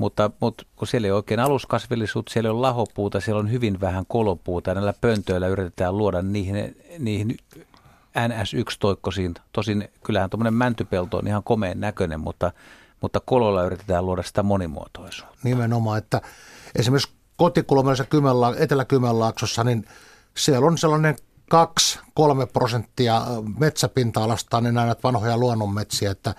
mutta, 0.00 0.30
mutta 0.40 0.64
kun 0.76 0.88
siellä 0.88 1.06
ei 1.06 1.12
oikein 1.12 1.40
aluskasvillisuutta, 1.40 2.32
siellä 2.32 2.50
on 2.50 2.62
lahopuuta, 2.62 3.20
siellä 3.20 3.40
on 3.40 3.50
hyvin 3.50 3.80
vähän 3.80 4.04
kolopuuta. 4.08 4.70
Ja 4.70 4.74
näillä 4.74 4.94
pöntöillä 5.00 5.48
yritetään 5.48 5.98
luoda 5.98 6.22
niihin, 6.22 6.76
niihin 6.98 7.36
NS1-toikkosiin. 8.18 9.34
Tosin 9.52 9.88
kyllähän 10.04 10.30
tuommoinen 10.30 10.54
mäntypelto 10.54 11.18
on 11.18 11.26
ihan 11.26 11.42
komeen 11.42 11.80
näköinen, 11.80 12.20
mutta, 12.20 12.52
mutta 13.00 13.20
kololla 13.20 13.64
yritetään 13.64 14.06
luoda 14.06 14.22
sitä 14.22 14.42
monimuotoisuutta. 14.42 15.36
Nimenomaan, 15.44 15.98
että 15.98 16.20
esimerkiksi 16.78 17.12
kotikulmassa 17.36 18.04
Etelä-Kymenlaaksossa, 18.58 19.64
niin 19.64 19.84
siellä 20.36 20.66
on 20.66 20.78
sellainen 20.78 21.16
2-3 21.54 22.46
prosenttia 22.52 23.22
metsäpinta-alasta, 23.58 24.60
niin 24.60 24.74
näitä 24.74 25.00
vanhoja 25.02 25.36
luonnonmetsiä, 25.36 26.10
että 26.10 26.34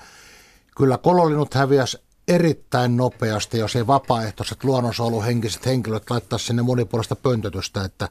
kyllä 0.77 0.97
kololinut 0.97 1.53
häviäisi 1.53 1.97
erittäin 2.27 2.97
nopeasti, 2.97 3.57
jos 3.57 3.75
ei 3.75 3.87
vapaaehtoiset 3.87 4.63
luonnonsuojeluhenkiset 4.63 5.65
henkilöt 5.65 6.09
laittaa 6.09 6.39
sinne 6.39 6.61
monipuolista 6.61 7.15
pöntötystä, 7.15 7.83
että 7.83 8.09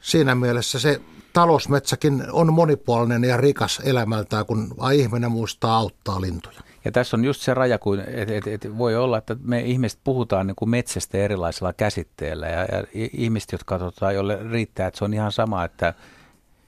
siinä 0.00 0.34
mielessä 0.34 0.78
se 0.78 1.00
talousmetsäkin 1.32 2.24
on 2.32 2.52
monipuolinen 2.52 3.24
ja 3.24 3.36
rikas 3.36 3.80
elämältään, 3.84 4.46
kun 4.46 4.74
ihminen 4.94 5.32
muistaa 5.32 5.76
auttaa 5.76 6.20
lintuja. 6.20 6.60
Ja 6.84 6.92
tässä 6.92 7.16
on 7.16 7.24
just 7.24 7.40
se 7.40 7.54
raja, 7.54 7.78
että 8.06 8.34
et, 8.34 8.46
et 8.46 8.78
voi 8.78 8.96
olla, 8.96 9.18
että 9.18 9.36
me 9.42 9.60
ihmiset 9.60 10.00
puhutaan 10.04 10.46
niin 10.46 10.56
kuin 10.56 10.70
metsästä 10.70 11.18
erilaisilla 11.18 11.72
käsitteillä 11.72 12.48
ja, 12.48 12.60
ja 12.60 12.84
ihmiset, 13.12 13.52
jotka 13.52 13.78
tota, 13.78 14.12
jolle 14.12 14.38
riittää, 14.50 14.86
että 14.86 14.98
se 14.98 15.04
on 15.04 15.14
ihan 15.14 15.32
sama, 15.32 15.64
että, 15.64 15.94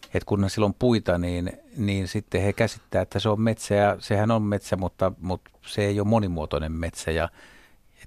että 0.05 0.27
kun 0.27 0.51
sillä 0.51 0.67
on 0.67 0.75
puita, 0.75 1.19
niin, 1.19 1.53
niin 1.77 2.09
sitten 2.09 2.43
he 2.43 2.53
käsittää, 2.53 3.03
että 3.03 3.19
se 3.19 3.29
on 3.29 3.41
metsä 3.41 3.75
ja 3.75 3.97
sehän 3.99 4.31
on 4.31 4.43
metsä, 4.43 4.77
mutta, 4.77 5.13
mutta 5.21 5.51
se 5.67 5.85
ei 5.85 6.01
ole 6.01 6.09
monimuotoinen 6.09 6.73
metsä 6.73 7.11
ja 7.11 7.29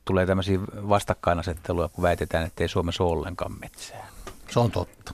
tulee 0.05 0.25
tämmöisiä 0.25 0.59
vastakkainasetteluja, 0.61 1.87
kun 1.87 2.01
väitetään, 2.01 2.45
että 2.45 2.63
ei 2.63 2.67
Suomessa 2.67 3.03
ole 3.03 3.11
ollenkaan 3.11 3.59
metsää. 3.61 4.07
Se 4.49 4.59
on 4.59 4.71
totta. 4.71 5.13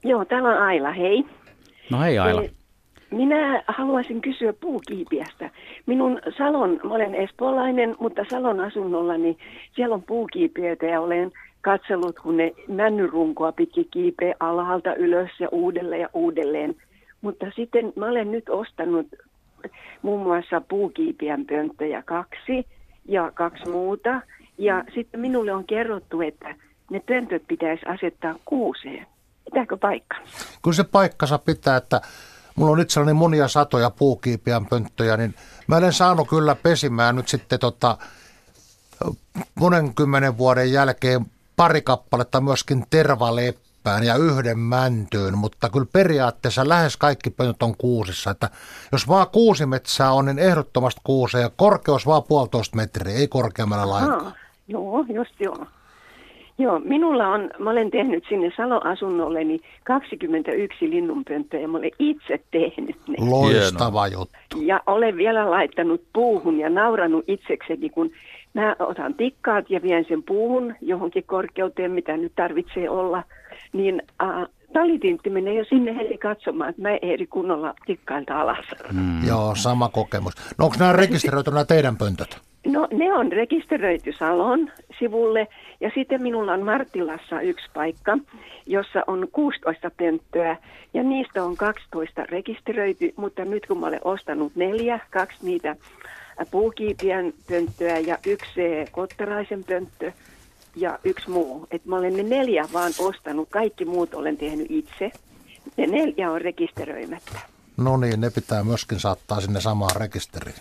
Joo, 0.04 0.24
täällä 0.24 0.48
on 0.48 0.58
Aila, 0.58 0.92
hei. 0.92 1.24
No 1.90 2.00
hei 2.00 2.18
Aila. 2.18 2.42
Minä 3.10 3.62
haluaisin 3.68 4.20
kysyä 4.20 4.52
puukiipiästä. 4.52 5.50
Minun 5.86 6.20
Salon, 6.38 6.80
mä 6.84 6.94
olen 6.94 7.14
espoolainen, 7.14 7.94
mutta 8.00 8.24
Salon 8.30 8.60
asunnolla, 8.60 9.16
niin 9.16 9.38
siellä 9.74 9.94
on 9.94 10.02
puukiipiöitä 10.02 10.86
ja 10.86 11.00
olen 11.00 11.32
katsellut, 11.60 12.18
kun 12.18 12.36
ne 12.36 12.52
männyrunkoa 12.68 13.52
pitkin 13.52 13.88
kiipeä 13.90 14.34
alhaalta 14.40 14.94
ylös 14.94 15.30
ja 15.40 15.48
uudelleen 15.52 16.00
ja 16.00 16.08
uudelleen. 16.14 16.74
Mutta 17.20 17.46
sitten 17.56 17.92
mä 17.96 18.06
olen 18.06 18.30
nyt 18.30 18.48
ostanut 18.48 19.06
muun 20.02 20.22
muassa 20.22 20.62
puukiipiän 20.68 21.44
pönttöjä 21.46 22.02
kaksi 22.02 22.66
ja 23.08 23.32
kaksi 23.34 23.68
muuta. 23.68 24.20
Ja 24.58 24.84
sitten 24.94 25.20
minulle 25.20 25.52
on 25.52 25.64
kerrottu, 25.64 26.20
että 26.20 26.54
ne 26.90 27.00
pöntöt 27.00 27.42
pitäisi 27.48 27.86
asettaa 27.86 28.34
kuuseen. 28.44 29.06
Pitääkö 29.44 29.76
paikka? 29.76 30.16
Kyllä 30.62 30.74
se 30.74 30.84
paikkansa 30.84 31.38
pitää, 31.38 31.76
että 31.76 32.00
mulla 32.56 32.72
on 32.72 32.80
itselläni 32.80 33.12
monia 33.12 33.48
satoja 33.48 33.90
puukiipiän 33.90 34.66
pönttöjä, 34.66 35.16
niin 35.16 35.34
mä 35.66 35.76
olen 35.76 35.92
saanut 35.92 36.28
kyllä 36.28 36.54
pesimään 36.54 37.16
nyt 37.16 37.28
sitten 37.28 37.58
tota, 37.58 37.98
monen 39.54 39.94
kymmenen 39.94 40.38
vuoden 40.38 40.72
jälkeen 40.72 41.26
pari 41.56 41.82
kappaletta 41.82 42.40
myöskin 42.40 42.84
tervaleppään 42.90 44.04
ja 44.04 44.16
yhden 44.16 44.58
mäntyyn, 44.58 45.38
mutta 45.38 45.70
kyllä 45.70 45.86
periaatteessa 45.92 46.68
lähes 46.68 46.96
kaikki 46.96 47.30
pöntöt 47.30 47.62
on 47.62 47.76
kuusissa. 47.76 48.30
Että 48.30 48.50
jos 48.92 49.08
vaan 49.08 49.26
kuusi 49.32 49.66
metsää 49.66 50.12
on, 50.12 50.24
niin 50.24 50.38
ehdottomasti 50.38 51.00
kuusi 51.04 51.36
ja 51.36 51.50
korkeus 51.56 52.06
vaan 52.06 52.22
puolitoista 52.22 52.76
metriä, 52.76 53.14
ei 53.14 53.28
korkeammalla 53.28 53.90
lainkaan. 53.90 54.34
Joo, 54.68 55.04
just 55.14 55.40
joo. 55.40 55.66
Joo, 56.58 56.78
minulla 56.78 57.28
on, 57.28 57.50
mä 57.58 57.70
olen 57.70 57.90
tehnyt 57.90 58.24
sinne 58.28 58.52
Salo-asunnolleni 58.56 59.60
21 59.84 60.90
linnunpönttöä 60.90 61.60
ja 61.60 61.68
mä 61.68 61.78
olen 61.78 61.90
itse 61.98 62.40
tehnyt 62.50 62.96
ne. 63.08 63.16
Loistava 63.30 64.08
juttu. 64.08 64.60
Ja 64.62 64.80
olen 64.86 65.16
vielä 65.16 65.50
laittanut 65.50 66.02
puuhun 66.12 66.58
ja 66.58 66.70
nauranut 66.70 67.24
itsekseni, 67.28 67.90
kun 67.90 68.10
mä 68.54 68.76
otan 68.78 69.14
tikkaat 69.14 69.70
ja 69.70 69.82
vien 69.82 70.04
sen 70.08 70.22
puuhun 70.22 70.74
johonkin 70.80 71.24
korkeuteen, 71.26 71.90
mitä 71.90 72.16
nyt 72.16 72.32
tarvitsee 72.36 72.90
olla, 72.90 73.22
niin 73.72 74.02
äh, 74.22 74.46
talitintti 74.72 75.30
menee 75.30 75.54
jo 75.54 75.64
sinne 75.64 75.96
heti 75.96 76.18
katsomaan, 76.18 76.70
että 76.70 76.82
mä 76.82 76.88
ehdi 77.02 77.26
kunnolla 77.26 77.74
tikkailta 77.86 78.40
alas. 78.40 78.66
Mm. 78.92 79.28
Joo, 79.28 79.54
sama 79.54 79.88
kokemus. 79.88 80.32
No 80.58 80.64
onko 80.64 80.76
nämä 80.78 80.92
rekisteröity 80.92 81.50
nämä 81.50 81.64
teidän 81.64 81.96
pöntöt? 81.96 82.40
No 82.66 82.88
ne 82.92 83.14
on 83.14 83.32
rekisteröity 83.32 84.12
Salon 84.18 84.70
sivulle 84.98 85.48
ja 85.82 85.90
sitten 85.94 86.22
minulla 86.22 86.52
on 86.52 86.62
Martilassa 86.62 87.40
yksi 87.40 87.66
paikka, 87.74 88.18
jossa 88.66 89.02
on 89.06 89.28
16 89.32 89.90
pönttöä 89.96 90.56
ja 90.94 91.02
niistä 91.02 91.44
on 91.44 91.56
12 91.56 92.24
rekisteröity, 92.24 93.12
mutta 93.16 93.44
nyt 93.44 93.66
kun 93.66 93.80
mä 93.80 93.86
olen 93.86 94.00
ostanut 94.04 94.56
neljä, 94.56 95.00
kaksi 95.10 95.38
niitä 95.42 95.76
puukiipien 96.50 97.34
pönttöä 97.48 97.98
ja 97.98 98.18
yksi 98.26 98.60
kottaraisen 98.92 99.64
pönttö 99.64 100.12
ja 100.76 100.98
yksi 101.04 101.30
muu. 101.30 101.66
Et 101.70 101.84
mä 101.84 101.96
olen 101.96 102.16
ne 102.16 102.22
neljä 102.22 102.68
vaan 102.72 102.92
ostanut, 102.98 103.48
kaikki 103.50 103.84
muut 103.84 104.14
olen 104.14 104.36
tehnyt 104.36 104.66
itse. 104.70 105.10
Ne 105.76 105.86
neljä 105.86 106.30
on 106.30 106.40
rekisteröimättä. 106.40 107.38
No 107.76 107.96
niin, 107.96 108.20
ne 108.20 108.30
pitää 108.30 108.64
myöskin 108.64 109.00
saattaa 109.00 109.40
sinne 109.40 109.60
samaan 109.60 110.00
rekisteriin. 110.00 110.56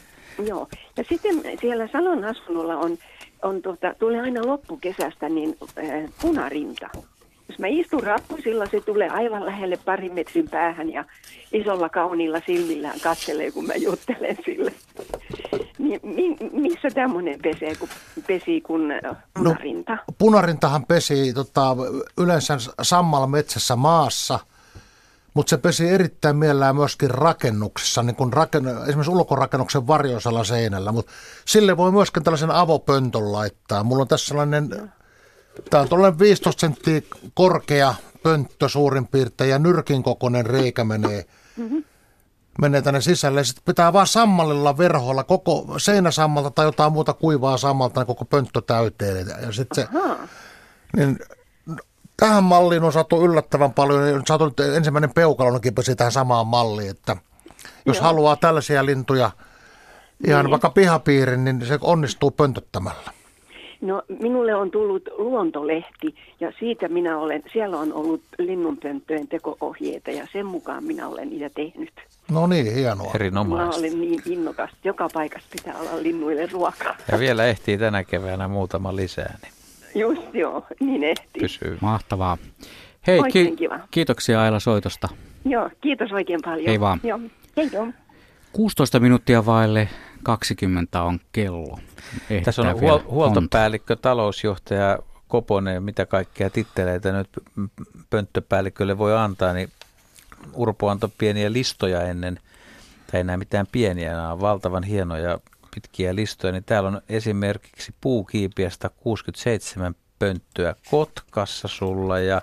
Joo, 0.45 0.67
ja 0.97 1.03
sitten 1.09 1.35
siellä 1.61 1.87
Salon 1.87 2.23
asunnolla 2.23 2.77
on, 2.77 2.97
on 3.41 3.61
tuota, 3.61 3.93
tulee 3.99 4.21
aina 4.21 4.45
loppukesästä 4.45 5.29
niin 5.29 5.57
äh, 5.77 6.11
punarinta. 6.21 6.89
Jos 7.49 7.59
mä 7.59 7.67
istun 7.67 8.03
rappusilla, 8.03 8.65
se 8.65 8.81
tulee 8.81 9.09
aivan 9.09 9.45
lähelle 9.45 9.77
parin 9.85 10.13
metrin 10.13 10.49
päähän 10.49 10.93
ja 10.93 11.05
isolla 11.53 11.89
kauniilla 11.89 12.41
silmillään 12.45 12.99
katselee, 12.99 13.51
kun 13.51 13.65
mä 13.65 13.73
juttelen 13.73 14.37
sille. 14.45 14.73
Niin, 15.77 15.99
mi, 16.03 16.37
missä 16.51 16.87
tämmöinen 16.93 17.39
pesee, 17.41 17.75
kun, 17.75 17.89
pesii 18.27 18.61
kun 18.61 18.93
punarinta? 19.33 19.91
No, 19.91 19.99
punarintahan 20.17 20.85
pesii 20.85 21.33
tota, 21.33 21.75
yleensä 22.17 22.57
sammalla 22.81 23.27
metsässä 23.27 23.75
maassa– 23.75 24.39
mutta 25.33 25.49
se 25.49 25.57
pesi 25.57 25.89
erittäin 25.89 26.35
mielellään 26.35 26.75
myöskin 26.75 27.11
rakennuksessa, 27.11 28.03
niin 28.03 28.15
kuin 28.15 28.33
raken, 28.33 28.67
esimerkiksi 28.67 29.11
ulkorakennuksen 29.11 29.87
varjoisella 29.87 30.43
seinällä, 30.43 30.91
mutta 30.91 31.11
sille 31.45 31.77
voi 31.77 31.91
myöskin 31.91 32.23
tällaisen 32.23 32.51
avopöntön 32.51 33.31
laittaa. 33.31 33.83
Mulla 33.83 34.01
on 34.01 34.07
tässä 34.07 34.27
sellainen, 34.27 34.91
tämä 35.69 35.81
on 35.81 35.89
tuollainen 35.89 36.19
15 36.19 36.61
senttiä 36.61 37.01
korkea 37.33 37.95
pönttö 38.23 38.69
suurin 38.69 39.07
piirtein 39.07 39.49
ja 39.49 39.59
nyrkin 39.59 40.03
kokoinen 40.03 40.45
reikä 40.45 40.83
menee, 40.83 41.25
mm-hmm. 41.57 41.83
menee 42.61 42.81
tänne 42.81 43.01
sisälle. 43.01 43.43
Sitten 43.43 43.63
pitää 43.65 43.93
vaan 43.93 44.07
sammallilla 44.07 44.77
verhoilla 44.77 45.23
koko 45.23 45.73
seinäsammalta 45.77 46.51
tai 46.51 46.65
jotain 46.65 46.93
muuta 46.93 47.13
kuivaa 47.13 47.57
sammalta 47.57 47.99
niin 47.99 48.07
koko 48.07 48.25
pönttö 48.25 48.61
täyteen. 48.61 49.27
Ja 49.41 49.51
sitten 49.51 49.75
se, 49.75 49.87
niin 50.95 51.19
tähän 52.21 52.43
malliin 52.43 52.83
on 52.83 52.91
saatu 52.91 53.25
yllättävän 53.25 53.73
paljon. 53.73 54.21
Saatu 54.27 54.45
nyt 54.45 54.59
ensimmäinen 54.59 55.13
peukalonakin 55.13 55.75
pesi 55.75 55.95
tähän 55.95 56.11
samaan 56.11 56.47
malliin, 56.47 56.89
että 56.89 57.17
jos 57.85 57.97
Joo. 57.97 58.03
haluaa 58.03 58.35
tällaisia 58.35 58.85
lintuja 58.85 59.31
ihan 60.27 60.45
niin. 60.45 60.51
vaikka 60.51 60.69
pihapiirin, 60.69 61.43
niin 61.43 61.65
se 61.65 61.77
onnistuu 61.81 62.31
pöntöttämällä. 62.31 63.11
No 63.81 64.03
minulle 64.19 64.55
on 64.55 64.71
tullut 64.71 65.09
luontolehti 65.17 66.15
ja 66.39 66.51
siitä 66.59 66.87
minä 66.87 67.17
olen, 67.17 67.43
siellä 67.53 67.79
on 67.79 67.93
ollut 67.93 68.21
linnunpönttöjen 68.37 69.27
teko-ohjeita 69.27 70.11
ja 70.11 70.27
sen 70.33 70.45
mukaan 70.45 70.83
minä 70.83 71.07
olen 71.07 71.29
niitä 71.29 71.49
tehnyt. 71.49 71.93
No 72.31 72.47
niin, 72.47 72.75
hienoa. 72.75 73.11
Erinomaista. 73.15 73.81
Mä 73.81 73.87
olen 73.87 74.01
niin 74.01 74.21
innokas. 74.25 74.69
Joka 74.83 75.09
paikassa 75.13 75.47
pitää 75.51 75.77
olla 75.79 76.03
linnuille 76.03 76.45
ruokaa. 76.45 76.95
Ja 77.11 77.19
vielä 77.19 77.45
ehtii 77.45 77.77
tänä 77.77 78.03
keväänä 78.03 78.47
muutama 78.47 78.95
lisää. 78.95 79.37
Niin. 79.41 79.60
Just 79.95 80.21
joo, 80.33 80.65
niin 80.79 81.03
ehti. 81.03 81.39
Pysyy. 81.39 81.77
Mahtavaa. 81.81 82.37
Hei, 83.07 83.19
ki- 83.31 83.55
kiva. 83.55 83.79
kiitoksia 83.91 84.41
Aila 84.41 84.59
soitosta. 84.59 85.09
Joo, 85.45 85.69
kiitos 85.81 86.11
oikein 86.11 86.39
paljon. 86.45 86.67
Hei 86.67 86.79
vaan. 86.79 86.99
Joo, 87.03 87.19
hei 87.57 87.69
joo. 87.73 87.87
16 88.51 88.99
minuuttia 88.99 89.45
vaille 89.45 89.89
20 90.23 91.01
on 91.03 91.19
kello. 91.31 91.79
Ehtä 92.29 92.45
Tässä 92.45 92.61
on 92.61 92.67
huol- 92.79 93.11
huoltopäällikkö, 93.11 93.95
talousjohtaja 93.95 94.99
Koponen, 95.27 95.83
mitä 95.83 96.05
kaikkea 96.05 96.49
titteleitä 96.49 97.11
nyt 97.11 97.29
pönttöpäällikölle 98.09 98.97
voi 98.97 99.17
antaa, 99.17 99.53
niin 99.53 99.69
Urpo 100.53 100.89
antoi 100.89 101.09
pieniä 101.17 101.53
listoja 101.53 102.01
ennen, 102.01 102.35
tai 103.11 103.17
ei 103.17 103.21
enää 103.21 103.37
mitään 103.37 103.67
pieniä, 103.71 104.11
nämä 104.11 104.31
on 104.31 104.41
valtavan 104.41 104.83
hienoja 104.83 105.39
pitkiä 105.75 106.15
listoja, 106.15 106.53
niin 106.53 106.63
täällä 106.63 106.89
on 106.89 107.01
esimerkiksi 107.09 107.93
puukiipiästä 108.01 108.89
67 108.89 109.95
pönttöä 110.19 110.75
Kotkassa 110.91 111.67
sulla 111.67 112.19
ja 112.19 112.41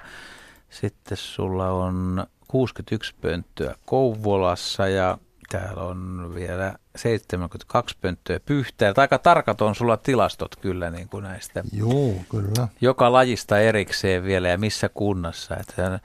sitten 0.71 1.17
sulla 1.17 1.71
on 1.71 2.27
61 2.49 3.15
pönttöä 3.21 3.75
Kouvolassa 3.87 4.89
ja 4.89 5.19
täällä 5.49 5.83
on 5.83 6.33
vielä 6.35 6.75
72 6.97 7.97
pönttöä 8.01 8.41
pyhtää. 8.41 8.93
Aika 8.97 9.19
tarkat 9.19 9.61
on 9.61 9.75
sulla 9.75 9.97
tilastot 9.97 10.57
kyllä 10.57 10.91
niin 10.91 11.09
kuin 11.09 11.25
näistä. 11.25 11.65
Joo, 11.73 12.15
kyllä. 12.31 12.69
Joka 12.81 13.13
lajista 13.13 13.59
erikseen 13.59 14.25
vielä 14.25 14.49
ja 14.49 14.59
missä 14.59 14.89
kunnassa. 14.89 15.57
Että 15.57 16.01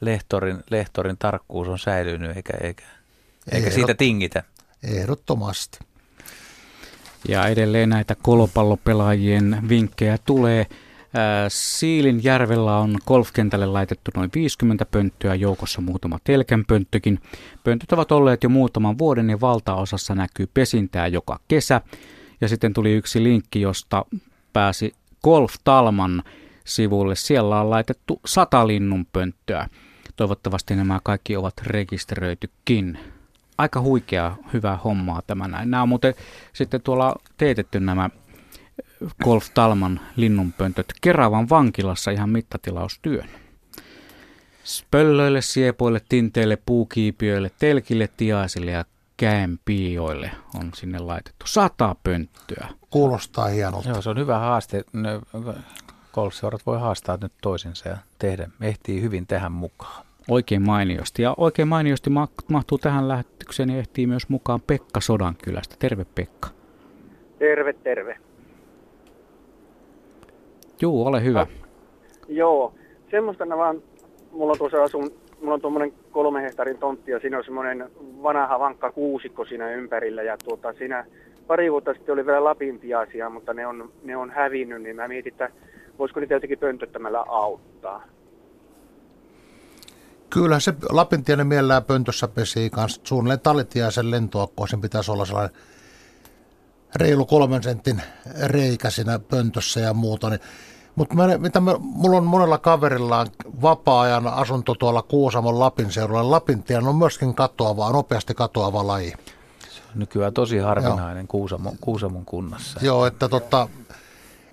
lehtorin, 0.00 0.64
lehtorin 0.70 1.16
tarkkuus 1.18 1.68
on 1.68 1.78
säilynyt 1.78 2.36
eikä, 2.36 2.52
eikä, 2.60 2.84
eikä 3.52 3.70
siitä 3.70 3.94
tingitä. 3.94 4.42
Ehdottomasti. 4.82 5.78
Ja 7.28 7.48
edelleen 7.48 7.88
näitä 7.88 8.16
kolopallopelaajien 8.22 9.58
vinkkejä 9.68 10.18
tulee. 10.18 10.66
Siilin 11.48 12.24
järvellä 12.24 12.78
on 12.78 12.96
golfkentälle 13.06 13.66
laitettu 13.66 14.10
noin 14.16 14.30
50 14.34 14.86
pönttöä, 14.86 15.34
joukossa 15.34 15.80
muutama 15.80 16.18
telkänpönttökin. 16.24 17.20
Pöntöt 17.64 17.92
ovat 17.92 18.12
olleet 18.12 18.42
jo 18.42 18.48
muutaman 18.48 18.98
vuoden 18.98 19.30
ja 19.30 19.40
valtaosassa 19.40 20.14
näkyy 20.14 20.48
pesintää 20.54 21.06
joka 21.06 21.40
kesä. 21.48 21.80
Ja 22.40 22.48
sitten 22.48 22.72
tuli 22.72 22.92
yksi 22.92 23.22
linkki, 23.22 23.60
josta 23.60 24.04
pääsi 24.52 24.94
Golf 25.24 25.54
Talman 25.64 26.22
sivulle. 26.64 27.14
Siellä 27.14 27.60
on 27.60 27.70
laitettu 27.70 28.20
sata 28.26 28.66
linnunpönttöä. 28.66 29.68
Toivottavasti 30.16 30.76
nämä 30.76 31.00
kaikki 31.04 31.36
ovat 31.36 31.54
rekisteröitykin 31.66 32.98
aika 33.58 33.80
huikea, 33.80 34.36
hyvää 34.52 34.76
hommaa 34.76 35.22
tämä 35.26 35.48
näin. 35.48 35.70
Nämä 35.70 35.82
on 35.82 35.88
muuten 35.88 36.14
sitten 36.52 36.82
tuolla 36.82 37.16
teetetty 37.36 37.80
nämä 37.80 38.10
Golf 39.24 39.46
Talman 39.54 40.00
linnunpöntöt 40.16 40.86
Keravan 41.00 41.48
vankilassa 41.48 42.10
ihan 42.10 42.30
mittatilaustyön. 42.30 43.28
Spöllöille, 44.64 45.42
siepoille, 45.42 46.00
tinteille, 46.08 46.58
puukiipiöille, 46.66 47.50
telkille, 47.58 48.08
tiaisille 48.16 48.70
ja 48.70 48.84
käenpiioille 49.16 50.30
on 50.54 50.70
sinne 50.74 50.98
laitettu. 50.98 51.46
Sata 51.46 51.96
pönttöä. 52.02 52.68
Kuulostaa 52.90 53.46
hienolta. 53.46 53.88
Joo, 53.88 54.02
se 54.02 54.10
on 54.10 54.18
hyvä 54.18 54.38
haaste. 54.38 54.84
Ne 54.92 55.20
golfseurat 56.12 56.66
voi 56.66 56.80
haastaa 56.80 57.18
nyt 57.20 57.32
toisensa 57.42 57.88
ja 57.88 57.96
tehdä, 58.18 58.48
ehtii 58.60 59.02
hyvin 59.02 59.26
tähän 59.26 59.52
mukaan. 59.52 60.05
Oikein 60.30 60.62
mainiosti. 60.62 61.22
Ja 61.22 61.34
oikein 61.36 61.68
mainiosti 61.68 62.10
mahtuu 62.48 62.78
tähän 62.78 63.08
lähetykseen 63.08 63.70
ja 63.70 63.78
ehtii 63.78 64.06
myös 64.06 64.28
mukaan 64.28 64.60
Pekka 64.66 65.00
Sodankylästä. 65.00 65.76
Terve 65.78 66.06
Pekka. 66.14 66.48
Terve, 67.38 67.72
terve. 67.72 68.16
Juu, 70.80 71.06
ole 71.06 71.24
hyvä. 71.24 71.40
No, 71.40 71.46
joo, 72.28 72.74
semmoista 73.10 73.44
vaan, 73.48 73.82
mulla 74.32 74.56
tuossa 74.56 74.82
asun, 74.82 75.10
mulla 75.40 75.54
on 75.54 75.60
tuommoinen 75.60 75.92
kolme 76.10 76.42
hehtaarin 76.42 76.78
tontti 76.78 77.10
ja 77.10 77.20
siinä 77.20 77.38
on 77.38 77.44
semmoinen 77.44 77.90
vanha 78.22 78.58
vankka 78.58 78.92
kuusikko 78.92 79.44
siinä 79.44 79.70
ympärillä 79.70 80.22
ja 80.22 80.36
tuota, 80.44 80.72
siinä 80.72 81.06
pari 81.46 81.72
vuotta 81.72 81.94
sitten 81.94 82.12
oli 82.12 82.26
vielä 82.26 82.44
lapintiaisia, 82.44 83.30
mutta 83.30 83.54
ne 83.54 83.66
on, 83.66 83.92
ne 84.04 84.16
on 84.16 84.30
hävinnyt, 84.30 84.82
niin 84.82 84.96
mä 84.96 85.08
mietin, 85.08 85.32
että 85.32 85.50
voisiko 85.98 86.20
niitä 86.20 86.34
jotenkin 86.34 86.58
pöntöttämällä 86.58 87.24
auttaa. 87.28 88.02
Kyllä 90.30 90.60
se 90.60 90.74
Lapintiainen 90.90 91.46
mielellään 91.46 91.84
pöntössä 91.84 92.28
pesii 92.28 92.70
kanssa. 92.70 93.00
Suunnilleen 93.04 93.40
Talitiaisen 93.40 94.10
lentoakko, 94.10 94.66
sen 94.66 94.80
pitäisi 94.80 95.10
olla 95.10 95.24
sellainen 95.24 95.56
reilu 96.94 97.26
kolmen 97.26 97.62
sentin 97.62 98.02
reikä 98.42 98.90
siinä 98.90 99.18
pöntössä 99.18 99.80
ja 99.80 99.94
muuta. 99.94 100.30
Niin 100.30 100.40
mutta 100.96 101.14
mitä 101.38 101.60
mä, 101.60 101.74
mulla 101.78 102.16
on 102.16 102.24
monella 102.24 102.58
kaverilla 102.58 103.26
vapaa-ajan 103.62 104.26
asunto 104.26 104.74
tuolla 104.74 105.02
Kuusamon 105.02 105.58
Lapin 105.58 105.92
seudulla. 105.92 106.30
Lapintien 106.30 106.88
on 106.88 106.96
myöskin 106.96 107.34
katoava, 107.34 107.92
nopeasti 107.92 108.34
katoava 108.34 108.86
laji. 108.86 109.12
Se 109.70 109.82
on 109.92 109.98
nykyään 109.98 110.32
tosi 110.32 110.58
harvinainen 110.58 111.28
Kuusamon, 111.28 111.76
Kuusamon 111.80 112.24
kunnassa. 112.24 112.80
Joo, 112.82 113.06
että, 113.06 113.28
tota, 113.28 113.68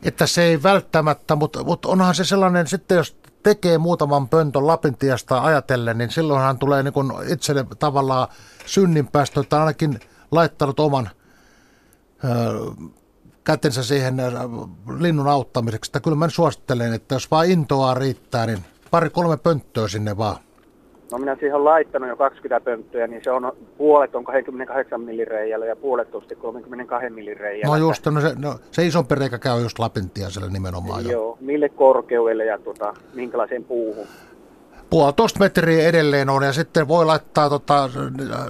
että 0.04 0.28
se 0.28 0.44
ei 0.44 0.64
välttämättä, 0.64 1.36
mutta, 1.36 1.64
mutta 1.64 1.90
onhan 1.90 2.16
se 2.16 2.26
sellainen 2.26 2.68
sitten, 2.68 2.96
jos 2.96 3.18
tekee 3.44 3.78
muutaman 3.78 4.30
pöntön 4.30 4.68
Lapintiasta 4.68 5.42
ajatellen, 5.42 5.98
niin 5.98 6.12
silloinhan 6.12 6.60
tulee 6.60 6.84
niin 6.84 6.94
itselle 7.28 7.66
tavallaan 7.80 8.28
synninpäästö, 8.66 9.40
että 9.40 9.60
ainakin 9.60 10.00
laittanut 10.32 10.80
oman 10.80 11.10
kätensä 13.44 13.84
siihen 13.84 14.18
linnun 15.00 15.28
auttamiseksi. 15.28 15.90
Että 15.90 16.00
kyllä 16.00 16.18
mä 16.18 16.30
suosittelen, 16.30 16.94
että 16.94 17.16
jos 17.16 17.32
vaan 17.32 17.50
intoa 17.50 17.94
riittää, 17.94 18.46
niin 18.46 18.66
pari-kolme 18.92 19.38
pönttöä 19.38 19.88
sinne 19.88 20.18
vaan. 20.18 20.38
No 21.14 21.20
minä 21.20 21.36
siihen 21.36 21.56
olen 21.56 21.66
laittanut 21.66 22.10
jo 22.10 22.16
20 22.16 22.66
pönttöä, 22.66 23.08
niin 23.08 23.24
se 23.24 23.32
on 23.32 23.52
puolet 23.78 24.16
on 24.16 24.24
28 24.24 25.02
millireijällä 25.02 25.66
ja 25.66 25.76
puolet 25.76 26.16
on 26.16 26.22
sitten 26.22 26.38
32 26.38 27.10
millireijällä. 27.10 27.78
No 27.78 27.88
just, 27.88 28.06
no 28.06 28.22
se, 28.22 28.34
no, 28.38 28.56
se 28.72 28.86
isompi 28.86 29.16
reikä 29.16 29.38
käy 29.40 29.62
just 29.62 29.80
Lapintiaiselle 29.80 30.50
nimenomaan. 30.50 31.06
Joo, 31.06 31.12
jo. 31.12 31.38
mille 31.42 31.70
korkeudelle 31.70 32.46
ja 32.46 32.60
tota, 32.60 32.94
minkälaiseen 33.14 33.64
puuhun? 33.64 34.08
Puolitoista 34.90 35.40
metriä 35.40 35.88
edelleen 35.88 36.30
on 36.30 36.44
ja 36.44 36.54
sitten 36.54 36.88
voi 36.88 37.06
laittaa 37.06 37.50
tota, 37.50 37.90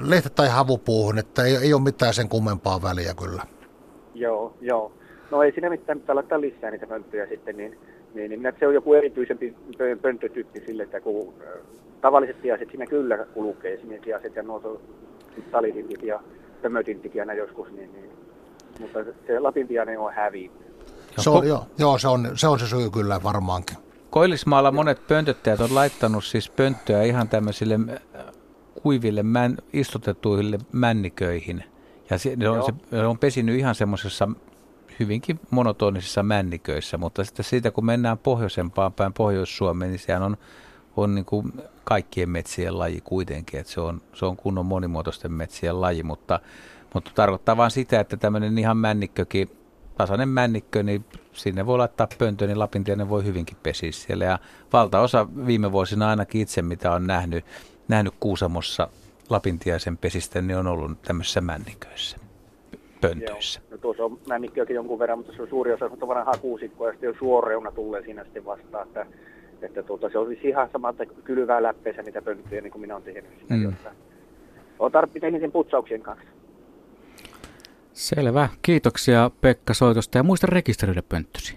lehtä- 0.01 0.29
tai 0.29 0.49
havupuuhun, 0.49 1.19
että 1.19 1.43
ei, 1.43 1.55
ei 1.55 1.73
ole 1.73 1.81
mitään 1.81 2.13
sen 2.13 2.29
kummempaa 2.29 2.81
väliä 2.81 3.13
kyllä. 3.13 3.43
Joo, 4.13 4.53
joo. 4.61 4.91
No 5.31 5.43
ei 5.43 5.51
siinä 5.51 5.69
mitään 5.69 5.99
pitää 5.99 6.15
laittaa 6.15 6.41
lisää 6.41 6.71
niitä 6.71 6.87
pönttöjä 6.87 7.27
sitten, 7.27 7.57
niin, 7.57 7.77
niin, 8.13 8.29
niin 8.29 8.53
se 8.59 8.67
on 8.67 8.73
joku 8.73 8.93
erityisempi 8.93 9.55
pönttötyyppi 10.01 10.63
sille, 10.65 10.83
että 10.83 11.01
kun 11.01 11.33
tavalliset 12.01 12.41
tiaset 12.41 12.69
siinä 12.69 12.85
kyllä 12.85 13.17
kulkee, 13.17 13.73
esimerkiksi 13.73 14.05
tiaset 14.05 14.35
ja 14.35 14.43
nuo 14.43 14.81
talitintit 15.51 16.03
ja 16.03 16.19
pömötintit 16.61 17.11
aina 17.19 17.33
joskus, 17.33 17.71
niin, 17.71 17.93
niin, 17.93 18.09
mutta 18.79 18.99
se 19.27 19.39
Lapin 19.39 19.67
tiainen 19.67 19.99
on 19.99 20.13
hävinnyt. 20.13 20.63
Se 21.17 21.29
on, 21.29 21.47
joo, 21.47 21.65
joo 21.77 21.97
se, 21.97 22.07
on, 22.07 22.31
se 22.35 22.47
on 22.47 22.59
se 22.59 22.67
syy 22.67 22.89
kyllä 22.89 23.23
varmaankin. 23.23 23.77
Koillismaalla 24.09 24.71
monet 24.71 25.07
pöntöttäjät 25.07 25.59
on 25.59 25.75
laittanut 25.75 26.23
siis 26.23 26.49
pönttöä 26.49 27.03
ihan 27.03 27.29
tämmöisille 27.29 27.79
kuiville 28.83 29.23
män, 29.23 29.57
istutetuille 29.73 30.57
männiköihin– 30.71 31.63
ja 32.09 32.17
se, 32.17 32.35
ne 32.35 32.49
on, 32.49 32.63
se 32.89 33.05
on 33.05 33.17
pesinyt 33.17 33.59
ihan 33.59 33.75
semmoisessa 33.75 34.29
hyvinkin 34.99 35.39
monotonisissa 35.49 36.23
männiköissä, 36.23 36.97
mutta 36.97 37.23
sitten 37.23 37.45
siitä 37.45 37.71
kun 37.71 37.85
mennään 37.85 38.17
pohjoisempaan 38.17 38.93
päin 38.93 39.13
Pohjois-Suomeen, 39.13 39.91
niin 39.91 39.99
sehän 39.99 40.23
on, 40.23 40.37
on 40.97 41.15
niin 41.15 41.25
kuin 41.25 41.53
kaikkien 41.83 42.29
metsien 42.29 42.79
laji 42.79 43.01
kuitenkin, 43.01 43.59
että 43.59 43.73
se 43.73 43.81
on, 43.81 44.01
se 44.13 44.25
on 44.25 44.37
kunnon 44.37 44.65
monimuotoisten 44.65 45.31
metsien 45.31 45.81
laji, 45.81 46.03
mutta, 46.03 46.39
mutta 46.93 47.11
tarkoittaa 47.15 47.57
vain 47.57 47.71
sitä, 47.71 47.99
että 47.99 48.17
tämmöinen 48.17 48.57
ihan 48.57 48.77
männikkökin, 48.77 49.49
tasainen 49.97 50.29
männikkö, 50.29 50.83
niin 50.83 51.05
sinne 51.33 51.65
voi 51.65 51.77
laittaa 51.77 52.07
pöntö, 52.17 52.47
niin 52.47 52.59
Lapintiainen 52.59 53.09
voi 53.09 53.23
hyvinkin 53.23 53.57
pesiä 53.63 53.91
siellä. 53.91 54.25
Ja 54.25 54.39
valtaosa 54.73 55.27
viime 55.45 55.71
vuosina 55.71 56.09
ainakin 56.09 56.41
itse, 56.41 56.61
mitä 56.61 56.91
on 56.91 57.07
nähnyt, 57.07 57.45
nähnyt 57.87 58.13
Kuusamossa 58.19 58.87
Lapintiaisen 59.29 59.97
pesistä, 59.97 60.41
niin 60.41 60.57
on 60.57 60.67
ollut 60.67 61.01
tämmöisissä 61.01 61.41
männiköissä, 61.41 62.17
pöntöissä. 63.07 63.59
Joo. 63.59 63.71
No 63.71 63.77
tuossa 63.77 64.05
on 64.05 64.19
männikköäkin 64.27 64.75
jonkun 64.75 64.99
verran, 64.99 65.19
mutta 65.19 65.33
se 65.35 65.41
on 65.41 65.49
suuri 65.49 65.73
osa 65.73 65.85
on 65.85 66.07
vanhaa 66.07 66.37
kuusikkoa 66.41 66.87
ja 66.87 66.91
sitten 66.91 67.07
jo 67.07 67.13
suoreuna 67.19 67.71
tulee 67.71 68.03
siinä 68.03 68.23
sitten 68.23 68.45
vastaan, 68.45 68.87
että, 68.87 69.05
että 69.61 69.83
tuota, 69.83 70.09
se 70.09 70.17
olisi 70.17 70.47
ihan 70.47 70.69
sama, 70.71 70.89
että 70.89 71.05
kylvää 71.05 71.63
läppeensä 71.63 72.01
niitä 72.01 72.21
pönttöjä, 72.21 72.61
niin 72.61 72.71
kuin 72.71 72.81
minä 72.81 72.95
olen 72.95 73.03
tehnyt 73.03 73.39
sitä, 73.39 73.53
mm. 73.53 73.63
jotta 73.63 73.91
olen 74.79 74.91
tarvitsen 74.91 75.39
sen 75.39 75.51
putsauksien 75.51 76.01
kanssa. 76.01 76.27
Selvä. 77.93 78.49
Kiitoksia 78.61 79.31
Pekka 79.41 79.73
soitosta 79.73 80.17
ja 80.17 80.23
muista 80.23 80.47
rekisteröidä 80.49 81.01
pönttösi. 81.09 81.55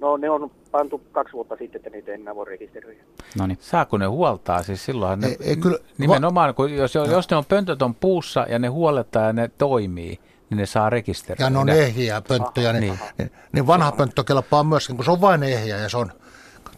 No 0.00 0.16
ne 0.16 0.30
on 0.30 0.50
pantu 0.70 1.00
kaksi 1.12 1.32
vuotta 1.32 1.56
sitten, 1.56 1.78
että 1.78 1.90
niitä 1.90 2.12
ei 2.12 2.20
enää 2.20 2.34
voi 2.34 2.46
rekisteröidä. 2.46 3.02
No 3.38 3.46
niin. 3.46 3.58
Saako 3.60 3.98
ne 3.98 4.06
huoltaa? 4.06 4.62
Siis 4.62 4.84
silloinhan 4.84 5.20
ne, 5.20 5.26
ei, 5.26 5.36
ei, 5.40 5.56
kyllä, 5.56 5.78
nimenomaan, 5.98 6.54
kun 6.54 6.74
jos, 6.74 6.94
no. 6.94 7.04
jos 7.04 7.30
ne 7.30 7.36
on 7.36 7.44
pöntöt 7.44 7.82
on 7.82 7.94
puussa 7.94 8.46
ja 8.48 8.58
ne 8.58 8.68
huolettaa 8.68 9.26
ja 9.26 9.32
ne 9.32 9.50
toimii, 9.58 10.18
niin 10.50 10.58
ne 10.58 10.66
saa 10.66 10.90
rekisteröidä. 10.90 11.44
Ja 11.44 11.50
ne 11.50 11.58
on 11.58 11.68
ehjiä 11.68 12.22
pönttöjä, 12.28 12.72
niin, 12.72 12.98
niin, 13.18 13.30
niin 13.52 13.66
vanha 13.66 13.92
pönttö 13.92 14.24
kelpaa 14.24 14.64
myöskin, 14.64 14.96
kun 14.96 15.04
se 15.04 15.10
on 15.10 15.20
vain 15.20 15.42
ehjä 15.42 15.76
ja 15.76 15.88
se 15.88 15.96
on 15.96 16.12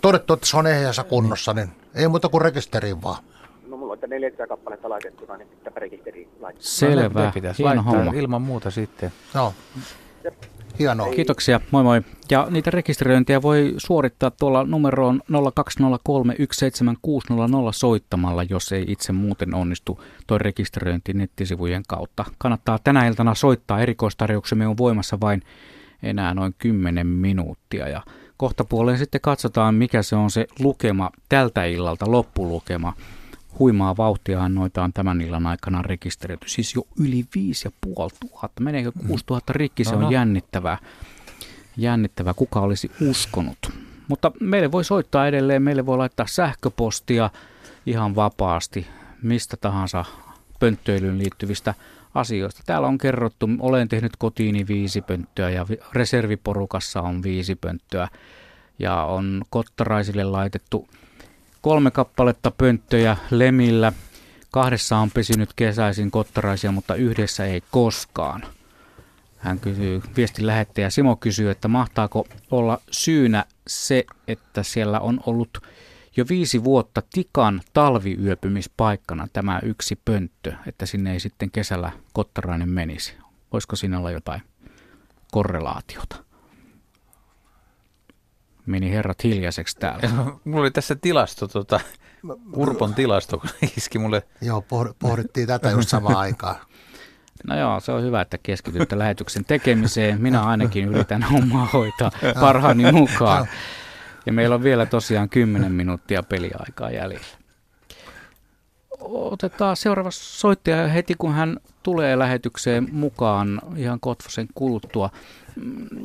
todettu, 0.02 0.32
että 0.32 0.46
se 0.46 0.56
on 0.56 0.66
ehjässä 0.66 1.04
kunnossa, 1.04 1.54
niin 1.54 1.70
ei 1.94 2.08
muuta 2.08 2.28
kuin 2.28 2.42
rekisteriin 2.42 3.02
vaan. 3.02 3.24
No 3.68 3.76
mulla 3.76 3.92
on 3.92 4.10
400 4.10 4.46
kappaletta 4.46 4.88
laitettuna, 4.88 5.36
niin 5.36 5.48
pitää 5.48 5.72
rekisteriin 5.76 6.28
laittaa. 6.40 6.62
Selvä, 6.64 7.24
no, 7.24 7.30
pitäisi 7.34 7.64
hieno 7.64 7.82
homma. 7.82 8.12
ilman 8.14 8.42
muuta 8.42 8.70
sitten. 8.70 9.12
No. 9.34 9.54
Hienoa. 10.78 11.10
Kiitoksia, 11.10 11.60
moi 11.70 11.82
moi. 11.82 12.02
Ja 12.30 12.46
niitä 12.50 12.70
rekisteröintiä 12.70 13.42
voi 13.42 13.74
suorittaa 13.76 14.30
tuolla 14.30 14.64
numeroon 14.64 15.20
020317600 15.30 15.34
soittamalla, 17.70 18.42
jos 18.42 18.72
ei 18.72 18.84
itse 18.88 19.12
muuten 19.12 19.54
onnistu 19.54 20.02
tuo 20.26 20.38
rekisteröinti 20.38 21.12
nettisivujen 21.12 21.82
kautta. 21.88 22.24
Kannattaa 22.38 22.78
tänä 22.84 23.06
iltana 23.06 23.34
soittaa. 23.34 23.80
Erikoistarjouksemme 23.80 24.66
on 24.66 24.76
voimassa 24.76 25.20
vain 25.20 25.42
enää 26.02 26.34
noin 26.34 26.54
10 26.58 27.06
minuuttia. 27.06 27.88
Ja 27.88 28.02
kohta 28.36 28.64
puoleen 28.64 28.98
sitten 28.98 29.20
katsotaan, 29.20 29.74
mikä 29.74 30.02
se 30.02 30.16
on 30.16 30.30
se 30.30 30.46
lukema 30.58 31.10
tältä 31.28 31.64
illalta, 31.64 32.10
loppulukema 32.10 32.92
huimaa 33.58 33.96
vauhtia 33.96 34.48
noita 34.48 34.82
on 34.82 34.92
tämän 34.92 35.20
illan 35.20 35.46
aikana 35.46 35.82
rekisteröity. 35.82 36.48
Siis 36.48 36.74
jo 36.74 36.82
yli 37.00 37.24
5500. 37.34 38.48
Meneekö 38.60 38.92
6000 39.06 39.52
rikki, 39.52 39.84
se 39.84 39.94
on 39.94 40.00
no, 40.00 40.06
no. 40.06 40.10
jännittävää. 40.10 40.78
Jännittävää, 41.76 42.34
kuka 42.34 42.60
olisi 42.60 42.90
uskonut. 43.08 43.58
Mutta 44.08 44.32
meille 44.40 44.72
voi 44.72 44.84
soittaa 44.84 45.26
edelleen, 45.26 45.62
meille 45.62 45.86
voi 45.86 45.96
laittaa 45.96 46.26
sähköpostia 46.26 47.30
ihan 47.86 48.14
vapaasti 48.14 48.86
mistä 49.22 49.56
tahansa 49.56 50.04
pönttöilyyn 50.60 51.18
liittyvistä 51.18 51.74
asioista. 52.14 52.62
Täällä 52.66 52.88
on 52.88 52.98
kerrottu, 52.98 53.48
olen 53.58 53.88
tehnyt 53.88 54.12
kotiini 54.18 54.66
viisi 54.66 55.02
pönttöä 55.02 55.50
ja 55.50 55.66
reserviporukassa 55.92 57.00
on 57.00 57.22
viisi 57.22 57.54
pönttöä 57.54 58.08
ja 58.78 59.04
on 59.04 59.42
kottaraisille 59.50 60.24
laitettu 60.24 60.88
kolme 61.62 61.90
kappaletta 61.90 62.50
pönttöjä 62.50 63.16
Lemillä. 63.30 63.92
Kahdessa 64.50 64.96
on 64.96 65.10
pesinyt 65.10 65.50
kesäisin 65.56 66.10
kottaraisia, 66.10 66.72
mutta 66.72 66.94
yhdessä 66.94 67.44
ei 67.44 67.62
koskaan. 67.70 68.42
Hän 69.36 69.60
kysyy, 69.60 70.02
viestin 70.16 70.46
lähettäjä 70.46 70.90
Simo 70.90 71.16
kysyy, 71.16 71.50
että 71.50 71.68
mahtaako 71.68 72.26
olla 72.50 72.78
syynä 72.90 73.44
se, 73.66 74.04
että 74.28 74.62
siellä 74.62 75.00
on 75.00 75.20
ollut 75.26 75.58
jo 76.16 76.24
viisi 76.28 76.64
vuotta 76.64 77.02
tikan 77.12 77.60
talviyöpymispaikkana 77.72 79.28
tämä 79.32 79.60
yksi 79.62 79.98
pönttö, 80.04 80.52
että 80.66 80.86
sinne 80.86 81.12
ei 81.12 81.20
sitten 81.20 81.50
kesällä 81.50 81.92
kottarainen 82.12 82.68
menisi. 82.68 83.14
Voisiko 83.52 83.76
siinä 83.76 83.98
olla 83.98 84.10
jotain 84.10 84.42
korrelaatiota? 85.32 86.31
Meni 88.66 88.90
herrat 88.90 89.24
hiljaiseksi 89.24 89.76
täällä. 89.76 90.08
Mulla 90.44 90.60
oli 90.60 90.70
tässä 90.70 90.94
tilasto 90.94 91.48
tota, 91.48 91.80
Urpon 92.56 92.94
tilasto 92.94 93.42
iski 93.76 93.98
mulle. 93.98 94.22
Joo, 94.40 94.64
pohdittiin 94.98 95.46
tätä 95.46 95.70
just 95.70 95.88
samaan 95.88 96.16
aikaan. 96.26 96.56
No 97.46 97.58
joo, 97.58 97.80
se 97.80 97.92
on 97.92 98.02
hyvä, 98.02 98.20
että 98.20 98.38
keskitytte 98.42 98.98
lähetyksen 98.98 99.44
tekemiseen. 99.44 100.20
Minä 100.22 100.42
ainakin 100.42 100.88
yritän 100.88 101.22
hommaa 101.22 101.68
hoitaa 101.72 102.10
parhaani 102.40 102.92
mukaan. 102.92 103.46
Ja 104.26 104.32
meillä 104.32 104.54
on 104.54 104.62
vielä 104.62 104.86
tosiaan 104.86 105.28
10 105.28 105.72
minuuttia 105.72 106.22
peliaikaa 106.22 106.90
jäljellä. 106.90 107.26
Otetaan 109.00 109.76
seuraava 109.76 110.10
soittaja 110.10 110.88
heti, 110.88 111.14
kun 111.18 111.32
hän 111.32 111.58
tulee 111.82 112.18
lähetykseen 112.18 112.88
mukaan 112.92 113.60
ihan 113.76 114.00
Kotfosen 114.00 114.48
kuluttua. 114.54 115.10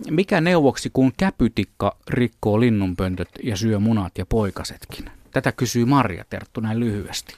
Mikä 0.09 0.41
neuvoksi, 0.41 0.89
kun 0.93 1.13
käpytikka 1.17 1.97
rikkoo 2.07 2.59
linnunpöntöt 2.59 3.29
ja 3.43 3.57
syö 3.57 3.79
munat 3.79 4.17
ja 4.17 4.25
poikasetkin? 4.25 5.11
Tätä 5.31 5.51
kysyy 5.51 5.85
Marja 5.85 6.25
Terttu 6.29 6.61
näin 6.61 6.79
lyhyesti. 6.79 7.33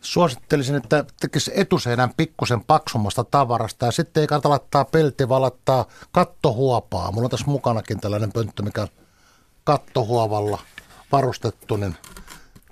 Suosittelisin, 0.00 0.74
että 0.74 1.04
tekisi 1.20 1.50
etuseinän 1.54 2.10
pikkusen 2.16 2.64
paksummasta 2.64 3.24
tavarasta 3.24 3.86
ja 3.86 3.92
sitten 3.92 4.20
ei 4.20 4.26
kannata 4.26 4.50
laittaa 4.50 4.84
pelti, 4.84 5.28
vaan 5.28 5.42
laittaa 5.42 5.84
kattohuopaa. 6.12 7.12
Mulla 7.12 7.26
on 7.26 7.30
tässä 7.30 7.46
mukanakin 7.46 8.00
tällainen 8.00 8.32
pönttö, 8.32 8.62
mikä 8.62 8.88
kattohuovalla 9.64 10.58
varustettu, 11.12 11.76
niin 11.76 11.96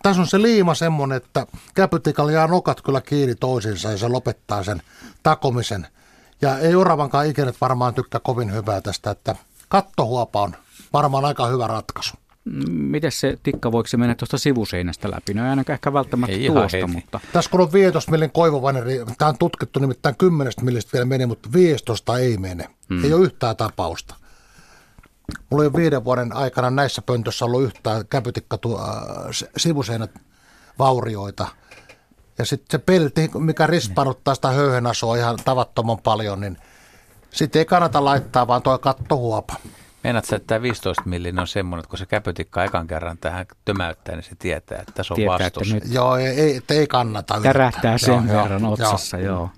tässä 0.02 0.22
on 0.22 0.28
se 0.28 0.42
liima 0.42 0.74
semmoinen, 0.74 1.16
että 1.16 1.46
käpytikalla 1.74 2.32
jää 2.32 2.46
nokat 2.46 2.80
kyllä 2.80 3.00
kiinni 3.00 3.34
toisiinsa 3.34 3.90
ja 3.90 3.98
se 3.98 4.08
lopettaa 4.08 4.62
sen 4.62 4.82
takomisen. 5.22 5.86
Ja 6.42 6.58
ei 6.58 6.74
oravankaan 6.74 7.26
ikinä 7.26 7.52
varmaan 7.60 7.94
tykkää 7.94 8.20
kovin 8.20 8.52
hyvää 8.52 8.80
tästä, 8.80 9.10
että 9.10 9.36
kattohuopa 9.68 10.42
on 10.42 10.56
varmaan 10.92 11.24
aika 11.24 11.46
hyvä 11.46 11.66
ratkaisu. 11.66 12.14
Miten 12.68 13.12
se 13.12 13.38
tikka, 13.42 13.72
voiko 13.72 13.86
se 13.86 13.96
mennä 13.96 14.14
tuosta 14.14 14.38
sivuseinästä 14.38 15.10
läpi? 15.10 15.34
No 15.34 15.44
ei 15.44 15.50
ainakaan 15.50 15.74
ehkä 15.74 15.92
välttämättä 15.92 16.36
ei 16.36 16.46
tuosta, 16.46 16.86
mutta... 16.86 17.20
Tässä 17.32 17.50
kun 17.50 17.60
on 17.60 17.72
15 17.72 18.10
millin 18.10 18.30
koivuvaneri, 18.30 19.04
tämä 19.18 19.28
on 19.28 19.38
tutkittu 19.38 19.80
nimittäin 19.80 20.16
10 20.16 20.52
millistä 20.62 20.90
vielä 20.92 21.06
meni, 21.06 21.26
mutta 21.26 21.48
15 21.52 22.18
ei 22.18 22.36
mene. 22.36 22.68
Hmm. 22.88 23.04
Ei 23.04 23.12
ole 23.12 23.24
yhtään 23.24 23.56
tapausta. 23.56 24.14
Mulla 25.50 25.64
ei 25.64 25.66
ole 25.66 25.76
viiden 25.76 26.04
vuoden 26.04 26.36
aikana 26.36 26.70
näissä 26.70 27.02
pöntössä 27.02 27.44
ollut 27.44 27.62
yhtään 27.62 28.06
käpytikka 28.10 28.58
äh, 28.66 29.50
sivuseinät 29.56 30.10
vaurioita. 30.78 31.48
Ja 32.38 32.44
sitten 32.44 32.80
se 32.80 32.84
pelti, 32.86 33.30
mikä 33.38 33.66
rispanuttaa 33.66 34.34
sitä 34.34 34.48
höyhenasua 34.48 35.16
ihan 35.16 35.38
tavattoman 35.44 35.98
paljon, 35.98 36.40
niin 36.40 36.56
sitten 37.30 37.58
ei 37.58 37.66
kannata 37.66 38.04
laittaa, 38.04 38.46
vaan 38.46 38.62
tuo 38.62 38.78
kattohuopa. 38.78 39.54
Meinaat 40.04 40.24
että 40.32 40.46
tämä 40.46 40.62
15 40.62 41.02
millin 41.06 41.38
on 41.38 41.46
semmoinen, 41.46 41.80
että 41.80 41.90
kun 41.90 41.98
se 41.98 42.06
käpytikka 42.06 42.64
ekan 42.64 42.86
kerran 42.86 43.18
tähän 43.18 43.46
tömäyttää, 43.64 44.14
niin 44.14 44.22
se 44.22 44.36
tietää, 44.38 44.78
että 44.78 44.92
tässä 44.94 45.14
on 45.14 45.16
tietää, 45.16 45.38
vastus. 45.38 45.72
Että 45.72 45.86
nyt 45.86 45.94
joo, 45.94 46.16
ei, 46.16 46.26
ei, 46.26 46.60
ei 46.70 46.86
kannata 46.86 47.40
Tärähtää 47.42 47.98
sen 47.98 48.14
joo, 48.14 48.42
verran 48.42 48.62
joo, 48.62 48.72
otsassa, 48.72 49.18
joo. 49.18 49.36
joo. 49.36 49.48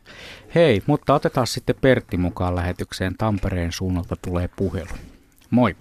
Hei, 0.55 0.83
mutta 0.87 1.15
otetaan 1.15 1.47
sitten 1.47 1.77
Pertti 1.81 2.17
mukaan 2.17 2.57
lähetykseen. 2.57 3.15
Tampereen 3.19 3.73
suunnalta 3.73 4.17
tulee 4.25 4.49
puhelu. 4.57 4.91
Moi. 5.51 5.77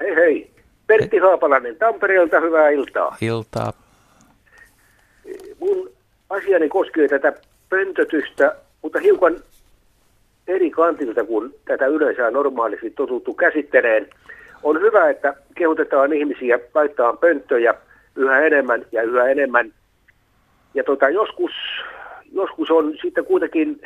Hei 0.00 0.14
hei. 0.16 0.54
Pertti. 0.86 1.18
Haapalainen 1.18 1.76
Tampereelta, 1.76 2.40
hyvää 2.40 2.68
iltaa. 2.68 3.16
Iltaa. 3.20 3.72
Mun 5.60 5.90
asiani 6.30 6.68
koskee 6.68 7.08
tätä 7.08 7.32
pöntötystä, 7.68 8.56
mutta 8.82 8.98
hiukan 8.98 9.36
eri 10.48 10.70
kantilta 10.70 11.24
kuin 11.24 11.54
tätä 11.64 11.86
yleensä 11.86 12.30
normaalisti 12.30 12.90
totuttu 12.90 13.34
käsitteleen. 13.34 14.08
On 14.62 14.80
hyvä, 14.80 15.10
että 15.10 15.34
kehotetaan 15.54 16.12
ihmisiä 16.12 16.58
laittaa 16.74 17.12
pönttöjä 17.12 17.74
yhä 18.16 18.40
enemmän 18.40 18.86
ja 18.92 19.02
yhä 19.02 19.28
enemmän. 19.28 19.72
Ja 20.74 20.84
tota, 20.84 21.08
joskus, 21.08 21.52
joskus 22.32 22.70
on 22.70 22.94
sitten 23.02 23.24
kuitenkin 23.24 23.80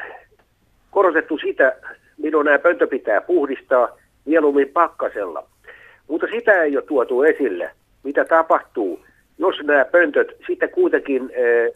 korostettu 0.90 1.38
sitä, 1.38 1.72
milloin 2.16 2.44
nämä 2.44 2.58
pönttö 2.58 2.86
pitää 2.86 3.20
puhdistaa, 3.20 3.88
mieluummin 4.24 4.68
pakkasella. 4.68 5.48
Mutta 6.08 6.26
sitä 6.26 6.62
ei 6.62 6.76
ole 6.76 6.84
tuotu 6.84 7.22
esille, 7.22 7.70
mitä 8.02 8.24
tapahtuu, 8.24 9.00
jos 9.42 9.56
nämä 9.62 9.84
pöntöt 9.84 10.28
sitten 10.46 10.70
kuitenkin 10.70 11.30
eh, 11.34 11.74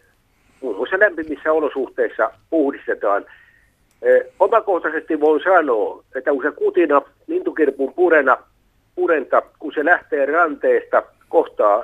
muun 0.61 0.75
muassa 0.75 0.99
lämpimissä 0.99 1.53
olosuhteissa 1.53 2.31
puhdistetaan. 2.49 3.25
Eh, 4.01 4.21
omakohtaisesti 4.39 5.19
voin 5.19 5.41
sanoa, 5.43 6.03
että 6.15 6.31
kun 6.31 6.43
se 6.43 6.51
kutina 6.51 7.01
lintukirpun 7.27 7.93
purena, 7.93 8.37
purenta, 8.95 9.41
kun 9.59 9.71
se 9.75 9.85
lähtee 9.85 10.25
ranteesta, 10.25 11.03
kohtaa 11.29 11.83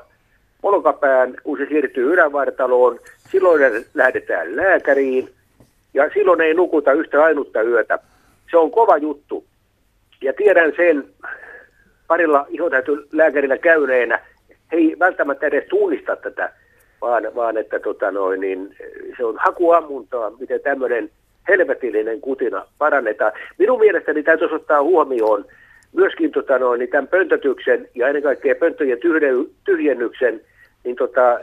olkapään, 0.64 1.36
kun 1.44 1.58
se 1.58 1.66
siirtyy 1.66 2.14
ylävartaloon, 2.14 3.00
silloin 3.32 3.86
lähdetään 3.94 4.56
lääkäriin 4.56 5.30
ja 5.94 6.10
silloin 6.14 6.42
ei 6.42 6.54
nukuta 6.54 6.92
yhtä 6.94 7.24
ainutta 7.24 7.62
yötä. 7.62 8.00
Se 8.52 8.58
on 8.58 8.72
kova 8.72 8.98
juttu. 8.98 9.46
Ja 10.22 10.34
tiedän 10.34 10.74
sen 10.76 11.04
parilla 12.08 12.46
lääkärillä 13.12 13.58
käyneenä, 13.58 14.20
ei 14.74 14.96
välttämättä 15.00 15.48
edes 15.48 15.68
tunnista 15.70 16.16
tätä, 16.16 16.54
vaan, 17.02 17.36
vaan 17.36 17.58
että 17.58 17.80
tota 17.80 18.12
noin, 18.12 18.40
niin 18.40 18.76
se 19.18 19.26
on 19.26 19.36
hakuammuntaa, 19.38 20.32
miten 20.40 20.60
tämmöinen 20.62 21.10
helvetillinen 21.48 22.22
kutina 22.22 22.66
parannetaan. 22.78 23.32
Minun 23.58 23.80
mielestäni 23.80 24.24
täytyisi 24.24 24.56
ottaa 24.56 24.84
huomioon 24.84 25.46
myöskin 25.94 26.32
tota 26.32 26.60
noin, 26.60 26.80
niin 26.80 26.90
tämän 26.90 27.08
pöntötyksen 27.08 27.88
ja 27.96 28.08
ennen 28.08 28.24
kaikkea 28.24 28.56
pönttöjen 28.56 29.00
tyhjennyksen 29.66 30.42
niin 30.84 30.96
tota, 30.96 31.40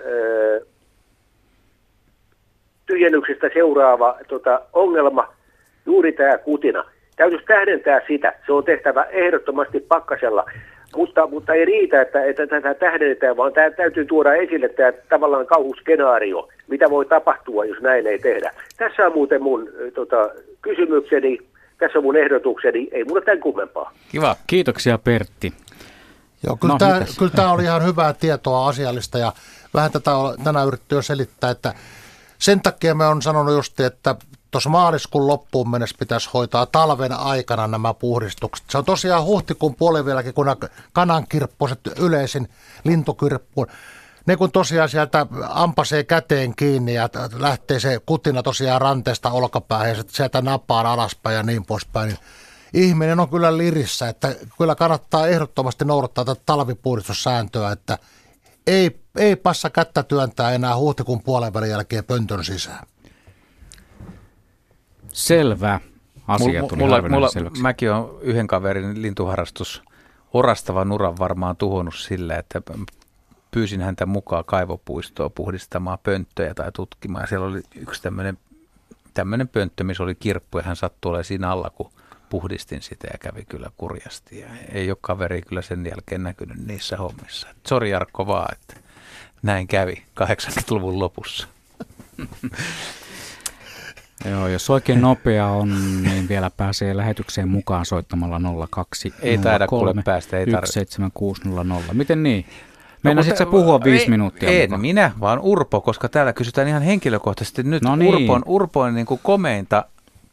tyhjennyksestä 2.86 3.50
seuraava 3.54 4.18
tota, 4.28 4.60
ongelma, 4.72 5.32
juuri 5.86 6.12
tämä 6.12 6.38
kutina. 6.38 6.84
Täytyisi 7.16 7.44
tähdentää 7.44 8.00
sitä. 8.06 8.32
Se 8.46 8.52
on 8.52 8.64
tehtävä 8.64 9.04
ehdottomasti 9.04 9.80
pakkasella. 9.80 10.44
Mutta, 10.96 11.26
mutta 11.26 11.54
ei 11.54 11.64
riitä, 11.64 12.02
että, 12.02 12.24
että 12.24 12.46
tätä 12.46 12.74
tähdennetään, 12.74 13.36
vaan 13.36 13.52
tämä 13.52 13.70
täytyy 13.70 14.04
tuoda 14.04 14.34
esille 14.34 14.68
tämä 14.68 14.92
tavallaan 15.08 15.46
kauhuskenaario, 15.46 16.48
mitä 16.68 16.90
voi 16.90 17.06
tapahtua, 17.06 17.64
jos 17.64 17.80
näin 17.80 18.06
ei 18.06 18.18
tehdä. 18.18 18.52
Tässä 18.76 19.06
on 19.06 19.12
muuten 19.12 19.42
mun 19.42 19.68
tota, 19.94 20.30
kysymykseni, 20.62 21.38
tässä 21.78 21.98
on 21.98 22.04
mun 22.04 22.16
ehdotukseni, 22.16 22.88
ei 22.92 23.04
mulla 23.04 23.20
tämän 23.20 23.40
kummempaa. 23.40 23.92
Kiva, 24.12 24.36
kiitoksia 24.46 24.98
Pertti. 24.98 25.52
Joo, 26.46 26.56
kyllä, 26.56 26.74
no, 26.74 26.78
tämä, 26.78 27.00
kyllä 27.18 27.32
tämä 27.36 27.52
oli 27.52 27.62
ihan 27.62 27.84
hyvää 27.84 28.12
tietoa 28.12 28.68
asiallista 28.68 29.18
ja 29.18 29.32
vähän 29.74 29.92
tätä 29.92 30.14
on 30.14 30.34
tänään 30.44 30.66
yritetty 30.66 30.94
jo 30.94 31.02
selittää, 31.02 31.50
että 31.50 31.74
sen 32.38 32.60
takia 32.60 32.94
me 32.94 33.06
on 33.06 33.22
sanonut 33.22 33.54
just, 33.54 33.80
että 33.80 34.14
tuossa 34.50 34.70
maaliskuun 34.70 35.26
loppuun 35.26 35.70
mennessä 35.70 35.96
pitäisi 35.98 36.30
hoitaa 36.34 36.66
talven 36.66 37.12
aikana 37.12 37.66
nämä 37.66 37.94
puhdistukset. 37.94 38.70
Se 38.70 38.78
on 38.78 38.84
tosiaan 38.84 39.24
huhtikuun 39.24 39.74
puolivielläkin, 39.74 40.34
kun 40.34 40.46
kanankirppuiset 40.92 41.80
yleisin 41.98 42.48
lintukirppu, 42.84 43.66
ne 44.26 44.36
kun 44.36 44.52
tosiaan 44.52 44.88
sieltä 44.88 45.26
ampasee 45.48 46.04
käteen 46.04 46.56
kiinni 46.56 46.94
ja 46.94 47.08
lähtee 47.38 47.80
se 47.80 48.00
kutina 48.06 48.42
tosiaan 48.42 48.80
ranteesta 48.80 49.30
olkapäähän 49.30 49.88
ja 49.88 50.04
sieltä 50.08 50.42
napaan 50.42 50.86
alaspäin 50.86 51.36
ja 51.36 51.42
niin 51.42 51.64
poispäin, 51.64 52.08
niin 52.08 52.18
ihminen 52.74 53.20
on 53.20 53.28
kyllä 53.28 53.56
lirissä, 53.56 54.08
että 54.08 54.34
kyllä 54.58 54.74
kannattaa 54.74 55.26
ehdottomasti 55.26 55.84
noudattaa 55.84 56.24
tätä 56.24 56.42
talvipuhdistussääntöä, 56.46 57.72
että 57.72 57.98
ei, 58.66 59.00
ei 59.16 59.36
passa 59.36 59.70
kättä 59.70 60.02
työntää 60.02 60.52
enää 60.52 60.76
huhtikuun 60.76 61.22
puolen 61.22 61.54
välin 61.54 61.70
jälkeen 61.70 62.04
pöntön 62.04 62.44
sisään. 62.44 62.86
Selvä. 65.12 65.80
Asia 66.28 66.62
tuli 66.62 66.78
mulla, 66.78 67.08
mulla, 67.08 67.28
selväksi. 67.28 67.62
Mäkin 67.62 67.92
on 67.92 68.18
yhden 68.20 68.46
kaverin 68.46 69.02
lintuharrastus 69.02 69.82
orastava 70.32 70.84
nuran 70.84 71.18
varmaan 71.18 71.56
tuhonnut 71.56 71.94
sillä, 71.94 72.36
että 72.36 72.62
pyysin 73.50 73.80
häntä 73.80 74.06
mukaan 74.06 74.44
kaivopuistoon 74.44 75.32
puhdistamaan 75.32 75.98
pönttöjä 76.02 76.54
tai 76.54 76.72
tutkimaan. 76.72 77.28
Siellä 77.28 77.46
oli 77.46 77.62
yksi 77.74 78.02
tämmöinen, 78.02 78.38
tämmöinen 79.14 79.48
pönttö, 79.48 79.84
missä 79.84 80.02
oli 80.02 80.14
kirppu 80.14 80.58
ja 80.58 80.64
hän 80.64 80.76
sattui 80.76 81.10
olemaan 81.10 81.24
siinä 81.24 81.50
alla, 81.50 81.70
kun 81.70 81.90
puhdistin 82.28 82.82
sitä 82.82 83.08
ja 83.12 83.18
kävi 83.18 83.44
kyllä 83.44 83.70
kurjasti. 83.76 84.38
Ja 84.38 84.46
ei 84.72 84.90
ole 84.90 84.98
kaveri 85.00 85.42
kyllä 85.42 85.62
sen 85.62 85.86
jälkeen 85.86 86.22
näkynyt 86.22 86.66
niissä 86.66 86.96
hommissa. 86.96 87.48
Sori 87.66 87.90
Jarkko 87.90 88.26
vaan, 88.26 88.52
että 88.52 88.76
näin 89.42 89.66
kävi 89.66 90.02
80-luvun 90.20 90.98
lopussa. 90.98 91.48
Joo, 94.24 94.48
jos 94.48 94.70
oikein 94.70 95.00
nopea 95.00 95.46
on, 95.46 96.02
niin 96.02 96.28
vielä 96.28 96.50
pääsee 96.56 96.96
lähetykseen 96.96 97.48
mukaan 97.48 97.86
soittamalla 97.86 98.66
02 98.70 99.14
Ei 99.22 99.38
taida 99.38 99.66
kuule 99.66 99.94
päästä, 100.04 100.38
ei 100.38 100.46
17600. 100.64 101.64
Miten 101.92 102.22
niin? 102.22 102.46
Meina 103.02 103.22
no, 103.40 103.50
puhua 103.50 103.80
viisi 103.84 104.04
ei, 104.04 104.10
minuuttia 104.10 104.48
En 104.50 104.62
mukaan. 104.62 104.80
minä, 104.80 105.12
vaan 105.20 105.38
Urpo, 105.38 105.80
koska 105.80 106.08
täällä 106.08 106.32
kysytään 106.32 106.68
ihan 106.68 106.82
henkilökohtaisesti 106.82 107.62
nyt 107.62 107.82
no 107.82 107.96
niin. 107.96 108.14
Urpon, 108.14 108.42
Urpon 108.46 108.94
niin 108.94 109.06
kuin 109.06 109.20
komeinta 109.22 109.84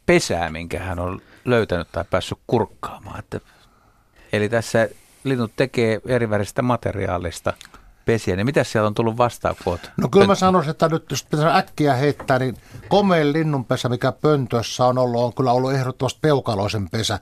pesää, 0.06 0.50
minkä 0.50 0.78
hän 0.78 0.98
on 0.98 1.20
löytänyt 1.44 1.88
tai 1.92 2.04
päässyt 2.10 2.38
kurkkaamaan. 2.46 3.18
Että, 3.18 3.40
eli 4.32 4.48
tässä 4.48 4.88
linnut 5.24 5.52
tekee 5.56 6.00
eriväristä 6.06 6.62
materiaalista 6.62 7.52
pesiä, 8.08 8.36
niin 8.36 8.46
mitä 8.46 8.64
sieltä 8.64 8.86
on 8.86 8.94
tullut 8.94 9.16
vastaan, 9.16 9.54
kun 9.64 9.72
oot 9.72 9.90
No 9.96 10.08
kyllä 10.08 10.26
mä 10.26 10.34
sanoisin, 10.34 10.70
että 10.70 10.88
nyt 10.88 11.06
jos 11.10 11.24
pitäisi 11.24 11.58
äkkiä 11.58 11.94
heittää, 11.94 12.38
niin 12.38 12.56
komein 12.88 13.32
linnunpesä, 13.32 13.88
mikä 13.88 14.12
pöntössä 14.12 14.84
on 14.84 14.98
ollut, 14.98 15.22
on 15.22 15.34
kyllä 15.34 15.52
ollut 15.52 15.72
ehdottomasti 15.72 16.18
peukaloisen 16.22 16.90
pesä, 16.90 17.20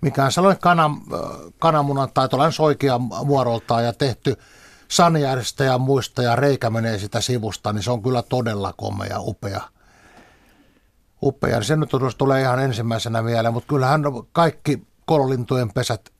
mikä 0.00 0.24
on 0.24 0.32
sellainen 0.32 0.60
kanan, 0.60 0.96
kananmunan 1.58 2.08
tai 2.14 2.28
tuollainen 2.28 2.52
soikea 2.52 2.98
muodoltaan 2.98 3.84
ja 3.84 3.92
tehty 3.92 4.36
sanjärjestä 4.88 5.64
ja 5.64 5.78
muista 5.78 6.22
ja 6.22 6.36
reikä 6.36 6.70
menee 6.70 6.98
sitä 6.98 7.20
sivusta, 7.20 7.72
niin 7.72 7.82
se 7.82 7.90
on 7.90 8.02
kyllä 8.02 8.22
todella 8.22 8.74
komea, 8.76 9.20
upea. 9.20 9.60
Upea. 11.22 11.62
Se 11.62 11.76
nyt 11.76 11.90
tulee 12.18 12.42
ihan 12.42 12.58
ensimmäisenä 12.58 13.22
mieleen, 13.22 13.54
mutta 13.54 13.68
kyllähän 13.68 14.02
kaikki 14.32 14.86
kololintujen 15.06 15.72
pesät 15.72 16.10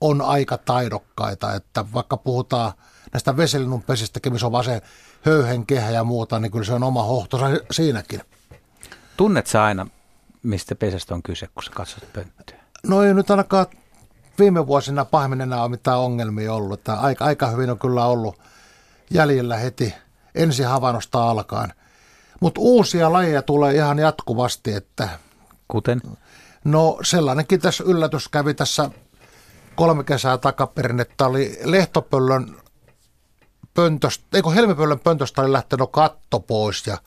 on 0.00 0.20
aika 0.22 0.58
taidokkaita, 0.58 1.54
että 1.54 1.84
vaikka 1.94 2.16
puhutaan 2.16 2.72
näistä 3.14 3.36
vesilinnun 3.36 3.82
pesistäkin, 3.82 4.32
missä 4.32 4.46
on 4.46 4.52
vaan 4.52 4.64
se 4.64 4.82
höyhen 5.22 5.66
kehä 5.66 5.90
ja 5.90 6.04
muuta, 6.04 6.38
niin 6.38 6.52
kyllä 6.52 6.64
se 6.64 6.72
on 6.72 6.82
oma 6.82 7.02
hohtonsa 7.02 7.46
siinäkin. 7.70 8.20
Tunnet 9.16 9.46
sä 9.46 9.64
aina, 9.64 9.86
mistä 10.42 10.74
pesästä 10.74 11.14
on 11.14 11.22
kyse, 11.22 11.46
kun 11.54 11.62
sä 11.62 11.70
katsot 11.74 12.12
pönttöä? 12.12 12.58
No 12.86 13.02
ei 13.02 13.14
nyt 13.14 13.30
ainakaan 13.30 13.66
viime 14.38 14.66
vuosina 14.66 15.04
pahemmin 15.04 15.40
enää 15.40 15.62
ole 15.62 15.70
mitään 15.70 15.98
ongelmia 15.98 16.54
ollut. 16.54 16.80
Että 16.80 16.94
aika, 16.94 17.24
aika 17.24 17.46
hyvin 17.46 17.70
on 17.70 17.78
kyllä 17.78 18.06
ollut 18.06 18.38
jäljellä 19.10 19.56
heti 19.56 19.94
ensi 20.34 20.62
havainnosta 20.62 21.30
alkaen. 21.30 21.72
Mutta 22.40 22.60
uusia 22.60 23.12
lajeja 23.12 23.42
tulee 23.42 23.74
ihan 23.74 23.98
jatkuvasti, 23.98 24.72
että... 24.72 25.08
Kuten? 25.68 26.00
No 26.64 26.98
sellainenkin 27.02 27.60
tässä 27.60 27.84
yllätys 27.86 28.28
kävi 28.28 28.54
tässä 28.54 28.90
kolme 29.74 30.04
kesää 30.04 30.38
takaperin, 30.38 31.00
että 31.00 31.26
oli 31.26 31.60
lehtopöllön 31.64 32.56
pöntöstä, 33.74 34.24
eikö 34.34 34.50
helmipöllön 34.50 35.00
pöntöstä 35.00 35.42
oli 35.42 35.52
lähtenyt 35.52 35.88
katto 35.92 36.40
pois 36.40 36.86
ja 36.86 36.98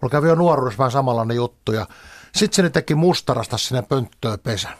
mulla 0.00 0.12
kävi 0.12 0.28
jo 0.28 0.34
nuoruudessa 0.34 0.78
vähän 0.78 0.92
samanlainen 0.92 1.36
juttu 1.36 1.72
ja 1.72 1.86
sitten 2.34 2.64
se 2.64 2.70
teki 2.70 2.94
mustarasta 2.94 3.58
sinne 3.58 3.82
pönttöön 3.82 4.38
pesän. 4.38 4.74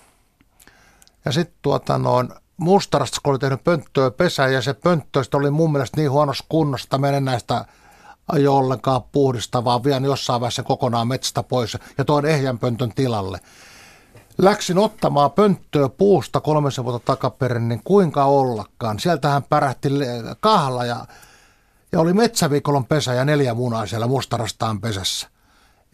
Ja 1.24 1.32
sitten 1.32 1.58
tuota 1.62 1.98
noin, 1.98 2.28
mustarasta 2.56 3.18
kun 3.22 3.30
oli 3.30 3.38
tehnyt 3.38 3.64
pönttöä 3.64 4.10
pesää 4.10 4.48
ja 4.48 4.62
se 4.62 4.74
pönttö 4.74 5.22
oli 5.34 5.50
mun 5.50 5.72
mielestä 5.72 5.96
niin 5.96 6.10
huonossa 6.10 6.44
kunnossa, 6.48 6.86
että 6.86 6.98
menen 6.98 7.24
näistä 7.24 7.64
ajo 8.32 8.56
ollenkaan 8.56 9.02
puhdista, 9.02 9.64
vaan 9.64 9.84
vien 9.84 10.04
jossain 10.04 10.40
vaiheessa 10.40 10.62
kokonaan 10.62 11.08
metsästä 11.08 11.42
pois 11.42 11.78
ja 11.98 12.04
tuon 12.04 12.26
ehjän 12.26 12.58
pöntön 12.58 12.92
tilalle. 12.94 13.40
Läksin 14.38 14.78
ottamaan 14.78 15.30
pönttöä 15.30 15.88
puusta 15.88 16.40
kolmessa 16.40 16.84
vuotta 16.84 17.06
takaperin, 17.12 17.68
niin 17.68 17.80
kuinka 17.84 18.24
ollakaan. 18.24 18.98
Sieltähän 18.98 19.42
pärähti 19.42 19.88
kahla 20.40 20.84
ja, 20.84 21.06
ja 21.92 22.00
oli 22.00 22.12
metsäviikolon 22.12 22.86
pesä 22.86 23.14
ja 23.14 23.24
neljä 23.24 23.54
munaa 23.54 23.86
siellä 23.86 24.06
mustarastaan 24.06 24.80
pesässä. 24.80 25.28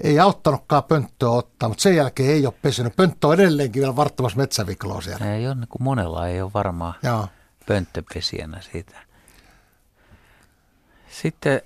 Ei 0.02 0.20
auttanutkaan 0.20 0.84
pönttöä 0.84 1.30
ottaa, 1.30 1.68
mutta 1.68 1.82
sen 1.82 1.96
jälkeen 1.96 2.30
ei 2.30 2.46
ole 2.46 2.54
pesinyt. 2.62 2.96
Pönttö 2.96 3.26
on 3.26 3.34
edelleenkin 3.34 3.80
vielä 3.80 3.96
varttamassa 3.96 4.38
metsävikloa 4.38 5.00
siellä. 5.00 5.34
Ei 5.34 5.46
ole, 5.46 5.54
niin 5.54 5.68
kuin 5.68 5.82
monella 5.82 6.28
ei 6.28 6.42
ole 6.42 6.50
varmaan 6.54 6.94
Joo. 7.02 7.28
pönttöpesijänä 7.66 8.60
siitä. 8.60 8.96
Sitten, 11.08 11.62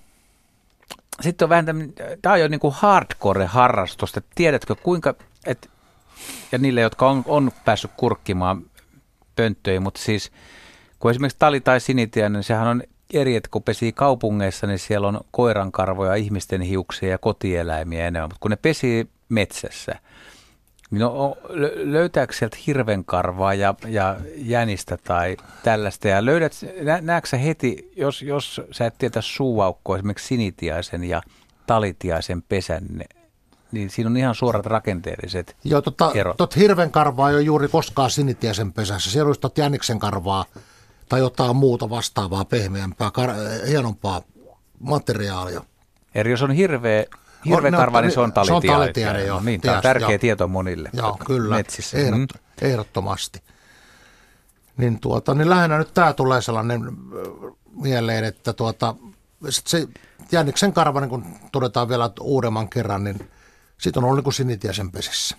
sitten 1.20 1.46
on 1.46 1.50
vähän 1.50 1.66
tämmöinen, 1.66 1.94
tämä 2.22 2.32
on 2.32 2.40
jo 2.40 2.48
niin 2.48 2.60
kuin 2.60 2.74
hardcore-harrastus. 2.74 4.12
Tiedätkö 4.34 4.74
kuinka, 4.74 5.14
että 5.46 5.68
ja 6.52 6.59
niille, 6.59 6.80
jotka 6.80 7.10
on, 7.10 7.22
on 7.26 7.50
päässyt 7.64 7.90
kurkkimaan 7.96 8.62
pönttöihin, 9.36 9.82
mutta 9.82 10.00
siis 10.00 10.32
kun 10.98 11.10
esimerkiksi 11.10 11.38
tali- 11.38 11.60
tai 11.60 11.80
sinitiä, 11.80 12.28
niin 12.28 12.42
sehän 12.42 12.68
on 12.68 12.82
eri, 13.14 13.36
että 13.36 13.48
kun 13.51 13.62
pesii 13.62 13.93
kaupungeissa, 13.93 14.66
niin 14.66 14.78
siellä 14.78 15.09
on 15.09 15.20
koirankarvoja, 15.30 16.14
ihmisten 16.14 16.60
hiuksia 16.60 17.09
ja 17.09 17.18
kotieläimiä 17.18 18.06
enemmän, 18.06 18.28
mutta 18.28 18.40
kun 18.40 18.51
ne 18.51 18.56
pesii 18.56 19.09
metsässä, 19.28 19.94
niin 20.90 21.01
no, 21.01 21.36
löytääkö 21.74 22.32
sieltä 22.32 22.56
hirvenkarvaa 22.66 23.55
ja, 23.55 23.74
ja 23.86 24.16
jänistä 24.36 24.97
tai 24.97 25.36
tällaista, 25.62 26.09
ja 26.09 26.24
löydät, 26.24 26.52
nä, 26.82 27.01
näetkö 27.01 27.36
heti, 27.36 27.93
jos, 27.97 28.22
jos 28.22 28.60
sä 28.70 28.86
et 28.86 28.98
tietä 28.98 29.20
suuaukkoa, 29.20 29.97
esimerkiksi 29.97 30.26
sinitiaisen 30.26 31.05
ja 31.05 31.22
talitiaisen 31.66 32.43
pesän, 32.43 32.82
niin 33.72 33.90
siinä 33.90 34.10
on 34.10 34.16
ihan 34.16 34.35
suorat 34.35 34.66
rakenteelliset 34.66 35.56
Joo, 35.64 35.82
tota, 35.82 36.12
erot. 36.14 36.36
Tot 36.36 36.56
hirven 36.56 36.90
karvaa 36.90 37.30
ei 37.30 37.36
ole 37.36 37.43
juuri 37.43 37.68
koskaan 37.68 38.10
sinitiesen 38.10 38.72
pesässä. 38.72 39.10
Siellä 39.10 39.28
olisi 39.28 39.40
jäniksen 39.56 39.98
karvaa 39.98 40.44
tai 41.09 41.20
jotain 41.20 41.56
muuta 41.56 41.90
vastaavaa, 41.90 42.44
pehmeämpää, 42.44 43.09
kar- 43.09 43.66
hienompaa 43.68 44.22
materiaalia. 44.80 45.60
Eli 46.14 46.30
jos 46.30 46.43
on 46.43 46.51
hirveä, 46.51 47.05
hirveä 47.44 47.70
no, 47.70 47.78
karva, 47.78 48.01
niin 48.01 48.12
se 48.12 48.20
on 48.20 48.32
talitiainen. 48.32 48.68
Se 48.68 48.72
on 48.72 48.80
talitiainen, 48.80 49.26
joo. 49.26 49.40
Niin, 49.40 49.60
tämä 49.60 49.76
on 49.76 49.82
tärkeä 49.82 50.10
jo. 50.10 50.18
tieto 50.18 50.48
monille 50.48 50.90
joo, 50.93 51.18
kyllä, 51.26 51.56
metsissä. 51.56 51.98
Ehdot, 51.98 52.18
mm. 52.18 52.26
ehdottomasti. 52.62 53.43
Niin, 54.76 55.01
tuota, 55.01 55.35
niin 55.35 55.51
lähinnä 55.51 55.78
nyt 55.78 55.94
tämä 55.94 56.12
tulee 56.12 56.43
sellainen 56.43 56.80
mieleen, 57.72 58.24
että 58.24 58.52
tuota, 58.52 58.94
se 59.51 59.89
jäniksen 60.32 60.72
karva, 60.72 61.01
niin 61.01 61.10
kun 61.10 61.24
todetaan 61.52 61.89
vielä 61.89 62.10
uudemman 62.20 62.68
kerran, 62.68 63.05
niin 63.05 63.30
siitä 63.78 64.01
on 64.01 64.05
ollut 64.05 64.24
niin 64.24 64.32
sinitiaisen 64.32 64.93
pesissä. 64.93 65.36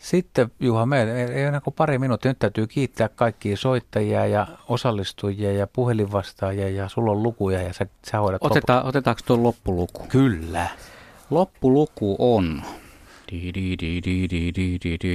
Sitten 0.00 0.50
Juha, 0.60 0.86
me 0.86 1.02
ei 1.02 1.42
enää 1.42 1.60
kuin 1.60 1.74
pari 1.74 1.98
minuuttia. 1.98 2.30
Nyt 2.30 2.38
täytyy 2.38 2.66
kiittää 2.66 3.08
kaikkia 3.08 3.56
soittajia 3.56 4.26
ja 4.26 4.46
osallistujia 4.68 5.52
ja 5.52 5.66
puhelinvastaajia 5.66 6.68
ja 6.68 6.88
sulla 6.88 7.12
on 7.12 7.22
lukuja 7.22 7.62
ja 7.62 7.72
sä, 7.72 7.86
sä 8.10 8.18
hoidat 8.18 8.42
Oteta, 8.42 8.76
loppu. 8.76 8.88
Otetaanko 8.88 9.22
tuo 9.26 9.42
loppuluku? 9.42 10.06
Kyllä. 10.08 10.68
Loppuluku 11.30 12.16
on, 12.18 12.62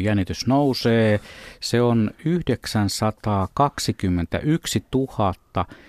jännitys 0.04 0.48
nousee, 0.48 1.20
se 1.60 1.82
on 1.82 2.12
921 2.26 4.86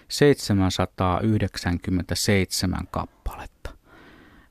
797 0.08 2.80
kappaletta. 2.90 3.75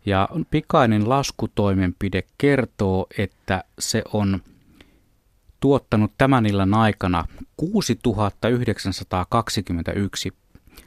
Ja 0.06 0.30
pikainen 0.52 1.10
laskutoimenpide 1.10 2.23
kertoo, 2.38 3.07
että 3.18 3.64
se 3.80 4.03
on 4.14 4.41
tuottanut 5.60 6.11
tämän 6.18 6.45
illan 6.45 6.73
aikana 6.73 7.26
6921 7.57 10.34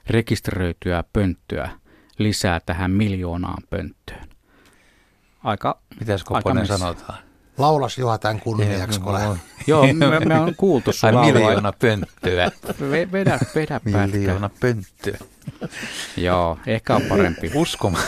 rekisteröityä 0.06 1.04
pönttöä 1.12 1.70
lisää 2.18 2.60
tähän 2.66 2.90
miljoonaan 2.90 3.62
pönttöön. 3.70 4.28
Aika, 5.44 5.80
Mitäs 6.00 6.24
Koponen 6.24 6.66
sanotaan? 6.66 7.18
Laulas 7.58 7.98
Juha 7.98 8.18
tämän 8.18 8.40
kunniaksi, 8.40 9.00
kun 9.00 9.38
Joo, 9.66 9.86
me, 9.92 10.20
me 10.20 10.40
on 10.40 10.54
kuultu 10.56 10.92
sun 10.92 11.20
miljoona 11.20 11.72
pönttöä. 11.72 12.50
Vedä, 13.12 13.38
vedä 13.54 13.80
Miljoona 13.84 14.50
pönttöä. 14.60 15.18
Joo, 16.16 16.58
ehkä 16.66 16.96
on 16.96 17.02
parempi. 17.02 17.50
Uskoma. 17.54 17.98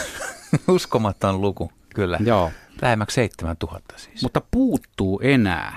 Uskomaton 0.69 1.41
luku, 1.41 1.73
kyllä. 1.95 2.19
Joo. 2.25 2.51
Lähemmäksi 2.83 3.15
7000 3.15 3.95
siis. 3.99 4.23
Mutta 4.23 4.43
puuttuu 4.51 5.21
enää 5.25 5.77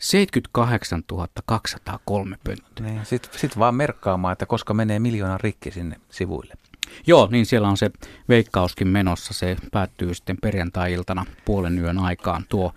78 0.00 1.02
203 1.46 2.36
pönttöä. 2.44 2.86
Niin, 2.86 3.04
Sitten 3.04 3.40
sit 3.40 3.58
vaan 3.58 3.74
merkkaamaan, 3.74 4.32
että 4.32 4.46
koska 4.46 4.74
menee 4.74 4.98
miljoona 4.98 5.38
rikki 5.38 5.70
sinne 5.70 5.96
sivuille. 6.10 6.54
Joo, 7.06 7.28
niin 7.30 7.46
siellä 7.46 7.68
on 7.68 7.76
se 7.76 7.90
veikkauskin 8.28 8.88
menossa. 8.88 9.34
Se 9.34 9.56
päättyy 9.72 10.14
sitten 10.14 10.36
perjantai-iltana 10.42 11.26
puolen 11.44 11.78
yön 11.78 11.98
aikaan 11.98 12.44
tuo 12.48 12.74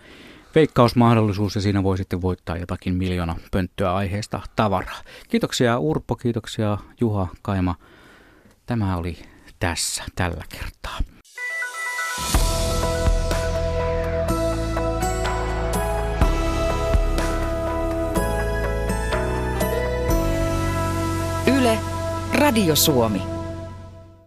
veikkausmahdollisuus 0.56 1.56
ja 1.56 1.61
siinä 1.61 1.84
voi 1.84 1.98
sitten 1.98 2.22
voittaa 2.22 2.57
jotakin 2.57 2.95
miljoona 2.95 3.36
pönttöä 3.52 3.94
aiheesta 3.94 4.41
tavaraa. 4.56 5.02
Kiitoksia 5.30 5.80
Urpo, 5.80 6.15
kiitoksia 6.15 6.78
Juha, 7.02 7.28
Kaima. 7.41 7.76
Tämä 8.65 8.98
oli 8.98 9.18
tässä 9.64 10.03
tällä 10.15 10.44
kertaa. 10.49 10.99
Yle, 21.48 21.80
Radio 22.34 22.76
Suomi. 22.76 23.32